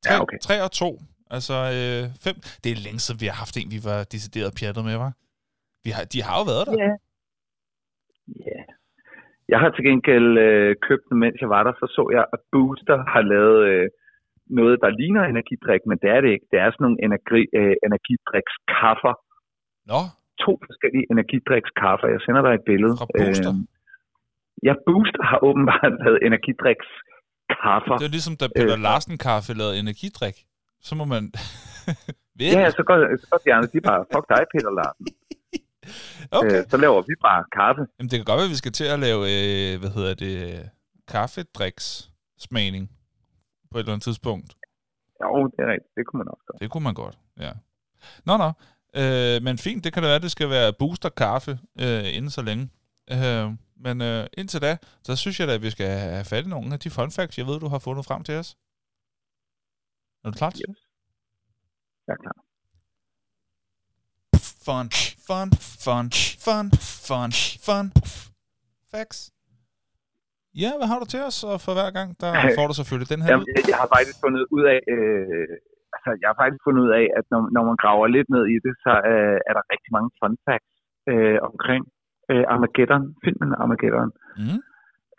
tre, 0.05 0.13
Ja, 0.13 0.21
okay. 0.21 0.37
tre 0.41 0.63
og 0.63 0.71
to. 0.71 0.89
Altså 1.29 1.53
øh, 1.77 2.03
fem. 2.25 2.35
Det 2.63 2.71
er 2.71 2.75
længe 2.75 2.99
siden, 2.99 3.21
vi 3.21 3.25
har 3.25 3.33
haft 3.43 3.57
en, 3.57 3.71
vi 3.71 3.79
var 3.89 4.03
decideret 4.03 4.53
pjattet 4.59 4.83
med, 4.85 4.95
var? 4.97 5.13
Vi 5.83 5.89
har, 5.95 6.03
de 6.13 6.19
har 6.23 6.35
jo 6.39 6.43
været 6.51 6.67
der. 6.67 6.75
Ja. 6.83 6.89
Ja. 6.89 6.95
Jeg 9.51 9.59
har 9.61 9.69
til 9.71 9.83
gengæld 9.89 10.29
øh, 10.47 10.71
købt 10.87 11.05
den, 11.09 11.17
mens 11.23 11.37
jeg 11.43 11.49
var 11.55 11.63
der, 11.67 11.73
så 11.79 11.85
så 11.97 12.03
jeg, 12.17 12.25
at 12.35 12.41
Booster 12.51 12.97
har 13.13 13.23
lavet 13.33 13.59
øh, 13.71 13.85
noget, 14.59 14.75
der 14.83 14.89
ligner 14.99 15.23
energidrik, 15.33 15.81
men 15.89 15.97
det 16.01 16.09
er 16.15 16.19
det 16.23 16.29
ikke. 16.35 16.47
Det 16.51 16.59
er 16.63 16.69
sådan 16.71 16.83
nogle 16.85 16.99
energi, 17.07 17.43
øh, 17.59 17.75
energidrikskaffer. 17.87 19.13
Nå, 19.91 20.01
To 20.45 20.51
forskellige 20.67 21.05
energidrikskaffer. 21.13 22.07
Jeg 22.15 22.21
sender 22.25 22.41
dig 22.45 22.53
et 22.59 22.65
billede. 22.71 22.93
Fra 23.01 23.09
Booster? 23.17 23.53
Øhm, 23.53 23.65
Ja, 24.67 24.73
Booster 24.85 25.23
har 25.31 25.39
åbenbart 25.49 25.93
lavet 26.03 26.19
energidriks 26.29 26.89
kaffer. 27.61 27.95
Det 28.01 28.07
er 28.09 28.15
ligesom, 28.17 28.35
da 28.41 28.45
Peter 28.57 28.77
Øh, 28.77 28.85
Larsen 28.87 29.17
kaffe 29.27 29.51
lavede 29.59 29.75
energidrik. 29.83 30.37
Så 30.87 30.91
må 30.99 31.05
man... 31.13 31.23
Ja, 32.39 32.69
så 32.77 32.83
går, 32.89 32.97
så 33.21 33.25
går 33.31 33.39
de 33.45 33.53
andre, 33.55 33.69
de 33.73 33.81
bare, 33.89 34.01
fuck 34.13 34.25
dig, 34.33 34.41
Peter 34.53 34.71
Larsen. 34.79 35.05
Okay. 36.31 36.59
Øh, 36.59 36.65
så 36.69 36.77
laver 36.77 37.01
vi 37.01 37.15
bare 37.21 37.43
kaffe. 37.51 37.81
Jamen, 37.99 38.09
det 38.09 38.17
kan 38.19 38.25
godt 38.25 38.37
være, 38.37 38.45
at 38.45 38.55
vi 38.55 38.55
skal 38.63 38.71
til 38.71 38.83
at 38.83 38.99
lave, 38.99 39.21
øh, 39.33 39.79
hvad 39.79 39.89
hedder 39.89 40.13
det, 40.13 40.69
kaffedriks 41.07 42.11
smagning 42.37 42.91
på 43.71 43.77
et 43.77 43.79
eller 43.79 43.93
andet 43.93 44.03
tidspunkt. 44.03 44.55
Jo, 45.23 45.47
det 45.47 45.59
er 45.59 45.71
rigtigt. 45.73 45.95
Det 45.95 46.05
kunne 46.07 46.17
man 46.17 46.27
også 46.27 46.43
gøre. 46.47 46.57
Det 46.61 46.71
kunne 46.71 46.83
man 46.83 46.93
godt, 46.93 47.17
ja. 47.39 47.51
Nå, 48.25 48.37
nå. 48.37 48.51
Øh, 49.01 49.43
men 49.43 49.57
fint, 49.57 49.83
det 49.83 49.93
kan 49.93 50.03
da 50.03 50.07
være, 50.07 50.15
at 50.15 50.21
det 50.21 50.31
skal 50.31 50.49
være 50.49 50.73
booster 50.79 51.09
kaffe 51.09 51.59
øh, 51.81 52.15
inden 52.15 52.29
så 52.29 52.41
længe. 52.41 52.69
Øh, 53.11 53.51
men 53.75 54.01
øh, 54.01 54.27
indtil 54.37 54.61
da, 54.61 54.77
så 55.03 55.15
synes 55.15 55.39
jeg 55.39 55.47
da, 55.47 55.53
at 55.53 55.61
vi 55.61 55.69
skal 55.69 55.87
have 55.87 56.25
fat 56.25 56.45
i 56.45 56.49
nogle 56.49 56.73
af 56.73 56.79
de 56.79 56.89
fun 56.89 57.11
facts, 57.11 57.37
jeg 57.37 57.47
ved, 57.47 57.59
du 57.59 57.67
har 57.67 57.79
fundet 57.79 58.05
frem 58.05 58.23
til 58.23 58.35
os. 58.35 58.57
Er 60.23 60.29
du 60.31 60.37
klar 60.37 60.49
til 60.49 60.67
det? 60.67 60.75
Jeg 62.07 62.13
er 62.13 62.21
klar. 62.23 62.46
Fun, 64.67 64.87
fun, 65.27 65.49
fun, 65.85 66.05
fun, 66.45 66.65
fun, 67.07 67.31
fun. 67.67 67.85
Facts. 68.93 69.19
Ja, 70.63 70.71
hvad 70.77 70.87
har 70.91 70.99
du 71.01 71.07
til 71.13 71.21
os? 71.29 71.37
Og 71.49 71.55
for 71.65 71.73
hver 71.77 71.91
gang, 71.97 72.09
der 72.21 72.31
får 72.57 72.65
du 72.69 72.75
selvfølgelig 72.79 73.09
den 73.13 73.21
her 73.23 73.29
Jamen, 73.31 73.45
lyd. 73.47 73.67
jeg, 73.71 73.77
har 73.81 73.89
faktisk 73.95 74.17
fundet 74.25 74.43
ud 74.55 74.63
af, 74.73 74.79
øh, 74.95 75.47
altså, 75.95 76.09
jeg 76.21 76.27
har 76.31 76.37
faktisk 76.41 76.61
fundet 76.67 76.81
ud 76.85 76.91
af, 76.99 77.05
at 77.17 77.25
når, 77.33 77.41
når 77.55 77.63
man 77.69 77.77
graver 77.83 78.07
lidt 78.15 78.29
ned 78.35 78.45
i 78.55 78.57
det, 78.65 78.73
så 78.85 78.93
øh, 79.11 79.37
er 79.49 79.53
der 79.57 79.63
rigtig 79.73 79.91
mange 79.95 80.09
fun 80.19 80.35
facts 80.45 80.73
øh, 81.11 81.37
omkring 81.49 81.83
øh, 82.31 82.45
Armageddon, 82.53 83.03
filmen 83.23 83.51
Armageddon. 83.61 84.11
Mm. 84.39 84.59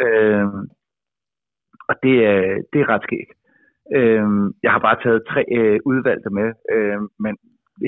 Øh, 0.07 0.47
og 1.89 1.95
det 2.05 2.15
er, 2.33 2.41
det 2.71 2.79
er 2.81 2.89
ret 2.93 3.07
skægt. 3.09 3.33
Øh, 3.99 4.27
jeg 4.65 4.71
har 4.75 4.83
bare 4.87 4.99
taget 5.05 5.21
tre 5.33 5.43
øh, 5.59 5.79
udvalgte 5.91 6.31
med, 6.39 6.49
øh, 6.75 7.01
men 7.25 7.35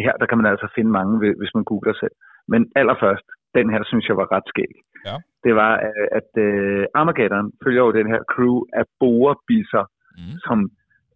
her 0.06 0.12
der 0.20 0.26
kan 0.26 0.38
man 0.38 0.46
altså 0.52 0.68
finde 0.74 0.90
mange, 0.90 1.18
hvis- 1.18 1.54
man 1.54 1.64
googler 1.64 1.94
selv. 2.02 2.14
Men 2.48 2.72
allerførst, 2.76 3.26
den 3.54 3.70
her 3.70 3.82
synes 3.84 4.08
jeg 4.08 4.16
var 4.16 4.32
ret 4.32 4.46
skæg. 4.46 4.72
Ja. 5.08 5.16
Det 5.44 5.54
var, 5.60 5.72
øh, 5.86 6.06
at 6.18 6.30
øh, 6.46 6.84
Armageddon 6.94 7.52
følger 7.64 7.82
jo 7.86 7.92
den 7.92 8.06
her 8.12 8.20
crew 8.32 8.56
af 8.72 8.84
borebisser, 9.00 9.84
Mm. 10.18 10.38
som 10.46 10.58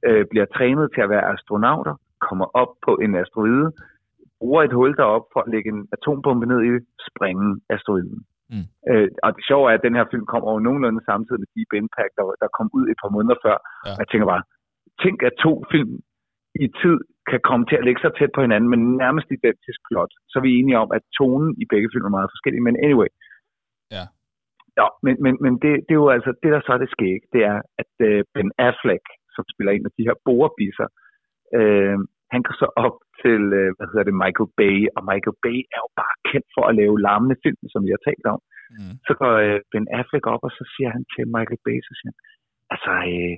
øh, 0.09 0.25
bliver 0.31 0.47
trænet 0.57 0.87
til 0.95 1.01
at 1.05 1.11
være 1.15 1.29
astronauter, 1.33 1.95
kommer 2.29 2.47
op 2.63 2.71
på 2.87 2.93
en 3.05 3.15
asteroide, 3.23 3.73
bruger 4.41 4.63
et 4.63 4.73
hul 4.73 4.97
derop 4.97 5.27
for 5.33 5.41
at 5.41 5.51
lægge 5.55 5.69
en 5.75 5.89
atombombe 5.93 6.47
ned 6.47 6.61
i 6.69 6.71
det, 6.75 6.85
asteroiden. 7.75 8.19
Mm. 8.51 8.67
Øh, 8.91 9.09
og 9.23 9.31
det 9.37 9.43
sjove 9.49 9.65
er, 9.71 9.75
at 9.75 9.83
den 9.87 9.95
her 9.99 10.05
film 10.11 10.27
kom 10.27 10.43
over 10.43 10.61
nogenlunde 10.61 11.01
samtidig 11.05 11.41
med 11.41 11.51
Deep 11.57 11.73
Impact, 11.81 12.13
der, 12.19 12.25
der 12.43 12.49
kom 12.59 12.69
ud 12.79 12.85
et 12.89 12.99
par 13.03 13.11
måneder 13.17 13.37
før. 13.45 13.57
Ja. 13.87 13.93
Jeg 14.01 14.07
tænker 14.09 14.27
bare, 14.33 14.43
tænk 15.03 15.23
at 15.23 15.33
to 15.45 15.53
film 15.73 15.93
i 16.65 16.67
tid 16.83 16.99
kan 17.31 17.41
komme 17.49 17.65
til 17.67 17.77
at 17.79 17.85
lægge 17.87 18.01
sig 18.03 18.13
tæt 18.19 18.33
på 18.35 18.41
hinanden, 18.45 18.69
men 18.73 18.81
nærmest 19.05 19.29
identisk 19.37 19.81
plot. 19.89 20.13
Så 20.31 20.35
er 20.39 20.45
vi 20.47 20.59
enige 20.59 20.79
om, 20.85 20.89
at 20.97 21.03
tonen 21.19 21.51
i 21.63 21.65
begge 21.73 21.89
film 21.93 22.07
er 22.07 22.17
meget 22.19 22.33
forskellig. 22.35 22.61
Men 22.63 22.77
anyway. 22.87 23.11
Ja. 23.97 24.05
Ja, 24.81 24.87
men, 25.05 25.15
men, 25.25 25.35
men 25.45 25.53
det, 25.63 25.73
det 25.87 25.93
er 25.95 26.03
jo 26.05 26.09
altså, 26.17 26.31
det 26.43 26.51
der 26.55 26.61
så 26.67 26.73
er 26.77 26.81
det 26.83 26.95
skæg, 26.95 27.21
det 27.35 27.43
er, 27.53 27.59
at 27.83 27.93
øh, 28.09 28.25
Ben 28.35 28.51
Affleck, 28.67 29.05
som 29.35 29.45
spiller 29.53 29.73
en 29.73 29.89
af 29.89 29.93
de 29.99 30.07
her 30.09 30.17
borebisser, 30.27 30.89
øh, 31.59 31.99
han 32.33 32.41
går 32.47 32.55
så 32.63 32.69
op 32.87 32.97
til, 33.23 33.41
øh, 33.61 33.71
hvad 33.77 33.87
hedder 33.91 34.07
det, 34.09 34.21
Michael 34.25 34.51
Bay, 34.61 34.77
og 34.97 35.03
Michael 35.11 35.39
Bay 35.45 35.59
er 35.75 35.81
jo 35.85 35.91
bare 36.01 36.17
kendt 36.31 36.49
for 36.55 36.65
at 36.69 36.77
lave 36.81 37.03
larmende 37.07 37.37
film, 37.45 37.63
som 37.73 37.81
vi 37.87 37.91
har 37.95 38.03
talt 38.09 38.27
om. 38.35 38.41
Mm. 38.75 38.95
Så 39.07 39.13
går 39.21 39.33
øh, 39.47 39.59
Ben 39.71 39.87
Affleck 39.99 40.25
op, 40.35 40.43
og 40.49 40.53
så 40.59 40.65
siger 40.73 40.91
han 40.97 41.05
til 41.13 41.25
Michael 41.37 41.63
Bay, 41.67 41.79
så 41.89 41.93
siger 41.99 42.11
han, 42.13 42.19
altså, 42.75 42.93
øh, 43.13 43.35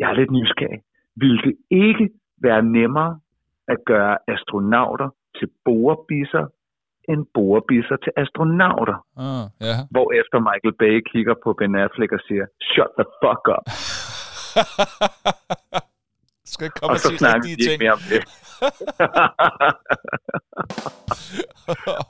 jeg 0.00 0.06
er 0.08 0.18
lidt 0.20 0.32
nysgerrig. 0.38 0.80
Vil 1.22 1.36
det 1.46 1.54
ikke 1.86 2.06
være 2.46 2.62
nemmere 2.62 3.20
at 3.68 3.76
gøre 3.86 4.18
astronauter 4.28 5.08
til 5.38 5.48
borebisser, 5.64 6.46
end 7.08 7.26
borebisser 7.34 7.96
til 8.04 8.12
astronauter? 8.22 8.96
Ah, 9.26 9.44
ja. 9.68 9.76
Hvorefter 9.94 10.38
Michael 10.48 10.74
Bay 10.80 10.94
kigger 11.12 11.34
på 11.44 11.48
Ben 11.58 11.74
Affleck 11.84 12.12
og 12.12 12.20
siger, 12.28 12.44
shut 12.72 12.90
the 12.98 13.06
fuck 13.22 13.44
up. 13.56 13.64
Skal 16.52 16.64
ikke 16.64 16.78
komme 16.80 16.92
Og 16.92 16.94
og 16.94 16.98
så 17.00 17.08
sige 17.18 17.34
rigtige 17.34 17.52
ikke 17.52 17.64
ting. 17.70 17.78
mere 17.82 17.92
om 17.98 18.02
det. 18.12 18.20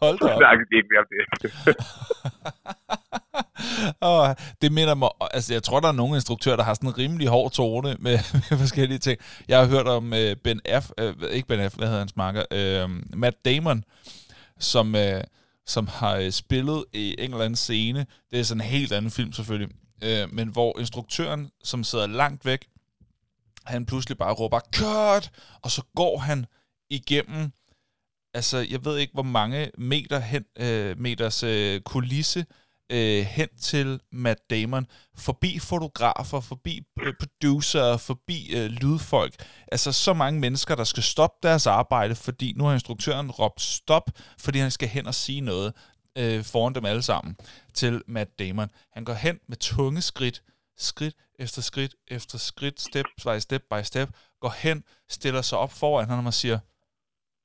Hold 0.02 0.16
så 0.18 0.26
da 0.26 0.32
op. 0.32 0.38
snakker 0.40 0.64
vi 0.70 0.74
ikke 0.76 0.90
mere 0.92 1.02
om 1.04 1.08
det. 1.14 1.22
og 4.00 4.36
det 4.62 4.72
minder 4.72 4.94
mig, 4.94 5.08
altså 5.30 5.52
jeg 5.52 5.62
tror, 5.62 5.80
der 5.80 5.88
er 5.88 5.92
nogle 5.92 6.16
instruktører, 6.16 6.56
der 6.56 6.62
har 6.64 6.74
sådan 6.74 6.88
en 6.88 6.98
rimelig 6.98 7.28
hård 7.28 7.52
tone 7.52 7.96
med, 7.98 8.18
med 8.50 8.58
forskellige 8.58 8.98
ting. 8.98 9.20
Jeg 9.48 9.58
har 9.58 9.66
hørt 9.66 9.86
om 9.86 10.12
øh, 10.12 10.36
Ben 10.36 10.60
F, 10.80 10.90
øh, 10.98 11.14
ikke 11.30 11.48
Ben 11.48 11.70
F, 11.70 11.74
hvad 11.74 11.86
hedder 11.86 11.98
hans 11.98 12.16
marker, 12.16 12.42
øh, 12.50 12.88
Matt 13.14 13.44
Damon, 13.44 13.84
som, 14.58 14.94
øh, 14.94 15.24
som 15.66 15.86
har 15.86 16.16
øh, 16.16 16.30
spillet 16.30 16.84
i 16.92 17.16
en 17.18 17.30
eller 17.30 17.44
anden 17.44 17.56
scene. 17.56 18.06
Det 18.30 18.40
er 18.40 18.44
sådan 18.44 18.60
en 18.60 18.66
helt 18.66 18.92
anden 18.92 19.10
film 19.10 19.32
selvfølgelig. 19.32 19.68
øh, 20.02 20.32
men 20.32 20.48
hvor 20.48 20.78
instruktøren, 20.78 21.50
som 21.64 21.84
sidder 21.84 22.06
langt 22.06 22.44
væk, 22.44 22.66
han 23.64 23.86
pludselig 23.86 24.18
bare 24.18 24.32
råber, 24.32 24.60
cut! 24.76 25.30
Og 25.62 25.70
så 25.70 25.82
går 25.96 26.18
han 26.18 26.46
igennem, 26.90 27.52
altså 28.34 28.66
jeg 28.70 28.84
ved 28.84 28.98
ikke, 28.98 29.12
hvor 29.12 29.22
mange 29.22 29.70
meter 29.78 30.18
hen, 30.18 30.44
øh, 30.58 31.00
meters 31.00 31.42
øh, 31.42 31.80
kulisse, 31.80 32.46
øh, 32.90 33.24
hen 33.24 33.48
til 33.60 34.00
Matt 34.12 34.50
Damon, 34.50 34.86
forbi 35.16 35.58
fotografer, 35.58 36.40
forbi 36.40 36.82
øh, 37.00 37.14
producer, 37.20 37.96
forbi 37.96 38.56
øh, 38.56 38.66
lydfolk. 38.66 39.34
Altså 39.72 39.92
så 39.92 40.12
mange 40.12 40.40
mennesker, 40.40 40.74
der 40.74 40.84
skal 40.84 41.02
stoppe 41.02 41.48
deres 41.48 41.66
arbejde, 41.66 42.14
fordi 42.14 42.52
nu 42.56 42.64
har 42.64 42.72
instruktøren 42.72 43.30
råbt 43.30 43.60
stop, 43.60 44.10
fordi 44.38 44.58
han 44.58 44.70
skal 44.70 44.88
hen 44.88 45.06
og 45.06 45.14
sige 45.14 45.40
noget 45.40 45.72
øh, 46.18 46.44
foran 46.44 46.74
dem 46.74 46.84
alle 46.84 47.02
sammen 47.02 47.36
til 47.74 48.02
Matt 48.06 48.38
Damon. 48.38 48.68
Han 48.92 49.04
går 49.04 49.14
hen 49.14 49.38
med 49.48 49.56
tunge 49.56 50.02
skridt, 50.02 50.42
skridt 50.78 51.14
efter 51.38 51.62
skridt 51.62 51.94
efter 52.08 52.38
skridt, 52.38 52.80
step 52.80 53.06
by 53.24 53.38
step 53.38 53.62
by 53.70 53.82
step, 53.82 54.08
går 54.40 54.54
hen, 54.58 54.84
stiller 55.10 55.42
sig 55.42 55.58
op 55.58 55.72
foran 55.72 56.08
ham 56.08 56.26
og 56.26 56.34
siger, 56.34 56.58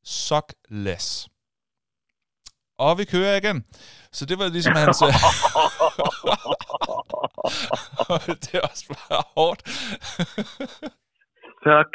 suck 0.04 0.54
less. 0.70 1.30
Og 2.78 2.98
vi 2.98 3.06
kører 3.06 3.36
igen. 3.36 3.66
Så 4.12 4.26
det 4.26 4.40
var 4.40 4.48
ligesom 4.48 4.76
hans... 4.76 5.02
øh, 5.02 5.08
det 8.44 8.54
er 8.54 8.62
også 8.62 8.86
bare 8.88 9.24
hårdt. 9.38 9.62
Suck 11.66 11.94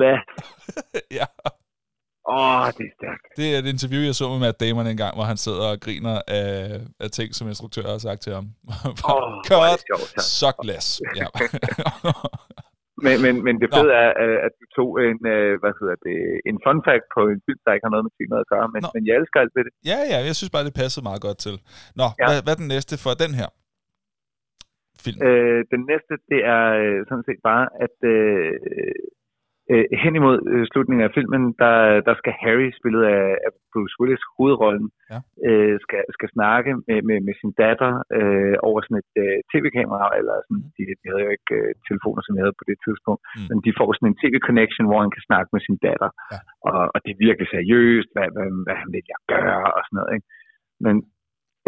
less. 0.00 0.24
ja, 1.10 1.26
Åh, 2.28 2.60
oh, 2.60 2.66
det 2.66 2.84
er 2.86 2.92
stærkt. 2.98 3.26
det 3.36 3.54
er 3.54 3.58
et 3.58 3.66
interview, 3.66 4.02
jeg 4.02 4.14
så 4.14 4.28
med 4.28 4.38
Matt 4.38 4.60
Damon 4.60 4.86
en 4.86 4.96
gang, 4.96 5.14
hvor 5.14 5.24
han 5.24 5.36
sidder 5.36 5.66
og 5.70 5.80
griner 5.80 6.22
af, 6.28 6.80
af 7.00 7.10
ting, 7.10 7.34
som 7.34 7.48
instruktører 7.48 7.90
har 7.90 7.98
sagt 7.98 8.22
til 8.22 8.34
ham. 8.34 8.48
Sjovt, 9.86 10.10
tak. 10.14 10.22
suck 10.22 10.56
less. 10.64 11.00
Ja. 11.16 11.26
Men, 13.06 13.16
men, 13.24 13.34
men 13.46 13.54
det 13.62 13.68
fede 13.76 13.92
er, 14.04 14.10
at 14.46 14.52
du 14.60 14.64
tog 14.78 14.90
en, 15.08 15.20
øh, 15.34 15.52
hvad 15.62 15.72
hedder 15.80 15.96
det, 16.06 16.16
en 16.50 16.56
fun 16.64 16.78
fact 16.86 17.04
på 17.16 17.20
en 17.32 17.40
film, 17.46 17.60
der 17.64 17.72
ikke 17.74 17.86
har 17.86 17.94
noget 17.94 18.06
med 18.08 18.14
filmet 18.18 18.38
at 18.44 18.48
gøre, 18.54 18.66
men, 18.74 18.80
Nå. 18.84 18.88
men 18.94 19.02
jeg 19.08 19.14
elsker 19.20 19.38
alt 19.42 19.54
ved 19.56 19.62
det. 19.66 19.72
ja, 19.90 19.98
ja, 20.12 20.18
jeg 20.28 20.34
synes 20.38 20.52
bare, 20.54 20.66
det 20.68 20.74
passede 20.82 21.04
meget 21.10 21.22
godt 21.26 21.38
til. 21.46 21.56
Nå, 22.00 22.06
Ja. 22.20 22.24
hvad, 22.28 22.38
hvad 22.44 22.52
er 22.56 22.60
den 22.64 22.70
næste 22.76 22.94
for 23.04 23.12
den 23.24 23.32
her 23.40 23.48
film? 25.04 25.18
Øh, 25.28 25.60
den 25.74 25.82
næste, 25.90 26.12
det 26.32 26.40
er 26.56 26.64
øh, 26.82 26.98
sådan 27.10 27.26
set 27.28 27.40
bare, 27.50 27.64
at 27.86 27.96
øh, 28.14 28.54
øh, 29.72 29.84
hen 30.02 30.12
imod 30.20 30.38
øh, 30.52 30.64
slutningen 30.72 31.04
af 31.06 31.12
filmen, 31.16 31.42
der, 31.62 31.74
der 32.08 32.14
skal 32.20 32.32
Harry, 32.42 32.68
spillet 32.78 33.02
af, 33.16 33.24
af 33.46 33.50
Bruce 33.72 33.96
Willis, 34.00 34.22
hovedrollen, 34.36 34.86
Ja. 35.12 35.18
øh, 35.48 35.74
skal, 35.84 36.02
skal 36.16 36.28
snakke 36.36 36.70
med, 36.88 36.98
med, 37.08 37.18
med 37.26 37.34
sin 37.40 37.52
datter 37.62 37.92
øh, 38.18 38.56
over 38.68 38.78
sådan 38.80 39.00
et 39.04 39.12
øh, 39.24 39.38
tv-kamera, 39.52 40.06
eller 40.20 40.34
sådan, 40.46 40.62
Mhm. 40.62 40.72
de, 40.76 40.82
de 41.00 41.06
havde 41.10 41.24
jo 41.26 41.30
ikke 41.36 41.52
øh, 41.60 41.70
telefoner, 41.88 42.22
som 42.24 42.34
jeg 42.36 42.42
havde 42.44 42.60
på 42.60 42.66
det 42.70 42.78
tidspunkt, 42.86 43.20
Mm. 43.36 43.46
men 43.50 43.56
de 43.66 43.70
får 43.78 43.88
sådan 43.92 44.10
en 44.10 44.20
tv-connection, 44.22 44.86
hvor 44.88 45.00
han 45.04 45.14
kan 45.16 45.26
snakke 45.28 45.48
med 45.54 45.60
sin 45.66 45.78
datter, 45.86 46.10
Ja. 46.34 46.38
og, 46.68 46.78
og 46.94 46.98
det 47.04 47.10
er 47.12 47.24
virkelig 47.26 47.48
seriøst, 47.56 48.10
hvad, 48.14 48.28
hvad, 48.34 48.48
hvad 48.66 48.76
han 48.82 48.88
vil 48.94 49.04
jeg 49.12 49.20
gøre, 49.34 49.66
og 49.76 49.80
sådan 49.86 49.96
noget, 50.00 50.12
ikke? 50.16 50.26
Men 50.86 50.94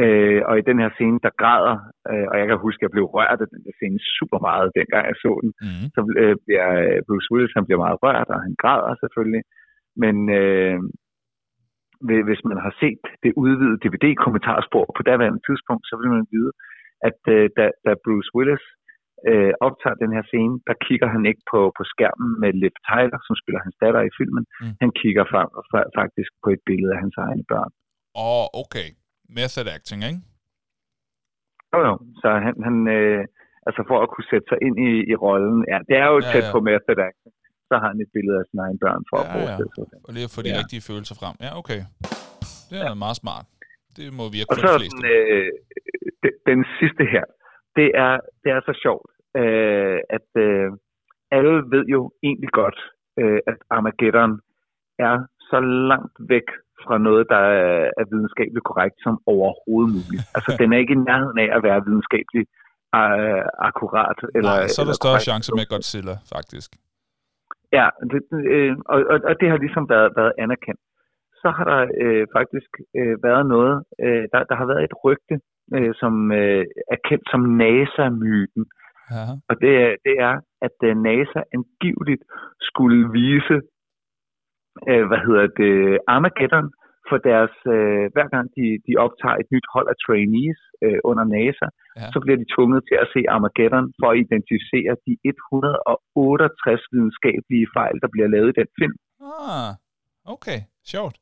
Øh, 0.04 0.40
og 0.48 0.54
i 0.58 0.66
den 0.70 0.78
her 0.82 0.90
scene, 0.96 1.18
der 1.26 1.32
græder, 1.42 1.76
øh, 2.10 2.26
og 2.30 2.34
jeg 2.40 2.46
kan 2.48 2.58
huske, 2.66 2.78
at 2.80 2.84
jeg 2.86 2.94
blev 2.96 3.06
rørt 3.16 3.40
af 3.44 3.48
den 3.54 3.60
her 3.66 3.74
scene 3.78 3.98
super 4.18 4.38
meget, 4.48 4.74
dengang 4.78 5.04
jeg 5.10 5.18
så 5.24 5.32
den. 5.44 5.50
Mm. 5.66 5.84
Så 5.94 6.00
øh, 6.22 6.34
bliver 6.44 6.68
øh, 6.82 6.98
Bruce 7.08 7.28
Willis, 7.32 7.56
han 7.58 7.66
bliver 7.66 7.84
meget 7.84 7.98
rørt, 8.04 8.28
og 8.34 8.40
han 8.46 8.54
græder 8.62 8.92
selvfølgelig. 9.02 9.42
Men 10.02 10.16
øh, 10.40 10.78
hvis- 12.26 12.48
man 12.50 12.58
har 12.66 12.74
set 12.82 13.02
det 13.24 13.32
udvidede 13.42 13.80
DVD-kommentarspor 13.84 14.86
på 14.96 15.02
daværende 15.10 15.42
tidspunkt, 15.48 15.84
så 15.90 15.94
vil 16.00 16.10
man 16.16 16.24
vide, 16.34 16.52
at 17.08 17.20
øh, 17.34 17.44
da, 17.58 17.64
da 17.86 17.90
Bruce 18.04 18.30
Willis 18.36 18.64
øh, 19.30 19.52
optager 19.66 19.96
den 20.02 20.10
her 20.16 20.24
scene, 20.30 20.54
der 20.68 20.74
kigger 20.86 21.08
han 21.14 21.22
ikke 21.30 21.42
på, 21.52 21.60
på 21.78 21.82
skærmen 21.92 22.30
med 22.42 22.50
Liv 22.62 22.74
Tyler, 22.88 23.20
som 23.26 23.34
spiller 23.42 23.60
hans 23.66 23.76
datter 23.82 24.02
i 24.08 24.12
filmen. 24.18 24.44
Mm. 24.60 24.74
Han 24.82 24.90
kigger 25.00 25.24
fa- 25.32 25.54
fa- 25.72 25.90
faktisk 26.00 26.30
på 26.44 26.48
et 26.54 26.62
billede 26.68 26.92
af 26.94 27.00
hans 27.04 27.16
egne 27.26 27.44
børn. 27.52 27.70
Og 28.28 28.42
okay, 28.62 28.88
method 29.40 29.66
acting, 29.76 30.00
ikke? 30.10 30.20
Jo, 31.72 31.78
jo. 31.88 31.94
Så 32.22 32.28
han, 32.46 32.54
han 32.66 32.76
øh, 32.96 33.20
altså 33.66 33.80
for 33.90 33.98
at 34.04 34.08
kunne 34.12 34.28
sætte 34.32 34.46
sig 34.50 34.58
ind 34.66 34.76
i, 34.88 34.90
i 35.12 35.14
rollen, 35.24 35.58
ja, 35.72 35.78
det 35.88 35.96
er 36.02 36.06
jo 36.12 36.18
Ja, 36.24 36.28
tæt 36.32 36.44
ja. 36.48 36.52
på 36.54 36.58
method 36.70 36.98
acting. 37.08 37.34
Så 37.68 37.74
har 37.80 37.88
han 37.92 37.98
et 38.04 38.10
billede 38.16 38.38
af 38.42 38.46
sine 38.50 38.60
egne 38.66 38.78
børn 38.84 39.02
for 39.10 39.16
at 39.22 39.26
Ja, 39.26 39.32
ja. 39.32 39.38
forestille 39.38 39.72
sig 39.78 39.84
det. 39.92 39.98
Og 40.06 40.10
lige 40.16 40.26
at 40.28 40.32
få 40.36 40.40
de 40.46 40.52
Ja. 40.54 40.58
rigtige 40.60 40.82
følelser 40.90 41.14
frem. 41.20 41.34
Ja, 41.46 41.50
okay. 41.60 41.80
Det 42.70 42.78
er 42.88 42.94
meget 43.04 43.18
smart. 43.22 43.46
Det 43.98 44.06
må 44.18 44.24
virke 44.36 44.48
Og 44.50 44.54
for 44.56 44.62
så 44.66 44.72
de 44.74 44.78
fleste. 44.80 44.96
den, 44.96 45.04
øh, 45.14 45.48
den, 46.22 46.32
den 46.50 46.60
sidste 46.80 47.02
her, 47.14 47.24
det 47.78 47.88
er, 48.06 48.12
det 48.42 48.50
er 48.56 48.60
så 48.68 48.74
sjovt, 48.84 49.08
øh, 49.40 49.98
at 50.16 50.28
øh, 50.46 50.66
alle 51.36 51.54
ved 51.74 51.84
jo 51.94 52.00
egentlig 52.28 52.50
godt, 52.60 52.78
øh, 53.20 53.40
at 53.50 53.58
Armageddon 53.76 54.32
er 55.08 55.14
så 55.50 55.58
langt 55.90 56.16
væk 56.34 56.48
fra 56.86 56.96
noget, 57.08 57.24
der 57.34 57.42
er, 57.98 58.04
videnskabeligt 58.12 58.64
korrekt 58.70 58.96
som 59.06 59.14
overhovedet 59.32 59.90
muligt. 59.98 60.24
Altså, 60.36 60.50
den 60.60 60.68
er 60.72 60.78
ikke 60.82 60.96
i 60.98 61.04
nærheden 61.10 61.38
af 61.44 61.48
at 61.56 61.62
være 61.68 61.84
videnskabelig 61.86 62.44
øh, 63.00 63.44
akkurat. 63.68 64.18
Eller, 64.36 64.52
Nej, 64.54 64.66
så 64.74 64.78
er 64.82 64.86
der 64.90 64.96
større 65.00 65.18
korrekt. 65.18 65.28
chance 65.28 65.48
med 65.58 65.64
Godzilla, 65.72 66.14
faktisk. 66.36 66.70
Ja, 67.78 67.86
det, 68.12 68.20
øh, 68.54 68.72
og, 68.92 68.98
og, 69.12 69.16
og 69.28 69.34
det 69.40 69.48
har 69.52 69.58
ligesom 69.64 69.84
været, 69.94 70.10
været 70.20 70.32
anerkendt. 70.44 70.80
Så 71.42 71.48
har 71.56 71.64
der 71.72 71.80
øh, 72.04 72.24
faktisk 72.36 72.72
øh, 72.98 73.14
været 73.28 73.44
noget, 73.54 73.74
øh, 74.04 74.24
der, 74.32 74.40
der 74.50 74.56
har 74.60 74.66
været 74.72 74.84
et 74.88 74.94
rygte, 75.04 75.36
øh, 75.76 75.92
som 76.00 76.14
øh, 76.40 76.64
er 76.94 76.98
kendt 77.08 77.24
som 77.32 77.42
NASA-myten. 77.62 78.64
Ja. 79.14 79.24
Og 79.50 79.54
det, 79.62 79.72
er- 79.84 79.96
det 80.06 80.14
er, 80.28 80.34
at 80.66 80.76
øh, 80.88 80.94
NASA 81.08 81.40
angiveligt 81.56 82.22
skulle 82.68 83.00
vise, 83.20 83.56
øh, 84.90 85.04
hvad 85.08 85.20
hedder 85.26 85.46
det, 85.60 85.74
Armageddon 86.14 86.68
for 87.08 87.18
deres, 87.30 87.54
øh, 87.76 88.04
hver 88.14 88.28
gang 88.34 88.46
de, 88.56 88.64
de 88.86 88.92
optager 89.04 89.36
et 89.42 89.48
nyt 89.54 89.66
hold 89.74 89.88
af 89.92 89.96
trainees 90.04 90.60
øh, 90.84 90.98
under 91.10 91.24
NASA, 91.36 91.68
Ja. 92.00 92.06
så 92.14 92.18
bliver 92.24 92.38
de 92.42 92.46
tvunget 92.54 92.80
til 92.88 92.96
at 93.04 93.08
se 93.14 93.20
Armageddon 93.34 93.86
for 94.00 94.08
at 94.12 94.18
identificere 94.24 94.92
de 95.06 95.12
168 95.24 96.82
videnskabelige 96.92 97.66
fejl, 97.76 97.94
der 98.02 98.08
bliver 98.14 98.28
lavet 98.34 98.48
i 98.52 98.58
den 98.60 98.68
film. 98.80 98.96
Ah, 99.20 99.70
okay. 100.34 100.58
Sjovt. 100.92 101.16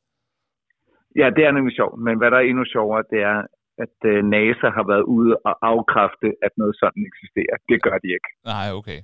Ja, 1.20 1.26
det 1.36 1.42
er 1.48 1.52
nemlig 1.56 1.74
sjovt, 1.80 1.96
men 2.06 2.14
hvad 2.18 2.28
der 2.30 2.38
er 2.40 2.46
endnu 2.50 2.64
sjovere, 2.74 3.02
det 3.12 3.20
er, 3.32 3.38
at 3.84 3.96
øh, 4.12 4.18
NASA 4.34 4.68
har 4.78 4.84
været 4.92 5.04
ude 5.16 5.32
og 5.48 5.54
afkræfte, 5.72 6.28
at 6.46 6.52
noget 6.60 6.74
sådan 6.82 7.02
eksisterer. 7.10 7.56
Det 7.70 7.78
gør 7.86 7.96
de 8.04 8.08
ikke. 8.16 8.28
Nej, 8.52 8.66
okay. 8.78 8.98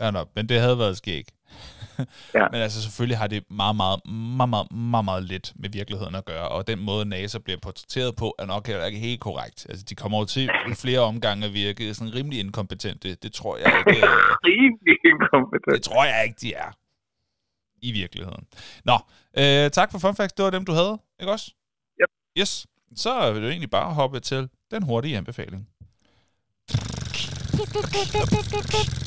Ja, 0.00 0.06
nok. 0.18 0.28
Men 0.36 0.44
det 0.50 0.58
havde 0.64 0.78
været 0.84 0.96
skæg. 1.02 1.24
Ja. 2.34 2.48
Men 2.52 2.60
altså 2.60 2.82
selvfølgelig 2.82 3.18
har 3.18 3.26
det 3.26 3.44
meget, 3.50 3.76
meget, 3.76 4.00
meget, 4.06 4.48
meget, 4.50 4.72
meget, 4.72 5.04
meget 5.04 5.24
lidt 5.24 5.52
med 5.56 5.70
virkeligheden 5.70 6.14
at 6.14 6.24
gøre, 6.24 6.48
og 6.48 6.66
den 6.66 6.78
måde 6.78 7.04
NASA 7.04 7.38
bliver 7.38 7.58
portrætteret 7.62 8.16
på, 8.16 8.34
er 8.38 8.46
nok 8.46 8.66
heller 8.66 8.84
ikke 8.86 8.98
helt 8.98 9.20
korrekt. 9.20 9.66
Altså 9.68 9.84
de 9.88 9.94
kommer 9.94 10.18
jo 10.18 10.24
til 10.24 10.50
i 10.70 10.74
flere 10.74 11.00
omgange 11.00 11.46
at 11.46 11.54
virke 11.54 11.94
sådan 11.94 12.14
rimelig 12.14 12.40
inkompetente. 12.40 13.14
Det 13.14 13.32
tror 13.32 13.56
jeg 13.56 13.66
ikke, 13.78 14.06
øh, 14.06 14.08
Rimelig 14.50 14.96
inkompetent. 15.04 15.74
det 15.74 15.82
tror 15.82 16.04
jeg 16.04 16.24
ikke, 16.24 16.36
de 16.40 16.54
er. 16.54 16.70
I 17.82 17.92
virkeligheden. 17.92 18.46
Nå, 18.84 18.98
øh, 19.38 19.70
tak 19.70 19.90
for 19.90 19.98
fun 19.98 20.16
facts. 20.16 20.32
Det 20.32 20.44
var 20.44 20.50
dem, 20.50 20.64
du 20.64 20.72
havde, 20.72 20.98
ikke 21.20 21.32
også? 21.32 21.54
Yep. 22.02 22.08
Yes. 22.38 22.66
Så 22.96 23.10
er 23.10 23.32
det 23.32 23.42
jo 23.42 23.48
egentlig 23.48 23.70
bare 23.70 23.94
hoppe 23.94 24.20
til 24.20 24.48
den 24.70 24.82
hurtige 24.82 25.16
anbefaling. 25.16 25.68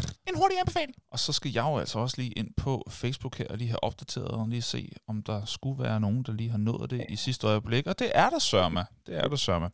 En 0.27 0.35
hurtig 0.35 0.59
anbefaling. 0.59 0.95
Og 1.11 1.19
så 1.19 1.33
skal 1.33 1.51
jeg 1.51 1.63
jo 1.63 1.77
altså 1.77 1.99
også 1.99 2.21
lige 2.21 2.31
ind 2.31 2.53
på 2.57 2.83
Facebook 2.89 3.37
her 3.37 3.47
og 3.47 3.57
lige 3.57 3.67
have 3.67 3.83
opdateret 3.83 4.27
og 4.27 4.47
lige 4.47 4.61
se, 4.61 4.91
om 5.07 5.23
der 5.23 5.45
skulle 5.45 5.83
være 5.83 5.99
nogen, 5.99 6.23
der 6.23 6.33
lige 6.33 6.49
har 6.49 6.57
nået 6.57 6.89
det 6.89 7.05
i 7.09 7.15
sidste 7.15 7.47
øjeblik. 7.47 7.87
Og 7.87 7.99
det 7.99 8.11
er 8.15 8.29
der 8.29 8.39
sørme. 8.39 8.85
Det 9.05 9.17
er 9.17 9.27
der 9.27 9.35
sørme. 9.35 9.71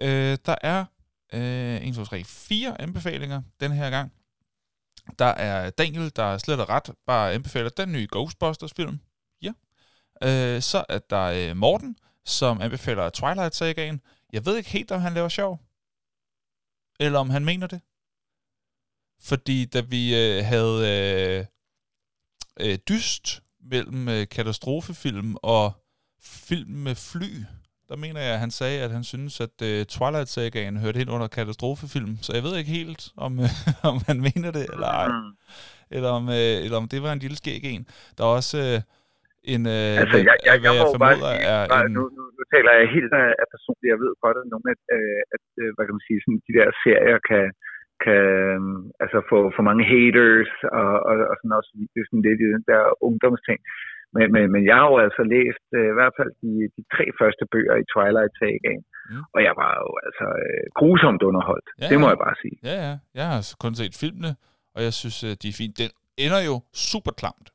Øh, 0.00 0.38
der 0.46 0.54
er 0.62 0.84
øh, 1.32 1.88
1, 1.88 1.94
2, 1.94 2.04
3, 2.04 2.24
4 2.24 2.80
anbefalinger 2.80 3.42
den 3.60 3.72
her 3.72 3.90
gang. 3.90 4.12
Der 5.18 5.24
er 5.24 5.70
Daniel, 5.70 6.12
der 6.16 6.38
slet 6.38 6.60
og 6.60 6.68
ret 6.68 6.90
bare 7.06 7.32
anbefaler 7.32 7.68
den 7.68 7.92
nye 7.92 8.08
Ghostbusters-film. 8.12 9.00
Ja. 9.42 9.52
Øh, 10.22 10.62
så 10.62 10.84
er 10.88 10.98
der 10.98 11.50
øh, 11.50 11.56
Morten, 11.56 11.96
som 12.26 12.60
anbefaler 12.60 13.10
Twilight-sagaen. 13.10 14.00
Jeg 14.32 14.46
ved 14.46 14.56
ikke 14.56 14.70
helt, 14.70 14.92
om 14.92 15.00
han 15.00 15.14
laver 15.14 15.28
sjov. 15.28 15.60
Eller 17.00 17.18
om 17.18 17.30
han 17.30 17.44
mener 17.44 17.66
det. 17.66 17.80
Fordi 19.28 19.64
da 19.74 19.80
vi 19.94 20.02
øh, 20.22 20.44
havde 20.52 20.78
øh, 20.94 21.40
øh, 22.64 22.76
dyst 22.88 23.42
mellem 23.72 24.08
øh, 24.08 24.22
katastrofefilm 24.36 25.30
og 25.42 25.66
film 26.48 26.70
med 26.70 26.94
fly, 27.12 27.32
der 27.88 27.96
mener 28.04 28.20
jeg, 28.26 28.32
at 28.34 28.42
han 28.44 28.54
sagde, 28.60 28.78
at 28.86 28.90
han 28.96 29.04
synes, 29.12 29.34
at 29.46 29.56
øh, 29.68 29.80
Twilight-sagaen 29.94 30.76
hørte 30.84 31.00
ind 31.00 31.10
under 31.16 31.28
katastrofefilm. 31.36 32.12
Så 32.24 32.30
jeg 32.36 32.42
ved 32.46 32.54
ikke 32.60 32.72
helt, 32.80 33.02
om, 33.26 33.32
øh, 33.44 33.50
om 33.90 33.96
han 34.08 34.18
mener 34.26 34.50
det 34.56 34.64
eller 34.74 34.90
ej. 35.02 35.08
Mm. 35.08 35.32
Eller 35.96 36.10
om, 36.18 36.24
øh, 36.38 36.56
eller 36.64 36.78
om 36.82 36.88
det 36.92 37.00
var 37.04 37.12
en 37.12 37.22
lille 37.24 37.36
skæg 37.42 37.62
en. 37.74 37.84
Der 38.16 38.22
er 38.24 38.32
også 38.40 38.56
øh, 38.66 38.78
en, 39.54 39.62
øh, 39.76 39.92
Altså, 40.02 40.18
jeg, 40.28 40.36
jeg, 40.48 40.56
hvad 40.62 40.70
jeg, 40.70 40.78
jeg 40.78 40.82
bare 40.82 40.94
formoder 40.96 41.32
sige, 41.34 41.48
er 41.52 41.58
bare, 41.74 41.86
en... 41.86 41.92
nu, 41.96 42.02
nu, 42.16 42.22
nu 42.36 42.42
taler 42.54 42.70
jeg 42.78 42.86
helt 42.96 43.12
af, 43.22 43.28
af 43.42 43.46
personligt. 43.54 43.92
Jeg 43.94 44.00
ved 44.04 44.12
godt, 44.24 44.36
at 44.42 44.46
nogle 44.52 44.66
af, 44.72 44.78
øh, 44.96 45.20
at, 45.34 45.44
øh, 45.62 45.68
hvad 45.74 45.84
kan 45.86 45.94
man 45.96 46.06
sige, 46.08 46.20
sådan, 46.24 46.40
de 46.48 46.52
der 46.58 46.66
serier 46.84 47.20
kan, 47.30 47.44
kan 48.04 48.22
øhm, 48.38 48.76
altså 49.02 49.18
få 49.30 49.38
for 49.56 49.62
mange 49.68 49.84
haters, 49.92 50.52
og, 50.80 50.90
og, 51.08 51.14
og 51.30 51.34
sådan 51.38 51.58
også 51.58 51.70
det 51.92 51.98
er 52.02 52.08
sådan 52.08 52.26
lidt 52.28 52.40
i 52.44 52.48
den 52.54 52.62
der 52.70 52.82
ungdomsting. 53.08 53.60
Men, 54.16 54.26
men, 54.34 54.44
men 54.54 54.62
jeg 54.68 54.76
har 54.80 54.86
jo 54.92 54.98
altså 55.06 55.22
læst 55.34 55.66
øh, 55.78 55.88
i 55.92 55.96
hvert 55.98 56.14
fald 56.18 56.30
de, 56.42 56.50
de 56.76 56.82
tre 56.94 57.04
første 57.20 57.44
bøger 57.52 57.74
i 57.82 57.88
Twilight-sagaen, 57.92 58.84
Mm. 59.10 59.14
mm. 59.16 59.22
og 59.34 59.40
jeg 59.48 59.54
var 59.62 59.72
jo 59.82 59.90
altså 60.06 60.26
øh, 60.44 60.64
grusomt 60.80 61.22
underholdt. 61.28 61.68
Ja, 61.80 61.86
det 61.90 61.96
må 62.00 62.06
ja. 62.06 62.12
jeg 62.14 62.20
bare 62.26 62.36
sige. 62.42 62.56
Ja, 62.68 62.76
ja. 62.86 62.94
Jeg 63.18 63.26
har 63.32 63.40
kun 63.64 63.74
set 63.80 63.94
filmene, 64.02 64.32
og 64.76 64.80
jeg 64.86 64.92
synes, 65.00 65.18
øh, 65.28 65.32
de 65.42 65.46
er 65.52 65.56
fint. 65.60 65.74
Den 65.82 65.90
ender 66.24 66.40
jo 66.50 66.54
super 66.90 67.12
klamt. 67.20 67.48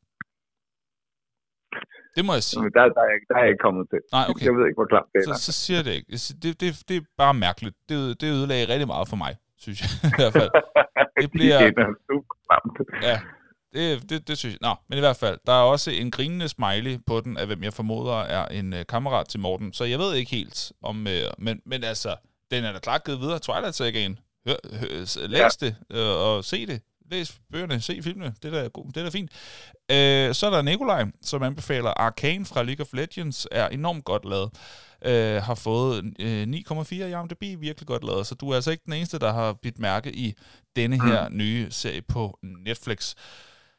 Det 2.15 2.23
må 2.27 2.31
jeg 2.39 2.43
sige. 2.51 2.63
Der, 2.77 2.83
der, 2.97 3.03
er, 3.07 3.11
jeg- 3.13 3.25
der 3.29 3.35
er 3.39 3.43
jeg 3.45 3.51
ikke 3.53 3.65
kommet 3.67 3.83
til. 3.91 3.99
Nej, 4.17 4.25
okay. 4.31 4.45
Jeg 4.47 4.53
ved 4.57 4.63
ikke, 4.69 4.79
hvor 4.81 4.89
klart 4.93 5.07
det 5.13 5.19
er. 5.19 5.25
Så, 5.29 5.33
så 5.47 5.51
siger 5.63 5.77
jeg 5.79 5.85
det 5.87 5.93
ikke. 5.99 6.07
Det, 6.43 6.51
det, 6.61 6.67
det 6.89 6.95
er 7.01 7.05
bare 7.23 7.33
mærkeligt. 7.47 7.75
Det, 7.89 7.97
det 8.21 8.27
ødelagde 8.37 8.65
rigtig 8.73 8.87
meget 8.93 9.07
for 9.13 9.19
mig, 9.25 9.31
synes 9.63 9.81
jeg 9.81 9.89
i 10.11 10.15
hvert 10.17 10.33
fald. 10.33 10.49
det 11.21 11.31
bliver- 11.31 11.59
er. 11.59 11.69
Ja, 13.01 13.19
det, 13.73 14.09
det, 14.09 14.27
det 14.27 14.37
synes 14.37 14.53
jeg. 14.53 14.59
Nå, 14.69 14.75
men 14.89 14.97
i 14.97 14.99
hvert 14.99 15.17
fald, 15.17 15.37
der 15.47 15.53
er 15.53 15.63
også 15.63 15.91
en 15.91 16.11
grinende 16.11 16.47
smiley 16.49 16.97
på 17.07 17.19
den, 17.21 17.37
af 17.37 17.45
hvem 17.45 17.63
jeg 17.63 17.73
formoder 17.73 18.13
er 18.21 18.45
en 18.45 18.73
øh, 18.73 18.85
kammerat 18.89 19.27
til 19.27 19.39
Morten. 19.39 19.73
Så 19.73 19.83
jeg 19.83 19.99
ved 19.99 20.15
ikke 20.15 20.31
helt 20.31 20.71
om... 20.83 21.07
Øh, 21.07 21.21
men, 21.37 21.61
men 21.65 21.83
altså, 21.83 22.15
den 22.51 22.63
er 22.63 22.71
da 22.73 22.79
klart 22.79 23.03
givet 23.03 23.19
videre. 23.19 23.39
Twilight 23.39 23.75
Sagaen. 23.75 24.19
Hør, 24.47 24.55
hør, 24.79 25.27
læs 25.27 25.41
ja. 25.61 25.65
det 25.65 25.75
øh, 25.91 26.27
og 26.27 26.43
se 26.45 26.65
det. 26.65 26.81
Læs 27.13 27.41
bøgerne, 27.51 27.79
se 27.79 27.93
filmene. 28.03 28.33
Det 28.41 28.47
er 28.53 28.61
da, 28.61 28.67
god, 28.67 28.85
det 28.85 28.97
er 28.97 29.03
da 29.03 29.09
fint. 29.19 29.31
Øh, 29.95 30.27
så 30.37 30.43
er 30.47 30.51
der 30.55 30.61
Nikolaj, 30.61 31.03
som 31.21 31.43
anbefaler 31.43 31.91
Arcane 32.05 32.45
fra 32.45 32.63
League 32.63 32.83
of 32.85 32.93
Legends. 32.93 33.47
Er 33.51 33.67
enormt 33.67 34.05
godt 34.05 34.25
lavet. 34.33 34.49
Øh, 35.09 35.37
har 35.47 35.57
fået 35.67 35.95
øh, 36.25 36.43
9,4 36.43 36.93
i 36.93 37.11
IMDb. 37.11 37.43
Virkelig 37.61 37.87
godt 37.87 38.03
lavet. 38.09 38.25
Så 38.27 38.35
du 38.35 38.49
er 38.49 38.55
altså 38.55 38.71
ikke 38.71 38.85
den 38.85 38.93
eneste, 38.93 39.19
der 39.19 39.31
har 39.33 39.53
bidt 39.63 39.79
mærke 39.79 40.09
i 40.25 40.33
denne 40.75 40.95
her 41.05 41.29
mm. 41.29 41.37
nye 41.37 41.71
serie 41.71 42.01
på 42.13 42.37
Netflix. 42.67 43.15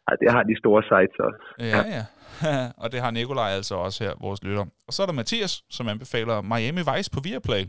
Ej, 0.08 0.14
det 0.20 0.32
har 0.32 0.42
de 0.42 0.58
store 0.58 0.82
sites 0.82 1.18
også. 1.28 1.42
Ja, 1.58 1.82
ja. 1.96 2.04
og 2.82 2.92
det 2.92 3.00
har 3.00 3.10
Nikolaj 3.10 3.50
altså 3.50 3.74
også 3.74 4.04
her, 4.04 4.12
vores 4.20 4.42
lytter. 4.44 4.64
Og 4.86 4.92
så 4.92 5.02
er 5.02 5.06
der 5.06 5.12
Mathias, 5.12 5.62
som 5.70 5.88
anbefaler 5.88 6.42
Miami 6.42 6.82
Vice 6.90 7.10
på 7.10 7.20
Viaplay. 7.24 7.64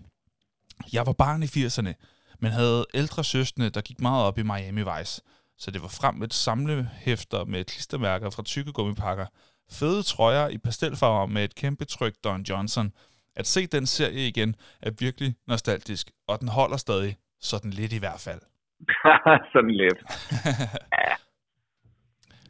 Jeg 0.94 1.04
var 1.06 1.14
barn 1.14 1.44
i 1.44 1.46
80'erne, 1.46 1.94
men 2.42 2.52
havde 2.52 2.86
ældre 2.94 3.24
søstre, 3.24 3.70
der 3.70 3.82
gik 3.82 4.02
meget 4.02 4.26
op 4.28 4.38
i 4.38 4.44
Miami 4.44 4.84
Vice. 4.92 5.22
Så 5.58 5.72
det 5.72 5.82
var 5.82 5.88
frem 5.88 6.16
med 6.16 6.30
samlehæfter 6.30 7.46
med 7.46 7.66
klistermærker 7.66 8.30
fra 8.30 8.44
tykkegummipakker, 8.44 9.26
fede 9.72 10.04
trøjer 10.04 10.48
i 10.48 10.58
pastelfarver 10.58 11.26
med 11.26 11.44
et 11.44 11.56
kæmpe 11.56 11.86
tryk 11.86 12.14
Don 12.24 12.42
Johnson. 12.42 12.92
At 13.36 13.48
se 13.48 13.68
den 13.68 13.86
serie 13.86 14.28
igen 14.28 14.56
er 14.82 14.92
virkelig 15.00 15.36
nostalgisk, 15.48 16.12
og 16.28 16.40
den 16.40 16.48
holder 16.48 16.78
stadig, 16.78 17.18
sådan 17.40 17.72
lidt 17.72 17.94
i 17.94 17.98
hvert 17.98 18.20
fald. 18.20 18.42
Sådan 19.54 19.72
lidt. 19.72 20.00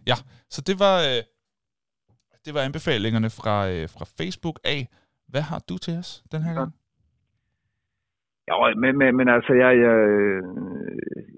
Ja, 0.08 0.16
så 0.50 0.62
det 0.62 0.80
var, 0.80 1.00
øh, 1.00 1.24
det 2.46 2.54
var 2.54 2.62
anbefalingerne 2.62 3.30
fra, 3.30 3.70
øh, 3.70 3.90
fra 3.90 4.06
Facebook 4.18 4.60
af. 4.64 4.88
Hvad 5.28 5.42
har 5.42 5.60
du 5.70 5.78
til 5.78 5.98
os 5.98 6.24
den 6.32 6.44
her 6.44 6.54
gang? 6.54 6.76
Ja, 8.50 8.56
men, 8.82 8.98
men, 9.00 9.10
men 9.20 9.28
altså, 9.36 9.54
jeg, 9.64 9.72
jeg, 9.86 9.98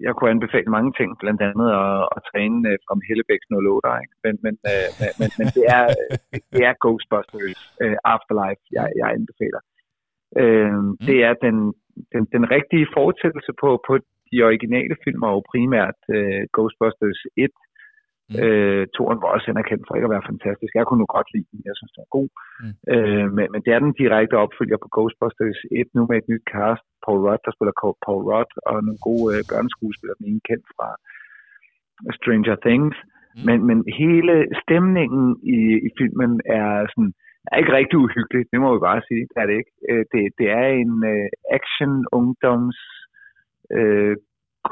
jeg 0.06 0.12
kunne 0.14 0.30
anbefale 0.30 0.70
mange 0.76 0.92
ting, 0.98 1.10
blandt 1.22 1.40
andet 1.48 1.68
at, 1.82 2.00
at 2.16 2.20
træne 2.30 2.68
øh, 2.70 2.78
fra 2.84 2.94
Hellebæks 3.08 3.46
08, 3.50 3.88
ikke? 4.04 4.14
Men, 4.24 4.34
men, 4.44 4.54
øh, 4.72 4.88
men, 5.20 5.30
men, 5.38 5.46
det, 5.56 5.64
er, 5.76 5.84
det 6.52 6.62
er 6.68 6.74
Ghostbusters 6.82 7.60
uh, 7.84 7.96
Afterlife, 8.14 8.62
jeg, 8.76 8.86
jeg 9.00 9.08
anbefaler. 9.16 9.62
Uh, 10.42 10.72
mm. 10.78 10.96
Det 11.08 11.18
er 11.28 11.34
den, 11.46 11.56
den, 12.12 12.22
den 12.36 12.44
rigtige 12.56 12.86
fortsættelse 12.98 13.52
på, 13.62 13.70
på 13.86 13.92
de 14.30 14.38
originale 14.48 14.96
film, 15.04 15.20
og 15.26 15.32
jo 15.36 15.40
primært 15.52 16.00
uh, 16.16 16.42
Ghostbusters 16.56 17.20
1, 17.36 17.56
Mm. 18.30 18.36
Øh, 18.42 18.84
toren 18.96 19.20
var 19.22 19.30
også 19.34 19.46
anerkendt 19.52 19.84
for 19.84 19.94
ikke 19.94 20.08
at 20.08 20.16
være 20.16 20.30
fantastisk. 20.32 20.72
Jeg 20.74 20.86
kunne 20.86 21.02
nu 21.02 21.08
godt 21.16 21.28
lide 21.34 21.48
den. 21.52 21.60
Jeg 21.68 21.76
synes, 21.76 21.92
den 21.94 22.04
er 22.06 22.14
god. 22.18 22.28
Mm. 22.62 22.74
Øh, 22.94 23.26
men, 23.36 23.46
men 23.52 23.60
det 23.64 23.70
er 23.72 23.80
den 23.84 23.98
direkte 24.02 24.42
opfølger 24.44 24.78
på 24.80 24.88
Ghostbusters 24.94 25.60
1 25.80 25.88
nu 25.96 26.02
med 26.10 26.16
et 26.18 26.30
nyt 26.32 26.46
cast. 26.54 26.84
Paul 27.04 27.20
Rudd, 27.26 27.42
der 27.46 27.52
spiller 27.56 27.74
Paul 28.06 28.22
Rudd, 28.30 28.52
og 28.68 28.74
nogle 28.86 29.02
gode 29.08 29.26
øh, 29.34 29.40
børneskuespillere. 29.50 30.18
Den 30.20 30.28
ene 30.30 30.46
kendt 30.50 30.66
fra 30.74 30.88
Stranger 32.18 32.56
Things. 32.66 32.96
Mm. 33.04 33.42
Men, 33.46 33.58
men 33.68 33.78
hele 34.02 34.34
stemningen 34.62 35.24
i, 35.56 35.58
i 35.86 35.88
filmen 35.98 36.32
er 36.60 36.70
sådan 36.92 37.12
er 37.52 37.56
ikke 37.56 37.76
rigtig 37.80 37.98
uhyggelig, 37.98 38.42
det 38.52 38.58
må 38.60 38.68
vi 38.74 38.80
bare 38.88 39.02
sige. 39.08 39.24
Det 39.30 39.36
er 39.42 39.46
det 39.46 39.56
ikke. 39.60 39.72
Øh, 39.90 40.04
det, 40.12 40.22
det 40.38 40.48
er 40.60 40.68
en 40.82 40.94
uh, 41.14 41.28
action-ungdoms 41.58 42.78
uh, 43.78 44.14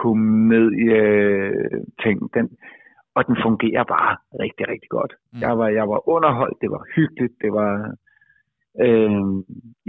komedie-ting. 0.02 2.18
Den, 2.34 2.46
og 3.16 3.22
den 3.28 3.36
fungerer 3.46 3.84
bare 3.94 4.12
rigtig, 4.42 4.64
rigtig 4.72 4.90
godt. 4.98 5.12
Mm. 5.32 5.40
Jeg, 5.44 5.52
var, 5.58 5.68
jeg 5.78 5.86
var 5.92 6.00
underholdt, 6.14 6.58
det 6.62 6.70
var 6.70 6.82
hyggeligt, 6.96 7.34
det 7.44 7.52
var... 7.60 7.72
Øh, 8.84 9.22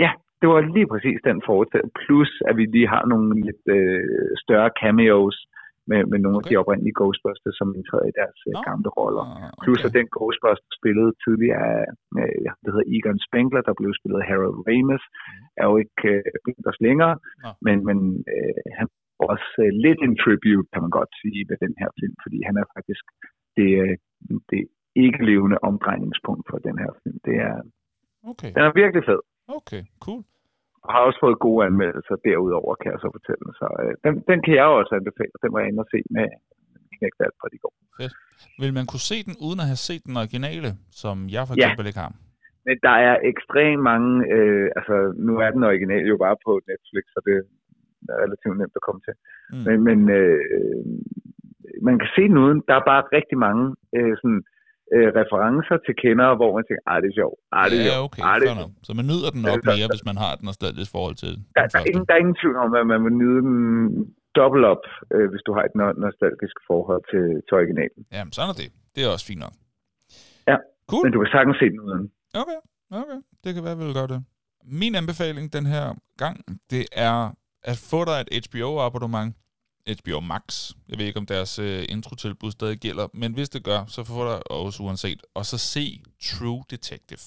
ja, 0.04 0.12
det 0.42 0.48
var 0.50 0.60
lige 0.76 0.92
præcis 0.94 1.20
den 1.30 1.40
forestilling. 1.50 1.92
Plus, 2.04 2.32
at 2.50 2.54
vi 2.60 2.66
lige 2.66 2.90
har 2.96 3.04
nogle 3.12 3.28
lidt 3.48 3.64
øh, 3.78 4.30
større 4.44 4.72
cameos 4.82 5.38
med, 5.90 6.02
med 6.12 6.20
nogle 6.20 6.38
okay. 6.38 6.48
af 6.48 6.50
de 6.52 6.62
oprindelige 6.62 6.98
Ghostbusters, 7.00 7.56
som 7.60 7.68
indtræder 7.78 8.08
i 8.12 8.18
deres 8.20 8.40
oh. 8.48 8.64
gamle 8.68 8.90
roller. 9.00 9.26
Okay. 9.30 9.64
Plus, 9.64 9.82
at 9.88 9.94
den 9.98 10.08
Ghostbuster 10.16 10.72
spillede 10.80 11.12
tidligere 11.24 11.64
af, 11.78 11.86
ja, 12.46 12.52
det 12.62 12.70
hedder 12.74 12.92
Egon 12.96 13.20
Spengler, 13.28 13.62
der 13.68 13.74
blev 13.80 13.92
spillet 14.00 14.20
af 14.22 14.28
Harold 14.30 14.60
Ramis, 14.68 15.04
mm. 15.08 15.62
er 15.62 15.66
jo 15.72 15.76
ikke 15.84 16.10
øh, 16.14 16.74
længere, 16.88 17.16
oh. 17.48 17.54
men, 17.66 17.78
men 17.88 17.98
øh, 18.34 18.64
han 18.78 18.88
også 19.32 19.50
øh, 19.64 19.72
lidt 19.86 20.00
en 20.08 20.16
tribute, 20.24 20.70
kan 20.74 20.82
man 20.86 20.94
godt 21.00 21.12
sige, 21.22 21.40
ved 21.50 21.58
den 21.66 21.74
her 21.82 21.90
film, 22.00 22.16
fordi 22.24 22.38
han 22.48 22.56
er 22.62 22.66
faktisk 22.76 23.06
det, 23.58 23.70
øh, 23.84 23.96
det 24.52 24.62
ikke 25.04 25.22
levende 25.32 25.58
omdrejningspunkt 25.70 26.46
for 26.50 26.58
den 26.68 26.76
her 26.84 26.92
film. 27.02 27.20
Det 27.28 27.36
er, 27.50 27.56
okay. 28.32 28.52
Den 28.56 28.64
er 28.70 28.74
virkelig 28.82 29.04
fed. 29.10 29.22
Okay, 29.58 29.82
cool. 30.06 30.22
Og 30.84 30.90
har 30.94 31.02
også 31.08 31.20
fået 31.26 31.44
gode 31.48 31.62
anmeldelser 31.70 32.16
derudover, 32.28 32.72
kan 32.82 32.90
jeg 32.94 33.00
så 33.06 33.10
fortælle. 33.18 33.48
Så 33.62 33.68
øh, 33.82 33.94
den, 34.06 34.14
den 34.30 34.40
kan 34.46 34.54
jeg 34.60 34.68
også 34.80 34.94
anbefale. 35.00 35.36
Den 35.44 35.52
var 35.54 35.60
jeg 35.62 35.70
inde 35.70 35.84
og 35.86 35.90
se 35.94 36.00
med 36.18 36.28
knægt 36.96 37.20
alt 37.26 37.38
fra 37.40 37.48
de 37.54 37.58
går. 37.64 37.74
Fedt. 38.00 38.14
Vil 38.62 38.74
man 38.78 38.86
kunne 38.92 39.08
se 39.12 39.18
den, 39.28 39.36
uden 39.46 39.60
at 39.64 39.70
have 39.72 39.84
set 39.88 40.04
den 40.10 40.16
originale, 40.24 40.70
som 41.02 41.16
jeg 41.36 41.44
for 41.48 41.54
eksempel 41.56 41.86
ja. 41.86 41.90
ikke 41.92 42.04
har? 42.06 42.14
Men 42.68 42.76
der 42.88 42.96
er 43.08 43.16
ekstremt 43.32 43.84
mange, 43.92 44.12
øh, 44.36 44.68
altså 44.78 44.96
nu 45.28 45.34
er 45.44 45.50
den 45.56 45.64
originale 45.72 46.08
jo 46.14 46.18
bare 46.26 46.38
på 46.46 46.52
Netflix, 46.70 47.04
så 47.16 47.20
det 47.28 47.38
relativt 48.24 48.58
nemt 48.62 48.80
at 48.80 48.86
komme 48.88 49.02
til. 49.08 49.16
Mm. 49.54 49.64
Men, 49.68 49.78
men 49.88 50.00
øh, 50.20 50.40
man 51.88 51.96
kan 52.02 52.10
se 52.16 52.24
den 52.32 52.38
uden, 52.46 52.60
der 52.68 52.76
er 52.80 52.86
bare 52.92 53.04
rigtig 53.18 53.38
mange 53.46 53.66
øh, 53.98 54.14
sådan, 54.22 54.42
øh, 54.96 55.10
referencer 55.20 55.78
til 55.86 55.94
kendere, 56.04 56.34
hvor 56.40 56.50
man 56.56 56.64
tænker, 56.68 56.84
ah, 56.92 56.98
det 57.04 57.10
er 57.12 57.18
sjovt, 57.22 57.38
ah, 57.58 57.66
det 57.70 57.78
er 57.78 57.84
ja, 57.84 57.90
sjovt, 57.90 58.06
okay, 58.08 58.22
ah, 58.30 58.36
det 58.40 58.48
er 58.52 58.56
sjovt. 58.60 58.76
Så 58.88 58.92
man 59.00 59.06
nyder 59.12 59.30
den 59.36 59.42
nok 59.50 59.62
mere, 59.72 59.88
hvis 59.94 60.06
man 60.10 60.18
har 60.24 60.34
den 60.40 60.46
og 60.52 60.56
stadig 60.60 60.76
lidt 60.80 60.92
forhold 60.98 61.16
til 61.24 61.34
der, 61.56 61.64
der, 61.74 61.80
er 61.84 61.88
ingen, 61.92 62.06
der 62.08 62.14
er 62.18 62.22
ingen 62.24 62.38
tvivl 62.42 62.58
om, 62.64 62.70
at 62.82 62.86
man 62.94 63.00
vil 63.06 63.16
nyde 63.24 63.42
den 63.50 63.58
dobbelt 64.40 64.66
op, 64.74 64.84
øh, 65.16 65.28
hvis 65.32 65.44
du 65.48 65.52
har 65.56 65.64
et 65.70 65.76
nostalgisk 66.06 66.58
forhold 66.70 67.04
til, 67.12 67.26
til 67.46 67.54
originalen. 67.60 68.02
Jamen, 68.16 68.32
sådan 68.36 68.52
er 68.54 68.58
det. 68.62 68.70
Det 68.94 69.00
er 69.06 69.10
også 69.16 69.28
fint 69.32 69.42
nok. 69.46 69.56
Ja, 70.52 70.58
cool. 70.92 71.02
men 71.04 71.12
du 71.14 71.20
kan 71.22 71.30
sagtens 71.36 71.58
se 71.62 71.68
den 71.74 71.80
uden. 71.88 72.04
Okay, 72.42 72.60
okay. 73.02 73.20
Det 73.44 73.50
kan 73.56 73.64
være, 73.68 73.78
vi 73.80 73.84
vil 73.88 74.00
gøre 74.00 74.12
det. 74.14 74.20
Min 74.82 74.94
anbefaling 75.02 75.46
den 75.58 75.66
her 75.76 75.86
gang, 76.24 76.38
det 76.72 76.84
er 77.08 77.18
at 77.64 77.78
få 77.78 78.06
dig 78.06 78.26
et 78.32 78.48
HBO-abonnement, 78.48 79.36
HBO 80.02 80.20
Max. 80.20 80.72
Jeg 80.90 80.98
ved 80.98 81.06
ikke, 81.06 81.20
om 81.20 81.26
deres 81.26 81.60
øh, 81.60 81.86
introtilbud 81.90 82.52
stadig 82.52 82.78
gælder, 82.78 83.08
men 83.14 83.34
hvis 83.34 83.50
det 83.50 83.64
gør, 83.64 83.86
så 83.86 84.04
får 84.04 84.32
dig 84.32 84.52
også 84.52 84.84
uanset. 84.84 85.22
Og 85.34 85.46
så 85.46 85.58
se 85.58 86.04
True 86.24 86.64
Detective. 86.70 87.20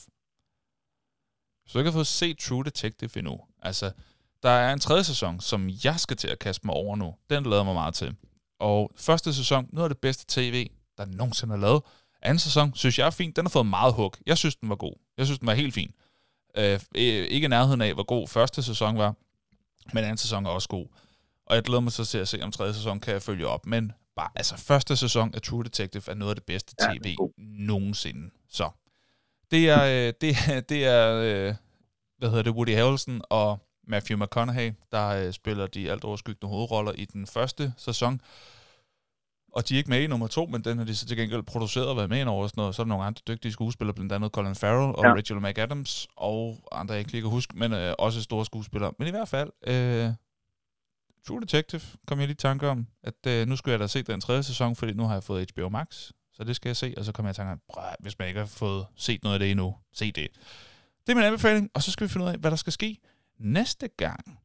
Så 1.67 1.79
jeg 1.79 1.85
kan 1.85 1.93
få 1.93 2.05
se 2.05 2.35
True 2.35 2.65
Detective 2.65 3.11
endnu. 3.17 3.41
Altså, 3.63 3.93
der 4.43 4.51
er 4.51 4.73
en 4.73 4.81
tredje 4.81 5.05
sæson, 5.05 5.41
som 5.41 5.71
jeg 5.85 6.01
skal 6.01 6.17
til 6.17 6.29
at 6.29 6.39
kaste 6.39 6.67
mig 6.67 6.75
over 6.75 6.97
nu. 6.97 7.15
Den 7.31 7.45
lader 7.45 7.63
mig 7.63 7.75
meget 7.75 7.95
til. 7.95 8.17
Og 8.59 8.93
første 8.97 9.35
sæson, 9.35 9.69
noget 9.73 9.89
af 9.89 9.95
det 9.95 9.99
bedste 9.99 10.25
tv, 10.29 10.71
der 10.99 11.05
nogensinde 11.05 11.55
er 11.55 11.59
lavet. 11.59 11.83
Anden 12.23 12.39
sæson, 12.39 12.75
synes 12.75 12.99
jeg 12.99 13.07
er 13.07 13.11
fint. 13.11 13.37
Den 13.37 13.45
har 13.45 13.51
fået 13.51 13.67
meget 13.67 13.95
hug. 13.95 14.15
Jeg 14.27 14.39
synes, 14.39 14.57
den 14.57 14.69
var 14.69 14.77
god. 14.77 14.95
Jeg 15.17 15.27
synes, 15.27 15.39
den 15.39 15.47
var 15.47 15.55
helt 15.55 15.75
fin. 15.75 15.93
Øh, 16.57 16.81
øh 16.95 17.27
ikke 17.27 17.49
nærheden 17.49 17.81
af, 17.81 17.95
hvor 17.95 18.03
god 18.03 18.29
første 18.29 18.63
sæson 18.63 18.99
var. 18.99 19.15
Men 19.93 20.05
anden 20.05 20.17
sæson 20.17 20.47
er 20.47 20.51
også 20.51 20.69
god. 20.69 20.87
Og 21.47 21.57
jeg 21.57 21.63
glæder 21.63 21.81
mig 21.81 21.93
så 21.93 22.05
til 22.05 22.19
at 22.19 22.29
se, 22.29 22.43
om 22.43 22.53
tredje 22.53 22.75
sæson 22.75 23.01
kan 23.01 23.13
jeg 23.13 23.23
følge 23.23 23.47
op. 23.47 23.67
Men 23.67 23.93
bare, 24.17 24.29
altså, 24.35 24.57
første 24.57 24.97
sæson 24.97 25.35
af 25.35 25.43
True 25.43 25.65
Detective 25.65 26.03
er 26.07 26.15
noget 26.15 26.31
af 26.31 26.37
det 26.37 26.45
bedste 26.45 26.75
tv 26.81 27.07
ja, 27.07 27.15
nogensinde. 27.39 28.31
Så 28.49 28.71
det 29.51 29.69
er, 29.69 29.83
øh, 29.83 30.13
det, 30.21 30.37
det 30.69 30.85
er 30.85 31.15
øh, 31.15 31.55
hvad 32.19 32.29
hedder 32.29 32.43
det, 32.43 32.53
Woody 32.53 32.75
Harrelson 32.75 33.21
og 33.31 33.59
Matthew 33.89 34.19
McConaughey, 34.19 34.73
der 34.93 35.09
øh, 35.09 35.33
spiller 35.33 35.67
de 35.67 35.91
alt 35.91 36.05
overskyggende 36.05 36.49
hovedroller 36.49 36.93
i 36.93 37.05
den 37.05 37.27
første 37.27 37.73
sæson. 37.77 38.21
Og 39.53 39.69
de 39.69 39.75
er 39.75 39.79
ikke 39.79 39.91
med 39.91 40.03
i 40.03 40.07
nummer 40.07 40.27
to, 40.27 40.47
men 40.47 40.65
den 40.65 40.79
har 40.79 40.85
de 40.85 40.97
så 40.97 41.07
til 41.07 41.17
gengæld 41.17 41.43
produceret 41.43 41.89
og 41.89 41.97
været 41.97 42.11
med 42.11 42.27
over. 42.27 42.47
Sådan 42.47 42.61
noget. 42.61 42.75
Så 42.75 42.83
er 42.83 42.85
der 42.85 42.89
nogle 42.89 43.05
andre 43.05 43.23
dygtige 43.29 43.53
skuespillere, 43.53 43.95
blandt 43.95 44.13
andet 44.13 44.31
Colin 44.31 44.55
Farrell 44.55 44.95
og 44.95 45.05
ja. 45.05 45.13
Rachel 45.13 45.41
McAdams, 45.41 46.09
og 46.17 46.59
andre, 46.73 46.93
jeg 46.93 46.99
ikke 46.99 47.13
lige 47.13 47.23
kan 47.23 47.31
huske, 47.31 47.59
men 47.59 47.73
øh, 47.73 47.95
også 47.99 48.23
store 48.23 48.45
skuespillere. 48.45 48.93
Men 48.99 49.09
i 49.09 49.11
hvert 49.11 49.29
fald, 49.29 49.51
øh, 49.67 50.11
True 51.27 51.41
Detective 51.41 51.83
kom 52.07 52.19
jeg 52.19 52.27
lige 52.27 52.35
i 52.35 52.37
tanke 52.37 52.69
om, 52.69 52.87
at 53.03 53.27
øh, 53.27 53.49
nu 53.49 53.57
skulle 53.57 53.73
jeg 53.73 53.81
da 53.81 53.87
se 53.87 54.03
den 54.03 54.21
tredje 54.21 54.43
sæson, 54.43 54.77
fordi 54.77 54.93
nu 54.93 55.05
har 55.05 55.15
jeg 55.15 55.23
fået 55.23 55.51
HBO 55.51 55.69
Max, 55.69 56.11
så 56.33 56.45
det 56.45 56.57
skal 56.57 56.69
jeg 56.69 56.77
se. 56.77 56.95
Og 56.97 57.05
så 57.05 57.13
kommer 57.13 57.29
jeg 57.29 57.35
i 57.35 57.37
tanke 57.37 57.53
om, 57.53 57.81
hvis 58.01 58.19
man 58.19 58.29
ikke 58.29 58.41
har 58.41 58.47
fået 58.47 58.87
set 58.97 59.23
noget 59.23 59.35
af 59.35 59.39
det 59.39 59.51
endnu, 59.51 59.77
se 59.93 60.13
det. 60.13 60.29
Det 61.07 61.13
er 61.13 61.15
min 61.15 61.25
anbefaling, 61.25 61.71
og 61.75 61.83
så 61.83 61.91
skal 61.91 62.07
vi 62.07 62.13
finde 62.13 62.27
ud 62.27 62.31
af, 62.31 62.39
hvad 62.39 62.51
der 62.51 62.57
skal 62.57 62.73
ske 62.73 62.99
næste 63.39 63.89
gang. 63.89 64.39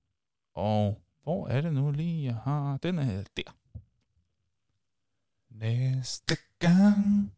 Og 0.56 1.02
hvor 1.24 1.48
er 1.48 1.62
det 1.62 1.74
nu 1.74 1.92
lige, 1.92 2.26
jeg 2.26 2.36
har 2.36 2.78
den 2.84 3.00
er 3.00 3.24
der. 3.38 3.52
Næste 5.62 6.36
gang, 6.60 7.32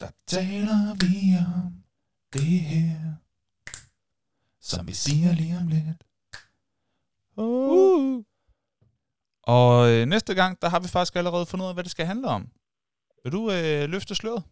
der 0.00 0.10
taler 0.26 0.82
vi 1.02 1.14
om 1.56 1.72
det 2.32 2.60
her, 2.72 2.98
som 4.60 4.86
vi 4.86 4.92
siger 4.92 5.30
lige 5.40 5.56
om 5.62 5.66
lidt. 5.76 6.00
Uh. 7.36 8.22
Og 9.56 9.72
øh, 9.90 10.06
næste 10.14 10.34
gang, 10.40 10.52
der 10.62 10.68
har 10.72 10.80
vi 10.84 10.88
faktisk 10.96 11.14
allerede 11.20 11.46
fundet 11.50 11.64
ud 11.64 11.70
af, 11.72 11.76
hvad 11.76 11.84
det 11.84 11.94
skal 11.96 12.06
handle 12.12 12.28
om. 12.36 12.42
Vil 13.22 13.32
du 13.36 13.42
øh, 13.56 13.82
løfte 13.94 14.14
sløret? 14.20 14.42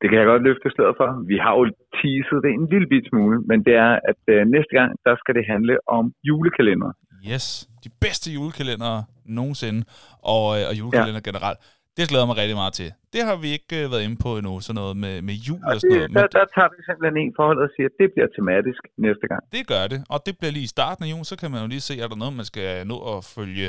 Det 0.00 0.06
kan 0.10 0.18
jeg 0.20 0.26
godt 0.32 0.42
løfte 0.48 0.68
sløret 0.74 0.96
for. 1.00 1.08
Vi 1.32 1.36
har 1.44 1.52
jo 1.58 1.64
teaset 1.98 2.38
det 2.44 2.50
en 2.58 2.66
lille 2.72 2.88
bit 2.92 3.06
smule, 3.10 3.36
men 3.50 3.58
det 3.66 3.74
er, 3.86 3.92
at 4.10 4.22
øh, 4.34 4.40
næste 4.54 4.72
gang, 4.78 4.90
der 5.06 5.14
skal 5.20 5.34
det 5.38 5.44
handle 5.52 5.74
om 5.98 6.04
julekalender. 6.28 6.90
Yes, 7.32 7.46
de 7.84 7.90
bedste 8.04 8.26
julekalendere 8.36 8.98
nogensinde, 9.38 9.80
og, 10.34 10.44
øh, 10.56 10.62
og 10.70 10.74
julekalender 10.80 11.22
ja. 11.24 11.30
generelt. 11.30 11.60
Det 11.96 12.08
glæder 12.10 12.26
mig 12.30 12.36
rigtig 12.42 12.56
meget 12.62 12.74
til. 12.80 12.88
Det 13.14 13.22
har 13.28 13.36
vi 13.44 13.48
ikke 13.56 13.72
øh, 13.80 13.90
været 13.92 14.02
inde 14.06 14.16
på 14.24 14.30
endnu, 14.38 14.60
sådan 14.60 14.78
noget 14.80 14.96
med, 15.04 15.14
med 15.28 15.34
jul 15.46 15.60
og, 15.64 15.74
og 15.74 15.80
sådan 15.80 15.96
noget. 15.96 16.10
Der, 16.14 16.26
der 16.38 16.44
tager 16.54 16.70
vi 16.74 16.78
simpelthen 16.88 17.16
en 17.24 17.32
forhold 17.38 17.58
og 17.64 17.70
siger, 17.74 17.88
at 17.92 17.96
det 18.00 18.08
bliver 18.14 18.28
tematisk 18.36 18.82
næste 19.06 19.26
gang. 19.30 19.42
Det 19.56 19.62
gør 19.72 19.84
det, 19.92 20.00
og 20.14 20.18
det 20.26 20.32
bliver 20.38 20.52
lige 20.56 20.68
i 20.70 20.72
starten 20.76 21.04
af 21.04 21.08
jul, 21.12 21.24
så 21.24 21.36
kan 21.40 21.50
man 21.52 21.60
jo 21.64 21.68
lige 21.74 21.84
se, 21.88 21.94
er 22.04 22.08
der 22.08 22.18
noget, 22.22 22.34
man 22.40 22.48
skal 22.52 22.86
nå 22.92 22.96
at 23.12 23.20
følge, 23.36 23.68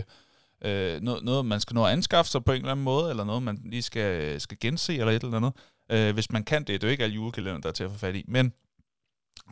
øh, 0.67 0.93
noget, 1.07 1.19
noget, 1.29 1.41
man 1.53 1.59
skal 1.63 1.73
nå 1.77 1.81
at 1.87 1.91
anskaffe 1.97 2.29
sig 2.33 2.41
på 2.45 2.51
en 2.51 2.61
eller 2.63 2.71
anden 2.75 2.89
måde, 2.91 3.05
eller 3.11 3.25
noget, 3.31 3.43
man 3.49 3.57
lige 3.73 3.85
skal, 3.89 4.41
skal 4.45 4.57
gense, 4.63 4.91
eller 4.99 5.13
et 5.13 5.23
eller 5.23 5.39
andet. 5.41 5.53
Øh, 5.93 6.09
hvis 6.17 6.31
man 6.35 6.43
kan 6.51 6.61
det, 6.67 6.67
det 6.67 6.83
er 6.83 6.87
jo 6.87 6.91
ikke 6.95 7.05
alle 7.05 7.15
julekalender, 7.19 7.61
der 7.61 7.69
er 7.69 7.77
til 7.79 7.87
at 7.87 7.91
få 7.91 7.99
fat 8.05 8.15
i, 8.21 8.23
men 8.27 8.45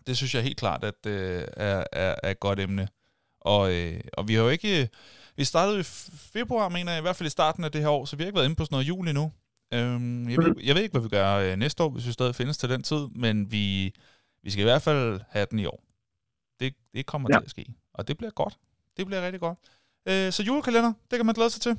det 0.07 0.13
synes 0.17 0.35
jeg 0.35 0.43
helt 0.43 0.59
klart, 0.63 0.83
at 0.91 0.99
øh, 1.07 1.41
er, 1.67 1.83
er, 2.03 2.15
er 2.23 2.31
et 2.31 2.39
godt 2.39 2.59
emne. 2.59 2.87
Og, 3.41 3.63
øh, 3.75 3.99
og 4.17 4.27
vi 4.27 4.33
har 4.35 4.43
jo 4.43 4.49
ikke... 4.49 4.89
Vi 5.35 5.43
startede 5.43 5.79
i 5.79 5.83
februar, 6.33 6.69
mener 6.69 6.91
jeg, 6.91 6.99
i 6.99 7.01
hvert 7.01 7.15
fald 7.15 7.27
i 7.27 7.29
starten 7.29 7.63
af 7.63 7.71
det 7.71 7.81
her 7.81 7.89
år, 7.89 8.05
så 8.05 8.15
vi 8.15 8.23
har 8.23 8.27
ikke 8.27 8.35
været 8.35 8.45
inde 8.45 8.55
på 8.55 8.65
sådan 8.65 8.73
noget 8.75 8.87
jul 8.87 9.07
endnu. 9.07 9.31
Øhm, 9.73 10.29
jeg, 10.29 10.37
ved, 10.37 10.55
jeg 10.63 10.75
ved 10.75 10.81
ikke, 10.81 10.93
hvad 10.93 11.01
vi 11.01 11.09
gør 11.09 11.35
øh, 11.35 11.55
næste 11.55 11.83
år, 11.83 11.89
hvis 11.89 12.07
vi 12.07 12.11
stadig 12.11 12.35
findes 12.35 12.57
til 12.57 12.69
den 12.69 12.83
tid, 12.83 13.07
men 13.15 13.51
vi, 13.51 13.93
vi 14.43 14.51
skal 14.51 14.61
i 14.61 14.63
hvert 14.63 14.81
fald 14.81 15.21
have 15.29 15.47
den 15.51 15.59
i 15.59 15.65
år. 15.65 15.83
Det, 16.59 16.75
det 16.93 17.05
kommer 17.05 17.29
ja. 17.31 17.39
til 17.39 17.45
at 17.45 17.49
ske, 17.49 17.73
og 17.93 18.07
det 18.07 18.17
bliver 18.17 18.31
godt. 18.31 18.57
Det 18.97 19.05
bliver 19.05 19.25
rigtig 19.25 19.39
godt. 19.39 19.59
Øh, 20.07 20.31
så 20.31 20.43
julekalender, 20.43 20.93
det 21.11 21.19
kan 21.19 21.25
man 21.25 21.35
glæde 21.35 21.49
sig 21.49 21.61
til. 21.61 21.77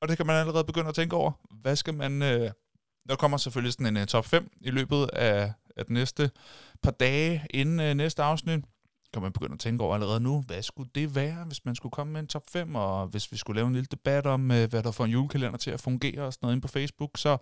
Og 0.00 0.08
det 0.08 0.16
kan 0.16 0.26
man 0.26 0.36
allerede 0.36 0.64
begynde 0.64 0.88
at 0.88 0.94
tænke 0.94 1.16
over. 1.16 1.32
Hvad 1.50 1.76
skal 1.76 1.94
man... 1.94 2.22
Øh, 2.22 2.50
der 3.08 3.16
kommer 3.16 3.36
selvfølgelig 3.36 3.72
sådan 3.72 3.96
en 3.96 3.96
uh, 3.96 4.06
top 4.06 4.26
5 4.26 4.50
i 4.60 4.70
løbet 4.70 5.10
af, 5.12 5.52
af 5.76 5.86
de 5.86 5.92
næste 5.92 6.30
par 6.82 6.90
dage 6.90 7.46
inden 7.50 7.90
uh, 7.90 7.96
næste 7.96 8.22
afsnit 8.22 8.64
kan 9.14 9.22
man 9.22 9.32
begynde 9.32 9.56
at 9.58 9.64
tænke 9.66 9.84
over 9.84 9.94
allerede 9.94 10.20
nu, 10.28 10.34
hvad 10.48 10.62
skulle 10.70 10.90
det 10.94 11.06
være, 11.22 11.40
hvis 11.50 11.64
man 11.64 11.74
skulle 11.74 11.94
komme 11.98 12.12
med 12.12 12.20
en 12.20 12.26
top 12.26 12.46
5, 12.52 12.74
og 12.74 13.06
hvis 13.12 13.32
vi 13.32 13.36
skulle 13.36 13.56
lave 13.58 13.68
en 13.68 13.76
lille 13.78 13.92
debat 13.96 14.26
om, 14.34 14.42
øh, 14.56 14.64
hvad 14.70 14.82
der 14.86 14.92
får 14.96 15.04
en 15.04 15.14
julekalender 15.16 15.58
til 15.64 15.70
at 15.76 15.80
fungere 15.88 16.22
og 16.26 16.32
sådan 16.32 16.42
noget 16.44 16.54
inde 16.54 16.66
på 16.66 16.72
Facebook, 16.78 17.12
så 17.24 17.32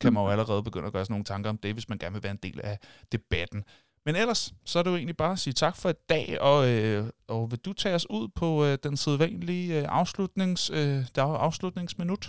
kan 0.00 0.12
man 0.12 0.22
jo 0.22 0.28
allerede 0.34 0.62
begynde 0.68 0.86
at 0.86 0.92
gøre 0.92 1.04
sådan 1.04 1.14
nogle 1.14 1.30
tanker 1.32 1.50
om 1.50 1.58
det, 1.64 1.72
hvis 1.72 1.88
man 1.88 1.98
gerne 1.98 2.14
vil 2.16 2.22
være 2.26 2.36
en 2.38 2.44
del 2.46 2.60
af 2.70 2.76
debatten. 3.12 3.60
Men 4.06 4.14
ellers, 4.16 4.42
så 4.64 4.78
er 4.78 4.82
det 4.82 4.90
jo 4.90 4.96
egentlig 4.96 5.16
bare 5.16 5.32
at 5.32 5.38
sige 5.44 5.54
tak 5.64 5.76
for 5.82 5.88
i 5.88 5.98
dag, 6.14 6.26
og, 6.40 6.58
øh, 6.72 7.02
og 7.28 7.50
vil 7.50 7.58
du 7.66 7.72
tage 7.72 7.94
os 7.94 8.06
ud 8.10 8.28
på 8.40 8.48
øh, 8.66 8.78
den 8.86 8.96
sædvanlige 8.96 9.68
øh, 9.78 9.84
afslutnings, 10.00 10.70
øh, 10.70 10.98
der 11.16 11.24
afslutningsminut? 11.46 12.24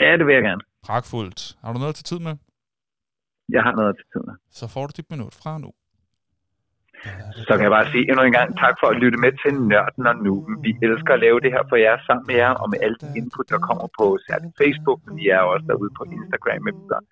Ja, 0.00 0.10
det 0.18 0.26
vil 0.26 0.34
jeg 0.34 0.42
gerne. 0.42 0.62
Pragtfuldt. 0.86 1.40
Har 1.62 1.72
du 1.72 1.78
noget 1.78 1.94
til 1.94 2.04
tid 2.04 2.18
med? 2.18 2.34
Jeg 3.48 3.62
har 3.62 3.72
noget 3.80 3.96
til 3.96 4.06
tiden. 4.12 4.30
Så 4.50 4.64
får 4.74 4.86
du 4.86 4.92
dit 4.96 5.10
minut 5.10 5.34
fra 5.34 5.58
nu. 5.58 5.70
Så 7.48 7.52
kan 7.56 7.64
jeg 7.66 7.74
bare 7.78 7.90
sige 7.92 8.04
endnu 8.10 8.22
en 8.24 8.36
gang 8.38 8.48
tak 8.62 8.74
for 8.80 8.88
at 8.92 8.96
lytte 9.02 9.18
med 9.24 9.32
til 9.42 9.52
Nørden 9.70 10.04
og 10.10 10.16
Nuben. 10.24 10.54
Vi 10.66 10.70
elsker 10.86 11.12
at 11.14 11.22
lave 11.26 11.38
det 11.44 11.50
her 11.54 11.62
for 11.70 11.76
jer 11.84 11.96
sammen 12.06 12.24
med 12.30 12.36
jer, 12.42 12.52
og 12.62 12.66
med 12.72 12.78
alle 12.84 12.98
de 13.02 13.08
input, 13.18 13.46
der 13.54 13.60
kommer 13.68 13.86
på 13.98 14.06
særligt 14.26 14.54
Facebook, 14.62 14.98
men 15.06 15.12
vi 15.20 15.26
er 15.36 15.42
også 15.52 15.64
derude 15.70 15.92
på 15.98 16.02
Instagram 16.16 16.60
med 16.66 16.72
videre. 16.80 17.02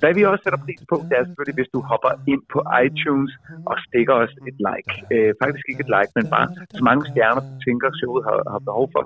Hvad 0.00 0.12
vi 0.18 0.22
også 0.30 0.42
sætter 0.44 0.60
pris 0.66 0.82
på, 0.90 0.96
det 1.08 1.14
er 1.18 1.24
selvfølgelig, 1.24 1.58
hvis 1.60 1.72
du 1.74 1.80
hopper 1.90 2.12
ind 2.32 2.42
på 2.54 2.58
iTunes 2.84 3.32
og 3.70 3.76
stikker 3.86 4.14
os 4.22 4.32
et 4.48 4.58
like. 4.68 4.92
Øh, 5.14 5.30
faktisk 5.42 5.66
ikke 5.70 5.82
et 5.86 5.92
like, 5.96 6.12
men 6.18 6.26
bare 6.36 6.46
så 6.78 6.82
mange 6.88 7.02
stjerner, 7.10 7.42
du 7.48 7.54
tænker, 7.66 7.88
showet 8.00 8.22
har, 8.28 8.38
har 8.52 8.62
behov 8.68 8.86
for. 8.94 9.04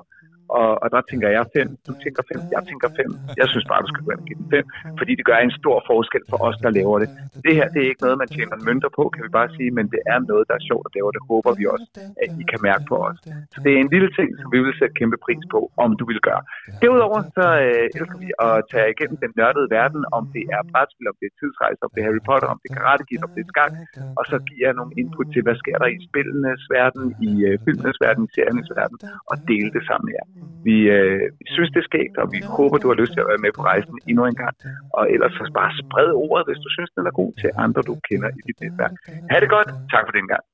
Og, 0.60 0.68
og 0.82 0.88
der 0.94 1.00
tænker 1.10 1.28
jeg 1.36 1.44
fem, 1.56 1.68
du 1.88 1.92
tænker 2.04 2.22
fem, 2.30 2.40
jeg 2.54 2.62
tænker 2.70 2.88
fem. 2.98 3.10
Jeg 3.40 3.46
synes 3.52 3.66
bare, 3.70 3.80
du 3.84 3.88
skal 3.92 4.02
gå 4.04 4.10
ind 4.14 4.20
og 4.24 4.28
give 4.28 4.38
den 4.42 4.48
fem, 4.54 4.64
fordi 5.00 5.12
det 5.18 5.24
gør 5.30 5.38
en 5.48 5.54
stor 5.60 5.76
forskel 5.90 6.22
for 6.30 6.38
os, 6.46 6.56
der 6.64 6.70
laver 6.78 6.96
det. 7.02 7.08
Det 7.46 7.52
her, 7.58 7.66
det 7.74 7.80
er 7.82 7.88
ikke 7.92 8.04
noget, 8.06 8.18
man 8.22 8.30
tjener 8.36 8.56
mønter 8.68 8.90
på, 8.98 9.02
kan 9.14 9.20
vi 9.26 9.30
bare 9.38 9.48
sige, 9.56 9.70
men 9.78 9.86
det 9.94 10.00
er 10.12 10.18
noget, 10.30 10.44
der 10.48 10.54
er 10.60 10.64
sjovt 10.70 10.84
at 10.88 10.92
lave, 10.96 11.06
og 11.10 11.14
det 11.16 11.22
håber 11.30 11.52
vi 11.58 11.64
også, 11.74 11.86
at 12.22 12.30
I 12.40 12.42
kan 12.52 12.60
mærke 12.68 12.84
på 12.90 12.96
os. 13.08 13.18
Så 13.52 13.58
det 13.64 13.70
er 13.76 13.80
en 13.84 13.90
lille 13.94 14.10
ting, 14.18 14.28
som 14.40 14.48
vi 14.54 14.58
vil 14.64 14.74
sætte 14.80 14.94
kæmpe 15.00 15.18
pris 15.26 15.44
på, 15.54 15.60
om 15.84 15.90
du 16.00 16.04
vil 16.10 16.20
gøre. 16.28 16.42
Derudover 16.82 17.18
så 17.36 17.46
øh, 17.66 17.98
elsker 17.98 18.18
vi 18.24 18.28
at 18.48 18.56
tage 18.72 18.88
igennem 18.94 19.16
den 19.24 19.32
nørdede 19.38 19.68
verden, 19.78 20.02
om 20.16 20.22
det 20.34 20.44
er 20.56 20.60
brætspil, 20.72 21.06
om 21.12 21.16
det 21.20 21.26
er 21.30 21.34
tidsrejse, 21.40 21.80
om 21.86 21.90
det 21.94 22.00
er 22.02 22.06
Harry 22.08 22.22
Potter, 22.28 22.48
om 22.54 22.58
det 22.62 22.68
er 22.70 22.74
Karate 22.78 23.04
Kid, 23.08 23.20
om 23.26 23.32
det 23.36 23.42
er 23.46 23.50
skak, 23.52 23.72
og 24.18 24.24
så 24.30 24.36
giver 24.48 24.66
jeg 24.68 24.76
nogle 24.80 24.92
input 25.00 25.28
til, 25.34 25.42
hvad 25.46 25.56
sker 25.62 25.76
der 25.82 25.88
i 25.96 25.98
spillenes 26.08 26.62
verden, 26.76 27.04
i 27.28 27.32
øh, 27.48 27.54
filmenes 27.64 27.98
verden, 28.04 28.22
i 28.28 28.30
seriernes 28.34 28.70
verden, 28.80 28.96
og 29.30 29.36
dele 29.50 29.70
det 29.76 29.82
sammen 29.88 30.06
med 30.08 30.14
jer. 30.18 30.26
Vi 30.69 30.77
øh, 30.97 31.20
synes, 31.55 31.70
det 31.74 31.81
er 31.82 31.89
skægt, 31.90 32.16
og 32.23 32.27
vi 32.35 32.39
håber, 32.59 32.77
du 32.78 32.89
har 32.93 32.98
lyst 33.02 33.12
til 33.15 33.23
at 33.24 33.31
være 33.32 33.44
med 33.44 33.52
på 33.59 33.62
rejsen 33.70 33.94
endnu 34.10 34.23
en 34.31 34.39
gang. 34.43 34.55
Og 34.97 35.02
ellers 35.15 35.32
så 35.39 35.44
bare 35.60 35.73
spred 35.82 36.09
ordet, 36.24 36.44
hvis 36.48 36.60
du 36.65 36.69
synes, 36.77 36.90
den 36.97 37.05
er 37.10 37.15
god 37.20 37.32
til 37.43 37.51
andre, 37.65 37.81
du 37.90 37.94
kender 38.09 38.28
i 38.39 38.40
dit 38.47 38.59
netværk. 38.65 38.94
Ha' 39.31 39.40
det 39.43 39.51
godt. 39.56 39.69
Tak 39.94 40.05
for 40.06 40.15
den 40.19 40.27
gang. 40.32 40.44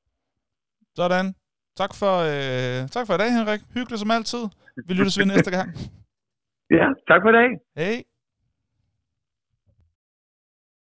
Sådan. 1.00 1.26
Tak 1.80 1.92
for, 2.00 2.14
øh, 2.32 2.78
tak 2.94 3.04
for 3.06 3.14
i 3.14 3.20
dag, 3.22 3.30
Henrik. 3.38 3.60
Hyggeligt 3.76 4.00
som 4.04 4.10
altid. 4.18 4.42
Vi 4.88 4.92
lyttes 4.98 5.18
ved 5.20 5.26
næste 5.34 5.50
gang. 5.56 5.68
Ja, 6.78 6.86
tak 7.08 7.20
for 7.22 7.28
i 7.32 7.36
dag. 7.40 7.48
Hej. 7.80 7.96